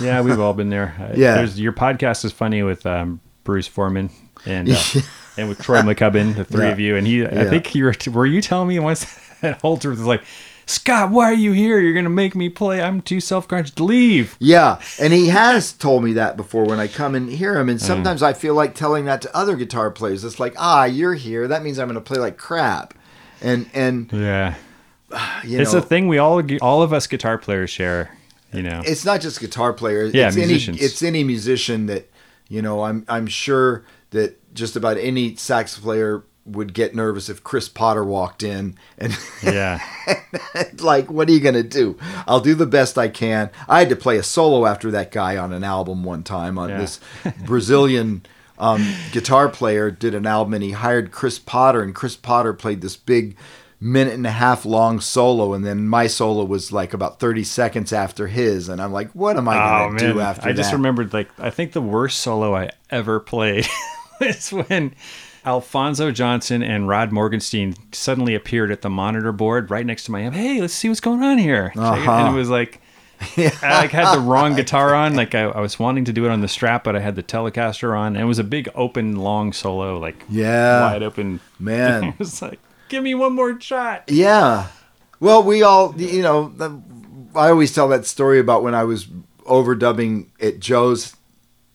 Yeah, 0.00 0.20
we've 0.20 0.38
all 0.44 0.52
been 0.54 0.68
there. 0.70 0.94
Yeah. 1.16 1.36
There's, 1.36 1.58
your 1.58 1.72
podcast 1.72 2.24
is 2.24 2.32
funny 2.32 2.62
with 2.62 2.84
um, 2.86 3.20
Bruce 3.44 3.66
Forman 3.66 4.10
and 4.46 4.70
uh, 4.70 4.76
and 5.36 5.48
with 5.48 5.60
Troy 5.60 5.80
McCubbin, 5.80 6.36
the 6.36 6.44
three 6.44 6.64
Yeah. 6.66 6.72
of 6.72 6.80
you. 6.80 6.96
And 6.96 7.06
he, 7.06 7.24
I 7.26 7.44
think 7.44 7.74
you 7.74 7.84
were, 7.84 7.94
were 8.12 8.26
you 8.26 8.40
telling 8.42 8.68
me 8.68 8.78
once 8.78 9.04
that 9.40 9.60
Holter 9.60 9.90
was 9.90 10.00
like, 10.00 10.22
Scott, 10.64 11.10
why 11.10 11.24
are 11.24 11.34
you 11.34 11.52
here? 11.52 11.80
You're 11.80 11.92
gonna 11.94 12.08
make 12.08 12.34
me 12.36 12.48
play. 12.48 12.80
I'm 12.80 13.02
too 13.02 13.20
self 13.20 13.48
conscious. 13.48 13.74
To 13.74 13.84
leave. 13.84 14.36
Yeah, 14.38 14.80
and 15.00 15.12
he 15.12 15.28
has 15.28 15.72
told 15.72 16.04
me 16.04 16.12
that 16.14 16.36
before 16.36 16.64
when 16.64 16.78
I 16.78 16.86
come 16.86 17.14
and 17.14 17.28
hear 17.28 17.58
him. 17.58 17.68
And 17.68 17.80
sometimes 17.80 18.22
I 18.22 18.32
feel 18.32 18.54
like 18.54 18.74
telling 18.74 19.04
that 19.06 19.20
to 19.22 19.36
other 19.36 19.56
guitar 19.56 19.90
players. 19.90 20.22
It's 20.24 20.38
like, 20.38 20.54
ah, 20.56 20.84
you're 20.84 21.14
here. 21.14 21.48
That 21.48 21.62
means 21.64 21.78
I'm 21.78 21.88
going 21.88 21.96
to 21.96 22.00
play 22.00 22.18
like 22.18 22.36
crap. 22.38 22.94
And 23.40 23.68
and 23.74 24.10
Yeah, 24.12 24.54
you 25.44 25.60
it's 25.60 25.74
a 25.74 25.82
thing 25.82 26.06
we 26.06 26.18
all 26.18 26.40
all 26.62 26.82
of 26.82 26.92
us 26.92 27.06
guitar 27.08 27.38
players 27.38 27.70
share. 27.70 28.16
You 28.52 28.62
know. 28.62 28.82
it's 28.84 29.04
not 29.04 29.20
just 29.20 29.40
guitar 29.40 29.72
players. 29.72 30.14
Yeah, 30.14 30.28
it's 30.28 30.36
musicians. 30.36 30.78
Any, 30.78 30.86
it's 30.86 31.02
any 31.02 31.24
musician 31.24 31.86
that 31.86 32.08
you 32.48 32.62
know. 32.62 32.84
I'm 32.84 33.04
I'm 33.08 33.26
sure 33.26 33.84
that 34.12 34.54
just 34.54 34.76
about 34.76 34.96
any 34.96 35.34
sax 35.36 35.78
player 35.78 36.24
would 36.44 36.74
get 36.74 36.92
nervous 36.94 37.28
if 37.28 37.44
Chris 37.44 37.68
Potter 37.68 38.04
walked 38.04 38.42
in 38.42 38.76
and 38.98 39.16
yeah. 39.44 39.78
like, 40.80 41.10
what 41.10 41.28
are 41.28 41.32
you 41.32 41.40
gonna 41.40 41.62
do? 41.62 41.96
I'll 42.26 42.40
do 42.40 42.54
the 42.54 42.66
best 42.66 42.98
I 42.98 43.08
can. 43.08 43.50
I 43.68 43.78
had 43.80 43.88
to 43.90 43.96
play 43.96 44.16
a 44.18 44.22
solo 44.22 44.66
after 44.66 44.90
that 44.90 45.12
guy 45.12 45.36
on 45.36 45.52
an 45.52 45.62
album 45.64 46.02
one 46.04 46.22
time 46.24 46.58
on 46.58 46.68
Yeah. 46.70 46.78
this 46.78 47.00
Brazilian 47.44 48.24
um, 48.58 48.94
guitar 49.12 49.48
player 49.48 49.90
did 49.90 50.14
an 50.14 50.26
album 50.26 50.54
and 50.54 50.62
he 50.62 50.72
hired 50.72 51.10
Chris 51.12 51.38
Potter 51.38 51.82
and 51.82 51.94
Chris 51.94 52.16
Potter 52.16 52.52
played 52.52 52.80
this 52.80 52.96
big 52.96 53.36
minute 53.80 54.14
and 54.14 54.26
a 54.26 54.30
half 54.30 54.64
long 54.64 55.00
solo 55.00 55.52
and 55.54 55.64
then 55.64 55.88
my 55.88 56.06
solo 56.06 56.44
was 56.44 56.70
like 56.70 56.94
about 56.94 57.18
30 57.18 57.42
seconds 57.42 57.92
after 57.92 58.28
his 58.28 58.68
and 58.68 58.80
I'm 58.80 58.92
like 58.92 59.10
what 59.12 59.36
am 59.36 59.48
I 59.48 59.56
Oh 59.56 59.86
going 59.88 59.98
to 59.98 60.06
do 60.08 60.14
man, 60.14 60.26
after 60.26 60.48
I 60.48 60.52
just 60.52 60.72
remembered 60.72 61.12
like 61.12 61.28
I 61.38 61.50
think 61.50 61.72
the 61.72 61.80
worst 61.80 62.20
solo 62.20 62.54
I 62.54 62.70
ever 62.90 63.18
played 63.18 63.66
was 64.26 64.52
when 64.52 64.94
Alphonso 65.44 66.10
Johnson 66.10 66.62
and 66.62 66.88
Rod 66.88 67.10
Morgenstein 67.10 67.74
suddenly 67.92 68.34
appeared 68.34 68.70
at 68.70 68.82
the 68.82 68.90
monitor 68.90 69.32
board 69.32 69.70
right 69.70 69.84
next 69.84 70.04
to 70.04 70.12
my 70.12 70.20
amp. 70.20 70.34
Hey, 70.36 70.60
let's 70.60 70.74
see 70.74 70.88
what's 70.88 71.00
going 71.00 71.22
on 71.22 71.38
here. 71.38 71.72
Uh-huh. 71.76 72.10
And 72.10 72.34
it 72.34 72.38
was 72.38 72.48
like 72.50 72.80
I 73.36 73.78
like 73.82 73.90
had 73.90 74.14
the 74.14 74.20
wrong 74.20 74.54
guitar 74.56 74.94
on. 74.94 75.14
Like 75.14 75.34
I, 75.34 75.42
I 75.42 75.60
was 75.60 75.78
wanting 75.78 76.04
to 76.06 76.12
do 76.12 76.24
it 76.24 76.30
on 76.30 76.40
the 76.40 76.48
strap, 76.48 76.84
but 76.84 76.96
I 76.96 77.00
had 77.00 77.14
the 77.16 77.22
Telecaster 77.22 77.96
on. 77.96 78.14
And 78.16 78.22
it 78.22 78.26
was 78.26 78.38
a 78.38 78.44
big 78.44 78.68
open 78.74 79.16
long 79.16 79.52
solo, 79.52 79.98
like 79.98 80.16
Yeah. 80.28 80.82
wide 80.82 81.02
open. 81.02 81.40
Man. 81.58 82.04
it 82.08 82.18
was 82.18 82.42
like, 82.42 82.58
give 82.88 83.02
me 83.02 83.14
one 83.14 83.34
more 83.34 83.60
shot. 83.60 84.04
Yeah. 84.08 84.68
Well, 85.20 85.42
we 85.44 85.62
all, 85.62 85.94
you 85.96 86.22
know, 86.22 86.52
I 87.36 87.48
always 87.50 87.72
tell 87.72 87.88
that 87.88 88.06
story 88.06 88.40
about 88.40 88.62
when 88.64 88.74
I 88.74 88.82
was 88.84 89.06
overdubbing 89.46 90.26
at 90.40 90.58
Joe's 90.60 91.16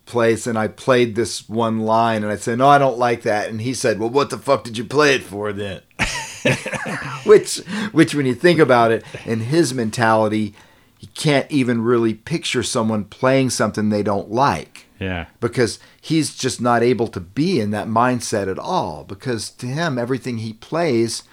place 0.07 0.47
and 0.47 0.57
I 0.57 0.67
played 0.67 1.15
this 1.15 1.47
one 1.47 1.79
line 1.81 2.23
and 2.23 2.31
I 2.31 2.37
said, 2.37 2.57
"No, 2.57 2.67
I 2.67 2.77
don't 2.79 2.97
like 2.97 3.21
that." 3.23 3.49
And 3.49 3.61
he 3.61 3.73
said, 3.73 3.99
"Well, 3.99 4.09
what 4.09 4.29
the 4.31 4.37
fuck 4.37 4.63
did 4.63 4.77
you 4.77 4.85
play 4.85 5.13
it 5.15 5.23
for 5.23 5.53
then?" 5.53 5.81
which 7.25 7.57
which 7.91 8.15
when 8.15 8.25
you 8.25 8.33
think 8.35 8.59
about 8.59 8.91
it, 8.91 9.03
in 9.25 9.41
his 9.41 9.73
mentality, 9.73 10.53
he 10.97 11.07
can't 11.07 11.49
even 11.51 11.81
really 11.83 12.13
picture 12.13 12.63
someone 12.63 13.03
playing 13.03 13.49
something 13.51 13.89
they 13.89 14.03
don't 14.03 14.31
like 14.31 14.85
Yeah. 14.99 15.27
because 15.39 15.79
he's 16.01 16.35
just 16.35 16.59
not 16.61 16.81
able 16.81 17.07
to 17.09 17.19
be 17.19 17.59
in 17.59 17.71
that 17.71 17.87
mindset 17.87 18.49
at 18.49 18.57
all 18.57 19.03
because 19.03 19.49
to 19.51 19.67
him 19.67 19.97
everything 19.99 20.39
he 20.39 20.53
plays 20.53 21.23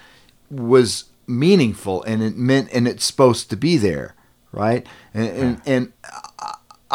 was 0.51 1.05
meaningful 1.27 2.03
and 2.03 2.23
it 2.23 2.37
meant 2.37 2.69
and 2.75 2.87
it's 2.87 3.05
supposed 3.07 3.49
to 3.51 3.57
be 3.57 3.79
there 3.79 4.15
right 4.53 4.87
and 5.15 5.29
and, 5.31 5.61
and 5.65 5.93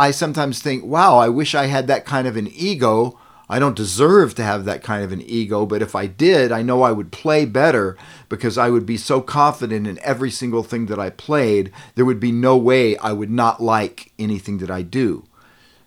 I- 0.08 0.12
sometimes 0.12 0.62
think 0.62 0.84
wow 0.84 1.18
i 1.18 1.30
wish 1.30 1.54
i 1.56 1.66
had 1.68 1.88
that 1.88 2.06
kind 2.06 2.28
of 2.28 2.38
an 2.38 2.48
ego 2.54 3.18
i 3.50 3.60
don't 3.60 3.76
deserve 3.76 4.36
to 4.36 4.44
have 4.44 4.66
that 4.66 4.84
kind 4.84 5.04
of 5.04 5.12
an 5.12 5.22
ego 5.22 5.66
but 5.66 5.82
if 5.82 5.96
i 5.96 6.06
did 6.08 6.52
i 6.52 6.62
know 6.62 6.82
i 6.84 6.92
would 6.92 7.12
play 7.12 7.46
better 7.46 7.98
because 8.30 8.58
i 8.58 8.70
would 8.70 8.86
be 8.86 8.98
so 8.98 9.22
confident 9.22 9.88
in 9.88 10.00
every 10.02 10.32
single 10.32 10.64
thing 10.64 10.86
that 10.88 11.00
i 11.00 11.10
played 11.10 11.72
there 11.96 12.06
would 12.06 12.20
be 12.20 12.32
no 12.32 12.56
way 12.58 12.96
i 12.98 13.12
would 13.12 13.30
not 13.32 13.62
like 13.62 14.12
anything 14.18 14.58
that 14.60 14.72
i 14.72 14.82
do 14.82 15.26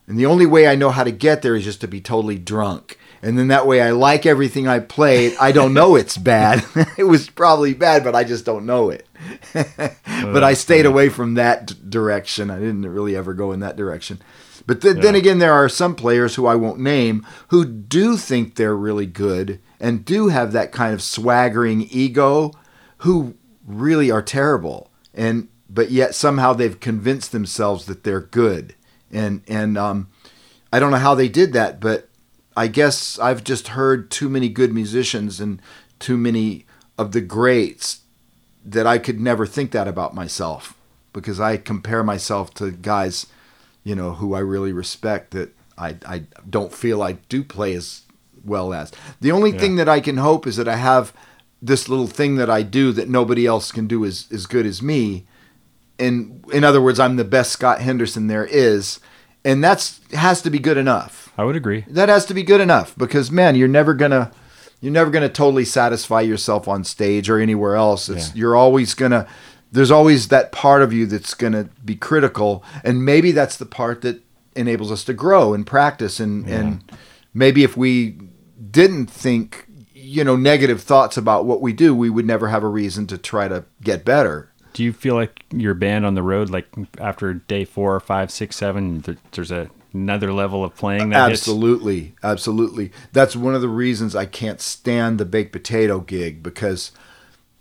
and 0.08 0.18
the 0.18 0.26
only 0.26 0.46
way 0.46 0.66
I 0.66 0.74
know 0.74 0.90
how 0.90 1.04
to 1.04 1.12
get 1.12 1.42
there 1.42 1.54
is 1.54 1.64
just 1.64 1.80
to 1.82 1.86
be 1.88 2.00
totally 2.00 2.36
drunk. 2.36 2.98
And 3.22 3.38
then 3.38 3.48
that 3.48 3.66
way 3.66 3.80
I 3.80 3.90
like 3.90 4.26
everything 4.26 4.66
I 4.66 4.80
played. 4.80 5.36
I 5.40 5.52
don't 5.52 5.74
know 5.74 5.94
it's 5.94 6.18
bad. 6.18 6.64
it 6.98 7.04
was 7.04 7.30
probably 7.30 7.72
bad, 7.72 8.02
but 8.02 8.16
I 8.16 8.24
just 8.24 8.44
don't 8.44 8.66
know 8.66 8.90
it. 8.90 9.06
but 9.54 10.42
I 10.42 10.54
stayed 10.54 10.86
away 10.86 11.08
from 11.08 11.34
that 11.34 11.66
d- 11.66 11.74
direction. 11.88 12.50
I 12.50 12.58
didn't 12.58 12.82
really 12.84 13.14
ever 13.14 13.32
go 13.32 13.52
in 13.52 13.60
that 13.60 13.76
direction. 13.76 14.20
But 14.66 14.80
th- 14.80 14.96
then 14.96 15.14
again, 15.14 15.38
there 15.38 15.52
are 15.52 15.68
some 15.68 15.94
players 15.94 16.34
who 16.34 16.46
I 16.46 16.56
won't 16.56 16.80
name 16.80 17.24
who 17.48 17.64
do 17.64 18.16
think 18.16 18.56
they're 18.56 18.76
really 18.76 19.06
good 19.06 19.60
and 19.78 20.04
do 20.04 20.28
have 20.28 20.52
that 20.52 20.72
kind 20.72 20.92
of 20.92 21.02
swaggering 21.02 21.82
ego 21.90 22.52
who 22.98 23.34
really 23.64 24.10
are 24.10 24.22
terrible. 24.22 24.90
And 25.14 25.48
but 25.70 25.90
yet 25.90 26.14
somehow 26.14 26.52
they've 26.52 26.78
convinced 26.78 27.32
themselves 27.32 27.86
that 27.86 28.04
they're 28.04 28.20
good 28.20 28.74
and 29.12 29.42
and 29.46 29.76
um, 29.76 30.08
I 30.72 30.80
don't 30.80 30.90
know 30.90 30.96
how 30.96 31.14
they 31.14 31.28
did 31.28 31.52
that, 31.52 31.80
but 31.80 32.08
I 32.56 32.66
guess 32.68 33.18
I've 33.18 33.44
just 33.44 33.68
heard 33.68 34.10
too 34.10 34.28
many 34.28 34.48
good 34.48 34.72
musicians 34.72 35.40
and 35.40 35.60
too 35.98 36.16
many 36.16 36.66
of 36.98 37.12
the 37.12 37.20
greats 37.20 38.00
that 38.64 38.86
I 38.86 38.98
could 38.98 39.20
never 39.20 39.46
think 39.46 39.72
that 39.72 39.88
about 39.88 40.14
myself 40.14 40.76
because 41.12 41.40
I 41.40 41.56
compare 41.56 42.02
myself 42.04 42.54
to 42.54 42.70
guys, 42.70 43.26
you 43.84 43.94
know, 43.94 44.12
who 44.14 44.34
I 44.34 44.40
really 44.40 44.72
respect 44.72 45.32
that 45.32 45.54
I 45.78 45.96
I 46.06 46.24
don't 46.48 46.72
feel 46.72 47.02
I 47.02 47.12
do 47.28 47.42
play 47.44 47.74
as 47.74 48.02
well 48.44 48.72
as. 48.74 48.92
The 49.20 49.32
only 49.32 49.52
Yeah. 49.52 49.58
thing 49.58 49.76
that 49.76 49.88
I 49.88 50.00
can 50.00 50.18
hope 50.18 50.46
is 50.46 50.56
that 50.56 50.68
I 50.68 50.76
have 50.76 51.12
this 51.62 51.88
little 51.88 52.08
thing 52.08 52.36
that 52.36 52.50
I 52.50 52.62
do 52.62 52.92
that 52.92 53.08
nobody 53.08 53.46
else 53.46 53.72
can 53.72 53.86
do 53.86 54.04
as 54.04 54.26
as 54.32 54.46
good 54.46 54.66
as 54.66 54.82
me 54.82 55.26
And 55.98 56.44
in 56.52 56.64
other 56.64 56.80
words, 56.82 56.98
I'm 56.98 57.16
the 57.16 57.24
best 57.24 57.52
Scott 57.52 57.80
Henderson 57.80 58.26
there 58.26 58.46
is, 58.46 58.98
and 59.44 59.62
that's 59.62 60.00
has 60.12 60.42
to 60.42 60.50
be 60.50 60.58
good 60.58 60.76
enough. 60.78 61.21
I 61.42 61.44
would 61.44 61.56
agree. 61.56 61.84
That 61.88 62.08
has 62.08 62.24
to 62.26 62.34
be 62.34 62.44
good 62.44 62.60
enough 62.60 62.96
because 62.96 63.32
man, 63.32 63.56
you're 63.56 63.66
never 63.66 63.94
gonna 63.94 64.30
you're 64.80 64.92
never 64.92 65.10
gonna 65.10 65.28
totally 65.28 65.64
satisfy 65.64 66.20
yourself 66.20 66.68
on 66.68 66.84
stage 66.84 67.28
or 67.28 67.40
anywhere 67.40 67.74
else. 67.74 68.08
It's 68.08 68.28
Yeah. 68.28 68.34
you're 68.36 68.54
always 68.56 68.94
gonna 68.94 69.26
there's 69.72 69.90
always 69.90 70.28
that 70.28 70.52
part 70.52 70.82
of 70.82 70.92
you 70.92 71.04
that's 71.06 71.34
gonna 71.34 71.68
be 71.84 71.96
critical, 71.96 72.62
and 72.84 73.04
maybe 73.04 73.32
that's 73.32 73.56
the 73.56 73.66
part 73.66 74.02
that 74.02 74.22
enables 74.54 74.92
us 74.92 75.02
to 75.04 75.12
grow 75.14 75.52
and 75.52 75.66
practice 75.66 76.20
and 76.20 76.46
and 76.48 76.84
maybe 77.34 77.64
if 77.64 77.76
we 77.76 78.18
didn't 78.70 79.06
think 79.10 79.66
you 79.92 80.22
know 80.22 80.36
negative 80.36 80.80
thoughts 80.80 81.16
about 81.16 81.44
what 81.44 81.60
we 81.60 81.72
do 81.72 81.92
we 81.92 82.08
would 82.10 82.26
never 82.26 82.48
have 82.48 82.62
a 82.62 82.68
reason 82.68 83.06
to 83.08 83.18
try 83.18 83.48
to 83.48 83.64
get 83.82 84.04
better 84.04 84.52
Do 84.74 84.84
you 84.84 84.92
feel 84.92 85.14
like 85.16 85.42
your 85.50 85.74
band 85.74 86.06
on 86.06 86.14
the 86.14 86.22
road, 86.22 86.50
like 86.50 86.66
after 86.98 87.34
day 87.34 87.64
four, 87.64 87.98
five, 87.98 88.30
six, 88.30 88.56
seven, 88.56 89.00
th- 89.02 89.18
there's 89.32 89.50
a, 89.50 89.70
another 89.94 90.32
level 90.32 90.64
of 90.64 90.74
playing 90.76 91.10
that 91.10 91.30
hits? 91.30 91.42
Absolutely, 91.42 92.14
absolutely. 92.22 92.92
That's 93.12 93.36
one 93.36 93.54
of 93.54 93.60
the 93.60 93.68
reasons 93.68 94.14
I 94.14 94.26
can't 94.26 94.60
stand 94.60 95.18
the 95.18 95.24
baked 95.24 95.52
potato 95.52 96.00
gig 96.00 96.42
because 96.42 96.92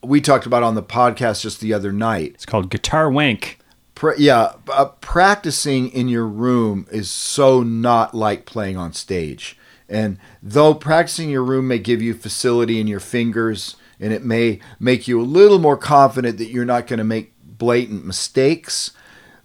we 0.03 0.21
talked 0.21 0.45
about 0.45 0.63
on 0.63 0.75
the 0.75 0.83
podcast 0.83 1.41
just 1.41 1.59
the 1.59 1.73
other 1.73 1.91
night. 1.91 2.31
It's 2.35 2.45
called 2.45 2.69
Guitar 2.69 3.09
Wank. 3.09 3.59
Pra- 3.95 4.19
yeah, 4.19 4.53
uh, 4.69 4.85
practicing 4.85 5.89
in 5.89 6.07
your 6.07 6.27
room 6.27 6.87
is 6.91 7.09
so 7.09 7.61
not 7.61 8.13
like 8.15 8.45
playing 8.45 8.77
on 8.77 8.93
stage. 8.93 9.57
And 9.87 10.17
though 10.41 10.73
practicing 10.73 11.25
in 11.25 11.31
your 11.31 11.43
room 11.43 11.67
may 11.67 11.77
give 11.77 12.01
you 12.01 12.13
facility 12.13 12.79
in 12.79 12.87
your 12.87 13.01
fingers 13.01 13.75
and 13.99 14.11
it 14.11 14.23
may 14.23 14.59
make 14.79 15.07
you 15.07 15.21
a 15.21 15.23
little 15.23 15.59
more 15.59 15.77
confident 15.77 16.37
that 16.39 16.49
you're 16.49 16.65
not 16.65 16.87
going 16.87 16.97
to 16.97 17.03
make 17.03 17.33
blatant 17.43 18.03
mistakes, 18.05 18.91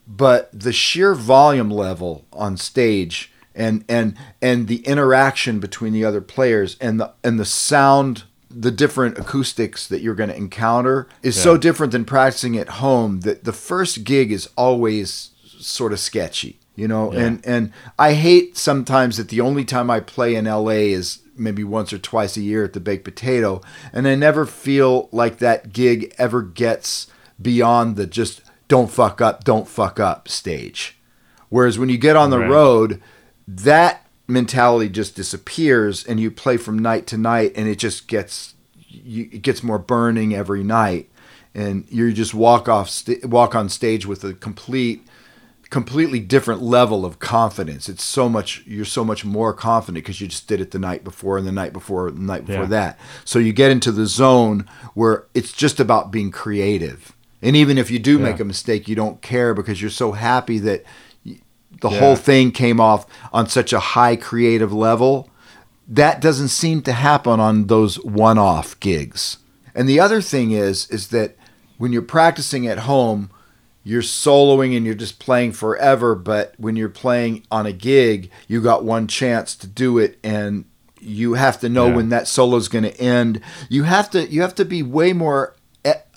but 0.07 0.49
the 0.53 0.73
sheer 0.73 1.15
volume 1.15 1.71
level 1.71 2.25
on 2.33 2.57
stage 2.57 3.33
and 3.55 3.85
and 3.89 4.17
and 4.43 4.69
the 4.69 4.87
interaction 4.87 5.59
between 5.61 5.93
the 5.93 6.05
other 6.05 6.21
players 6.21 6.77
and 6.81 7.01
the 7.01 7.13
and 7.25 7.39
the 7.41 7.45
sound 7.45 8.25
the 8.51 8.71
different 8.71 9.19
acoustics 9.19 9.87
that 9.87 10.01
you're 10.01 10.15
going 10.15 10.31
to 10.31 10.37
encounter 10.37 11.07
is 11.23 11.41
so 11.41 11.57
different 11.59 11.93
than 11.93 12.05
practicing 12.05 12.57
at 12.57 12.69
home 12.69 13.21
that 13.21 13.45
the 13.45 13.53
first 13.53 14.05
gig 14.05 14.31
is 14.33 14.49
always 14.57 15.31
sort 15.59 15.93
of 15.93 15.99
sketchy 15.99 16.59
you 16.75 16.87
know 16.87 17.13
Yeah. 17.13 17.21
and 17.21 17.47
and 17.47 17.73
I 17.99 18.13
hate 18.15 18.57
sometimes 18.57 19.17
that 19.17 19.29
the 19.29 19.41
only 19.41 19.65
time 19.65 19.91
I 19.91 20.01
play 20.01 20.35
in 20.37 20.45
LA 20.45 20.93
is 20.95 21.21
maybe 21.37 21.65
once 21.65 21.93
or 21.93 21.99
twice 21.99 22.37
a 22.37 22.41
year 22.41 22.65
at 22.65 22.73
the 22.73 22.81
Baked 22.81 23.05
Potato, 23.05 23.61
and 23.93 24.09
I 24.09 24.15
never 24.15 24.47
feel 24.47 25.11
like 25.13 25.37
that 25.39 25.71
gig 25.71 26.15
ever 26.17 26.41
gets 26.41 27.09
beyond 27.41 27.97
the 27.97 28.07
just 28.07 28.41
don't 28.69 28.91
fuck 28.91 29.21
up, 29.21 29.45
don't 29.45 29.69
fuck 29.69 30.01
up 30.01 30.29
stage. 30.29 30.97
Whereas 31.49 31.79
when 31.79 31.89
you 31.89 31.99
get 31.99 32.17
on 32.17 32.31
the 32.31 32.39
Right. 32.41 32.51
road, 32.51 33.01
that 33.47 34.07
mentality 34.29 34.89
just 34.89 35.15
disappears, 35.15 36.05
and 36.05 36.19
you 36.19 36.31
play 36.31 36.57
from 36.57 36.79
night 36.79 37.07
to 37.09 37.17
night, 37.17 37.53
and 37.55 37.69
it 37.69 37.79
just 37.79 38.09
gets 38.09 38.55
you, 38.89 39.29
it 39.31 39.43
gets 39.43 39.63
more 39.63 39.79
burning 39.79 40.35
every 40.35 40.65
night, 40.65 41.09
and 41.55 41.85
you 41.91 42.13
just 42.13 42.35
walk 42.35 42.69
off 42.69 42.89
st- 42.91 43.25
walk 43.27 43.55
on 43.55 43.69
stage 43.69 44.05
with 44.07 44.25
a 44.25 44.33
complete 44.33 45.07
completely 45.69 46.21
different 46.21 46.63
level 46.63 47.05
of 47.05 47.19
confidence. 47.19 47.89
It's 47.89 48.03
so 48.05 48.29
much 48.29 48.63
you're 48.67 48.85
so 48.85 49.05
much 49.05 49.25
more 49.25 49.53
confident 49.53 50.05
because 50.05 50.21
you 50.21 50.29
just 50.29 50.47
did 50.49 50.61
it 50.61 50.71
the 50.71 50.79
night 50.79 51.03
before 51.05 51.39
and 51.39 51.47
the 51.47 51.53
night 51.53 51.73
before 51.73 52.07
and 52.09 52.17
the 52.19 52.23
night 52.23 52.47
before 52.47 52.63
Yeah. 52.63 52.69
that. 52.69 52.99
So 53.25 53.39
you 53.41 53.53
get 53.53 53.71
into 53.73 53.91
the 53.93 54.07
zone 54.07 54.65
where 54.95 55.25
it's 55.35 55.53
just 55.53 55.79
about 55.81 56.11
being 56.13 56.31
creative. 56.31 57.13
And 57.43 57.55
even 57.57 57.79
if 57.79 57.91
you 57.91 57.99
do 57.99 58.19
make 58.19 58.41
a 58.41 58.45
mistake, 58.45 58.89
you 58.89 58.95
don't 58.97 59.21
care 59.23 59.55
because 59.55 59.81
you're 59.81 59.91
so 59.91 60.13
happy 60.13 60.59
that 60.61 60.85
the 61.25 61.91
Yeah. 61.91 61.99
whole 61.99 62.17
thing 62.17 62.51
came 62.51 62.81
off 62.81 63.07
on 63.33 63.49
such 63.49 63.73
a 63.73 63.79
high 63.79 64.17
creative 64.17 64.73
level. 64.73 65.29
That 65.89 66.21
doesn't 66.21 66.49
seem 66.49 66.83
to 66.83 66.93
happen 66.93 67.39
on 67.39 67.67
those 67.67 67.97
one-off 68.03 68.79
gigs. 68.81 69.37
And 69.75 69.89
the 69.89 70.01
other 70.01 70.21
thing 70.23 70.51
is 70.53 70.89
is 70.91 71.09
that 71.09 71.37
when 71.79 71.93
you're 71.93 72.01
practicing 72.03 72.67
at 72.67 72.79
home, 72.81 73.29
you're 73.85 74.03
soloing 74.03 74.75
and 74.77 74.85
you're 74.87 74.95
just 74.95 75.19
playing 75.19 75.53
forever, 75.53 76.15
but 76.15 76.55
when 76.57 76.75
you're 76.75 76.89
playing 76.89 77.43
on 77.53 77.67
a 77.67 77.73
gig, 77.73 78.31
you 78.49 78.61
got 78.63 78.83
one 78.85 79.07
chance 79.07 79.55
to 79.57 79.67
do 79.67 79.99
it 79.99 80.19
and 80.25 80.65
you 80.99 81.35
have 81.35 81.61
to 81.61 81.69
know 81.69 81.87
Yeah. 81.89 81.95
when 81.97 82.09
that 82.09 82.27
solo's 82.27 82.67
going 82.69 82.83
to 82.85 83.01
end. 83.01 83.41
You 83.69 83.83
have 83.85 84.11
to 84.11 84.27
you 84.27 84.41
have 84.41 84.55
to 84.57 84.65
be 84.65 84.83
way 84.83 85.13
more 85.13 85.55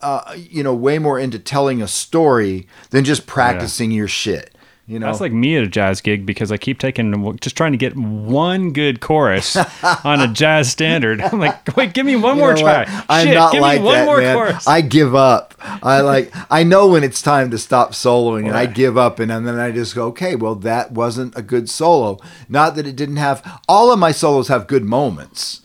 uh, 0.02 0.36
you 0.38 0.64
know, 0.64 0.74
way 0.74 1.00
more 1.00 1.20
into 1.20 1.40
telling 1.40 1.82
a 1.82 1.88
story 1.88 2.68
than 2.92 3.04
just 3.04 3.28
practicing 3.28 3.92
your 3.92 4.08
shit. 4.08 4.54
You 4.88 4.98
know, 4.98 5.06
That's 5.06 5.22
like 5.22 5.32
me 5.32 5.56
at 5.56 5.64
a 5.64 5.68
jazz 5.68 6.02
gig 6.02 6.26
because 6.26 6.52
I 6.52 6.58
keep 6.58 6.80
taking 6.80 7.38
just 7.42 7.56
trying 7.56 7.74
to 7.74 7.78
get 7.78 7.96
one 7.96 8.74
good 8.74 9.02
chorus 9.02 9.56
on 10.04 10.20
a 10.20 10.28
jazz 10.28 10.72
standard. 10.72 11.22
I'm 11.22 11.38
like, 11.40 11.76
wait, 11.78 11.94
give 11.94 12.08
me 12.08 12.16
one 12.16 12.38
You 12.38 12.42
more 12.42 12.56
try. 12.56 12.86
what? 12.92 13.06
I'm 13.08 13.28
Shit, 13.28 13.36
not 13.36 13.52
give 13.52 13.62
like 13.62 13.82
me 13.82 13.86
one 13.86 13.94
that, 13.94 14.06
more 14.06 14.18
man. 14.18 14.36
chorus. 14.36 14.68
I 14.68 14.82
give 14.82 15.14
up. 15.14 15.54
I 15.62 16.02
like. 16.02 16.34
I 16.50 16.64
know 16.64 16.88
when 16.88 17.04
it's 17.04 17.22
time 17.22 17.52
to 17.52 17.60
stop 17.60 17.92
soloing, 17.92 18.48
and 18.48 18.58
I 18.58 18.66
give 18.66 18.98
up, 18.98 19.20
and, 19.20 19.32
and 19.32 19.46
then 19.46 19.60
I 19.60 19.70
just 19.70 19.94
go, 19.94 20.08
okay, 20.08 20.36
well, 20.36 20.56
that 20.56 20.92
wasn't 20.92 21.38
a 21.38 21.44
good 21.44 21.70
solo. 21.70 22.18
Not 22.48 22.76
that 22.76 22.88
it 22.88 22.96
didn't 22.96 23.18
have. 23.18 23.62
All 23.68 23.92
of 23.94 24.00
my 24.00 24.12
solos 24.12 24.48
have 24.48 24.66
good 24.66 24.86
moments, 24.86 25.62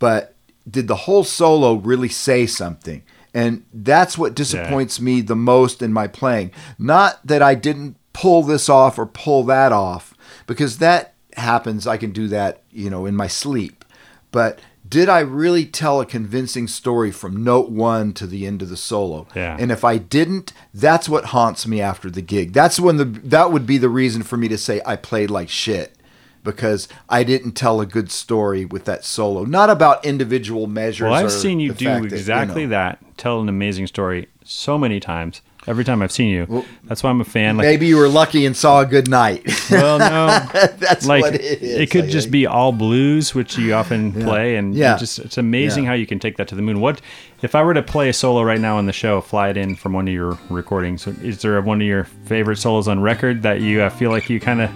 but 0.00 0.34
did 0.68 0.88
the 0.88 0.96
whole 0.96 1.22
solo 1.22 1.74
really 1.74 2.08
say 2.08 2.44
something? 2.44 3.04
And 3.34 3.64
that's 3.72 4.16
what 4.16 4.36
disappoints 4.36 5.00
me 5.00 5.20
the 5.20 5.34
most 5.34 5.82
in 5.82 5.92
my 5.92 6.06
playing. 6.06 6.52
Not 6.78 7.26
that 7.26 7.42
I 7.42 7.56
didn't 7.56 7.96
pull 8.12 8.44
this 8.44 8.68
off 8.68 8.96
or 8.96 9.06
pull 9.06 9.42
that 9.44 9.72
off, 9.72 10.14
because 10.46 10.78
that 10.78 11.14
happens. 11.36 11.86
I 11.86 11.96
can 11.96 12.12
do 12.12 12.28
that, 12.28 12.62
you 12.70 12.88
know, 12.88 13.06
in 13.06 13.16
my 13.16 13.26
sleep. 13.26 13.84
But 14.30 14.60
did 14.88 15.08
I 15.08 15.20
really 15.20 15.66
tell 15.66 16.00
a 16.00 16.06
convincing 16.06 16.68
story 16.68 17.10
from 17.10 17.42
note 17.42 17.70
one 17.70 18.12
to 18.14 18.26
the 18.26 18.46
end 18.46 18.62
of 18.62 18.68
the 18.68 18.76
solo? 18.76 19.26
Yeah. 19.34 19.56
And 19.58 19.72
if 19.72 19.82
I 19.82 19.98
didn't, 19.98 20.52
that's 20.72 21.08
what 21.08 21.26
haunts 21.26 21.66
me 21.66 21.80
after 21.80 22.10
the 22.10 22.22
gig. 22.22 22.52
That's 22.52 22.78
when 22.78 22.98
the 22.98 23.04
that 23.04 23.50
would 23.50 23.66
be 23.66 23.78
the 23.78 23.88
reason 23.88 24.22
for 24.22 24.36
me 24.36 24.46
to 24.48 24.58
say 24.58 24.80
I 24.86 24.94
played 24.94 25.30
like 25.30 25.48
shit 25.48 25.96
because 26.44 26.86
I 27.08 27.24
didn't 27.24 27.52
tell 27.52 27.80
a 27.80 27.86
good 27.86 28.10
story 28.10 28.64
with 28.64 28.84
that 28.84 29.04
solo. 29.04 29.44
Not 29.44 29.70
about 29.70 30.04
individual 30.04 30.66
measures. 30.66 31.04
well, 31.10 31.14
I've 31.14 31.32
seen 31.32 31.58
you 31.58 31.72
do 31.72 31.86
fact 31.86 32.02
that, 32.04 32.10
you 32.10 32.16
exactly 32.16 32.64
know, 32.64 32.70
that. 32.70 32.98
Tell 33.16 33.40
an 33.40 33.48
amazing 33.48 33.86
story 33.88 34.28
so 34.44 34.78
many 34.78 35.00
times. 35.00 35.40
Every 35.66 35.82
time 35.82 36.02
I've 36.02 36.12
seen 36.12 36.28
you, 36.28 36.62
that's 36.82 37.02
why 37.02 37.08
I'm 37.08 37.22
a 37.22 37.24
fan. 37.24 37.56
Like, 37.56 37.64
Maybe 37.64 37.86
you 37.86 37.96
were 37.96 38.06
lucky 38.08 38.44
and 38.44 38.54
saw 38.54 38.82
a 38.82 38.86
good 38.86 39.08
night. 39.08 39.46
well, 39.70 39.98
no, 39.98 40.26
that's 40.76 41.06
like 41.06 41.22
what 41.22 41.34
it 41.36 41.40
is. 41.62 41.80
It 41.80 41.90
could 41.90 42.04
I 42.04 42.08
just 42.10 42.26
think. 42.26 42.32
be 42.32 42.46
all 42.46 42.70
blues, 42.70 43.34
which 43.34 43.56
you 43.56 43.72
often 43.72 44.12
play, 44.12 44.56
and 44.56 44.74
Yeah. 44.74 44.98
just 44.98 45.18
it's 45.20 45.38
amazing 45.38 45.84
Yeah. 45.84 45.90
how 45.90 45.94
you 45.94 46.06
can 46.06 46.18
take 46.18 46.36
that 46.36 46.48
to 46.48 46.54
the 46.54 46.60
moon. 46.60 46.80
What 46.80 47.00
if 47.40 47.54
I 47.54 47.62
were 47.62 47.72
to 47.72 47.82
play 47.82 48.10
a 48.10 48.12
solo 48.12 48.42
right 48.42 48.60
now 48.60 48.76
on 48.76 48.84
the 48.84 48.92
show, 48.92 49.22
fly 49.22 49.48
it 49.48 49.56
in 49.56 49.74
from 49.74 49.94
one 49.94 50.06
of 50.06 50.12
your 50.12 50.38
recordings? 50.50 51.06
Is 51.06 51.40
there 51.40 51.58
one 51.62 51.80
of 51.80 51.86
your 51.86 52.04
favorite 52.26 52.56
solos 52.56 52.86
on 52.86 53.00
record 53.00 53.40
that 53.44 53.62
you 53.62 53.80
uh, 53.80 53.88
feel 53.88 54.10
like 54.10 54.28
you 54.28 54.40
kind 54.40 54.60
of 54.60 54.70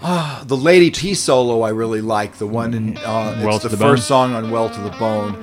the 0.00 0.56
Lady 0.56 0.90
P 0.90 1.14
solo 1.14 1.62
I 1.62 1.70
really 1.70 2.00
like. 2.00 2.36
The 2.38 2.46
one 2.46 2.74
in 2.74 2.96
uh, 2.98 3.40
it's 3.44 3.62
the, 3.62 3.68
the 3.70 3.76
first 3.76 4.06
song 4.08 4.34
on 4.34 4.50
Well 4.50 4.70
to 4.70 4.80
the 4.80 4.90
Bone. 4.90 5.36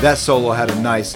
That 0.00 0.16
solo 0.16 0.52
had 0.52 0.70
a 0.70 0.80
nice 0.80 1.14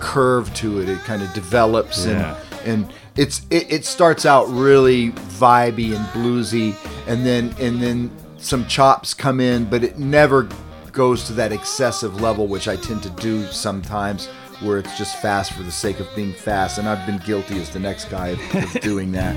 curve 0.00 0.52
to 0.54 0.80
it. 0.80 0.88
It 0.88 1.00
kind 1.00 1.22
of 1.22 1.30
develops 1.34 2.06
Yeah. 2.06 2.38
and 2.64 2.86
and 2.86 2.92
it's 3.16 3.46
it, 3.50 3.70
it 3.72 3.84
starts 3.84 4.26
out 4.26 4.48
really 4.48 5.12
vibey 5.12 5.94
and 5.94 6.04
bluesy 6.06 6.74
and 7.06 7.24
then 7.24 7.54
and 7.58 7.80
then 7.82 8.10
some 8.36 8.66
chops 8.66 9.14
come 9.14 9.40
in 9.40 9.64
but 9.64 9.82
it 9.82 9.98
never 9.98 10.48
goes 10.92 11.24
to 11.24 11.32
that 11.32 11.52
excessive 11.52 12.20
level 12.20 12.46
which 12.46 12.68
I 12.68 12.76
tend 12.76 13.02
to 13.02 13.10
do 13.10 13.44
sometimes 13.46 14.26
where 14.60 14.78
it's 14.78 14.96
just 14.96 15.20
fast 15.20 15.52
for 15.52 15.62
the 15.62 15.70
sake 15.70 16.00
of 16.00 16.08
being 16.14 16.32
fast 16.32 16.78
and 16.78 16.88
I've 16.88 17.04
been 17.06 17.18
guilty 17.18 17.60
as 17.60 17.70
the 17.70 17.80
next 17.80 18.06
guy 18.06 18.28
of, 18.28 18.54
of 18.54 18.72
doing 18.80 19.12
that 19.12 19.34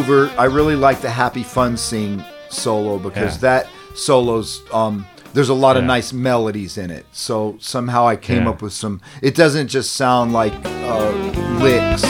I 0.00 0.44
really 0.44 0.74
like 0.74 1.02
the 1.02 1.10
Happy 1.10 1.42
Fun 1.42 1.76
Sing 1.76 2.24
solo 2.48 2.98
because 2.98 3.34
Yeah. 3.34 3.40
that 3.40 3.66
solo's 3.94 4.62
um 4.72 5.04
there's 5.34 5.50
a 5.50 5.54
lot 5.54 5.76
of 5.76 5.84
nice 5.84 6.14
melodies 6.14 6.78
in 6.78 6.90
it. 6.90 7.04
So 7.12 7.56
somehow 7.60 8.06
I 8.08 8.16
came 8.16 8.44
Yeah. 8.44 8.50
up 8.50 8.62
with 8.62 8.72
some 8.72 9.02
it 9.20 9.34
doesn't 9.34 9.68
just 9.68 9.92
sound 9.92 10.32
like 10.32 10.54
uh, 10.64 11.10
licks. 11.60 12.02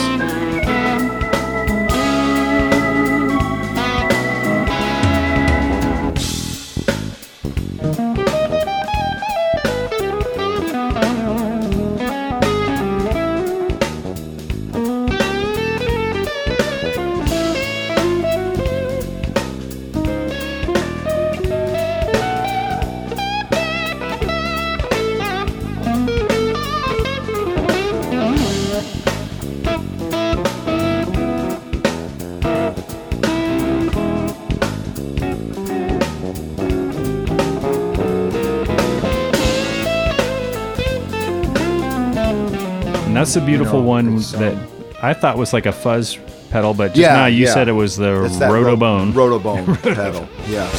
That's 43.33 43.45
the 43.45 43.51
beautiful 43.51 43.81
know, 43.81 43.87
one 43.87 44.15
that 44.17 44.55
I 45.01 45.13
thought 45.13 45.37
was 45.37 45.53
like 45.53 45.65
a 45.65 45.71
fuzz 45.71 46.17
pedal, 46.51 46.73
but 46.75 46.89
just 46.89 46.97
Yeah, 46.97 47.13
now 47.13 47.25
you 47.25 47.45
yeah. 47.45 47.53
said 47.53 47.67
it 47.67 47.71
was 47.71 47.97
the 47.97 48.25
It's 48.25 48.35
Rotobone. 48.37 49.11
Rotobone 49.13 49.81
pedal. 49.95 50.27
Yeah. 50.47 50.69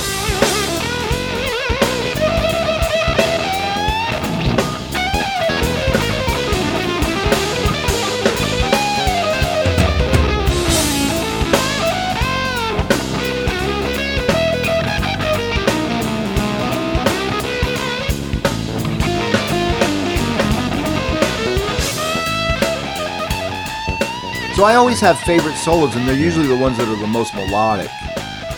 So 24.55 24.62
I 24.62 24.76
always 24.76 25.01
have 25.01 25.18
favorite 25.18 25.56
solos, 25.56 25.97
and 25.97 26.06
they're 26.06 26.14
usually 26.14 26.47
the 26.47 26.56
ones 26.56 26.78
that 26.78 26.86
are 26.86 26.94
the 26.94 27.09
most 27.09 27.35
melodic. 27.35 27.90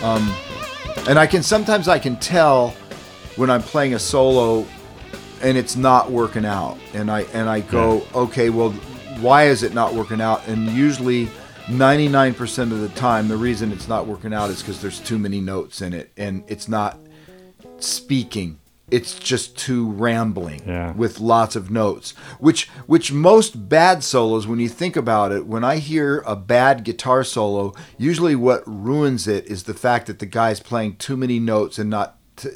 Um, 0.03 0.31
and 1.09 1.19
I 1.19 1.27
can 1.27 1.43
sometimes 1.43 1.89
I 1.89 1.99
can 1.99 2.17
tell 2.17 2.75
when 3.37 3.49
I'm 3.49 3.63
playing 3.63 3.95
a 3.95 3.99
solo 3.99 4.67
and 5.41 5.57
it's 5.57 5.75
not 5.75 6.11
working 6.11 6.45
out, 6.45 6.77
and 6.93 7.11
I 7.11 7.23
and 7.33 7.49
I 7.49 7.61
go, 7.61 8.07
okay, 8.15 8.51
well, 8.51 8.73
why 9.21 9.45
is 9.45 9.63
it 9.63 9.73
not 9.73 9.95
working 9.95 10.21
out? 10.21 10.47
And 10.47 10.69
usually. 10.69 11.29
99% 11.67 12.71
of 12.71 12.79
the 12.79 12.89
time 12.91 13.27
the 13.27 13.37
reason 13.37 13.73
it's 13.73 13.89
not 13.89 14.07
working 14.07 14.33
out 14.33 14.51
is 14.51 14.63
because 14.63 14.81
there's 14.81 15.01
too 15.01 15.19
many 15.19 15.41
notes 15.41 15.83
in 15.83 15.95
it 15.95 16.13
and 16.17 16.45
it's 16.47 16.69
not 16.69 16.97
speaking 17.81 18.57
it's 18.91 19.19
just 19.19 19.57
too 19.59 19.91
rambling 19.91 20.63
Yeah. 20.67 20.93
with 20.93 21.19
lots 21.19 21.57
of 21.57 21.71
notes 21.71 22.13
which 22.39 22.69
which 22.87 23.13
most 23.13 23.69
bad 23.69 24.05
solos 24.05 24.47
when 24.47 24.61
you 24.61 24.69
think 24.69 24.95
about 24.97 25.33
it 25.33 25.45
when 25.47 25.65
i 25.65 25.79
hear 25.79 26.23
a 26.27 26.37
bad 26.37 26.85
guitar 26.85 27.25
solo 27.25 27.75
usually 27.99 28.37
what 28.37 28.63
ruins 28.67 29.27
it 29.27 29.45
is 29.47 29.65
the 29.65 29.75
fact 29.75 30.07
that 30.07 30.21
the 30.21 30.27
guy's 30.27 30.61
playing 30.61 30.97
too 30.97 31.17
many 31.17 31.41
notes 31.41 31.79
and 31.79 31.91
not 31.91 32.17
t- 32.37 32.51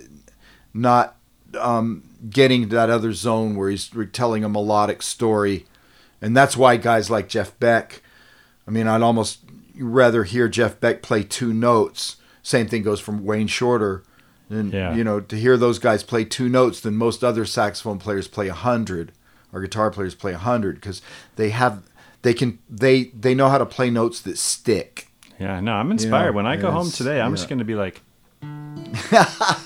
not 0.73 1.17
um, 1.59 2.05
getting 2.31 2.69
to 2.69 2.77
that 2.77 2.91
other 2.91 3.13
zone 3.13 3.57
where 3.57 3.69
he's 3.71 3.91
telling 4.13 4.45
a 4.45 4.49
melodic 4.49 5.03
story. 5.03 5.67
And 6.23 6.37
that's 6.37 6.57
why 6.57 6.77
guys 6.77 7.11
like 7.11 7.29
jeff 7.29 7.59
beck 7.59 8.03
i 8.69 8.71
mean 8.71 8.87
i'd 8.87 9.03
almost 9.03 9.41
rather 9.77 10.23
hear 10.23 10.47
jeff 10.49 10.79
beck 10.79 11.03
play 11.03 11.25
two 11.25 11.53
notes. 11.53 12.17
Same 12.43 12.69
thing 12.69 12.83
goes 12.85 13.01
from 13.01 13.25
wayne 13.25 13.49
shorter 13.49 14.05
and 14.51 14.73
Yeah. 14.73 14.95
you 14.95 15.05
know 15.05 15.21
to 15.21 15.37
hear 15.37 15.57
those 15.57 15.79
guys 15.79 16.03
play 16.03 16.25
two 16.25 16.49
notes 16.49 16.81
than 16.81 16.97
most 16.97 17.23
other 17.25 17.45
saxophone 17.47 17.99
players 17.99 18.29
play 18.29 18.49
a 18.49 18.53
hundred 18.55 19.13
or 19.53 19.61
guitar 19.61 19.91
players 19.91 20.15
play 20.15 20.33
a 20.33 20.39
hundred 20.39 20.75
because 20.77 21.01
they 21.37 21.51
have 21.51 21.83
they 22.23 22.35
can 22.35 22.59
they 22.69 23.05
they 23.19 23.35
know 23.35 23.49
how 23.49 23.59
to 23.59 23.67
play 23.67 23.89
notes 23.91 24.21
that 24.21 24.37
stick 24.39 25.09
Yeah, 25.39 25.61
no, 25.61 25.73
I'm 25.73 25.91
inspired. 25.91 26.35
when 26.35 26.47
I 26.47 26.57
go 26.57 26.71
home 26.71 26.91
today, 26.91 27.21
I'm 27.21 27.31
yeah. 27.31 27.37
just 27.37 27.49
going 27.49 27.61
to 27.61 27.65
be 27.65 27.75
like, 27.75 28.03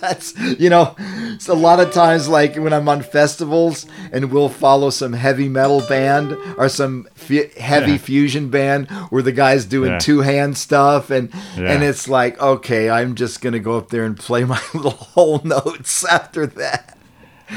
That's 0.01 0.37
you 0.59 0.71
know, 0.71 0.95
it's 0.99 1.49
a 1.49 1.55
lot 1.55 1.81
of 1.81 1.93
times 1.93 2.29
like 2.29 2.57
when 2.57 2.73
I'm 2.73 2.89
on 2.89 3.03
festivals 3.03 3.87
and 4.13 4.31
we'll 4.31 4.49
follow 4.49 4.91
some 4.91 5.13
heavy 5.13 5.49
metal 5.49 5.81
band 5.89 6.37
or 6.57 6.69
some 6.69 7.09
f- 7.17 7.55
heavy 7.57 7.93
Yeah. 7.93 7.99
fusion 7.99 8.49
band 8.51 8.91
where 9.11 9.23
the 9.23 9.33
guy's 9.33 9.65
doing 9.65 9.93
Yeah. 9.93 9.99
two 9.99 10.21
hand 10.21 10.57
stuff 10.57 11.11
and 11.11 11.31
Yeah. 11.57 11.73
and 11.73 11.83
it's 11.83 12.09
like 12.09 12.41
okay, 12.41 12.91
I'm 12.91 13.15
just 13.15 13.41
gonna 13.41 13.59
go 13.61 13.77
up 13.79 13.91
there 13.91 14.05
and 14.05 14.17
play 14.17 14.45
my 14.45 14.61
little 14.75 14.91
whole 14.93 15.41
notes 15.45 16.05
after 16.05 16.47
that. 16.47 16.97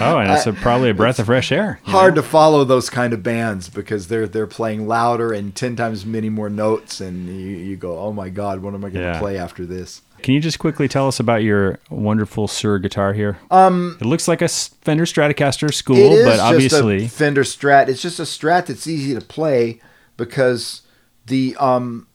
oh, 0.02 0.18
and 0.18 0.30
it's 0.32 0.46
a, 0.48 0.52
uh, 0.52 0.56
probably 0.62 0.90
a 0.90 0.94
breath 0.94 1.18
of 1.20 1.28
fresh 1.28 1.52
air. 1.52 1.80
Hard 1.84 2.16
know? 2.16 2.22
to 2.22 2.28
follow 2.28 2.64
those 2.66 2.90
kind 2.90 3.14
of 3.14 3.24
bands 3.24 3.70
because 3.70 4.08
they're 4.08 4.28
they're 4.28 4.48
playing 4.48 4.88
louder 4.88 5.32
and 5.34 5.56
ten 5.56 5.76
times 5.76 6.06
many 6.06 6.30
more 6.30 6.50
notes 6.50 7.00
and 7.02 7.28
you, 7.28 7.34
you 7.58 7.76
go 7.78 7.98
oh 8.00 8.12
my 8.14 8.30
god, 8.30 8.62
what 8.62 8.74
am 8.74 8.84
I 8.84 8.90
gonna 8.90 9.18
play 9.20 9.38
after 9.38 9.66
this? 9.66 10.02
Can 10.24 10.34
you 10.34 10.40
just 10.40 10.60
quickly 10.60 10.88
tell 10.88 11.08
us 11.08 11.20
about 11.20 11.44
your 11.44 11.80
wonderful 11.90 12.48
Suhr 12.48 12.82
guitar 12.82 13.14
here? 13.14 13.38
Um, 13.52 13.98
it 14.02 14.06
looks 14.06 14.28
like 14.28 14.42
a 14.42 14.48
Fender 14.48 15.06
Stratocaster 15.06 15.74
School, 15.74 16.10
but 16.24 16.32
just 16.32 16.42
obviously, 16.44 17.06
a 17.06 17.10
Fender 17.10 17.44
Strat. 17.44 17.88
It's 17.88 18.02
just 18.02 18.20
a 18.20 18.24
Strat 18.24 18.66
that's 18.66 18.88
easy 18.88 19.14
to 19.14 19.22
play 19.22 19.80
because 20.18 20.82
the 21.26 21.56
um 21.60 22.08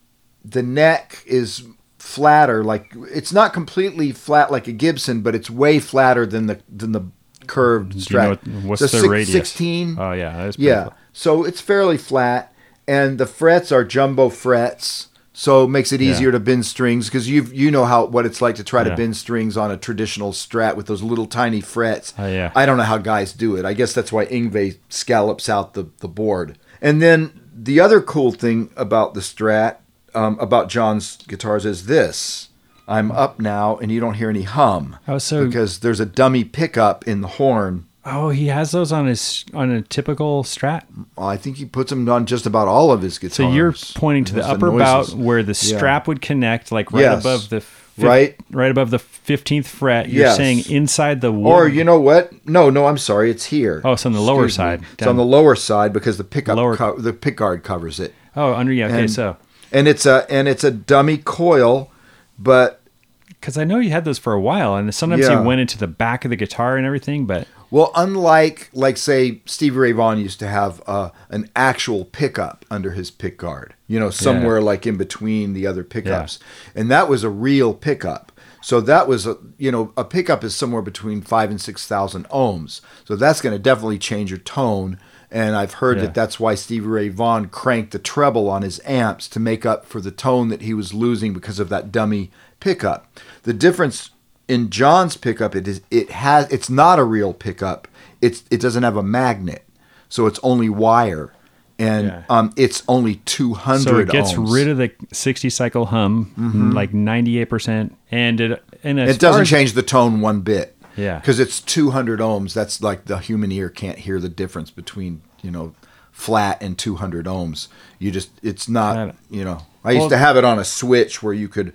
the 0.45 0.63
neck 0.63 1.23
is 1.27 1.65
flatter. 1.99 2.65
Like 2.65 2.93
it's 3.11 3.33
not 3.33 3.53
completely 3.53 4.13
flat 4.13 4.51
like 4.51 4.67
a 4.67 4.73
Gibson, 4.73 5.23
but 5.23 5.35
it's 5.35 5.49
way 5.49 5.79
flatter 5.79 6.27
than 6.27 6.47
the 6.47 6.61
than 6.69 6.93
the 6.93 7.03
curved 7.47 7.93
do 7.93 7.99
you 7.99 8.05
Strat. 8.05 8.23
know 8.23 8.29
what, 8.31 8.65
what's 8.65 8.83
a 8.83 8.85
the 8.85 8.89
six- 8.89 9.07
radius? 9.07 9.33
Sixteen. 9.33 9.97
Oh 9.99 10.13
yeah, 10.13 10.45
that's 10.45 10.59
yeah. 10.59 10.85
cool. 10.85 10.95
So 11.13 11.45
it's 11.45 11.61
fairly 11.61 11.99
flat, 11.99 12.53
and 12.87 13.19
the 13.19 13.27
frets 13.27 13.71
are 13.71 13.85
jumbo 13.85 14.29
frets. 14.29 15.09
So 15.35 15.65
it 15.65 15.69
makes 15.69 15.93
it 15.93 16.01
Yeah. 16.01 16.11
easier 16.13 16.31
to 16.33 16.39
bend 16.41 16.67
strings 16.67 17.07
because 17.09 17.29
you 17.29 17.45
you 17.53 17.71
know 17.71 17.85
how 17.87 18.05
what 18.05 18.27
it's 18.27 18.43
like 18.43 18.55
to 18.57 18.65
try 18.65 18.83
Yeah. 18.83 18.91
to 18.91 18.97
bend 18.97 19.17
strings 19.17 19.57
on 19.57 19.71
a 19.71 19.77
traditional 19.77 20.33
Strat 20.33 20.77
with 20.77 20.87
those 20.87 21.03
little 21.03 21.27
tiny 21.27 21.61
frets. 21.63 22.13
Oh, 22.19 22.27
yeah. 22.27 22.51
I 22.55 22.67
don't 22.67 22.77
know 22.77 22.83
how 22.85 22.99
guys 22.99 23.33
do 23.33 23.57
it. 23.57 23.65
I 23.65 23.73
guess 23.73 23.93
that's 23.95 24.13
why 24.13 24.27
Yngwie 24.27 24.77
scallops 24.91 25.49
out 25.49 25.73
the, 25.75 25.87
the 26.01 26.09
board. 26.09 26.59
And 26.83 27.01
then 27.01 27.41
the 27.57 27.81
other 27.81 28.01
cool 28.01 28.33
thing 28.33 28.71
about 28.77 29.15
the 29.15 29.21
Strat, 29.21 29.77
um, 30.15 30.37
about 30.41 30.69
John's 30.69 31.17
guitars, 31.29 31.65
is 31.65 31.87
this. 31.87 32.49
I'm 32.89 33.11
up 33.13 33.39
now, 33.41 33.77
and 33.79 33.91
you 33.93 34.01
don't 34.01 34.15
hear 34.15 34.29
any 34.29 34.43
hum. 34.43 34.97
Oh, 35.09 35.19
so- 35.19 35.47
because 35.47 35.79
there's 35.79 36.01
a 36.01 36.05
dummy 36.07 36.45
pickup 36.45 37.07
in 37.07 37.21
the 37.23 37.29
horn. 37.29 37.87
Oh, 38.05 38.31
he 38.31 38.49
has 38.49 38.73
those 38.73 38.91
on 38.91 39.07
his 39.07 39.45
on 39.55 39.71
a 39.71 39.81
typical 39.83 40.43
Strat. 40.43 40.83
I 41.17 41.37
think 41.37 41.57
he 41.59 41.65
puts 41.65 41.91
them 41.91 42.09
on 42.09 42.27
just 42.27 42.47
about 42.47 42.67
all 42.67 42.91
of 42.91 43.01
his 43.03 43.19
guitars. 43.19 43.37
So 43.37 43.51
you're 43.53 43.75
pointing 43.95 44.25
to 44.25 44.35
the 44.35 44.45
upper 44.47 44.67
noises. 44.73 45.15
bout 45.15 45.19
where 45.19 45.43
the 45.45 45.51
Yeah. 45.63 45.77
strap 45.79 46.09
would 46.09 46.21
connect, 46.21 46.73
like 46.73 46.93
right 46.93 47.03
Yes. 47.03 47.21
above 47.21 47.49
the 47.51 47.61
fif- 47.61 47.79
Right. 48.05 48.35
right 48.51 48.71
above 48.73 48.91
the 48.91 48.99
fifteenth 48.99 49.69
fret. 49.69 50.09
You're 50.09 50.25
Yes. 50.27 50.37
saying 50.37 50.65
inside 50.69 51.21
the 51.21 51.31
wood. 51.31 51.49
Or 51.49 51.69
you 51.69 51.85
know 51.85 52.01
what? 52.01 52.33
No, 52.45 52.71
no, 52.71 52.87
I'm 52.87 52.99
sorry. 52.99 53.31
It's 53.31 53.45
here. 53.47 53.81
Oh, 53.85 53.93
it's 53.93 54.05
on 54.05 54.13
the 54.13 54.21
lower 54.21 54.47
Excuse 54.47 54.59
me. 54.59 54.65
side, 54.65 54.81
It's 54.99 55.07
on 55.07 55.17
the 55.17 55.25
lower 55.25 55.55
side 55.55 55.93
because 55.93 56.17
the 56.19 56.25
pickup, 56.25 56.57
Lower- 56.57 56.77
co- 56.77 56.99
the 56.99 57.13
pick 57.13 57.37
guard 57.37 57.63
covers 57.63 58.01
it. 58.01 58.15
oh, 58.35 58.53
under 58.55 58.73
yeah. 58.73 58.87
Okay, 58.87 59.01
and- 59.03 59.11
so 59.11 59.37
and 59.71 59.87
it's 59.87 60.07
a 60.07 60.27
and 60.29 60.49
it's 60.49 60.65
a 60.65 60.71
dummy 60.73 61.19
coil, 61.19 61.89
but 62.37 62.81
because 63.29 63.57
I 63.57 63.63
know 63.65 63.79
you 63.79 63.91
had 63.91 64.05
those 64.05 64.19
for 64.19 64.33
a 64.33 64.41
while, 64.41 64.75
and 64.75 64.93
sometimes 64.93 65.23
Yeah. 65.29 65.39
you 65.41 65.47
went 65.47 65.61
into 65.61 65.79
the 65.79 65.87
back 65.87 66.25
of 66.25 66.31
the 66.31 66.37
guitar 66.37 66.77
and 66.77 66.85
everything, 66.87 67.27
but 67.27 67.47
well, 67.73 67.91
unlike 67.97 68.69
like 68.75 68.97
say 68.99 69.41
Stevie 69.47 69.79
Ray 69.79 69.93
Vaughan 69.93 70.19
used 70.19 70.39
to 70.41 70.47
have 70.47 70.83
uh, 70.87 71.09
an 71.31 71.51
actual 71.57 72.05
pickup 72.05 72.65
under 72.71 72.91
his 72.93 73.11
pick 73.11 73.39
guard, 73.39 73.75
you 73.89 73.99
know, 73.99 74.11
somewhere 74.11 74.61
like 74.61 74.87
in 74.87 74.97
between 74.99 75.55
the 75.55 75.67
other 75.67 75.83
pickups, 75.83 76.39
and 76.75 76.91
that 76.91 77.09
was 77.09 77.25
a 77.25 77.31
real 77.31 77.73
pickup. 77.75 78.31
So 78.61 78.81
that 78.83 79.09
was 79.09 79.27
a 79.27 79.39
you 79.59 79.73
know 79.73 79.93
a 79.97 80.05
pickup 80.05 80.45
is 80.45 80.55
somewhere 80.55 80.83
between 80.83 81.23
five 81.23 81.51
and 81.51 81.61
six 81.61 81.87
thousand 81.87 82.29
ohms. 82.29 82.83
So 83.05 83.17
that's 83.17 83.41
going 83.41 83.55
to 83.57 83.59
definitely 83.59 83.99
change 83.99 84.31
your 84.31 84.39
tone. 84.39 84.99
And 85.31 85.57
I've 85.57 85.75
heard 85.75 85.97
Yeah. 85.97 86.05
that 86.05 86.15
that's 86.15 86.39
why 86.39 86.55
Stevie 86.55 86.87
Ray 86.87 87.09
Vaughan 87.09 87.49
cranked 87.49 87.93
the 87.93 87.99
treble 87.99 88.51
on 88.51 88.61
his 88.61 88.83
amps 88.85 89.29
to 89.29 89.41
make 89.41 89.65
up 89.65 89.87
for 89.87 89.99
the 89.99 90.11
tone 90.11 90.49
that 90.49 90.61
he 90.61 90.75
was 90.75 90.93
losing 90.93 91.33
because 91.33 91.59
of 91.59 91.71
that 91.71 91.91
dummy 91.91 92.31
pickup. 92.61 93.09
The 93.45 93.55
difference 93.55 94.11
in 94.53 94.71
John's 94.71 95.17
pickup 95.17 95.55
it 95.57 95.67
is 95.67 95.81
it 95.91 96.11
has 96.11 96.51
it's 96.53 96.69
not 96.71 96.99
a 96.99 97.05
real 97.05 97.33
pickup. 97.33 97.89
It's 98.21 98.45
it 98.51 98.61
doesn't 98.61 98.83
have 98.83 98.97
a 98.97 99.03
magnet, 99.03 99.65
so 100.09 100.27
it's 100.27 100.39
only 100.43 100.69
wire, 100.69 101.33
and 101.79 102.07
Yeah. 102.09 102.23
um 102.29 102.53
it's 102.57 102.83
only 102.87 103.17
two 103.25 103.55
hundred. 103.55 103.83
so 103.83 103.99
it 103.99 104.09
gets 104.11 104.33
ohms. 104.35 104.53
rid 104.53 104.69
of 104.69 104.77
the 104.79 104.91
sixty 105.13 105.51
cycle 105.51 105.87
hum, 105.87 106.71
like 106.75 106.93
ninety 106.95 107.39
eight 107.39 107.47
percent, 107.51 107.97
and 108.11 108.41
it 108.41 108.63
and 108.85 108.99
It 109.01 109.19
doesn't 109.19 109.43
as- 109.43 109.49
change 109.49 109.73
the 109.73 109.83
tone 109.83 110.21
one 110.21 110.41
bit. 110.41 110.77
Yeah. 110.97 111.19
because 111.19 111.41
it's 111.41 111.59
two 111.61 111.91
hundred 111.91 112.21
ohms. 112.21 112.53
That's 112.53 112.83
like 112.83 113.07
the 113.07 113.17
human 113.19 113.51
ear 113.51 113.71
can't 113.71 113.99
hear 113.99 114.21
the 114.21 114.29
difference 114.29 114.71
between 114.71 115.23
you 115.43 115.51
know 115.51 115.73
flat 116.13 116.63
and 116.63 116.77
two 116.77 116.97
hundred 116.97 117.25
ohms. 117.27 117.69
You 117.99 118.11
just 118.11 118.31
it's 118.43 118.69
not 118.69 119.15
you 119.31 119.43
know. 119.45 119.59
I 119.85 119.93
used 119.93 120.01
Well- 120.03 120.11
to 120.11 120.19
have 120.19 120.37
it 120.37 120.45
on 120.45 120.59
a 120.61 120.65
switch 120.65 121.23
where 121.25 121.33
you 121.35 121.49
could 121.49 121.73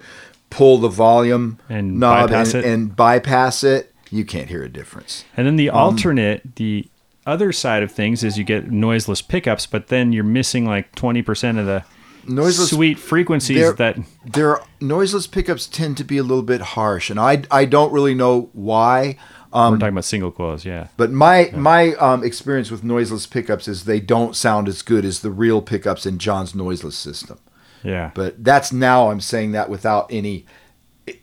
pull 0.49 0.77
the 0.77 0.87
volume 0.89 1.59
And 1.69 1.99
knob 1.99 2.29
bypass 2.29 2.53
and, 2.53 2.63
it? 2.65 2.69
and 2.73 2.95
bypass 2.95 3.63
it. 3.63 3.93
You 4.09 4.23
can't 4.25 4.47
hear 4.47 4.63
a 4.63 4.69
difference. 4.69 5.25
And 5.35 5.45
then 5.45 5.55
the 5.57 5.69
Um, 5.69 5.77
alternate, 5.77 6.55
the 6.55 6.87
other 7.25 7.51
side 7.51 7.83
of 7.83 7.91
things 7.91 8.23
is 8.23 8.37
you 8.37 8.43
get 8.45 8.71
noiseless 8.71 9.21
pickups, 9.21 9.65
but 9.65 9.87
then 9.87 10.13
you're 10.13 10.23
missing 10.23 10.65
like 10.65 10.95
20% 10.95 11.59
of 11.59 11.65
the 11.65 11.83
Noiseless 12.29 12.71
sweet 12.71 12.99
frequencies 12.99 13.73
that 13.75 13.97
their 14.25 14.59
noiseless 14.81 15.27
pickups 15.27 15.65
tend 15.65 15.95
to 15.95 16.03
be 16.03 16.17
a 16.17 16.23
little 16.23 16.43
bit 16.43 16.59
harsh, 16.59 17.09
and 17.09 17.17
I 17.17 17.43
I 17.49 17.63
don't 17.63 17.93
really 17.93 18.13
know 18.13 18.49
why. 18.51 19.15
Um, 19.53 19.71
we're 19.73 19.77
talking 19.79 19.93
about 19.93 20.03
single 20.03 20.31
coils, 20.33 20.65
yeah. 20.65 20.87
But 20.97 21.09
my 21.11 21.51
my 21.55 21.93
um, 21.93 22.25
experience 22.25 22.69
with 22.69 22.83
noiseless 22.83 23.27
pickups 23.27 23.69
is 23.69 23.85
they 23.85 24.01
don't 24.01 24.35
sound 24.35 24.67
as 24.67 24.81
good 24.81 25.05
as 25.05 25.21
the 25.21 25.31
real 25.31 25.61
pickups 25.61 26.05
in 26.05 26.17
John's 26.17 26.53
noiseless 26.53 26.97
system. 26.97 27.39
Yeah. 27.83 28.11
But 28.13 28.43
that's 28.43 28.71
now 28.73 29.09
I'm 29.11 29.21
saying 29.21 29.51
that 29.53 29.69
without 29.69 30.07
any 30.11 30.45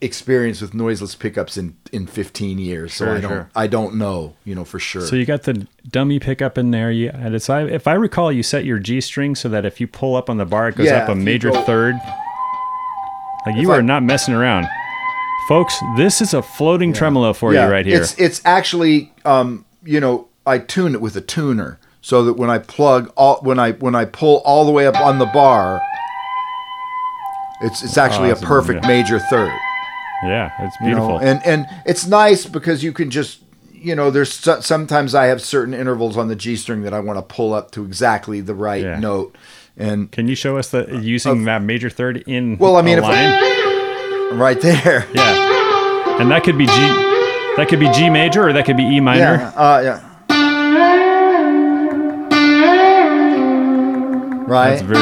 experience 0.01 0.62
with 0.62 0.72
noiseless 0.72 1.14
pickups 1.14 1.56
in, 1.59 1.76
in 1.93 2.06
15 2.06 2.59
years. 2.59 2.94
so 2.94 3.12
I 3.12 3.20
don't 3.20 3.31
sure. 3.31 3.51
I 3.55 3.66
don't 3.66 3.97
know, 3.97 4.35
you 4.44 4.55
know 4.55 4.64
for 4.64 4.78
sure. 4.78 5.02
So 5.02 5.14
you 5.14 5.26
got 5.26 5.43
the 5.43 5.66
dummy 5.90 6.18
pickup 6.18 6.56
in 6.56 6.70
there. 6.70 6.90
You, 6.90 7.10
and 7.12 7.35
it's, 7.35 7.51
I, 7.51 7.64
if 7.64 7.86
I 7.86 7.93
recall, 7.93 8.32
you 8.32 8.43
set 8.43 8.64
your 8.64 8.78
G 8.78 9.01
string 9.02 9.35
so 9.35 9.48
that 9.51 9.66
if 9.66 9.81
you 9.81 9.86
pull 9.86 10.16
up 10.16 10.31
on 10.31 10.39
the 10.39 10.47
bar, 10.47 10.68
it 10.70 10.76
goes 10.76 10.86
Yeah, 10.86 11.02
up 11.02 11.10
a 11.10 11.14
major 11.14 11.51
go- 11.51 11.62
third. 11.64 11.97
Like 13.47 13.56
you 13.56 13.62
If 13.70 13.74
I- 13.74 13.78
are 13.78 13.82
not 13.82 14.02
messing 14.02 14.32
around, 14.32 14.66
folks. 15.48 15.78
This 15.98 16.22
is 16.22 16.32
a 16.32 16.40
floating 16.43 16.94
tremolo 16.94 17.35
for 17.35 17.52
you 17.52 17.60
right 17.60 17.85
here. 17.85 18.01
It's 18.01 18.18
it's 18.18 18.40
actually 18.47 19.12
um, 19.26 19.66
you 19.85 20.01
know 20.01 20.28
I 20.47 20.59
tune 20.60 20.94
it 20.94 21.02
with 21.02 21.14
a 21.16 21.20
tuner 21.20 21.78
so 22.01 22.24
that 22.24 22.35
when 22.35 22.48
I 22.48 22.59
plug 22.59 23.12
all 23.16 23.40
when 23.43 23.59
I 23.59 23.72
when 23.72 23.94
I 23.94 24.06
pull 24.06 24.39
all 24.47 24.64
the 24.64 24.72
way 24.72 24.86
up 24.86 24.97
on 24.98 25.18
the 25.18 25.26
bar, 25.26 25.82
it's 27.62 27.82
it's 27.82 27.97
actually 27.98 28.31
a 28.31 28.36
perfect 28.36 28.82
yeah. 28.85 28.89
major 28.89 29.18
third. 29.18 29.52
yeah, 30.24 30.51
it's 30.60 30.76
you 30.81 30.90
know, 30.90 30.97
beautiful. 30.97 31.18
and 31.18 31.44
and 31.47 31.66
it's 31.86 32.06
nice 32.06 32.47
because 32.47 32.82
you 32.82 32.93
can 32.93 33.10
just 33.10 33.40
you 33.72 33.94
know 33.94 34.10
there's 34.10 34.32
so, 34.32 34.60
sometimes 34.60 35.14
I 35.14 35.26
have 35.26 35.40
certain 35.43 35.74
intervals 35.74 36.16
on 36.16 36.28
the 36.28 36.36
G 36.36 36.56
string 36.56 36.82
that 36.82 36.94
I 36.94 37.01
want 37.01 37.18
to 37.18 37.22
pull 37.22 37.52
up 37.55 37.70
to 37.72 37.85
exactly 37.85 38.40
the 38.40 38.55
right 38.55 38.82
Yeah. 38.82 38.98
note, 38.98 39.36
and 39.76 40.10
Can 40.10 40.26
you 40.28 40.35
show 40.35 40.56
us 40.56 40.70
the 40.70 40.98
using 41.01 41.40
Of- 41.40 41.44
that 41.44 41.62
major 41.62 41.90
third 41.90 42.24
in 42.26 42.59
well, 42.59 42.76
I 42.76 42.82
mean, 42.82 42.98
a 42.98 43.02
if 43.02 43.05
line? 43.05 44.39
right 44.39 44.60
there. 44.60 45.06
yeah, 45.14 46.20
and 46.20 46.31
that 46.31 46.43
could 46.44 46.59
be 46.59 46.66
G. 46.66 46.72
That 47.56 47.68
could 47.68 47.78
be 47.78 47.90
G 47.93 48.10
major 48.10 48.48
or 48.48 48.52
that 48.52 48.64
could 48.66 48.76
be 48.76 48.82
E 48.82 49.01
minor. 49.01 49.36
Yeah, 49.36 49.48
uh, 49.51 49.81
yeah. 49.81 50.10
Right, 54.47 54.70
That's 54.72 54.82
very 54.82 54.98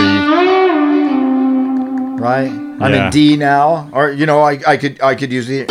right. 2.19 2.49
I'm 2.51 2.95
in 2.95 3.11
D 3.11 3.37
now, 3.37 3.89
or 3.93 4.11
you 4.11 4.27
know, 4.27 4.41
I, 4.41 4.59
I 4.67 4.77
could 4.77 5.01
I 5.03 5.15
could 5.15 5.33
use 5.33 5.47
the. 5.47 5.67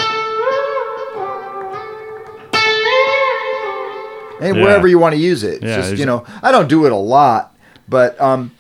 And 4.42 4.56
Yeah. 4.58 4.64
wherever 4.64 4.88
you 4.88 4.98
want 4.98 5.14
to 5.14 5.22
use 5.22 5.44
it, 5.44 5.62
Yeah, 5.62 5.76
just 5.78 5.98
you 5.98 6.06
know, 6.06 6.26
I 6.42 6.52
don't 6.52 6.68
do 6.68 6.86
it 6.86 6.92
a 6.92 6.96
lot, 6.96 7.56
but 7.88 8.20
um, 8.20 8.52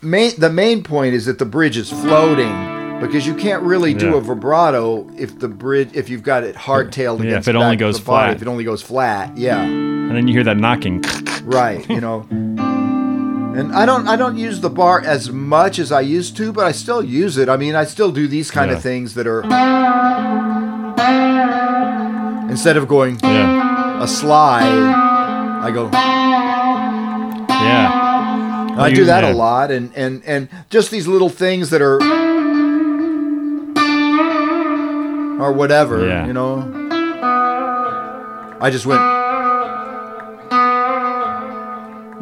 main 0.00 0.32
the 0.38 0.50
main 0.50 0.82
point 0.82 1.14
is 1.14 1.26
that 1.26 1.38
the 1.38 1.44
bridge 1.44 1.76
is 1.76 1.90
floating 1.90 2.52
because 3.00 3.24
you 3.26 3.34
can't 3.34 3.62
really 3.62 3.94
do 3.94 4.10
Yeah. 4.10 4.16
a 4.16 4.20
vibrato 4.20 5.08
if 5.16 5.38
the 5.38 5.48
bridge 5.48 5.90
if 5.94 6.08
you've 6.08 6.24
got 6.24 6.42
it 6.42 6.56
hardtailed 6.56 7.22
Yeah, 7.24 7.36
if 7.38 7.46
it 7.46 7.52
the 7.52 7.58
only 7.58 7.76
goes 7.76 7.98
the 8.00 8.04
body, 8.04 8.30
flat. 8.30 8.36
If 8.36 8.42
it 8.42 8.48
only 8.48 8.64
goes 8.64 8.82
flat, 8.82 9.36
yeah. 9.36 9.62
and 9.62 10.10
then 10.10 10.26
you 10.26 10.34
hear 10.34 10.44
that 10.44 10.56
knocking. 10.56 11.02
right 11.44 11.88
you 11.88 12.00
know 12.00 12.26
and 13.58 13.72
i 13.74 13.84
don't 13.84 14.08
i 14.08 14.16
don't 14.16 14.36
use 14.38 14.60
the 14.60 14.70
bar 14.70 15.00
as 15.04 15.30
much 15.30 15.78
as 15.78 15.92
i 15.92 16.00
used 16.00 16.36
to 16.36 16.52
but 16.52 16.64
i 16.66 16.72
still 16.72 17.02
use 17.04 17.36
it. 17.36 17.48
I 17.48 17.56
mean 17.56 17.74
i 17.74 17.84
still 17.84 18.10
do 18.12 18.26
these 18.26 18.50
kind 18.50 18.70
Yeah. 18.70 18.76
of 18.78 18.82
things 18.82 19.14
that 19.14 19.26
are 19.26 19.42
instead 22.50 22.76
of 22.76 22.86
going 22.88 23.18
Yeah, 23.22 24.02
a 24.02 24.06
slide 24.08 24.64
i 25.66 25.70
go 25.70 25.88
yeah, 27.62 28.74
i 28.78 28.90
do 28.92 29.04
that 29.04 29.24
a 29.24 29.32
lot 29.32 29.70
and 29.70 29.92
and 29.94 30.22
and 30.24 30.48
just 30.70 30.90
these 30.90 31.06
little 31.06 31.28
things 31.30 31.70
that 31.70 31.80
are 31.82 32.00
or 35.42 35.52
whatever 35.52 36.06
Yeah. 36.06 36.26
you 36.26 36.32
know? 36.32 36.68
I 38.60 38.70
just 38.70 38.86
went 38.86 39.00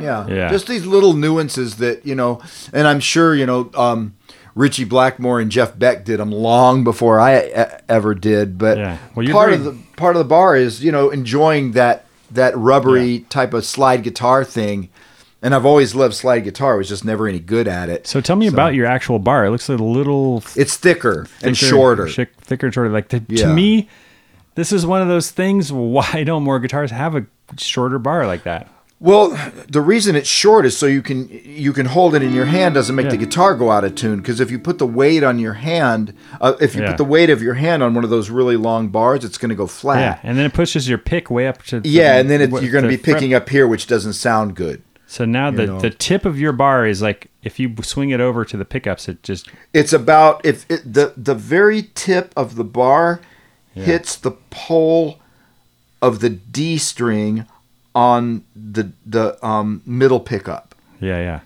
yeah 0.01 0.27
Yeah. 0.29 0.51
just 0.51 0.67
these 0.67 0.87
little 0.87 1.13
nuances 1.15 1.77
that 1.77 2.05
you 2.07 2.15
know 2.15 2.41
and 2.73 2.87
i'm 2.87 3.01
sure 3.01 3.35
you 3.35 3.47
know 3.47 3.71
um 3.75 4.15
richie 4.55 4.85
blackmore 4.85 5.41
and 5.41 5.51
jeff 5.51 5.79
beck 5.79 6.05
did 6.05 6.19
them 6.21 6.31
long 6.33 6.83
before 6.85 7.21
i 7.21 7.39
e- 7.39 7.53
ever 7.89 8.15
did 8.15 8.59
but 8.59 8.79
Yeah. 8.79 8.99
Well, 9.15 9.27
part 9.29 9.51
very- 9.51 9.55
of 9.57 9.65
the 9.65 9.77
part 9.97 10.17
of 10.17 10.19
the 10.21 10.29
bar 10.29 10.57
is 10.57 10.83
you 10.83 10.91
know 10.93 11.11
enjoying 11.11 11.73
that 11.73 12.05
that 12.31 12.57
rubbery 12.57 13.21
type 13.29 13.55
of 13.55 13.65
slide 13.65 14.03
guitar 14.03 14.45
thing 14.45 14.89
and 15.43 15.55
i've 15.55 15.65
always 15.67 15.95
loved 15.95 16.15
slide 16.15 16.41
guitar 16.45 16.75
I 16.75 16.77
was 16.79 16.89
just 16.89 17.05
never 17.05 17.27
any 17.29 17.39
good 17.41 17.67
at 17.69 17.89
it 17.89 18.07
So 18.07 18.21
tell 18.21 18.37
me 18.37 18.47
about 18.47 18.75
your 18.75 18.87
actual 18.87 19.19
bar. 19.19 19.47
It 19.47 19.51
looks 19.51 19.69
like 19.69 19.79
a 19.81 19.85
little 19.85 20.43
it's 20.57 20.77
thicker, 20.77 21.27
and 21.43 21.57
shorter 21.57 22.07
thicker 22.09 22.67
and 22.67 22.75
shorter. 22.75 22.91
Like 22.91 23.09
to, 23.09 23.23
Yeah. 23.29 23.47
to 23.47 23.53
me, 23.55 23.89
this 24.55 24.71
is 24.73 24.85
one 24.85 25.01
of 25.01 25.09
those 25.09 25.31
things. 25.31 25.73
Why 25.73 26.23
don't 26.27 26.43
more 26.43 26.59
guitars 26.61 26.91
have 26.91 27.15
a 27.15 27.25
shorter 27.57 27.99
bar 27.99 28.27
like 28.27 28.43
that? 28.45 28.69
Well, 29.03 29.31
the 29.67 29.81
reason 29.81 30.15
it's 30.15 30.29
short 30.29 30.67
is 30.67 30.77
so 30.77 30.85
you 30.85 31.01
can 31.01 31.27
you 31.31 31.73
can 31.73 31.87
hold 31.87 32.15
it 32.15 32.23
in 32.23 32.35
your 32.35 32.45
hand 32.45 32.75
doesn't 32.75 32.95
make 32.95 33.09
the 33.09 33.17
guitar 33.17 33.55
go 33.55 33.71
out 33.71 33.83
of 33.83 33.95
tune. 33.95 34.19
Because 34.19 34.41
if 34.41 34.51
you 34.51 34.59
put 34.59 34.77
the 34.79 34.87
weight 34.87 35.25
on 35.25 35.39
your 35.39 35.55
hand, 35.55 36.13
uh, 36.39 36.53
if 36.61 36.75
you 36.75 36.83
Yeah. 36.83 36.89
put 36.89 36.99
the 36.99 37.05
weight 37.05 37.31
of 37.31 37.41
your 37.41 37.55
hand 37.55 37.83
on 37.83 37.95
one 37.95 38.05
of 38.05 38.11
those 38.11 38.29
really 38.29 38.57
long 38.57 38.89
bars, 38.89 39.25
it's 39.25 39.39
going 39.39 39.49
to 39.49 39.55
go 39.55 39.67
flat. 39.67 40.01
Yeah, 40.01 40.29
and 40.29 40.37
then 40.37 40.45
it 40.45 40.53
pushes 40.53 40.87
your 40.87 40.99
pick 40.99 41.31
way 41.31 41.49
up 41.49 41.63
to. 41.65 41.81
Yeah, 41.83 42.19
and 42.19 42.29
then 42.29 42.43
it, 42.43 42.51
you're 42.51 42.71
going 42.71 42.85
to 42.85 42.91
be 42.91 42.99
picking 42.99 43.33
up 43.33 43.49
here, 43.49 43.67
which 43.67 43.87
doesn't 43.87 44.13
sound 44.13 44.55
good. 44.55 44.83
So 45.07 45.25
now 45.25 45.51
the 45.51 45.67
know. 45.67 45.81
the 45.81 45.91
tip 45.91 46.27
of 46.27 46.39
your 46.39 46.53
bar 46.53 46.87
is 46.87 47.01
like 47.01 47.31
if 47.43 47.59
you 47.59 47.75
swing 47.83 48.11
it 48.11 48.21
over 48.21 48.45
to 48.45 48.57
the 48.57 48.67
pickups, 48.67 49.09
it 49.09 49.23
just 49.23 49.49
It's 49.73 49.95
about 49.95 50.45
if 50.45 50.71
it, 50.71 50.93
the 50.93 51.15
the 51.17 51.35
very 51.35 51.89
tip 51.95 52.35
of 52.37 52.57
the 52.57 52.65
bar 52.65 53.23
hits 53.75 54.15
the 54.15 54.33
pole 54.51 55.19
of 56.03 56.21
the 56.21 56.29
D 56.29 56.77
string 56.77 57.47
on 57.95 58.45
the 58.55 58.93
the 59.07 59.45
um, 59.45 59.83
middle 59.87 60.21
pickup. 60.21 60.75
yeah 61.01 61.19
yeah. 61.21 61.41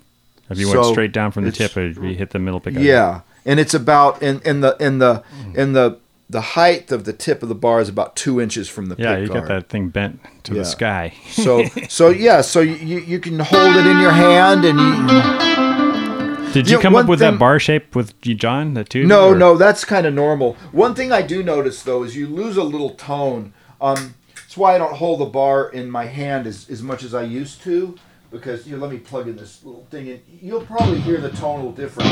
If 0.50 0.58
you 0.58 0.68
went 0.70 0.84
straight 0.86 1.12
down 1.12 1.30
from 1.32 1.44
the 1.44 1.52
tip, 1.52 1.76
it 1.76 1.96
you 1.96 2.14
hit 2.14 2.30
the 2.30 2.38
middle 2.38 2.60
pickup. 2.60 2.82
Yeah, 2.82 3.20
and 3.46 3.58
it's 3.58 3.72
about 3.74 4.22
in 4.22 4.40
in 4.44 4.60
the 4.60 4.76
in 4.78 4.98
the 4.98 5.22
in 5.54 5.72
the 5.72 5.98
the 6.28 6.40
height 6.40 6.90
of 6.92 7.04
the 7.04 7.12
tip 7.12 7.42
of 7.42 7.48
the 7.48 7.54
bar 7.54 7.80
is 7.80 7.88
about 7.88 8.14
two 8.16 8.40
inches 8.40 8.68
from 8.68 8.86
the 8.86 8.96
yeah. 8.98 9.16
You 9.16 9.26
got 9.28 9.46
guard. 9.46 9.48
that 9.48 9.68
thing 9.68 9.88
bent 9.88 10.20
to 10.44 10.52
Yeah. 10.52 10.58
the 10.60 10.64
sky. 10.66 11.14
So 11.30 11.64
so 11.88 12.10
yeah, 12.10 12.42
so 12.42 12.60
you 12.60 12.74
you 12.76 12.98
you 13.00 13.18
can 13.20 13.38
hold 13.40 13.74
it 13.76 13.86
in 13.86 13.98
your 14.00 14.12
hand 14.12 14.64
and 14.66 14.78
you. 14.78 16.52
Did 16.52 16.70
you 16.70 16.76
Yeah, 16.76 16.82
come 16.82 16.94
up 16.94 17.06
with 17.08 17.18
thing- 17.18 17.32
that 17.32 17.38
bar 17.38 17.58
shape 17.58 17.96
with 17.96 18.14
you, 18.22 18.34
John? 18.36 18.74
The 18.74 18.84
two? 18.84 19.04
No, 19.06 19.30
or- 19.30 19.34
no, 19.36 19.56
that's 19.56 19.84
kind 19.84 20.06
of 20.06 20.14
normal. 20.14 20.56
One 20.70 20.94
thing 20.94 21.10
I 21.10 21.20
do 21.22 21.42
notice 21.42 21.82
though 21.82 22.04
is 22.04 22.14
you 22.16 22.28
lose 22.28 22.56
a 22.56 22.62
little 22.62 22.90
tone. 22.90 23.52
Um, 23.80 24.14
that's 24.54 24.60
why 24.60 24.76
I 24.76 24.78
don't 24.78 24.94
hold 24.94 25.18
the 25.18 25.24
bar 25.24 25.70
in 25.70 25.90
my 25.90 26.04
hand 26.04 26.46
as, 26.46 26.70
as 26.70 26.80
much 26.80 27.02
as 27.02 27.12
I 27.12 27.22
used 27.24 27.60
to. 27.62 27.98
Because 28.30 28.64
here, 28.64 28.76
let 28.76 28.88
me 28.88 28.98
plug 28.98 29.26
in 29.26 29.34
this 29.34 29.64
little 29.64 29.84
thing, 29.90 30.08
and 30.10 30.20
you'll 30.40 30.64
probably 30.64 31.00
hear 31.00 31.20
the 31.20 31.30
tonal 31.30 31.72
difference. 31.72 32.08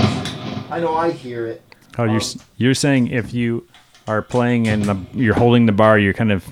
I 0.68 0.80
know 0.80 0.96
I 0.96 1.12
hear 1.12 1.46
it. 1.46 1.62
Oh, 1.96 2.02
you're 2.02 2.16
um, 2.16 2.40
you're 2.56 2.74
saying 2.74 3.06
if 3.12 3.32
you 3.32 3.68
are 4.08 4.22
playing 4.22 4.66
and 4.66 4.82
the, 4.82 4.98
you're 5.14 5.36
holding 5.36 5.66
the 5.66 5.72
bar, 5.72 6.00
you're 6.00 6.14
kind 6.14 6.32
of 6.32 6.44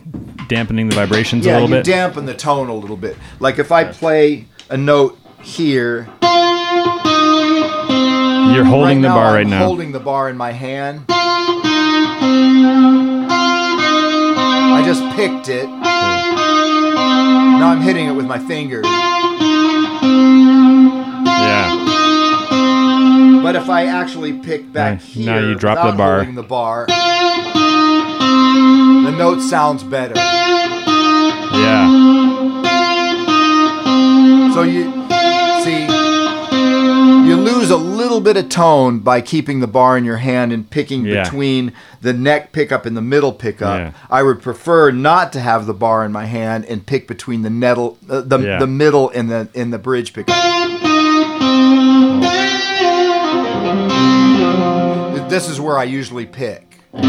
dampening 0.47 0.89
the 0.89 0.95
vibrations 0.95 1.45
Yeah, 1.45 1.55
a 1.55 1.59
little 1.59 1.67
bit. 1.69 1.79
you 1.79 1.83
bit. 1.83 1.87
dampen 1.87 2.25
the 2.25 2.35
tone 2.35 2.69
a 2.69 2.75
little 2.75 2.97
bit. 2.97 3.17
Like 3.41 3.59
if 3.59 3.73
I 3.73 3.83
play 3.83 4.47
a 4.69 4.77
note 4.77 5.19
here, 5.43 6.09
you're 8.53 8.65
holding 8.65 8.99
right 8.99 9.03
the 9.03 9.09
now 9.09 9.15
bar 9.17 9.35
right 9.35 9.45
now. 9.45 9.57
I'm 9.57 9.61
now. 9.63 9.67
holding 9.67 9.91
the 9.91 9.99
bar 9.99 10.31
in 10.31 10.37
my 10.37 10.53
hand. 10.53 11.07
I 14.73 14.83
just 14.87 15.03
picked 15.17 15.49
it. 15.49 15.80
Now 17.61 17.69
I'm 17.73 17.83
hitting 17.83 18.07
it 18.07 18.13
with 18.13 18.25
my 18.25 18.39
fingers. 18.39 18.87
yeah. 21.27 21.77
But 23.43 23.55
if 23.55 23.69
I 23.69 23.85
actually 23.85 24.39
pick 24.39 24.73
back 24.73 25.03
here, 25.03 25.27
now 25.27 25.39
you 25.47 25.55
drop 25.57 25.91
the 25.91 25.95
bar. 25.95 26.25
the 26.25 26.43
bar, 26.43 26.87
the 29.05 29.15
note 29.15 29.41
sounds 29.41 29.83
better. 29.83 30.15
Yeah. 31.53 31.91
So 34.55 34.63
you 34.63 35.00
you 37.31 37.37
lose 37.37 37.71
a 37.71 37.77
little 37.77 38.21
bit 38.21 38.37
of 38.37 38.49
tone 38.49 38.99
by 38.99 39.21
keeping 39.21 39.61
the 39.61 39.67
bar 39.69 39.97
in 39.97 40.05
your 40.05 40.17
hand 40.17 40.53
and 40.53 40.69
picking 40.69 41.05
Yeah. 41.07 41.23
between 41.23 41.73
the 42.03 42.13
neck 42.13 42.51
pickup 42.53 42.85
and 42.87 42.97
the 42.97 43.01
middle 43.03 43.33
pickup. 43.33 43.79
Yeah. 43.79 43.93
I 44.11 44.23
would 44.25 44.43
prefer 44.43 44.91
not 44.91 45.33
to 45.35 45.41
have 45.41 45.67
the 45.67 45.75
bar 45.75 46.05
in 46.05 46.11
my 46.13 46.25
hand 46.27 46.65
and 46.67 46.85
pick 46.85 47.07
between 47.07 47.43
the 47.43 47.51
nettle, 47.51 47.99
uh, 48.11 48.23
the 48.23 48.39
Yeah. 48.41 48.59
the 48.59 48.67
middle 48.67 49.11
and 49.15 49.31
the 49.31 49.49
in 49.55 49.71
the 49.71 49.79
bridge 49.79 50.13
pickup. 50.13 50.37
This 55.29 55.49
is 55.49 55.61
where 55.61 55.79
I 55.79 55.85
usually 55.85 56.27
pick. 56.27 56.79
Yeah. 56.93 57.05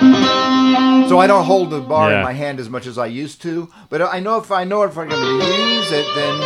Yeah. 0.00 1.08
So 1.08 1.18
I 1.18 1.26
don't 1.26 1.44
hold 1.44 1.70
the 1.70 1.80
bar 1.80 2.10
Yeah. 2.12 2.18
in 2.18 2.24
my 2.24 2.32
hand 2.32 2.60
as 2.60 2.70
much 2.70 2.86
as 2.86 2.96
I 2.98 3.06
used 3.06 3.42
to. 3.42 3.68
But 3.90 4.02
I 4.02 4.20
know 4.20 4.36
if 4.38 4.52
I 4.52 4.62
know 4.62 4.82
if 4.84 4.96
I'm 4.96 5.08
going 5.08 5.20
to 5.40 5.46
use 5.46 5.90
it, 5.90 6.06
then 6.14 6.40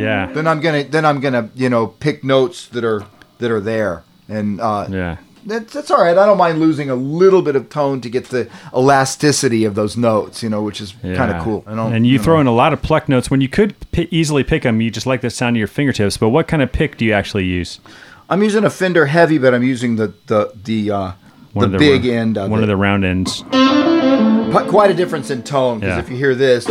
Yeah. 0.00 0.26
then 0.32 0.46
I'm 0.46 0.60
gonna 0.60 0.84
then 0.84 1.04
I'm 1.04 1.20
gonna 1.20 1.50
you 1.54 1.68
know 1.68 1.86
pick 1.88 2.24
notes 2.24 2.66
that 2.68 2.84
are 2.84 3.04
that 3.38 3.50
are 3.50 3.60
there, 3.60 4.02
and 4.28 4.60
uh, 4.60 4.86
Yeah. 4.90 5.16
that's 5.46 5.72
that's 5.72 5.90
all 5.90 6.00
right. 6.02 6.16
I 6.18 6.26
don't 6.26 6.36
mind 6.38 6.58
losing 6.60 6.90
a 6.90 6.94
little 6.94 7.42
bit 7.42 7.56
of 7.56 7.68
tone 7.70 8.00
to 8.02 8.10
get 8.10 8.26
the 8.26 8.48
elasticity 8.74 9.64
of 9.64 9.74
those 9.74 9.96
notes, 9.96 10.42
you 10.42 10.48
know, 10.50 10.62
which 10.62 10.80
is 10.80 10.94
Yeah. 11.02 11.16
kind 11.16 11.30
of 11.32 11.42
cool. 11.42 11.64
And 11.66 12.06
you 12.06 12.18
know. 12.18 12.24
throw 12.24 12.40
in 12.40 12.46
a 12.46 12.52
lot 12.54 12.72
of 12.72 12.82
pluck 12.82 13.08
notes 13.08 13.30
when 13.30 13.40
you 13.40 13.48
could 13.48 13.74
pi 13.92 14.08
easily 14.10 14.44
pick 14.44 14.62
them. 14.64 14.80
You 14.80 14.90
just 14.90 15.06
like 15.06 15.20
the 15.22 15.30
sound 15.30 15.56
of 15.56 15.58
your 15.58 15.68
fingertips. 15.68 16.16
But 16.18 16.28
what 16.30 16.46
kind 16.48 16.62
of 16.62 16.70
pick 16.72 16.96
do 16.98 17.04
you 17.04 17.12
actually 17.12 17.44
use? 17.44 17.80
I'm 18.28 18.42
using 18.42 18.64
a 18.64 18.70
Fender 18.70 19.06
Heavy, 19.06 19.38
but 19.38 19.54
I'm 19.54 19.62
using 19.64 19.96
the 19.96 20.12
the 20.26 20.52
the 20.64 20.90
uh, 20.90 21.12
the, 21.54 21.64
of 21.66 21.78
big 21.78 22.04
ro- 22.04 22.10
end 22.12 22.38
of 22.38 22.50
one 22.50 22.60
it. 22.60 22.62
of 22.64 22.68
the 22.68 22.76
round 22.76 23.04
ends. 23.04 23.42
Qu- 23.50 24.66
Quite 24.70 24.90
a 24.90 24.94
difference 24.94 25.30
in 25.30 25.42
tone 25.42 25.80
because 25.80 25.96
Yeah. 25.96 26.00
if 26.02 26.10
you 26.10 26.16
hear 26.16 26.34
this, 26.34 26.66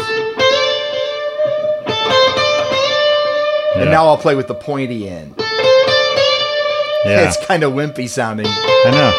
and 3.82 3.92
now 3.92 4.06
I'll 4.08 4.18
play 4.18 4.36
with 4.36 4.48
the 4.48 4.56
pointy 4.56 5.08
end. 5.10 5.34
Yeah. 7.06 7.28
It's 7.28 7.44
kind 7.46 7.64
of 7.64 7.74
wimpy 7.74 8.10
sounding. 8.10 8.46
I 8.48 8.90
know. 8.92 9.12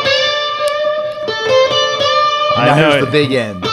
Now 2.57 2.63
I 2.63 2.67
know. 2.67 2.91
here's 2.91 3.03
it. 3.03 3.07
the 3.07 3.11
big 3.11 3.33
end. 3.33 3.65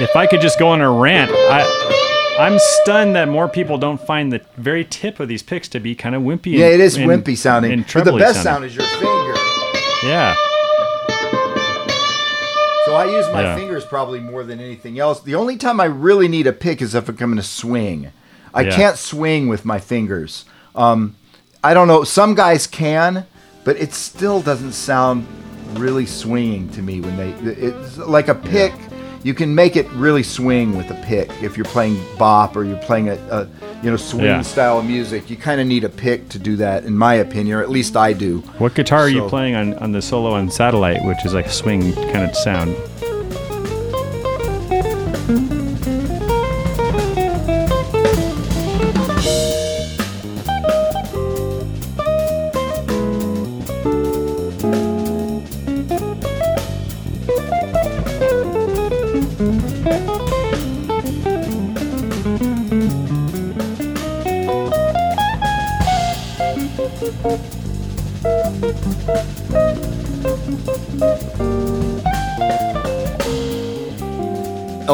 If 0.00 0.14
I 0.14 0.26
could 0.26 0.40
just 0.40 0.58
go 0.58 0.68
on 0.68 0.80
a 0.80 0.90
rant, 0.90 1.30
I, 1.32 2.36
I'm 2.38 2.58
stunned 2.58 3.16
that 3.16 3.28
more 3.28 3.48
people 3.48 3.78
don't 3.78 4.00
find 4.00 4.32
the 4.32 4.40
very 4.56 4.84
tip 4.84 5.18
of 5.18 5.28
these 5.28 5.42
picks 5.42 5.66
to 5.68 5.80
be 5.80 5.94
kind 5.94 6.14
of 6.14 6.22
wimpy. 6.22 6.52
Yeah, 6.52 6.66
and- 6.66 6.74
it 6.74 6.80
is 6.80 6.96
and- 6.96 7.06
wimpy 7.10 7.36
sounding. 7.36 7.72
and 7.72 7.86
But 7.92 8.04
the 8.04 8.12
best 8.12 8.42
sounding. 8.42 8.42
sound 8.42 8.64
is 8.66 8.76
your 8.76 8.86
finger. 9.00 9.34
Yeah. 10.04 10.34
So 12.84 12.94
I 12.94 13.04
use 13.10 13.26
my 13.32 13.42
Yeah. 13.42 13.56
fingers 13.56 13.84
probably 13.84 14.20
more 14.20 14.44
than 14.44 14.60
anything 14.60 14.98
else. 14.98 15.20
The 15.20 15.34
only 15.34 15.56
time 15.56 15.80
I 15.80 15.84
really 15.86 16.28
need 16.28 16.46
a 16.46 16.52
pick 16.52 16.80
is 16.80 16.94
if 16.94 17.08
I'm 17.08 17.16
going 17.16 17.36
to 17.36 17.42
swing. 17.42 18.12
I 18.54 18.62
Yeah. 18.62 18.70
can't 18.76 18.96
swing 18.96 19.48
with 19.48 19.64
my 19.64 19.78
fingers. 19.78 20.44
Um, 20.74 21.14
I 21.62 21.74
don't 21.74 21.88
know. 21.88 22.04
Some 22.04 22.34
guys 22.34 22.66
can, 22.66 23.24
but 23.64 23.76
it 23.76 23.92
still 23.92 24.40
doesn't 24.40 24.72
sound 24.72 25.26
really 25.74 26.06
swinging 26.06 26.68
to 26.70 26.82
me 26.82 27.00
when 27.00 27.16
they. 27.16 27.30
It's 27.50 27.98
like 27.98 28.28
a 28.28 28.34
pick. 28.34 28.72
You 29.24 29.34
can 29.34 29.52
make 29.54 29.74
it 29.76 29.86
really 29.90 30.22
swing 30.22 30.76
with 30.76 30.90
a 30.90 30.94
pick 31.04 31.28
if 31.42 31.56
you're 31.56 31.64
playing 31.66 32.00
bop 32.18 32.56
or 32.56 32.62
you're 32.64 32.76
playing 32.78 33.08
a, 33.08 33.14
a 33.30 33.48
you 33.82 33.90
know 33.90 33.96
swing 33.96 34.24
Yeah. 34.26 34.42
style 34.42 34.78
of 34.78 34.84
music. 34.86 35.28
You 35.28 35.36
kind 35.36 35.60
of 35.60 35.66
need 35.66 35.82
a 35.84 35.88
pick 35.88 36.28
to 36.30 36.38
do 36.38 36.54
that, 36.56 36.84
in 36.84 36.96
my 36.96 37.14
opinion, 37.14 37.58
or 37.58 37.62
at 37.62 37.68
least 37.68 37.96
I 37.96 38.12
do. 38.12 38.38
What 38.58 38.74
guitar 38.74 39.00
are 39.00 39.08
you 39.08 39.28
playing 39.28 39.56
on, 39.56 39.74
on 39.74 39.90
the 39.92 40.00
solo 40.00 40.30
on 40.32 40.50
Satellite, 40.50 41.04
which 41.04 41.24
is 41.26 41.34
like 41.34 41.46
a 41.46 41.50
swing 41.50 41.92
kind 41.94 42.22
of 42.30 42.36
sound? 42.36 42.76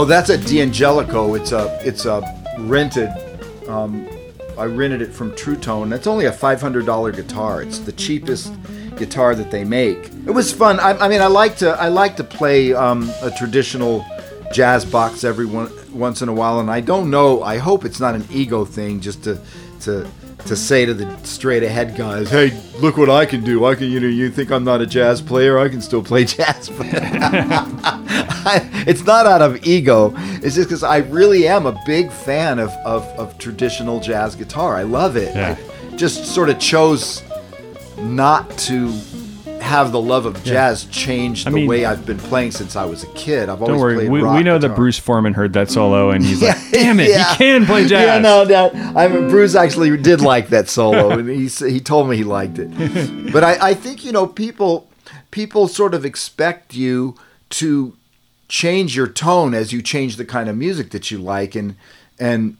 Oh, 0.04 0.06
that's 0.06 0.28
a 0.28 0.36
D'Angelico. 0.36 1.34
It's 1.34 1.52
a 1.52 1.80
it's 1.82 2.04
a 2.04 2.20
rented. 2.58 3.08
Um, 3.66 4.06
I 4.58 4.66
rented 4.66 5.00
it 5.00 5.14
from 5.14 5.34
True 5.34 5.56
Tone. 5.56 5.88
That's 5.88 6.06
only 6.06 6.26
a 6.26 6.32
five 6.32 6.60
hundred 6.60 6.84
dollar 6.84 7.10
guitar. 7.10 7.62
It's 7.62 7.78
the 7.78 7.92
cheapest 7.92 8.52
guitar 8.98 9.34
that 9.34 9.50
they 9.50 9.64
make. 9.64 10.10
It 10.26 10.32
was 10.32 10.52
fun. 10.52 10.78
I, 10.78 10.90
I 10.90 11.08
mean, 11.08 11.22
I 11.22 11.26
like 11.28 11.56
to 11.56 11.70
I 11.70 11.88
like 11.88 12.16
to 12.16 12.24
play 12.24 12.74
um, 12.74 13.10
a 13.22 13.30
traditional 13.30 14.04
jazz 14.52 14.84
box 14.84 15.24
every 15.24 15.46
one, 15.46 15.72
once 15.90 16.20
in 16.20 16.28
a 16.28 16.34
while, 16.34 16.60
and 16.60 16.70
I 16.70 16.82
don't 16.82 17.08
know. 17.08 17.42
I 17.42 17.56
hope 17.56 17.86
it's 17.86 17.98
not 17.98 18.14
an 18.14 18.26
ego 18.30 18.66
thing, 18.66 19.00
just 19.00 19.24
to 19.24 19.40
to 19.84 20.06
to 20.44 20.54
say 20.54 20.84
to 20.84 20.92
the 20.92 21.16
straight 21.24 21.62
ahead 21.62 21.96
guys, 21.96 22.28
"Hey, 22.28 22.52
look 22.78 22.98
what 22.98 23.08
I 23.08 23.24
can 23.24 23.42
do! 23.42 23.64
I 23.64 23.74
can, 23.74 23.90
you 23.90 24.00
know, 24.00 24.08
you 24.08 24.28
think 24.30 24.52
I'm 24.52 24.64
not 24.64 24.82
a 24.82 24.86
jazz 24.86 25.22
player? 25.22 25.58
I 25.58 25.70
can 25.70 25.80
still 25.80 26.02
play 26.02 26.24
jazz." 26.26 26.68
I, 28.28 28.68
it's 28.86 29.04
not 29.04 29.26
out 29.26 29.42
of 29.42 29.64
ego. 29.66 30.12
It's 30.16 30.54
just 30.54 30.68
because 30.68 30.82
I 30.82 30.98
really 30.98 31.46
am 31.48 31.66
a 31.66 31.80
big 31.86 32.10
fan 32.10 32.58
of, 32.58 32.70
of, 32.84 33.02
of 33.18 33.38
traditional 33.38 34.00
jazz 34.00 34.34
guitar. 34.34 34.76
I 34.76 34.82
love 34.82 35.16
it. 35.16 35.34
Yeah. 35.34 35.56
I 35.58 35.96
just 35.96 36.26
sort 36.26 36.50
of 36.50 36.58
chose 36.58 37.22
not 37.98 38.50
to 38.58 38.92
have 39.60 39.92
the 39.92 40.00
love 40.00 40.26
of 40.26 40.42
jazz 40.44 40.84
change 40.86 41.46
I 41.46 41.50
the 41.50 41.56
mean- 41.56 41.66
way 41.68 41.84
I've 41.86 42.04
been 42.04 42.18
playing 42.18 42.50
since 42.50 42.76
I 42.76 42.84
was 42.84 43.02
a 43.02 43.06
kid. 43.14 43.48
I've 43.48 43.62
always 43.62 43.68
Don't 43.68 43.80
worry, 43.80 43.94
played 43.94 44.10
we, 44.10 44.20
rock 44.20 44.36
we 44.36 44.42
know 44.42 44.58
that. 44.58 44.76
Bruce 44.76 44.98
Forman 44.98 45.32
heard 45.32 45.54
that 45.54 45.70
solo 45.70 46.10
and 46.10 46.22
he's 46.22 46.42
like, 46.42 46.56
"Damn 46.70 47.00
it, 47.00 47.08
yeah. 47.08 47.30
he 47.32 47.36
can 47.38 47.64
play 47.64 47.86
jazz." 47.86 48.06
Yeah, 48.06 48.18
no, 48.18 48.44
that 48.44 48.74
I 48.94 49.08
mean, 49.08 49.28
Bruce 49.30 49.54
actually 49.54 49.96
did 49.96 50.20
like 50.20 50.48
that 50.48 50.68
solo, 50.68 51.10
and 51.18 51.28
he 51.28 51.46
he 51.48 51.80
told 51.80 52.10
me 52.10 52.16
he 52.18 52.24
liked 52.24 52.58
it. 52.58 53.32
But 53.32 53.42
I, 53.42 53.70
I 53.70 53.74
think 53.74 54.04
you 54.04 54.12
know 54.12 54.26
people 54.26 54.86
people 55.30 55.66
sort 55.66 55.94
of 55.94 56.04
expect 56.04 56.74
you 56.74 57.14
to 57.50 57.96
change 58.54 58.94
your 58.94 59.08
tone 59.08 59.52
as 59.52 59.72
you 59.72 59.82
change 59.82 60.14
the 60.16 60.24
kind 60.24 60.48
of 60.48 60.56
music 60.56 60.90
that 60.90 61.10
you 61.10 61.18
like, 61.18 61.54
and 61.56 61.74
and 62.20 62.56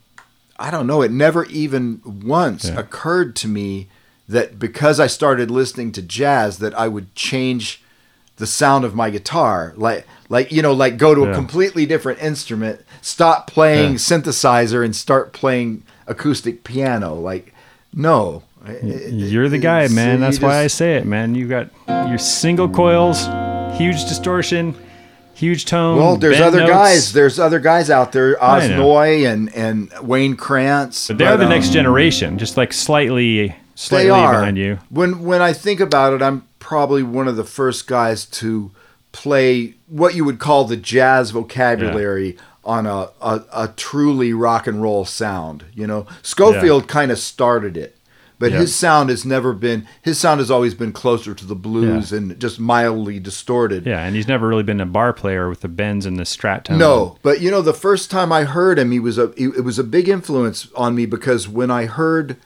I 0.59 0.71
don't 0.73 0.87
know, 0.89 1.03
it 1.03 1.12
never 1.12 1.45
even 1.47 2.01
once 2.05 2.65
Yeah. 2.65 2.81
occurred 2.81 3.37
to 3.37 3.49
me 3.49 3.87
that 4.29 4.59
because 4.59 4.99
I 4.99 5.07
started 5.07 5.51
listening 5.51 5.93
to 5.93 6.03
jazz 6.03 6.59
that 6.59 6.75
I 6.85 6.89
would 6.89 7.15
change 7.15 7.81
the 8.37 8.47
sound 8.49 8.85
of 8.85 8.95
my 8.97 9.11
guitar 9.11 9.73
like 9.77 10.05
like 10.29 10.51
you 10.51 10.61
know 10.61 10.73
like 10.73 10.97
go 10.97 11.15
to 11.15 11.23
a 11.31 11.35
completely 11.35 11.87
different 11.87 12.21
instrument 12.21 12.81
stop 13.01 13.47
playing 13.47 13.93
Yeah. 13.93 13.99
synthesizer 13.99 14.85
and 14.85 14.97
start 14.97 15.33
playing 15.33 15.85
acoustic 16.09 16.65
piano 16.65 17.15
like 17.15 17.55
no 17.93 18.43
You're 18.83 19.49
the 19.51 19.59
guy, 19.59 19.87
man. 19.89 20.19
That's 20.21 20.41
why 20.41 20.65
I 20.65 20.69
say 20.69 20.97
it, 20.97 21.05
man. 21.07 21.35
You 21.37 21.47
got 21.47 21.66
your 22.11 22.19
single 22.19 22.69
coils, 22.69 23.19
huge 23.79 24.01
distortion, 24.09 24.75
huge 25.35 25.65
tone. 25.65 25.98
well 25.98 26.16
there's 26.16 26.40
other 26.40 26.61
notes. 26.61 26.70
guys 26.70 27.12
there's 27.12 27.39
other 27.39 27.61
guys 27.61 27.90
out 27.90 28.12
there. 28.12 28.43
Oz 28.43 28.69
Noy 28.69 29.27
and 29.27 29.55
and 29.55 29.93
Wayne 30.02 30.36
Krantz 30.36 31.09
But 31.09 31.19
they're 31.19 31.36
the 31.36 31.44
um, 31.44 31.51
next 31.51 31.70
generation, 31.70 32.39
just 32.39 32.56
like 32.56 32.73
slightly, 32.73 33.55
slightly 33.74 34.06
they 34.06 34.11
are 34.11 34.32
behind 34.32 34.59
you. 34.59 34.78
When 34.90 35.24
when 35.24 35.43
I 35.43 35.52
think 35.52 35.81
about 35.81 36.12
it, 36.12 36.23
I'm 36.23 36.47
probably 36.59 37.02
one 37.02 37.28
of 37.28 37.36
the 37.36 37.44
first 37.44 37.86
guys 37.86 38.24
to 38.27 38.70
play 39.12 39.74
what 39.89 40.15
you 40.15 40.24
would 40.24 40.39
call 40.39 40.65
the 40.65 40.77
jazz 40.77 41.31
vocabulary 41.31 42.36
on 42.65 42.86
a, 42.86 43.09
a, 43.20 43.44
a 43.52 43.69
truly 43.77 44.32
rock 44.32 44.66
and 44.66 44.82
roll 44.82 45.05
sound. 45.05 45.65
You 45.74 45.86
know, 45.86 46.06
Scofield 46.23 46.89
kind 46.89 47.12
of 47.12 47.19
started 47.19 47.77
it, 47.77 47.94
but 48.45 48.53
Yeah. 48.53 48.59
his 48.59 48.75
sound 48.75 49.09
has 49.09 49.25
never 49.25 49.55
been. 49.55 49.87
His 50.03 50.19
sound 50.19 50.39
has 50.41 50.51
always 50.51 50.75
been 50.75 50.93
closer 50.93 51.33
to 51.33 51.47
the 51.47 51.55
blues 51.55 52.12
Yeah. 52.12 52.19
and 52.19 52.39
just 52.39 52.61
mildly 52.61 53.19
distorted. 53.19 53.87
Yeah, 53.87 54.05
and 54.05 54.15
he's 54.15 54.29
never 54.29 54.47
really 54.47 54.62
been 54.62 54.83
a 54.83 54.87
bar 54.87 55.15
player 55.15 55.49
with 55.49 55.62
the 55.62 55.69
bends 55.69 56.05
and 56.05 56.19
the 56.19 56.25
strat 56.25 56.65
tone. 56.65 56.77
No, 56.79 57.16
but 57.23 57.41
you 57.41 57.51
know, 57.51 57.62
the 57.62 57.73
first 57.73 58.11
time 58.11 58.31
I 58.33 58.45
heard 58.45 58.79
him, 58.79 58.91
he 58.91 59.01
was 59.01 59.16
a 59.16 59.33
he, 59.35 59.45
it 59.45 59.65
was 59.65 59.79
a 59.79 59.85
big 59.85 60.11
influence 60.11 60.69
on 60.77 60.95
me 60.95 61.07
because 61.07 61.49
when 61.49 61.71
I 61.71 61.87
heard 61.87 62.37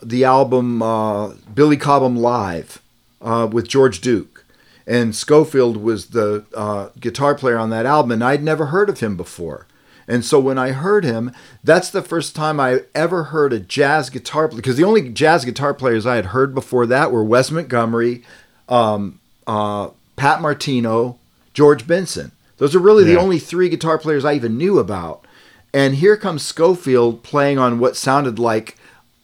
the 0.00 0.22
album 0.22 0.80
uh, 0.80 1.30
Billy 1.52 1.76
Cobham 1.76 2.14
live 2.16 2.80
uh, 3.20 3.48
with 3.50 3.66
George 3.66 4.00
Duke, 4.00 4.44
and 4.86 5.12
Scofield 5.14 5.76
was 5.76 6.06
the 6.10 6.44
uh, 6.54 6.90
guitar 7.00 7.34
player 7.34 7.58
on 7.58 7.70
that 7.70 7.84
album, 7.84 8.12
and 8.12 8.22
I'd 8.22 8.44
never 8.44 8.66
heard 8.66 8.88
of 8.88 9.00
him 9.00 9.16
before. 9.16 9.66
And 10.08 10.24
so 10.24 10.40
when 10.40 10.56
I 10.56 10.70
heard 10.70 11.04
him, 11.04 11.32
that's 11.62 11.90
the 11.90 12.00
first 12.00 12.34
time 12.34 12.58
I 12.58 12.80
ever 12.94 13.24
heard 13.24 13.52
a 13.52 13.60
jazz 13.60 14.08
guitar. 14.08 14.48
Because 14.48 14.78
the 14.78 14.84
only 14.84 15.10
jazz 15.10 15.44
guitar 15.44 15.74
players 15.74 16.06
I 16.06 16.16
had 16.16 16.26
heard 16.26 16.54
before 16.54 16.86
that 16.86 17.12
were 17.12 17.22
Wes 17.22 17.50
Montgomery, 17.50 18.24
um, 18.70 19.20
uh, 19.46 19.90
Pat 20.16 20.40
Martino, 20.40 21.18
George 21.52 21.86
Benson. 21.86 22.32
Those 22.56 22.74
are 22.74 22.80
really 22.80 23.04
the 23.04 23.18
only 23.20 23.38
three 23.38 23.68
guitar 23.68 23.98
players 23.98 24.24
I 24.24 24.32
even 24.32 24.58
knew 24.58 24.78
about. 24.78 25.24
And 25.72 25.96
here 25.96 26.16
comes 26.16 26.44
Scofield 26.44 27.22
playing 27.22 27.58
on 27.58 27.78
what 27.78 27.94
sounded 27.94 28.38
like 28.38 28.76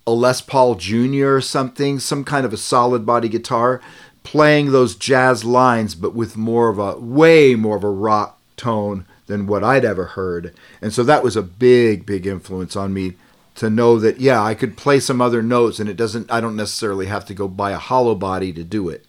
a 0.06 0.12
Les 0.12 0.40
Paul 0.40 0.76
Jr. 0.76 1.36
or 1.36 1.40
something, 1.40 1.98
some 1.98 2.22
kind 2.22 2.44
of 2.46 2.52
a 2.52 2.58
solid 2.58 3.04
body 3.04 3.28
guitar, 3.28 3.80
playing 4.22 4.70
those 4.70 4.94
jazz 4.94 5.44
lines, 5.44 5.94
but 5.94 6.14
with 6.14 6.36
more 6.36 6.68
of 6.68 6.78
a 6.78 6.96
way 6.98 7.54
more 7.54 7.76
of 7.76 7.82
a 7.82 7.90
rock 7.90 8.38
tone 8.56 9.06
than 9.26 9.46
what 9.46 9.64
I'd 9.64 9.84
ever 9.84 10.04
heard. 10.04 10.54
And 10.82 10.92
so 10.92 11.02
that 11.04 11.22
was 11.22 11.36
a 11.36 11.42
big, 11.42 12.04
big 12.06 12.26
influence 12.26 12.76
on 12.76 12.92
me 12.92 13.14
to 13.56 13.70
know 13.70 13.98
that 14.00 14.20
yeah, 14.20 14.42
I 14.42 14.54
could 14.54 14.76
play 14.76 15.00
some 15.00 15.20
other 15.20 15.42
notes 15.42 15.78
and 15.78 15.88
it 15.88 15.96
doesn't 15.96 16.30
I 16.30 16.40
don't 16.40 16.56
necessarily 16.56 17.06
have 17.06 17.24
to 17.26 17.34
go 17.34 17.46
buy 17.48 17.70
a 17.70 17.78
hollow 17.78 18.14
body 18.14 18.52
to 18.52 18.64
do 18.64 18.88
it. 18.88 19.06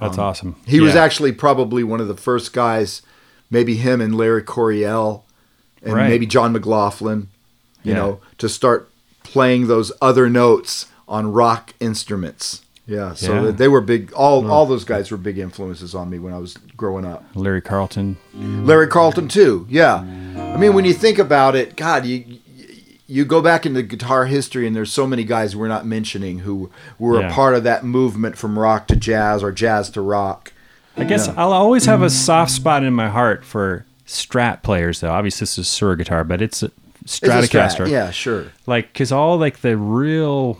That's 0.00 0.18
um, 0.18 0.24
awesome. 0.24 0.56
He 0.66 0.80
was 0.80 0.96
actually 0.96 1.32
probably 1.32 1.84
one 1.84 2.00
of 2.00 2.08
the 2.08 2.16
first 2.16 2.52
guys, 2.52 3.02
maybe 3.50 3.76
him 3.76 4.00
and 4.00 4.14
Larry 4.14 4.42
Coryell, 4.42 5.24
and 5.82 5.94
Right. 5.94 6.08
maybe 6.08 6.26
John 6.26 6.52
McLaughlin, 6.52 7.28
you 7.82 7.92
Yeah. 7.92 7.98
know, 7.98 8.20
to 8.38 8.48
start 8.48 8.90
playing 9.22 9.66
those 9.66 9.92
other 10.02 10.28
notes 10.28 10.86
on 11.06 11.32
rock 11.32 11.74
instruments. 11.80 12.62
Yeah, 12.86 13.14
so 13.14 13.44
Yeah. 13.46 13.50
they 13.52 13.68
were 13.68 13.80
big. 13.80 14.12
All 14.14 14.50
all 14.50 14.66
those 14.66 14.84
guys 14.84 15.10
were 15.10 15.16
big 15.16 15.38
influences 15.38 15.94
on 15.94 16.10
me 16.10 16.18
when 16.18 16.32
I 16.32 16.38
was 16.38 16.56
growing 16.76 17.04
up. 17.04 17.24
Larry 17.34 17.60
Carlton. 17.60 18.16
Larry 18.34 18.88
Carlton 18.88 19.28
too. 19.28 19.66
Yeah, 19.68 19.96
I 19.96 20.56
mean 20.56 20.74
when 20.74 20.84
you 20.84 20.92
think 20.94 21.18
about 21.18 21.54
it, 21.54 21.76
God, 21.76 22.04
you 22.06 22.24
you 23.06 23.24
go 23.24 23.40
back 23.42 23.66
into 23.66 23.82
guitar 23.82 24.26
history 24.26 24.66
and 24.66 24.74
there's 24.76 24.92
so 24.92 25.04
many 25.06 25.24
guys 25.24 25.56
we're 25.56 25.66
not 25.68 25.84
mentioning 25.84 26.40
who 26.40 26.70
were 26.98 27.20
Yeah. 27.20 27.28
a 27.30 27.32
part 27.32 27.54
of 27.54 27.64
that 27.64 27.84
movement 27.84 28.36
from 28.38 28.58
rock 28.58 28.86
to 28.88 28.96
jazz 28.96 29.42
or 29.42 29.50
jazz 29.52 29.90
to 29.90 30.00
rock. 30.00 30.52
I 30.96 31.04
guess 31.04 31.28
I'll 31.28 31.52
always 31.52 31.86
have 31.86 32.02
a 32.02 32.10
soft 32.10 32.50
spot 32.52 32.82
in 32.84 32.92
my 32.92 33.08
heart 33.08 33.44
for 33.44 33.84
Strat 34.06 34.62
players, 34.62 35.00
though. 35.00 35.10
Obviously, 35.10 35.42
this 35.44 35.58
is 35.58 35.66
Suhr 35.66 35.96
guitar, 35.96 36.24
but 36.24 36.42
it's 36.42 36.62
a 36.64 36.70
It's 37.02 37.18
a 37.22 37.26
Strat, 37.26 37.42
Stratocaster. 37.48 37.88
Yeah, 37.88 38.10
sure. 38.10 38.46
like 38.66 38.92
because 38.92 39.10
all 39.12 39.38
like 39.38 39.60
the 39.62 39.76
real 39.76 40.58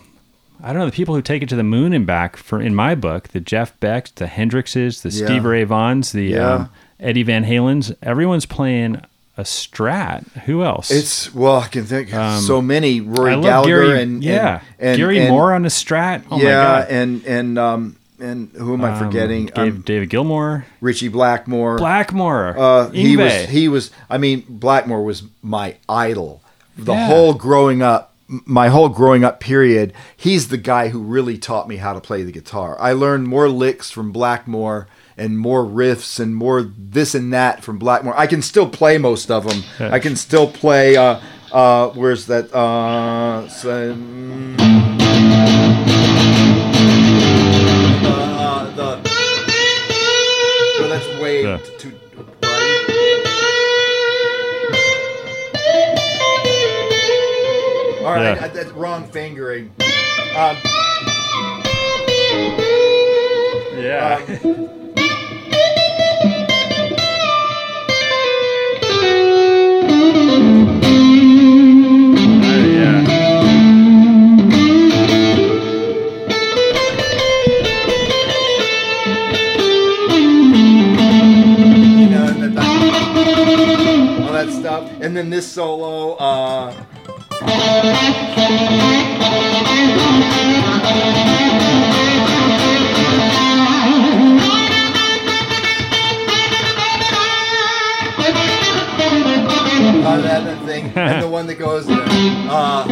i 0.62 0.68
don't 0.72 0.78
know 0.80 0.86
the 0.86 0.92
people 0.92 1.14
who 1.14 1.22
take 1.22 1.42
it 1.42 1.48
to 1.48 1.56
the 1.56 1.62
moon 1.62 1.92
and 1.92 2.06
back 2.06 2.36
for 2.36 2.60
in 2.60 2.74
my 2.74 2.94
book 2.94 3.28
the 3.28 3.40
jeff 3.40 3.78
becks 3.80 4.10
the 4.12 4.26
hendrixes 4.26 5.02
the 5.02 5.08
Yeah. 5.10 5.26
steve 5.26 5.44
ray 5.44 5.64
vaughns 5.64 6.12
the 6.12 6.24
Yeah. 6.26 6.54
um, 6.54 6.70
eddie 6.98 7.22
van 7.22 7.44
halens 7.44 7.94
everyone's 8.02 8.46
playing 8.46 9.00
a 9.36 9.42
strat 9.42 10.26
who 10.44 10.62
else 10.62 10.90
It's 10.90 11.34
well, 11.34 11.60
I 11.60 11.68
can 11.68 11.84
think 11.84 12.12
Um, 12.12 12.40
so 12.42 12.60
many. 12.60 13.00
Rory 13.00 13.40
Gallagher 13.40 13.86
gary 13.86 14.02
and 14.02 14.22
yeah 14.22 14.60
and, 14.78 14.88
and, 14.90 14.96
Gary 14.98 15.18
and- 15.20 15.30
Moore 15.30 15.54
on 15.54 15.64
a 15.64 15.68
strat 15.68 16.22
oh 16.30 16.36
yeah, 16.38 16.44
my 16.44 16.50
god 16.50 16.86
and 16.90 17.24
and 17.24 17.58
um, 17.58 17.96
and 18.20 18.50
who 18.54 18.74
am 18.74 18.84
I 18.84 18.90
Um, 18.92 18.98
forgetting? 18.98 19.46
Dave, 19.46 19.76
Um, 19.76 19.80
David 19.80 20.10
Gilmour, 20.10 20.66
Richie 20.82 21.08
Blackmore. 21.08 21.78
Blackmore, 21.78 22.54
Uh, 22.58 22.90
he 22.90 23.16
was 23.16 23.32
he 23.48 23.66
was. 23.66 23.90
I 24.10 24.18
mean, 24.18 24.44
Blackmore 24.46 25.02
was 25.02 25.22
my 25.42 25.76
idol. 25.88 26.42
The 26.76 26.92
Yeah. 26.92 27.06
whole 27.06 27.32
growing 27.32 27.80
up, 27.80 28.09
my 28.30 28.68
whole 28.68 28.88
growing 28.88 29.24
up 29.24 29.40
period. 29.40 29.92
He's 30.16 30.48
the 30.48 30.56
guy 30.56 30.88
who 30.88 31.00
really 31.02 31.36
taught 31.36 31.68
me 31.68 31.76
how 31.76 31.92
to 31.92 32.00
play 32.00 32.22
the 32.22 32.30
guitar. 32.32 32.76
I 32.80 32.92
learned 32.92 33.26
more 33.26 33.48
licks 33.48 33.90
from 33.90 34.12
Blackmore 34.12 34.86
and 35.16 35.38
more 35.38 35.64
riffs 35.64 36.20
and 36.20 36.34
more 36.34 36.62
this 36.62 37.14
and 37.14 37.32
that 37.32 37.64
from 37.64 37.78
Blackmore. 37.78 38.16
I 38.16 38.26
can 38.26 38.40
still 38.40 38.68
play 38.68 38.98
most 38.98 39.30
of 39.30 39.44
them. 39.48 39.64
I 39.92 39.98
can 39.98 40.14
still 40.16 40.50
play. 40.50 40.96
Uh, 40.96 41.20
uh, 41.52 41.88
where's 41.90 42.26
that? 42.26 42.54
Uh, 42.54 43.48
so, 43.48 43.94
mm, 43.94 44.56
uh, 48.04 48.70
the. 48.76 49.10
No, 50.80 50.88
that's 50.88 51.20
way 51.20 51.42
Yeah. 51.42 51.58
All 58.10 58.16
right, 58.16 58.36
Yeah. 58.36 58.44
I- 58.44 58.48
that's 58.48 58.70
wrong 58.72 59.04
fingering. 59.04 59.70
Um, 60.36 60.56
yeah. 63.78 64.18
yeah. 72.66 73.06
you 80.72 82.08
know, 82.08 82.26
and 82.28 82.56
the, 82.56 82.62
all 84.26 84.32
that 84.32 84.48
stuff, 84.50 84.90
and 85.00 85.16
then 85.16 85.30
this 85.30 85.50
solo. 85.50 86.14
Uh, 86.16 86.72
uh, 87.42 88.20
that, 100.20 100.66
thing, 100.66 100.92
and 100.96 101.22
the 101.22 101.28
one 101.28 101.46
that 101.46 101.58
goes. 101.58 101.88
Uh, 101.88 102.86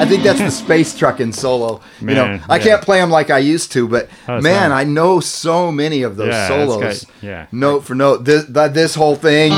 I 0.00 0.04
think 0.06 0.22
that's 0.22 0.38
the 0.40 0.50
space 0.64 0.96
truck 0.96 1.20
in 1.20 1.32
solo. 1.32 1.80
you 2.00 2.08
know, 2.08 2.40
I 2.48 2.56
yeah. 2.56 2.62
can't 2.64 2.82
play 2.82 2.98
them 3.00 3.10
like 3.10 3.30
I 3.30 3.38
used 3.38 3.72
to, 3.72 3.88
but 3.88 4.08
How's 4.26 4.42
man, 4.42 4.70
that? 4.70 4.76
I 4.76 4.84
know 4.84 5.20
so 5.20 5.70
many 5.72 6.02
of 6.02 6.16
those 6.16 6.28
Yeah, 6.28 6.48
solos. 6.48 7.06
yeah. 7.22 7.46
Note 7.52 7.84
for 7.84 7.94
note, 7.94 8.24
this 8.24 8.44
this 8.44 8.94
whole 8.94 9.16
thing. 9.16 9.52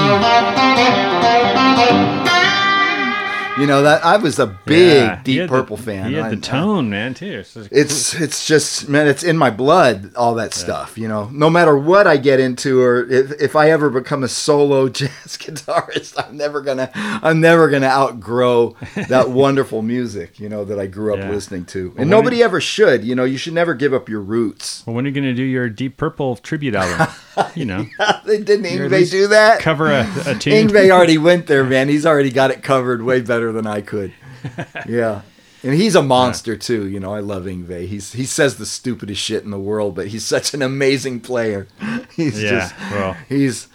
You 3.58 3.66
know 3.66 3.82
that 3.84 4.04
I 4.04 4.18
was 4.18 4.38
a 4.38 4.46
big 4.46 4.96
Yeah. 5.02 5.20
Deep 5.24 5.48
Purple 5.48 5.78
the, 5.78 5.82
fan. 5.82 6.12
Had 6.12 6.30
the 6.30 6.36
tone, 6.36 6.90
man, 6.90 7.14
too. 7.14 7.38
It's, 7.40 7.54
just- 7.54 7.72
it's 7.72 8.14
it's 8.14 8.46
just 8.46 8.88
man, 8.88 9.06
it's 9.08 9.22
in 9.22 9.38
my 9.38 9.48
blood. 9.48 10.14
All 10.14 10.34
that 10.34 10.52
stuff, 10.52 10.98
you 10.98 11.08
know. 11.08 11.30
No 11.32 11.48
matter 11.48 11.74
what 11.76 12.06
I 12.06 12.18
get 12.18 12.38
into, 12.38 12.82
or 12.82 13.08
if, 13.10 13.32
if 13.40 13.56
I 13.56 13.70
ever 13.70 13.88
become 13.88 14.22
a 14.22 14.28
solo 14.28 14.88
jazz 14.90 15.38
guitarist, 15.38 16.22
I'm 16.22 16.36
never 16.36 16.60
gonna 16.60 16.90
I'm 16.94 17.40
never 17.40 17.70
gonna 17.70 17.86
outgrow 17.86 18.76
that 19.08 19.30
wonderful 19.30 19.80
music, 19.80 20.38
you 20.38 20.50
know, 20.50 20.66
that 20.66 20.78
I 20.78 20.86
grew 20.86 21.14
up 21.14 21.20
Yeah. 21.20 21.30
listening 21.30 21.64
to. 21.66 21.94
And 21.96 22.10
nobody 22.10 22.42
ever 22.42 22.60
should. 22.60 23.04
You 23.04 23.14
know, 23.14 23.24
you 23.24 23.38
should 23.38 23.54
never 23.54 23.72
give 23.72 23.94
up 23.94 24.06
your 24.10 24.20
roots. 24.20 24.82
well, 24.86 24.94
when 24.96 25.06
are 25.06 25.08
you 25.08 25.14
going 25.14 25.24
to 25.24 25.32
do 25.34 25.42
your 25.42 25.70
Deep 25.70 25.96
Purple 25.96 26.36
tribute 26.36 26.74
album? 26.74 27.06
you 27.54 27.64
know, 27.64 27.86
they 28.26 28.38
didn't 28.42 28.66
Yngwie 28.66 29.10
do 29.10 29.28
that. 29.28 29.60
cover 29.60 29.90
a, 29.90 30.06
a 30.26 30.34
tune. 30.34 30.68
Yngwie 30.68 30.90
already 30.90 31.16
went 31.16 31.46
there, 31.46 31.64
man. 31.64 31.88
He's 31.88 32.04
already 32.04 32.30
got 32.30 32.50
it 32.50 32.62
covered 32.62 33.00
way 33.02 33.22
better 33.22 33.45
than 33.52 33.66
I 33.66 33.80
could. 33.80 34.12
Yeah. 34.88 35.22
And 35.62 35.74
he's 35.74 35.96
a 35.96 36.02
monster 36.02 36.56
too, 36.56 36.86
you 36.86 37.00
know. 37.00 37.12
I 37.14 37.20
love 37.20 37.44
Yngwie. 37.44 37.88
He's 37.88 38.12
he 38.12 38.24
says 38.24 38.56
the 38.56 38.66
stupidest 38.66 39.20
shit 39.20 39.42
in 39.42 39.50
the 39.50 39.58
world, 39.58 39.96
but 39.96 40.08
he's 40.08 40.24
such 40.24 40.54
an 40.54 40.62
amazing 40.62 41.20
player. 41.20 41.66
He's 42.14 42.40
Yeah, 42.40 42.50
just 42.50 42.74
well. 42.92 43.16
he's 43.28 43.68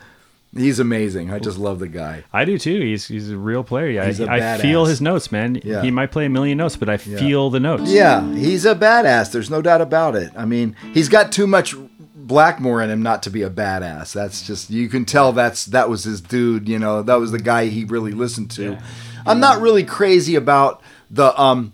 he's 0.56 0.80
amazing. 0.80 1.34
I 1.34 1.39
just 1.39 1.57
love 1.57 1.80
the 1.80 1.88
guy. 1.89 2.23
I 2.31 2.45
do 2.45 2.57
too. 2.57 2.80
He's 2.80 3.07
he's 3.07 3.30
a 3.30 3.38
real 3.38 3.64
player. 3.64 3.89
Yeah, 3.89 4.06
He's 4.06 4.22
a 4.22 4.31
I 4.31 4.57
feel 4.60 4.85
his 4.85 5.02
notes, 5.02 5.31
man. 5.34 5.60
Yeah. 5.65 5.81
He 5.81 5.91
might 5.91 6.11
play 6.11 6.26
a 6.27 6.30
million 6.30 6.60
notes, 6.60 6.77
but 6.77 6.88
I 6.88 6.95
feel 6.98 7.49
the 7.49 7.60
notes. 7.60 7.91
Yeah, 7.91 8.31
he's 8.35 8.64
a 8.65 8.76
badass. 8.76 9.31
There's 9.31 9.49
no 9.49 9.61
doubt 9.61 9.81
about 9.81 10.15
it. 10.15 10.31
I 10.38 10.45
mean, 10.45 10.76
he's 10.93 11.10
got 11.10 11.31
too 11.34 11.48
much 11.48 11.76
Blackmore 12.15 12.81
in 12.81 12.89
him 12.89 13.02
not 13.02 13.23
to 13.23 13.30
be 13.30 13.41
a 13.41 13.49
badass. 13.49 14.14
That's 14.14 14.45
just 14.48 14.69
you 14.69 14.88
can 14.88 15.03
tell 15.03 15.34
that's 15.34 15.65
that 15.65 15.89
was 15.89 16.06
his 16.06 16.22
dude, 16.22 16.69
you 16.69 16.80
know. 16.80 17.02
That 17.02 17.15
was 17.15 17.31
the 17.31 17.39
guy 17.39 17.65
he 17.65 17.84
really 17.84 18.11
listened 18.14 18.52
to. 18.52 18.77
I'm 19.26 19.39
not 19.39 19.61
really 19.61 19.84
crazy 19.84 20.35
about 20.35 20.81
the 21.10 21.39
um 21.39 21.73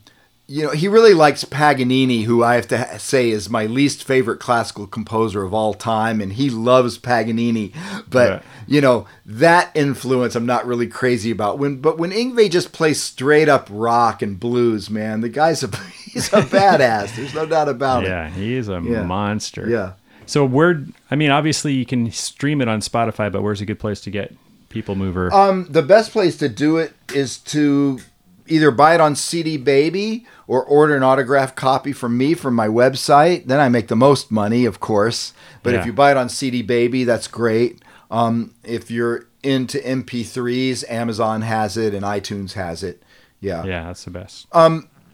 you 0.49 0.63
know, 0.63 0.69
he 0.71 0.87
really 0.87 1.13
likes 1.13 1.43
Paganini, 1.43 2.23
who 2.23 2.41
I 2.41 2.55
have 2.55 2.69
to 2.69 2.99
say 2.99 3.31
is 3.31 3.49
my 3.49 3.65
least 3.65 4.05
favorite 4.05 4.39
classical 4.39 4.87
composer 4.87 5.43
of 5.43 5.53
all 5.53 5.73
time, 5.73 6.21
and 6.21 6.31
he 6.31 6.49
loves 6.49 6.97
Paganini. 6.97 7.73
But 8.09 8.29
Yeah. 8.31 8.39
you 8.65 8.79
know 8.79 9.07
that 9.25 9.71
influence, 9.75 10.35
I'm 10.35 10.45
not 10.45 10.65
really 10.65 10.87
crazy 10.87 11.31
about. 11.31 11.59
When 11.59 11.81
but 11.81 11.97
when 11.97 12.11
Yngwie 12.11 12.49
just 12.49 12.71
plays 12.71 13.03
straight 13.03 13.49
up 13.49 13.67
rock 13.69 14.21
and 14.21 14.39
blues, 14.39 14.89
man, 14.89 15.19
the 15.19 15.27
guy's 15.27 15.63
a 15.63 15.67
he's 16.13 16.29
a 16.31 16.41
badass. 16.43 17.13
There's 17.17 17.33
no 17.35 17.45
doubt 17.45 17.67
about 17.67 18.05
it. 18.05 18.07
Yeah, 18.07 18.29
he 18.29 18.55
is 18.55 18.69
a 18.69 18.81
Yeah. 18.81 19.03
monster. 19.03 19.67
Yeah. 19.69 19.93
So 20.27 20.45
where? 20.45 20.81
I 21.11 21.15
mean, 21.17 21.29
obviously 21.29 21.73
you 21.73 21.85
can 21.85 22.09
stream 22.11 22.61
it 22.61 22.69
on 22.69 22.79
Spotify, 22.79 23.29
but 23.29 23.41
where's 23.43 23.59
a 23.59 23.65
good 23.65 23.79
place 23.79 23.99
to 24.01 24.11
get 24.11 24.33
People 24.69 24.95
Mover? 24.95 25.34
Um, 25.34 25.68
the 25.69 25.81
best 25.81 26.11
place 26.11 26.38
to 26.38 26.49
do 26.49 26.77
it 26.77 26.94
is 27.14 27.38
to 27.39 27.99
either 28.48 28.72
buy 28.72 28.95
it 28.95 29.02
on 29.02 29.15
CD 29.15 29.57
Baby 29.57 30.26
or 30.48 30.64
order 30.64 30.95
an 30.95 31.03
autographed 31.03 31.56
copy 31.56 31.91
from 31.94 32.18
me 32.18 32.34
from 32.34 32.56
my 32.56 32.68
website. 32.68 33.45
Then 33.48 33.60
I 33.60 33.69
make 33.69 33.88
the 33.88 33.95
most 33.95 34.31
money, 34.31 34.65
of 34.65 34.80
course. 34.80 35.34
But 35.64 35.73
Yeah. 35.73 35.81
if 35.81 35.85
you 35.85 35.94
buy 35.94 36.11
it 36.11 36.18
on 36.18 36.30
CD 36.30 36.61
Baby, 36.61 37.03
that's 37.03 37.27
great. 37.27 37.81
Um, 38.10 38.53
if 38.64 38.89
you're 38.89 39.27
into 39.44 39.80
MP3s, 39.85 40.84
Amazon 40.89 41.41
has 41.41 41.76
it 41.77 41.94
and 41.94 42.03
iTunes 42.06 42.53
has 42.53 42.84
it. 42.84 43.03
Yeah. 43.39 43.64
yeah, 43.65 43.84
that's 43.85 44.03
the 44.06 44.11
best. 44.11 44.48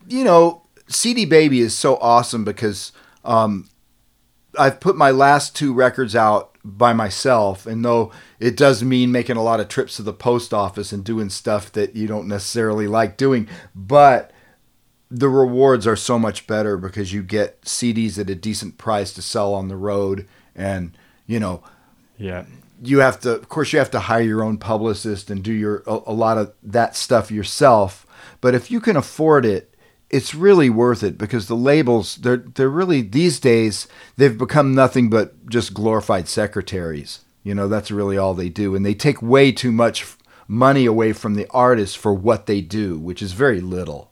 You 0.08 0.24
know, 0.24 0.62
CD 0.88 1.26
Baby 1.26 1.62
is 1.62 1.74
so 1.76 1.96
awesome 1.98 2.44
because 2.44 2.92
um, 3.26 3.68
I've 4.58 4.80
put 4.80 4.96
my 4.96 5.12
last 5.12 5.56
two 5.56 5.74
records 5.74 6.16
out 6.16 6.58
by 6.64 6.94
myself, 6.94 7.66
and 7.66 7.84
though 7.84 8.12
it 8.40 8.56
does 8.56 8.84
mean 8.84 9.12
making 9.12 9.38
a 9.38 9.44
lot 9.44 9.60
of 9.60 9.68
trips 9.68 9.98
to 9.98 10.04
the 10.04 10.14
post 10.14 10.54
office 10.54 10.92
and 10.92 11.04
doing 11.04 11.30
stuff 11.30 11.72
that 11.74 11.96
you 11.96 12.08
don't 12.08 12.28
necessarily 12.28 12.88
like 12.88 13.18
doing, 13.18 13.50
but 13.76 14.32
the 15.12 15.30
rewards 15.30 15.86
are 15.86 15.96
so 15.96 16.18
much 16.18 16.48
better 16.48 16.78
because 16.78 17.14
you 17.14 17.22
get 17.22 17.62
CDs 17.62 18.18
at 18.18 18.30
a 18.30 18.36
decent 18.36 18.78
price 18.78 19.14
to 19.14 19.22
sell 19.22 19.54
on 19.54 19.68
the 19.68 19.76
road, 19.76 20.28
and 20.56 20.98
you 21.28 21.40
know 21.40 21.64
Yeah, 22.18 22.46
you 22.82 23.00
have 23.00 23.20
to 23.22 23.32
of 23.32 23.50
course 23.50 23.74
you 23.74 23.80
have 23.80 23.92
to 23.92 24.00
hire 24.00 24.22
your 24.22 24.44
own 24.44 24.58
publicist 24.58 25.30
and 25.30 25.44
do 25.44 25.54
your 25.54 25.84
a, 25.88 26.00
a 26.08 26.14
lot 26.14 26.38
of 26.38 26.54
that 26.62 26.96
stuff 26.96 27.32
yourself 27.32 28.06
but 28.42 28.54
if 28.54 28.70
you 28.70 28.80
can 28.82 28.98
afford 28.98 29.46
it 29.46 29.73
it's 30.14 30.36
really 30.36 30.70
worth 30.70 31.04
it 31.04 31.18
because 31.18 31.48
the 31.48 31.56
labels 31.56 32.16
they're 32.18 32.38
they're 32.56 32.70
really 32.70 33.02
these 33.02 33.40
days 33.40 33.88
they've 34.18 34.38
become 34.38 34.74
nothing 34.76 35.10
but 35.10 35.50
just 35.50 35.74
glorified 35.74 36.28
secretaries. 36.28 37.22
You 37.44 37.54
know 37.56 37.68
that's 37.68 37.92
really 37.92 38.18
all 38.18 38.34
they 38.34 38.50
do. 38.50 38.76
And 38.76 38.86
they 38.86 38.94
take 38.94 39.22
way 39.22 39.52
too 39.52 39.72
much 39.72 40.06
money 40.48 40.86
away 40.86 41.14
from 41.14 41.34
the 41.36 41.48
artists 41.50 41.96
for 41.96 42.14
what 42.14 42.46
they 42.46 42.62
do 42.62 42.98
which 43.00 43.22
is 43.22 43.32
very 43.34 43.62
little 43.62 44.12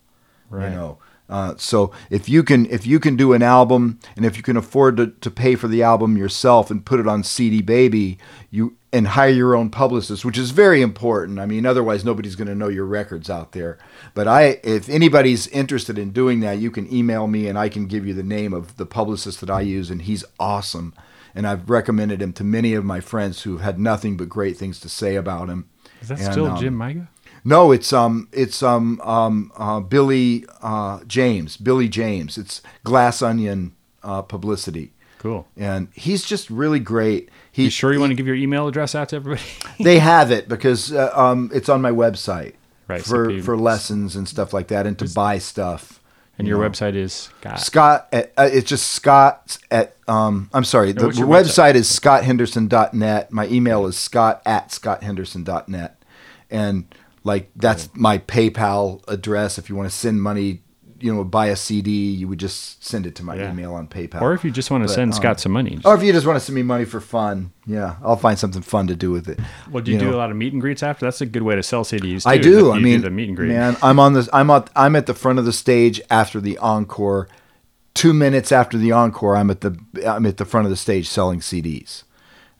Right. 0.49 0.69
you 0.69 0.75
know 0.75 0.97
uh, 1.31 1.55
so 1.57 1.91
if 2.09 2.27
you 2.27 2.43
can 2.43 2.65
if 2.65 2.85
you 2.85 2.99
can 2.99 3.15
do 3.15 3.31
an 3.31 3.41
album 3.41 3.99
and 4.17 4.25
if 4.25 4.35
you 4.35 4.43
can 4.43 4.57
afford 4.57 4.97
to, 4.97 5.07
to 5.07 5.31
pay 5.31 5.55
for 5.55 5.69
the 5.69 5.81
album 5.81 6.17
yourself 6.17 6.69
and 6.69 6.85
put 6.85 6.99
it 6.99 7.07
on 7.07 7.23
CD 7.23 7.61
Baby 7.61 8.17
you 8.49 8.75
and 8.91 9.07
hire 9.07 9.29
your 9.29 9.55
own 9.55 9.69
publicist 9.69 10.25
which 10.25 10.37
is 10.37 10.51
very 10.51 10.81
important. 10.81 11.39
I 11.39 11.45
mean 11.45 11.65
otherwise 11.65 12.03
nobody's 12.03 12.35
going 12.35 12.49
to 12.49 12.55
know 12.55 12.67
your 12.67 12.85
records 12.85 13.29
out 13.29 13.53
there. 13.53 13.79
But 14.13 14.27
I 14.27 14.59
if 14.61 14.89
anybody's 14.89 15.47
interested 15.47 15.97
in 15.97 16.11
doing 16.11 16.41
that 16.41 16.59
you 16.59 16.69
can 16.69 16.93
email 16.93 17.27
me 17.27 17.47
and 17.47 17.57
I 17.57 17.69
can 17.69 17.87
give 17.87 18.05
you 18.05 18.13
the 18.13 18.23
name 18.23 18.53
of 18.53 18.75
the 18.75 18.85
publicist 18.85 19.39
that 19.39 19.49
I 19.49 19.61
use 19.61 19.89
and 19.89 20.01
he's 20.01 20.25
awesome. 20.37 20.93
And 21.33 21.47
I've 21.47 21.69
recommended 21.69 22.21
him 22.21 22.33
to 22.33 22.43
many 22.43 22.73
of 22.73 22.83
my 22.83 22.99
friends 22.99 23.43
who've 23.43 23.61
had 23.61 23.79
nothing 23.79 24.17
but 24.17 24.27
great 24.27 24.57
things 24.57 24.81
to 24.81 24.89
say 24.89 25.15
about 25.15 25.47
him. 25.47 25.69
Is 26.01 26.09
that 26.09 26.19
And, 26.19 26.31
still 26.33 26.47
um, 26.47 26.59
Jim 26.59 26.77
Miga? 26.77 27.07
No, 27.43 27.71
it's 27.71 27.91
um, 27.93 28.27
it's 28.31 28.61
um, 28.61 29.01
um, 29.01 29.51
uh, 29.57 29.79
Billy 29.79 30.45
uh, 30.61 30.99
James. 31.07 31.57
Billy 31.57 31.89
James. 31.89 32.37
It's 32.37 32.61
Glass 32.83 33.21
Onyon 33.21 33.71
uh, 34.03 34.21
publicity. 34.21 34.93
Cool. 35.19 35.47
and 35.55 35.87
he's 35.93 36.23
just 36.25 36.49
really 36.49 36.79
great. 36.79 37.29
He, 37.51 37.65
You 37.65 37.69
sure 37.69 37.93
you 37.93 37.99
want 37.99 38.09
to 38.09 38.15
give 38.15 38.25
your 38.25 38.35
email 38.35 38.67
address 38.67 38.95
out 38.95 39.09
to 39.09 39.17
everybody? 39.17 39.43
they 39.83 39.99
have 39.99 40.31
it 40.31 40.49
because 40.49 40.91
uh, 40.91 41.11
um, 41.13 41.51
it's 41.53 41.69
on 41.69 41.79
my 41.79 41.91
website 41.91 42.53
Right, 42.87 43.03
for 43.03 43.27
people- 43.27 43.43
for 43.45 43.55
lessons 43.55 44.15
and 44.15 44.27
stuff 44.27 44.51
like 44.51 44.69
that, 44.69 44.87
and 44.87 44.97
to 44.97 45.07
buy 45.13 45.37
stuff. 45.37 45.99
and 46.39 46.47
you 46.47 46.55
your 46.55 46.63
know. 46.63 46.67
website 46.71 46.95
is 46.95 47.29
God. 47.41 47.57
Scott, 47.57 48.07
at, 48.11 48.33
uh, 48.35 48.49
it's 48.51 48.67
just 48.67 48.93
Scott 48.93 49.59
at, 49.69 49.95
um, 50.07 50.49
I'm 50.53 50.63
sorry, 50.63 50.91
the 50.91 51.05
what's 51.05 51.19
your 51.19 51.27
website, 51.27 51.75
is 51.75 51.87
scotthenderson.net. 51.87 53.31
My 53.31 53.47
email 53.47 53.85
is 53.85 53.97
scott 53.97 54.41
at 54.43 54.69
scotthenderson.net. 54.69 56.01
And 56.49 56.93
like, 57.23 57.49
that's 57.55 57.89
my 57.95 58.17
PayPal 58.19 59.01
address. 59.07 59.57
If 59.57 59.69
you 59.69 59.75
want 59.75 59.89
to 59.89 59.95
send 59.95 60.21
money, 60.21 60.61
you 60.99 61.13
know, 61.13 61.23
buy 61.23 61.47
a 61.47 61.55
CD, 61.55 62.11
you 62.11 62.27
would 62.27 62.39
just 62.39 62.83
send 62.85 63.07
it 63.07 63.15
to 63.15 63.23
my 63.23 63.35
Yeah. 63.35 63.51
email 63.51 63.73
on 63.73 63.87
PayPal. 63.87 64.21
Or 64.21 64.33
if 64.33 64.43
you 64.43 64.51
just 64.51 64.69
want 64.69 64.83
to 64.83 64.87
But, 64.87 64.93
send 64.93 65.13
um, 65.13 65.17
Scott 65.19 65.39
some 65.39 65.51
money. 65.51 65.79
or 65.83 65.95
if 65.95 66.03
you 66.03 66.13
just 66.13 66.27
want 66.27 66.37
to 66.37 66.39
send 66.45 66.55
me 66.55 66.61
money 66.61 66.85
for 66.85 66.99
fun, 66.99 67.51
yeah, 67.65 67.95
I'll 68.03 68.17
find 68.17 68.37
something 68.37 68.61
fun 68.61 68.85
to 68.87 68.95
do 68.95 69.09
with 69.11 69.27
it. 69.27 69.39
well, 69.71 69.83
do 69.83 69.91
you, 69.91 69.97
do 69.97 70.11
know. 70.11 70.15
a 70.15 70.17
lot 70.17 70.29
of 70.29 70.37
meet 70.37 70.53
and 70.53 70.61
greets 70.61 70.83
after? 70.83 71.05
That's 71.05 71.19
a 71.21 71.25
good 71.25 71.41
way 71.41 71.55
to 71.55 71.63
sell 71.63 71.83
CDs. 71.83 72.23
Too, 72.23 72.29
I 72.29 72.37
do. 72.37 72.71
I 72.71 72.77
you 72.77 72.83
mean, 72.83 73.01
the 73.01 73.09
meet 73.09 73.29
and 73.29 73.35
greet. 73.37 73.49
man, 73.49 73.77
I'm 73.81 73.99
on 73.99 74.13
this. 74.13 74.29
I'm 74.31 74.49
at. 74.51 74.69
I'm 74.75 74.95
at 74.95 75.07
the 75.07 75.15
front 75.15 75.39
of 75.39 75.45
the 75.45 75.53
stage 75.53 75.99
after 76.11 76.39
the 76.39 76.57
encore. 76.59 77.27
Two 77.93 78.13
minutes 78.13 78.51
after 78.51 78.77
the 78.77 78.91
encore, 78.91 79.35
I'm 79.35 79.49
at 79.49 79.61
the. 79.61 79.75
I'm 80.07 80.25
at 80.27 80.37
the 80.37 80.45
front 80.45 80.65
of 80.65 80.69
the 80.71 80.77
stage 80.77 81.09
selling 81.09 81.39
CDs, 81.39 82.03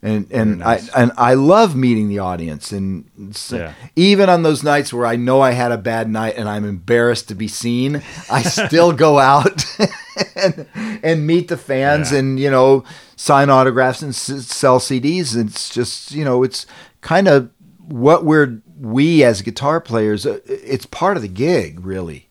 and 0.04 0.28
and 0.32 0.60
nice. 0.60 0.90
I 0.94 1.02
and 1.04 1.12
I 1.18 1.34
love 1.36 1.76
meeting 1.76 2.08
the 2.10 2.20
audience. 2.20 2.72
And 2.72 3.06
Yeah. 3.52 3.74
even 3.96 4.30
on 4.30 4.44
those 4.44 4.64
nights 4.64 4.92
where 4.92 5.06
I 5.06 5.16
know 5.16 5.42
I 5.42 5.52
had 5.52 5.72
a 5.72 5.78
bad 5.78 6.10
night 6.10 6.36
and 6.38 6.50
I'm 6.50 6.66
embarrassed 6.66 7.28
to 7.30 7.36
be 7.36 7.48
seen, 7.48 8.02
I 8.30 8.42
still 8.58 8.94
go 8.94 9.20
out 9.20 9.64
and 10.36 10.66
and 11.04 11.28
meet 11.28 11.48
the 11.50 11.58
fans 11.58 12.12
Yeah. 12.12 12.20
and 12.20 12.40
you 12.40 12.50
know 12.50 12.84
sign 13.16 13.50
autographs 13.52 14.02
and 14.02 14.10
s- 14.10 14.48
sell 14.48 14.80
CDs. 14.80 15.36
It's 15.36 15.70
just 15.70 16.12
you 16.12 16.26
know 16.26 16.42
it's 16.44 16.66
kind 17.02 17.28
of 17.28 17.50
what 17.88 18.26
we're 18.26 18.62
we 18.80 19.24
as 19.24 19.44
guitar 19.44 19.80
players. 19.80 20.26
uh, 20.26 20.40
It's 20.48 20.88
part 20.88 21.16
of 21.16 21.22
the 21.22 21.28
gig, 21.30 21.86
really. 21.86 22.28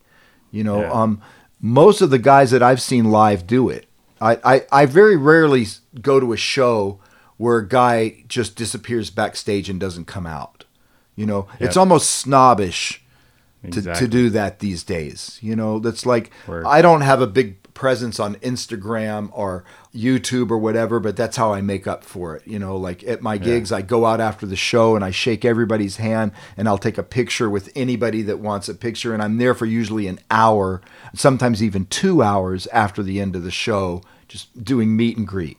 You 0.50 0.64
know, 0.64 0.80
Yeah. 0.80 0.90
um, 0.90 1.20
most 1.60 2.00
of 2.00 2.10
the 2.10 2.18
guys 2.18 2.50
that 2.50 2.62
I've 2.62 2.82
seen 2.82 3.04
live 3.12 3.46
do 3.46 3.68
it. 3.68 3.86
I, 4.20 4.38
I, 4.44 4.62
I 4.72 4.86
very 4.86 5.16
rarely 5.16 5.66
go 6.02 6.18
to 6.18 6.32
a 6.32 6.36
show 6.36 6.98
where 7.40 7.56
a 7.56 7.66
guy 7.66 8.22
just 8.28 8.54
disappears 8.54 9.08
backstage 9.08 9.70
and 9.70 9.80
doesn't 9.80 10.04
come 10.04 10.26
out. 10.26 10.66
You 11.16 11.24
know, 11.24 11.48
it's 11.58 11.74
almost 11.74 12.10
snobbish 12.10 13.02
to, 13.62 13.68
Exactly. 13.68 14.06
to 14.06 14.10
do 14.10 14.28
that 14.28 14.58
these 14.58 14.82
days. 14.82 15.38
You 15.40 15.56
know, 15.56 15.78
that's 15.78 16.04
like 16.04 16.30
Word. 16.46 16.66
I 16.66 16.82
don't 16.82 17.00
have 17.00 17.22
a 17.22 17.26
big 17.26 17.56
presence 17.72 18.20
on 18.20 18.34
Instagram 18.36 19.30
or 19.32 19.64
YouTube 19.96 20.50
or 20.50 20.58
whatever, 20.58 21.00
but 21.00 21.16
that's 21.16 21.38
how 21.38 21.54
I 21.54 21.62
make 21.62 21.86
up 21.86 22.04
for 22.04 22.36
it. 22.36 22.46
You 22.46 22.58
know, 22.58 22.76
like 22.76 23.02
at 23.04 23.22
my 23.22 23.38
gigs, 23.38 23.72
I 23.72 23.80
go 23.80 24.04
out 24.04 24.20
after 24.20 24.44
the 24.44 24.54
show 24.54 24.94
and 24.94 25.02
I 25.02 25.10
shake 25.10 25.42
everybody's 25.42 25.96
hand 25.96 26.32
and 26.58 26.68
I'll 26.68 26.76
take 26.76 26.98
a 26.98 27.02
picture 27.02 27.48
with 27.48 27.72
anybody 27.74 28.20
that 28.20 28.38
wants 28.38 28.68
a 28.68 28.74
picture. 28.74 29.14
And 29.14 29.22
I'm 29.22 29.38
there 29.38 29.54
for 29.54 29.64
usually 29.64 30.08
an 30.08 30.18
hour, 30.30 30.82
sometimes 31.14 31.62
even 31.62 31.86
two 31.86 32.22
hours 32.22 32.66
after 32.66 33.02
the 33.02 33.18
end 33.18 33.34
of 33.34 33.44
the 33.44 33.50
show, 33.50 34.02
just 34.28 34.62
doing 34.62 34.94
meet 34.94 35.16
and 35.16 35.26
greet. 35.26 35.56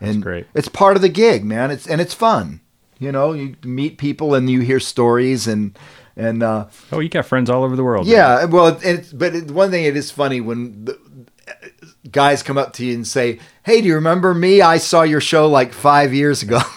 And 0.00 0.22
great. 0.22 0.46
it's 0.54 0.68
part 0.68 0.96
of 0.96 1.02
the 1.02 1.08
gig, 1.08 1.44
man. 1.44 1.70
It's 1.70 1.86
and 1.86 2.00
it's 2.00 2.14
fun. 2.14 2.60
You 2.98 3.12
know, 3.12 3.32
you 3.32 3.56
meet 3.62 3.98
people 3.98 4.34
and 4.34 4.48
you 4.48 4.60
hear 4.60 4.80
stories 4.80 5.46
and 5.46 5.78
and 6.16 6.42
uh, 6.42 6.66
oh, 6.92 7.00
you 7.00 7.08
got 7.08 7.26
friends 7.26 7.50
all 7.50 7.62
over 7.62 7.76
the 7.76 7.84
world. 7.84 8.06
yeah, 8.06 8.44
well, 8.46 8.78
it's, 8.82 9.12
but 9.12 9.34
it, 9.34 9.50
one 9.50 9.70
thing 9.70 9.84
it 9.84 9.96
is 9.96 10.10
funny 10.10 10.40
when 10.40 10.86
the, 10.86 10.98
guys 12.10 12.42
come 12.42 12.56
up 12.56 12.72
to 12.74 12.86
you 12.86 12.94
and 12.94 13.06
say, 13.06 13.38
"Hey, 13.64 13.82
do 13.82 13.88
you 13.88 13.94
remember 13.96 14.32
me? 14.32 14.62
I 14.62 14.78
saw 14.78 15.02
your 15.02 15.20
show 15.20 15.48
like 15.48 15.72
five 15.72 16.14
years 16.14 16.42
ago." 16.42 16.60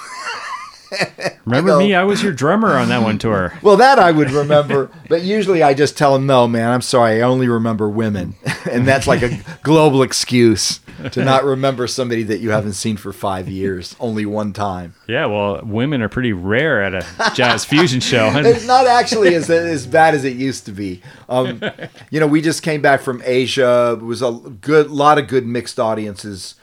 Remember 1.46 1.72
I 1.72 1.74
go- 1.74 1.80
me? 1.80 1.96
I 1.96 2.04
was 2.04 2.22
your 2.22 2.34
drummer 2.34 2.78
on 2.78 2.90
that 2.90 3.02
one 3.02 3.18
tour. 3.18 3.54
well, 3.62 3.78
that 3.78 4.00
I 4.00 4.12
would 4.12 4.32
remember, 4.32 4.92
but 5.08 5.22
usually 5.22 5.64
I 5.64 5.74
just 5.74 5.98
tell 5.98 6.14
them, 6.14 6.26
"No, 6.26 6.48
man, 6.48 6.72
I'm 6.72 6.82
sorry, 6.82 7.22
I 7.22 7.26
only 7.26 7.48
remember 7.48 7.90
women," 7.90 8.36
and 8.72 8.88
that's 8.88 9.08
like 9.08 9.22
a 9.22 9.40
global 9.64 10.02
excuse 10.04 10.80
to 11.12 11.24
not 11.24 11.44
remember 11.46 11.88
somebody 11.88 12.24
that 12.24 12.40
you 12.40 12.52
haven't 12.52 12.74
seen 12.74 12.98
for 12.98 13.14
five 13.14 13.48
years, 13.48 13.96
only 14.00 14.26
one 14.26 14.52
time. 14.54 14.94
Yeah, 15.08 15.28
well, 15.28 15.62
women 15.64 16.02
are 16.02 16.10
pretty 16.10 16.34
rare 16.34 16.84
at 16.84 16.94
a 16.94 17.32
jazz 17.34 17.64
fusion 17.66 18.00
show. 18.00 18.32
It's 18.36 18.68
not 18.68 18.86
actually 18.88 19.36
as 19.36 19.50
as 19.50 19.88
bad 19.88 20.14
as 20.16 20.26
it 20.26 20.36
used 20.36 20.66
to 20.66 20.72
be. 20.72 21.02
Um, 21.28 21.62
you 22.10 22.20
know, 22.20 22.28
we 22.28 22.42
just 22.42 22.64
came 22.64 22.82
back 22.82 23.02
from 23.02 23.22
Asia. 23.26 23.98
It 24.00 24.04
was 24.04 24.22
a 24.22 24.32
good 24.32 24.90
lot 24.90 25.18
of 25.18 25.28
good 25.28 25.46
mixed 25.46 25.80
audiences 25.80 26.56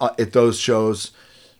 uh, 0.00 0.10
at 0.18 0.32
those 0.32 0.58
shows. 0.58 1.12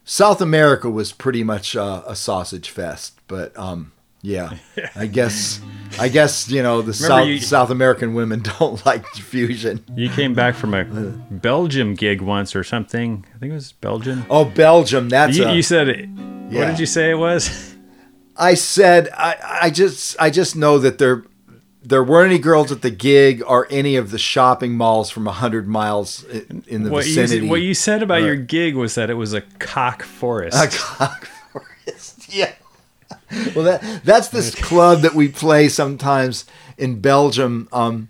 South 0.05 0.41
America 0.41 0.91
was 0.91 1.13
pretty 1.13 1.43
much 1.43 1.75
uh, 1.77 2.03
a 2.07 2.15
sausage 2.15 2.69
fest, 2.71 3.19
but 3.27 3.57
um, 3.59 3.93
yeah, 4.23 4.57
I 4.97 5.07
guess 5.07 5.61
I 5.99 6.09
guess 6.09 6.49
you 6.51 6.63
know 6.63 6.83
the 6.83 6.93
South 6.93 7.27
you- 7.27 7.39
South 7.41 7.71
American 7.71 8.15
women 8.15 8.43
don't 8.59 8.85
like 8.85 9.07
fusion. 9.09 9.85
You 9.97 10.09
came 10.11 10.35
back 10.35 10.55
from 10.55 10.75
a 10.75 10.85
Belgium 11.31 11.95
gig 11.95 12.21
once 12.21 12.55
or 12.55 12.65
something. 12.65 13.25
I 13.35 13.39
think 13.39 13.51
it 13.53 13.55
was 13.55 13.73
Belgium. 13.73 14.27
Oh, 14.29 14.45
Belgium, 14.45 15.09
that's 15.09 15.37
You, 15.37 15.47
a, 15.47 15.55
you 15.55 15.63
said 15.63 15.89
it. 15.89 16.09
Yeah. 16.51 16.61
What 16.61 16.67
did 16.67 16.79
you 16.81 16.87
say 16.87 17.11
it 17.11 17.15
was? 17.19 17.75
I 18.37 18.55
said 18.55 19.09
I, 19.17 19.59
I 19.63 19.71
just 19.71 20.17
I 20.21 20.29
just 20.31 20.55
know 20.57 20.79
that 20.79 20.99
there 20.99 21.25
there 21.87 22.03
weren't 22.03 22.31
any 22.33 22.39
girls 22.41 22.73
at 22.73 22.81
the 22.83 22.91
gig 22.91 23.43
or 23.47 23.67
any 23.71 23.97
of 23.97 24.11
the 24.11 24.19
shopping 24.19 24.73
malls 24.77 25.11
from 25.11 25.27
hundred 25.27 25.69
miles 25.69 26.25
in, 26.25 26.85
the 26.85 26.91
What 26.91 27.07
you, 27.07 27.15
vicinity. 27.15 27.49
what 27.49 27.61
you 27.61 27.75
said 27.75 28.03
about 28.03 28.23
your 28.23 28.37
gig 28.37 28.75
was 28.75 28.95
that 28.95 29.11
it 29.11 29.15
was 29.15 29.33
a 29.35 29.43
cock 29.59 30.03
forest. 30.03 30.57
A 30.57 30.69
cock 30.77 31.27
forest. 31.27 32.29
Yeah. 32.35 32.53
Well, 33.55 33.65
that 33.65 34.01
that's 34.05 34.29
this 34.29 34.55
club 34.55 35.01
that 35.03 35.15
we 35.15 35.29
play 35.29 35.69
sometimes 35.69 36.47
in 36.79 37.01
Belgium. 37.01 37.69
Um, 37.73 38.09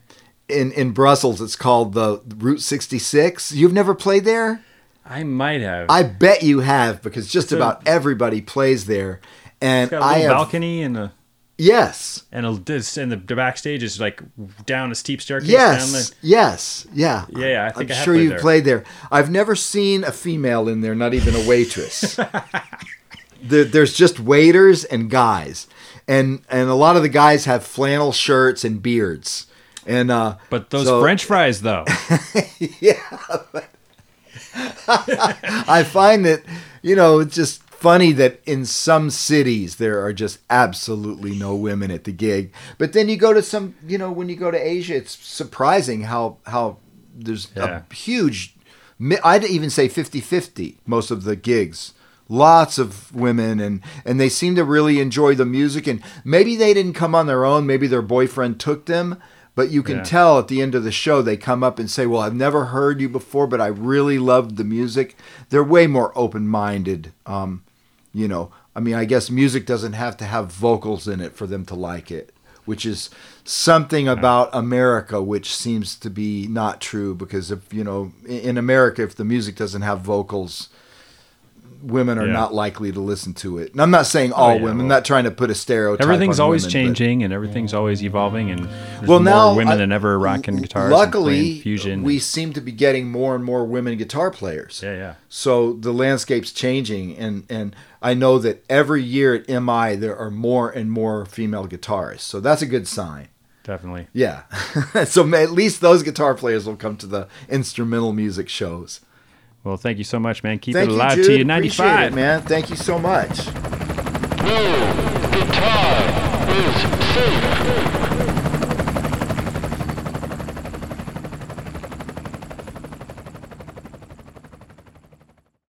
in 0.49 0.71
in 0.73 0.93
Brussels, 0.93 1.41
it's 1.43 1.57
called 1.57 1.93
the 1.95 2.21
Route 2.39 2.61
66. 2.63 3.53
You've 3.53 3.73
never 3.73 3.95
played 3.95 4.25
there? 4.25 4.63
I 5.05 5.23
might 5.25 5.61
have. 5.61 5.91
I 5.91 6.03
bet 6.05 6.43
you 6.43 6.61
have 6.61 7.03
because 7.03 7.29
just 7.31 7.49
So- 7.51 7.57
about 7.57 7.83
everybody 7.87 8.41
plays 8.41 8.87
there. 8.87 9.21
And 9.61 9.85
it's 9.85 9.91
got 9.91 10.03
a 10.03 10.05
I 10.05 10.19
have 10.21 10.31
balcony 10.31 10.83
and 10.83 10.97
a 10.97 11.13
yes, 11.59 12.25
and 12.33 12.45
a 12.47 12.49
and 12.49 13.13
the, 13.13 13.17
the 13.17 13.37
backstage 13.37 13.83
is 13.83 14.01
like 14.01 14.21
down 14.67 14.91
a 14.91 14.95
steep 14.95 15.21
staircase. 15.23 15.51
Down 15.51 15.59
yes, 15.79 16.11
the, 16.11 16.17
yes, 16.23 16.87
yeah. 16.93 17.27
Yeah, 17.31 17.47
yeah, 17.47 17.67
I 17.67 17.71
think 17.73 17.91
I'm 17.91 17.95
I 17.95 17.97
have 17.97 18.05
sure 18.05 18.17
you've 18.17 18.31
there. 18.31 18.39
played 18.41 18.65
there. 18.65 18.85
I've 19.11 19.31
never 19.31 19.55
seen 19.55 20.05
a 20.05 20.13
female 20.13 20.69
in 20.69 20.81
there, 20.81 20.95
not 20.95 21.15
even 21.15 21.35
a 21.35 21.47
waitress. 21.49 22.17
there, 23.43 23.65
there's 23.65 23.95
just 23.95 24.19
waiters 24.21 24.85
and 24.85 25.11
guys, 25.11 25.67
and 26.09 26.43
and 26.49 26.69
a 26.69 26.75
lot 26.75 26.97
of 26.97 27.03
the 27.03 27.09
guys 27.09 27.45
have 27.45 27.65
flannel 27.65 28.13
shirts 28.13 28.65
and 28.65 28.83
beards, 28.83 29.47
and 29.87 30.11
uh, 30.11 30.37
but 30.51 30.71
those 30.71 30.87
so- 30.87 31.01
French 31.01 31.25
fries 31.25 31.63
though. 31.63 31.85
Yeah. 32.81 33.01
I 34.87 35.83
find 35.85 36.25
that 36.25 36.43
you 36.83 36.95
know 36.97 37.21
it's 37.21 37.35
just 37.35 37.63
funny 37.85 38.13
that 38.13 38.41
in 38.47 38.65
some 38.65 39.11
cities 39.11 39.77
there 39.77 40.03
are 40.05 40.13
just 40.15 40.39
absolutely 40.49 41.33
no 41.47 41.55
women 41.55 41.91
at 41.91 42.05
the 42.05 42.13
gig, 42.13 42.51
but 42.79 42.93
then 42.95 43.09
you 43.11 43.17
go 43.17 43.33
to 43.35 43.43
some 43.43 43.75
you 43.87 43.99
know 43.99 44.11
when 44.11 44.29
you 44.31 44.37
go 44.37 44.51
to 44.51 44.57
Asia, 44.77 44.97
it's 44.97 45.15
surprising 45.41 46.01
how 46.03 46.39
how 46.47 46.79
there's 47.27 47.49
Yeah. 47.55 47.83
a 47.91 47.95
huge. 47.95 48.55
I'd 49.23 49.45
even 49.45 49.71
say 49.71 49.89
50-50 49.89 50.77
most 50.87 51.11
of 51.11 51.25
the 51.25 51.37
gigs. 51.37 51.93
Lots 52.29 52.79
of 52.79 53.15
women 53.15 53.61
and 53.61 53.81
and 54.07 54.19
they 54.19 54.31
seem 54.31 54.55
to 54.57 54.65
really 54.65 54.99
enjoy 54.99 55.35
the 55.35 55.45
music 55.45 55.87
and 55.87 56.01
maybe 56.25 56.57
they 56.57 56.73
didn't 56.73 56.95
come 57.03 57.15
on 57.15 57.27
their 57.27 57.45
own, 57.45 57.67
maybe 57.67 57.87
their 57.87 58.03
boyfriend 58.17 58.59
took 58.59 58.87
them, 58.87 59.17
but 59.55 59.69
you 59.71 59.83
can 59.83 59.97
Yeah. 59.99 60.05
tell 60.05 60.39
at 60.39 60.49
the 60.49 60.63
end 60.63 60.75
of 60.75 60.85
the 60.85 60.91
show 61.05 61.21
they 61.21 61.37
come 61.37 61.63
up 61.63 61.79
and 61.79 61.91
say, 61.91 62.07
"Well, 62.07 62.23
I've 62.23 62.35
never 62.47 62.63
heard 62.77 63.01
you 63.03 63.11
before, 63.11 63.47
but 63.47 63.61
I 63.61 63.67
really 63.67 64.19
loved 64.19 64.57
the 64.57 64.65
music." 64.79 65.17
They're 65.51 65.73
way 65.77 65.87
more 65.87 66.11
open-minded. 66.17 67.13
Um, 67.27 67.61
you 68.15 68.29
know, 68.29 68.53
I 68.75 68.81
mean, 68.81 68.95
I 68.95 69.05
guess 69.05 69.29
music 69.29 69.67
doesn't 69.67 69.93
have 69.93 70.17
to 70.19 70.25
have 70.25 70.53
vocals 70.53 71.07
in 71.09 71.21
it 71.21 71.35
for 71.35 71.47
them 71.47 71.65
to 71.67 71.75
like 71.75 72.11
it, 72.11 72.33
which 72.65 72.87
is 72.87 73.11
something 73.45 74.09
about 74.09 74.49
America 74.53 75.21
which 75.21 75.55
seems 75.55 75.97
to 75.97 76.09
be 76.09 76.47
not 76.47 76.81
true 76.81 77.15
because 77.15 77.51
if, 77.51 77.75
you 77.75 77.85
know, 77.85 78.13
in 78.27 78.57
America 78.57 79.03
if 79.03 79.17
the 79.17 79.25
music 79.25 79.57
doesn't 79.57 79.83
have 79.83 80.01
vocals, 80.01 80.71
women 81.85 82.19
are 82.19 82.27
Yeah. 82.27 82.33
not 82.33 82.55
likely 82.55 82.91
to 82.93 83.01
listen 83.01 83.35
to 83.35 83.59
it. 83.59 83.73
And 83.73 83.81
I'm 83.83 83.91
not 83.91 84.07
saying 84.07 84.33
all 84.33 84.51
oh, 84.51 84.55
yeah, 84.55 84.63
women, 84.63 84.79
well- 84.79 84.87
not 84.97 85.05
trying 85.05 85.25
to 85.25 85.31
put 85.31 85.51
a 85.51 85.55
stereotype 85.55 86.03
Everything's 86.03 86.41
on 86.41 86.45
always 86.45 86.63
women, 86.63 86.71
but- 86.71 86.97
changing 86.97 87.23
and 87.23 87.33
everything's 87.33 87.75
always 87.75 88.03
evolving 88.03 88.51
and 88.51 88.65
there's 88.65 89.09
well, 89.09 89.19
more 89.21 89.25
now 89.25 89.55
women 89.55 89.75
I- 89.75 89.77
than 89.77 89.93
ever 89.93 90.19
rocking 90.19 90.57
guitars. 90.57 90.91
Luckily, 90.93 91.53
and 91.53 91.63
fusion. 91.63 92.03
we 92.03 92.19
seem 92.19 92.53
to 92.55 92.61
be 92.61 92.73
getting 92.73 93.11
more 93.11 93.35
and 93.35 93.45
more 93.45 93.65
women 93.65 93.97
guitar 93.99 94.31
players. 94.31 94.81
yeah, 94.83 94.95
yeah. 94.95 95.15
So 95.29 95.75
the 95.75 95.93
landscape's 95.93 96.53
changing, 96.53 97.17
and 97.19 97.45
and 97.51 97.75
I 98.03 98.15
know 98.15 98.39
that 98.39 98.65
every 98.69 99.03
year 99.03 99.35
at 99.35 99.49
MI 99.49 99.97
there 99.97 100.17
are 100.17 100.31
more 100.31 100.71
and 100.71 100.91
more 100.91 101.25
female 101.27 101.67
guitarists. 101.67 102.21
So 102.21 102.41
that's 102.41 102.63
a 102.63 102.67
good 102.67 102.87
sign. 102.87 103.29
Definitely. 103.65 104.09
Yeah. 104.13 104.43
so 105.07 105.27
at 105.35 105.51
least 105.53 105.81
those 105.81 106.03
guitar 106.03 106.35
players 106.35 106.67
will 106.67 106.77
come 106.77 106.97
to 106.99 107.07
the 107.07 107.29
instrumental 107.49 108.13
music 108.13 108.49
shows. 108.51 109.01
Well, 109.65 109.79
thank 109.79 109.97
you 109.97 110.05
so 110.05 110.21
much, 110.21 110.43
man. 110.43 110.59
Keep 110.59 110.75
Thank 110.75 110.91
it 110.91 110.93
alive 110.95 111.15
Jude. 111.15 111.25
to 111.25 111.33
you, 111.39 111.43
Appreciate 111.45 111.87
95. 111.87 112.13
it, 112.13 112.15
man. 112.15 112.43
Thank 112.43 112.69
you 112.71 112.77
so 112.77 112.99
much. 112.99 113.47
No 114.45 114.61
guitar 115.33 116.03
is 116.51 116.83
safe. 117.15 118.04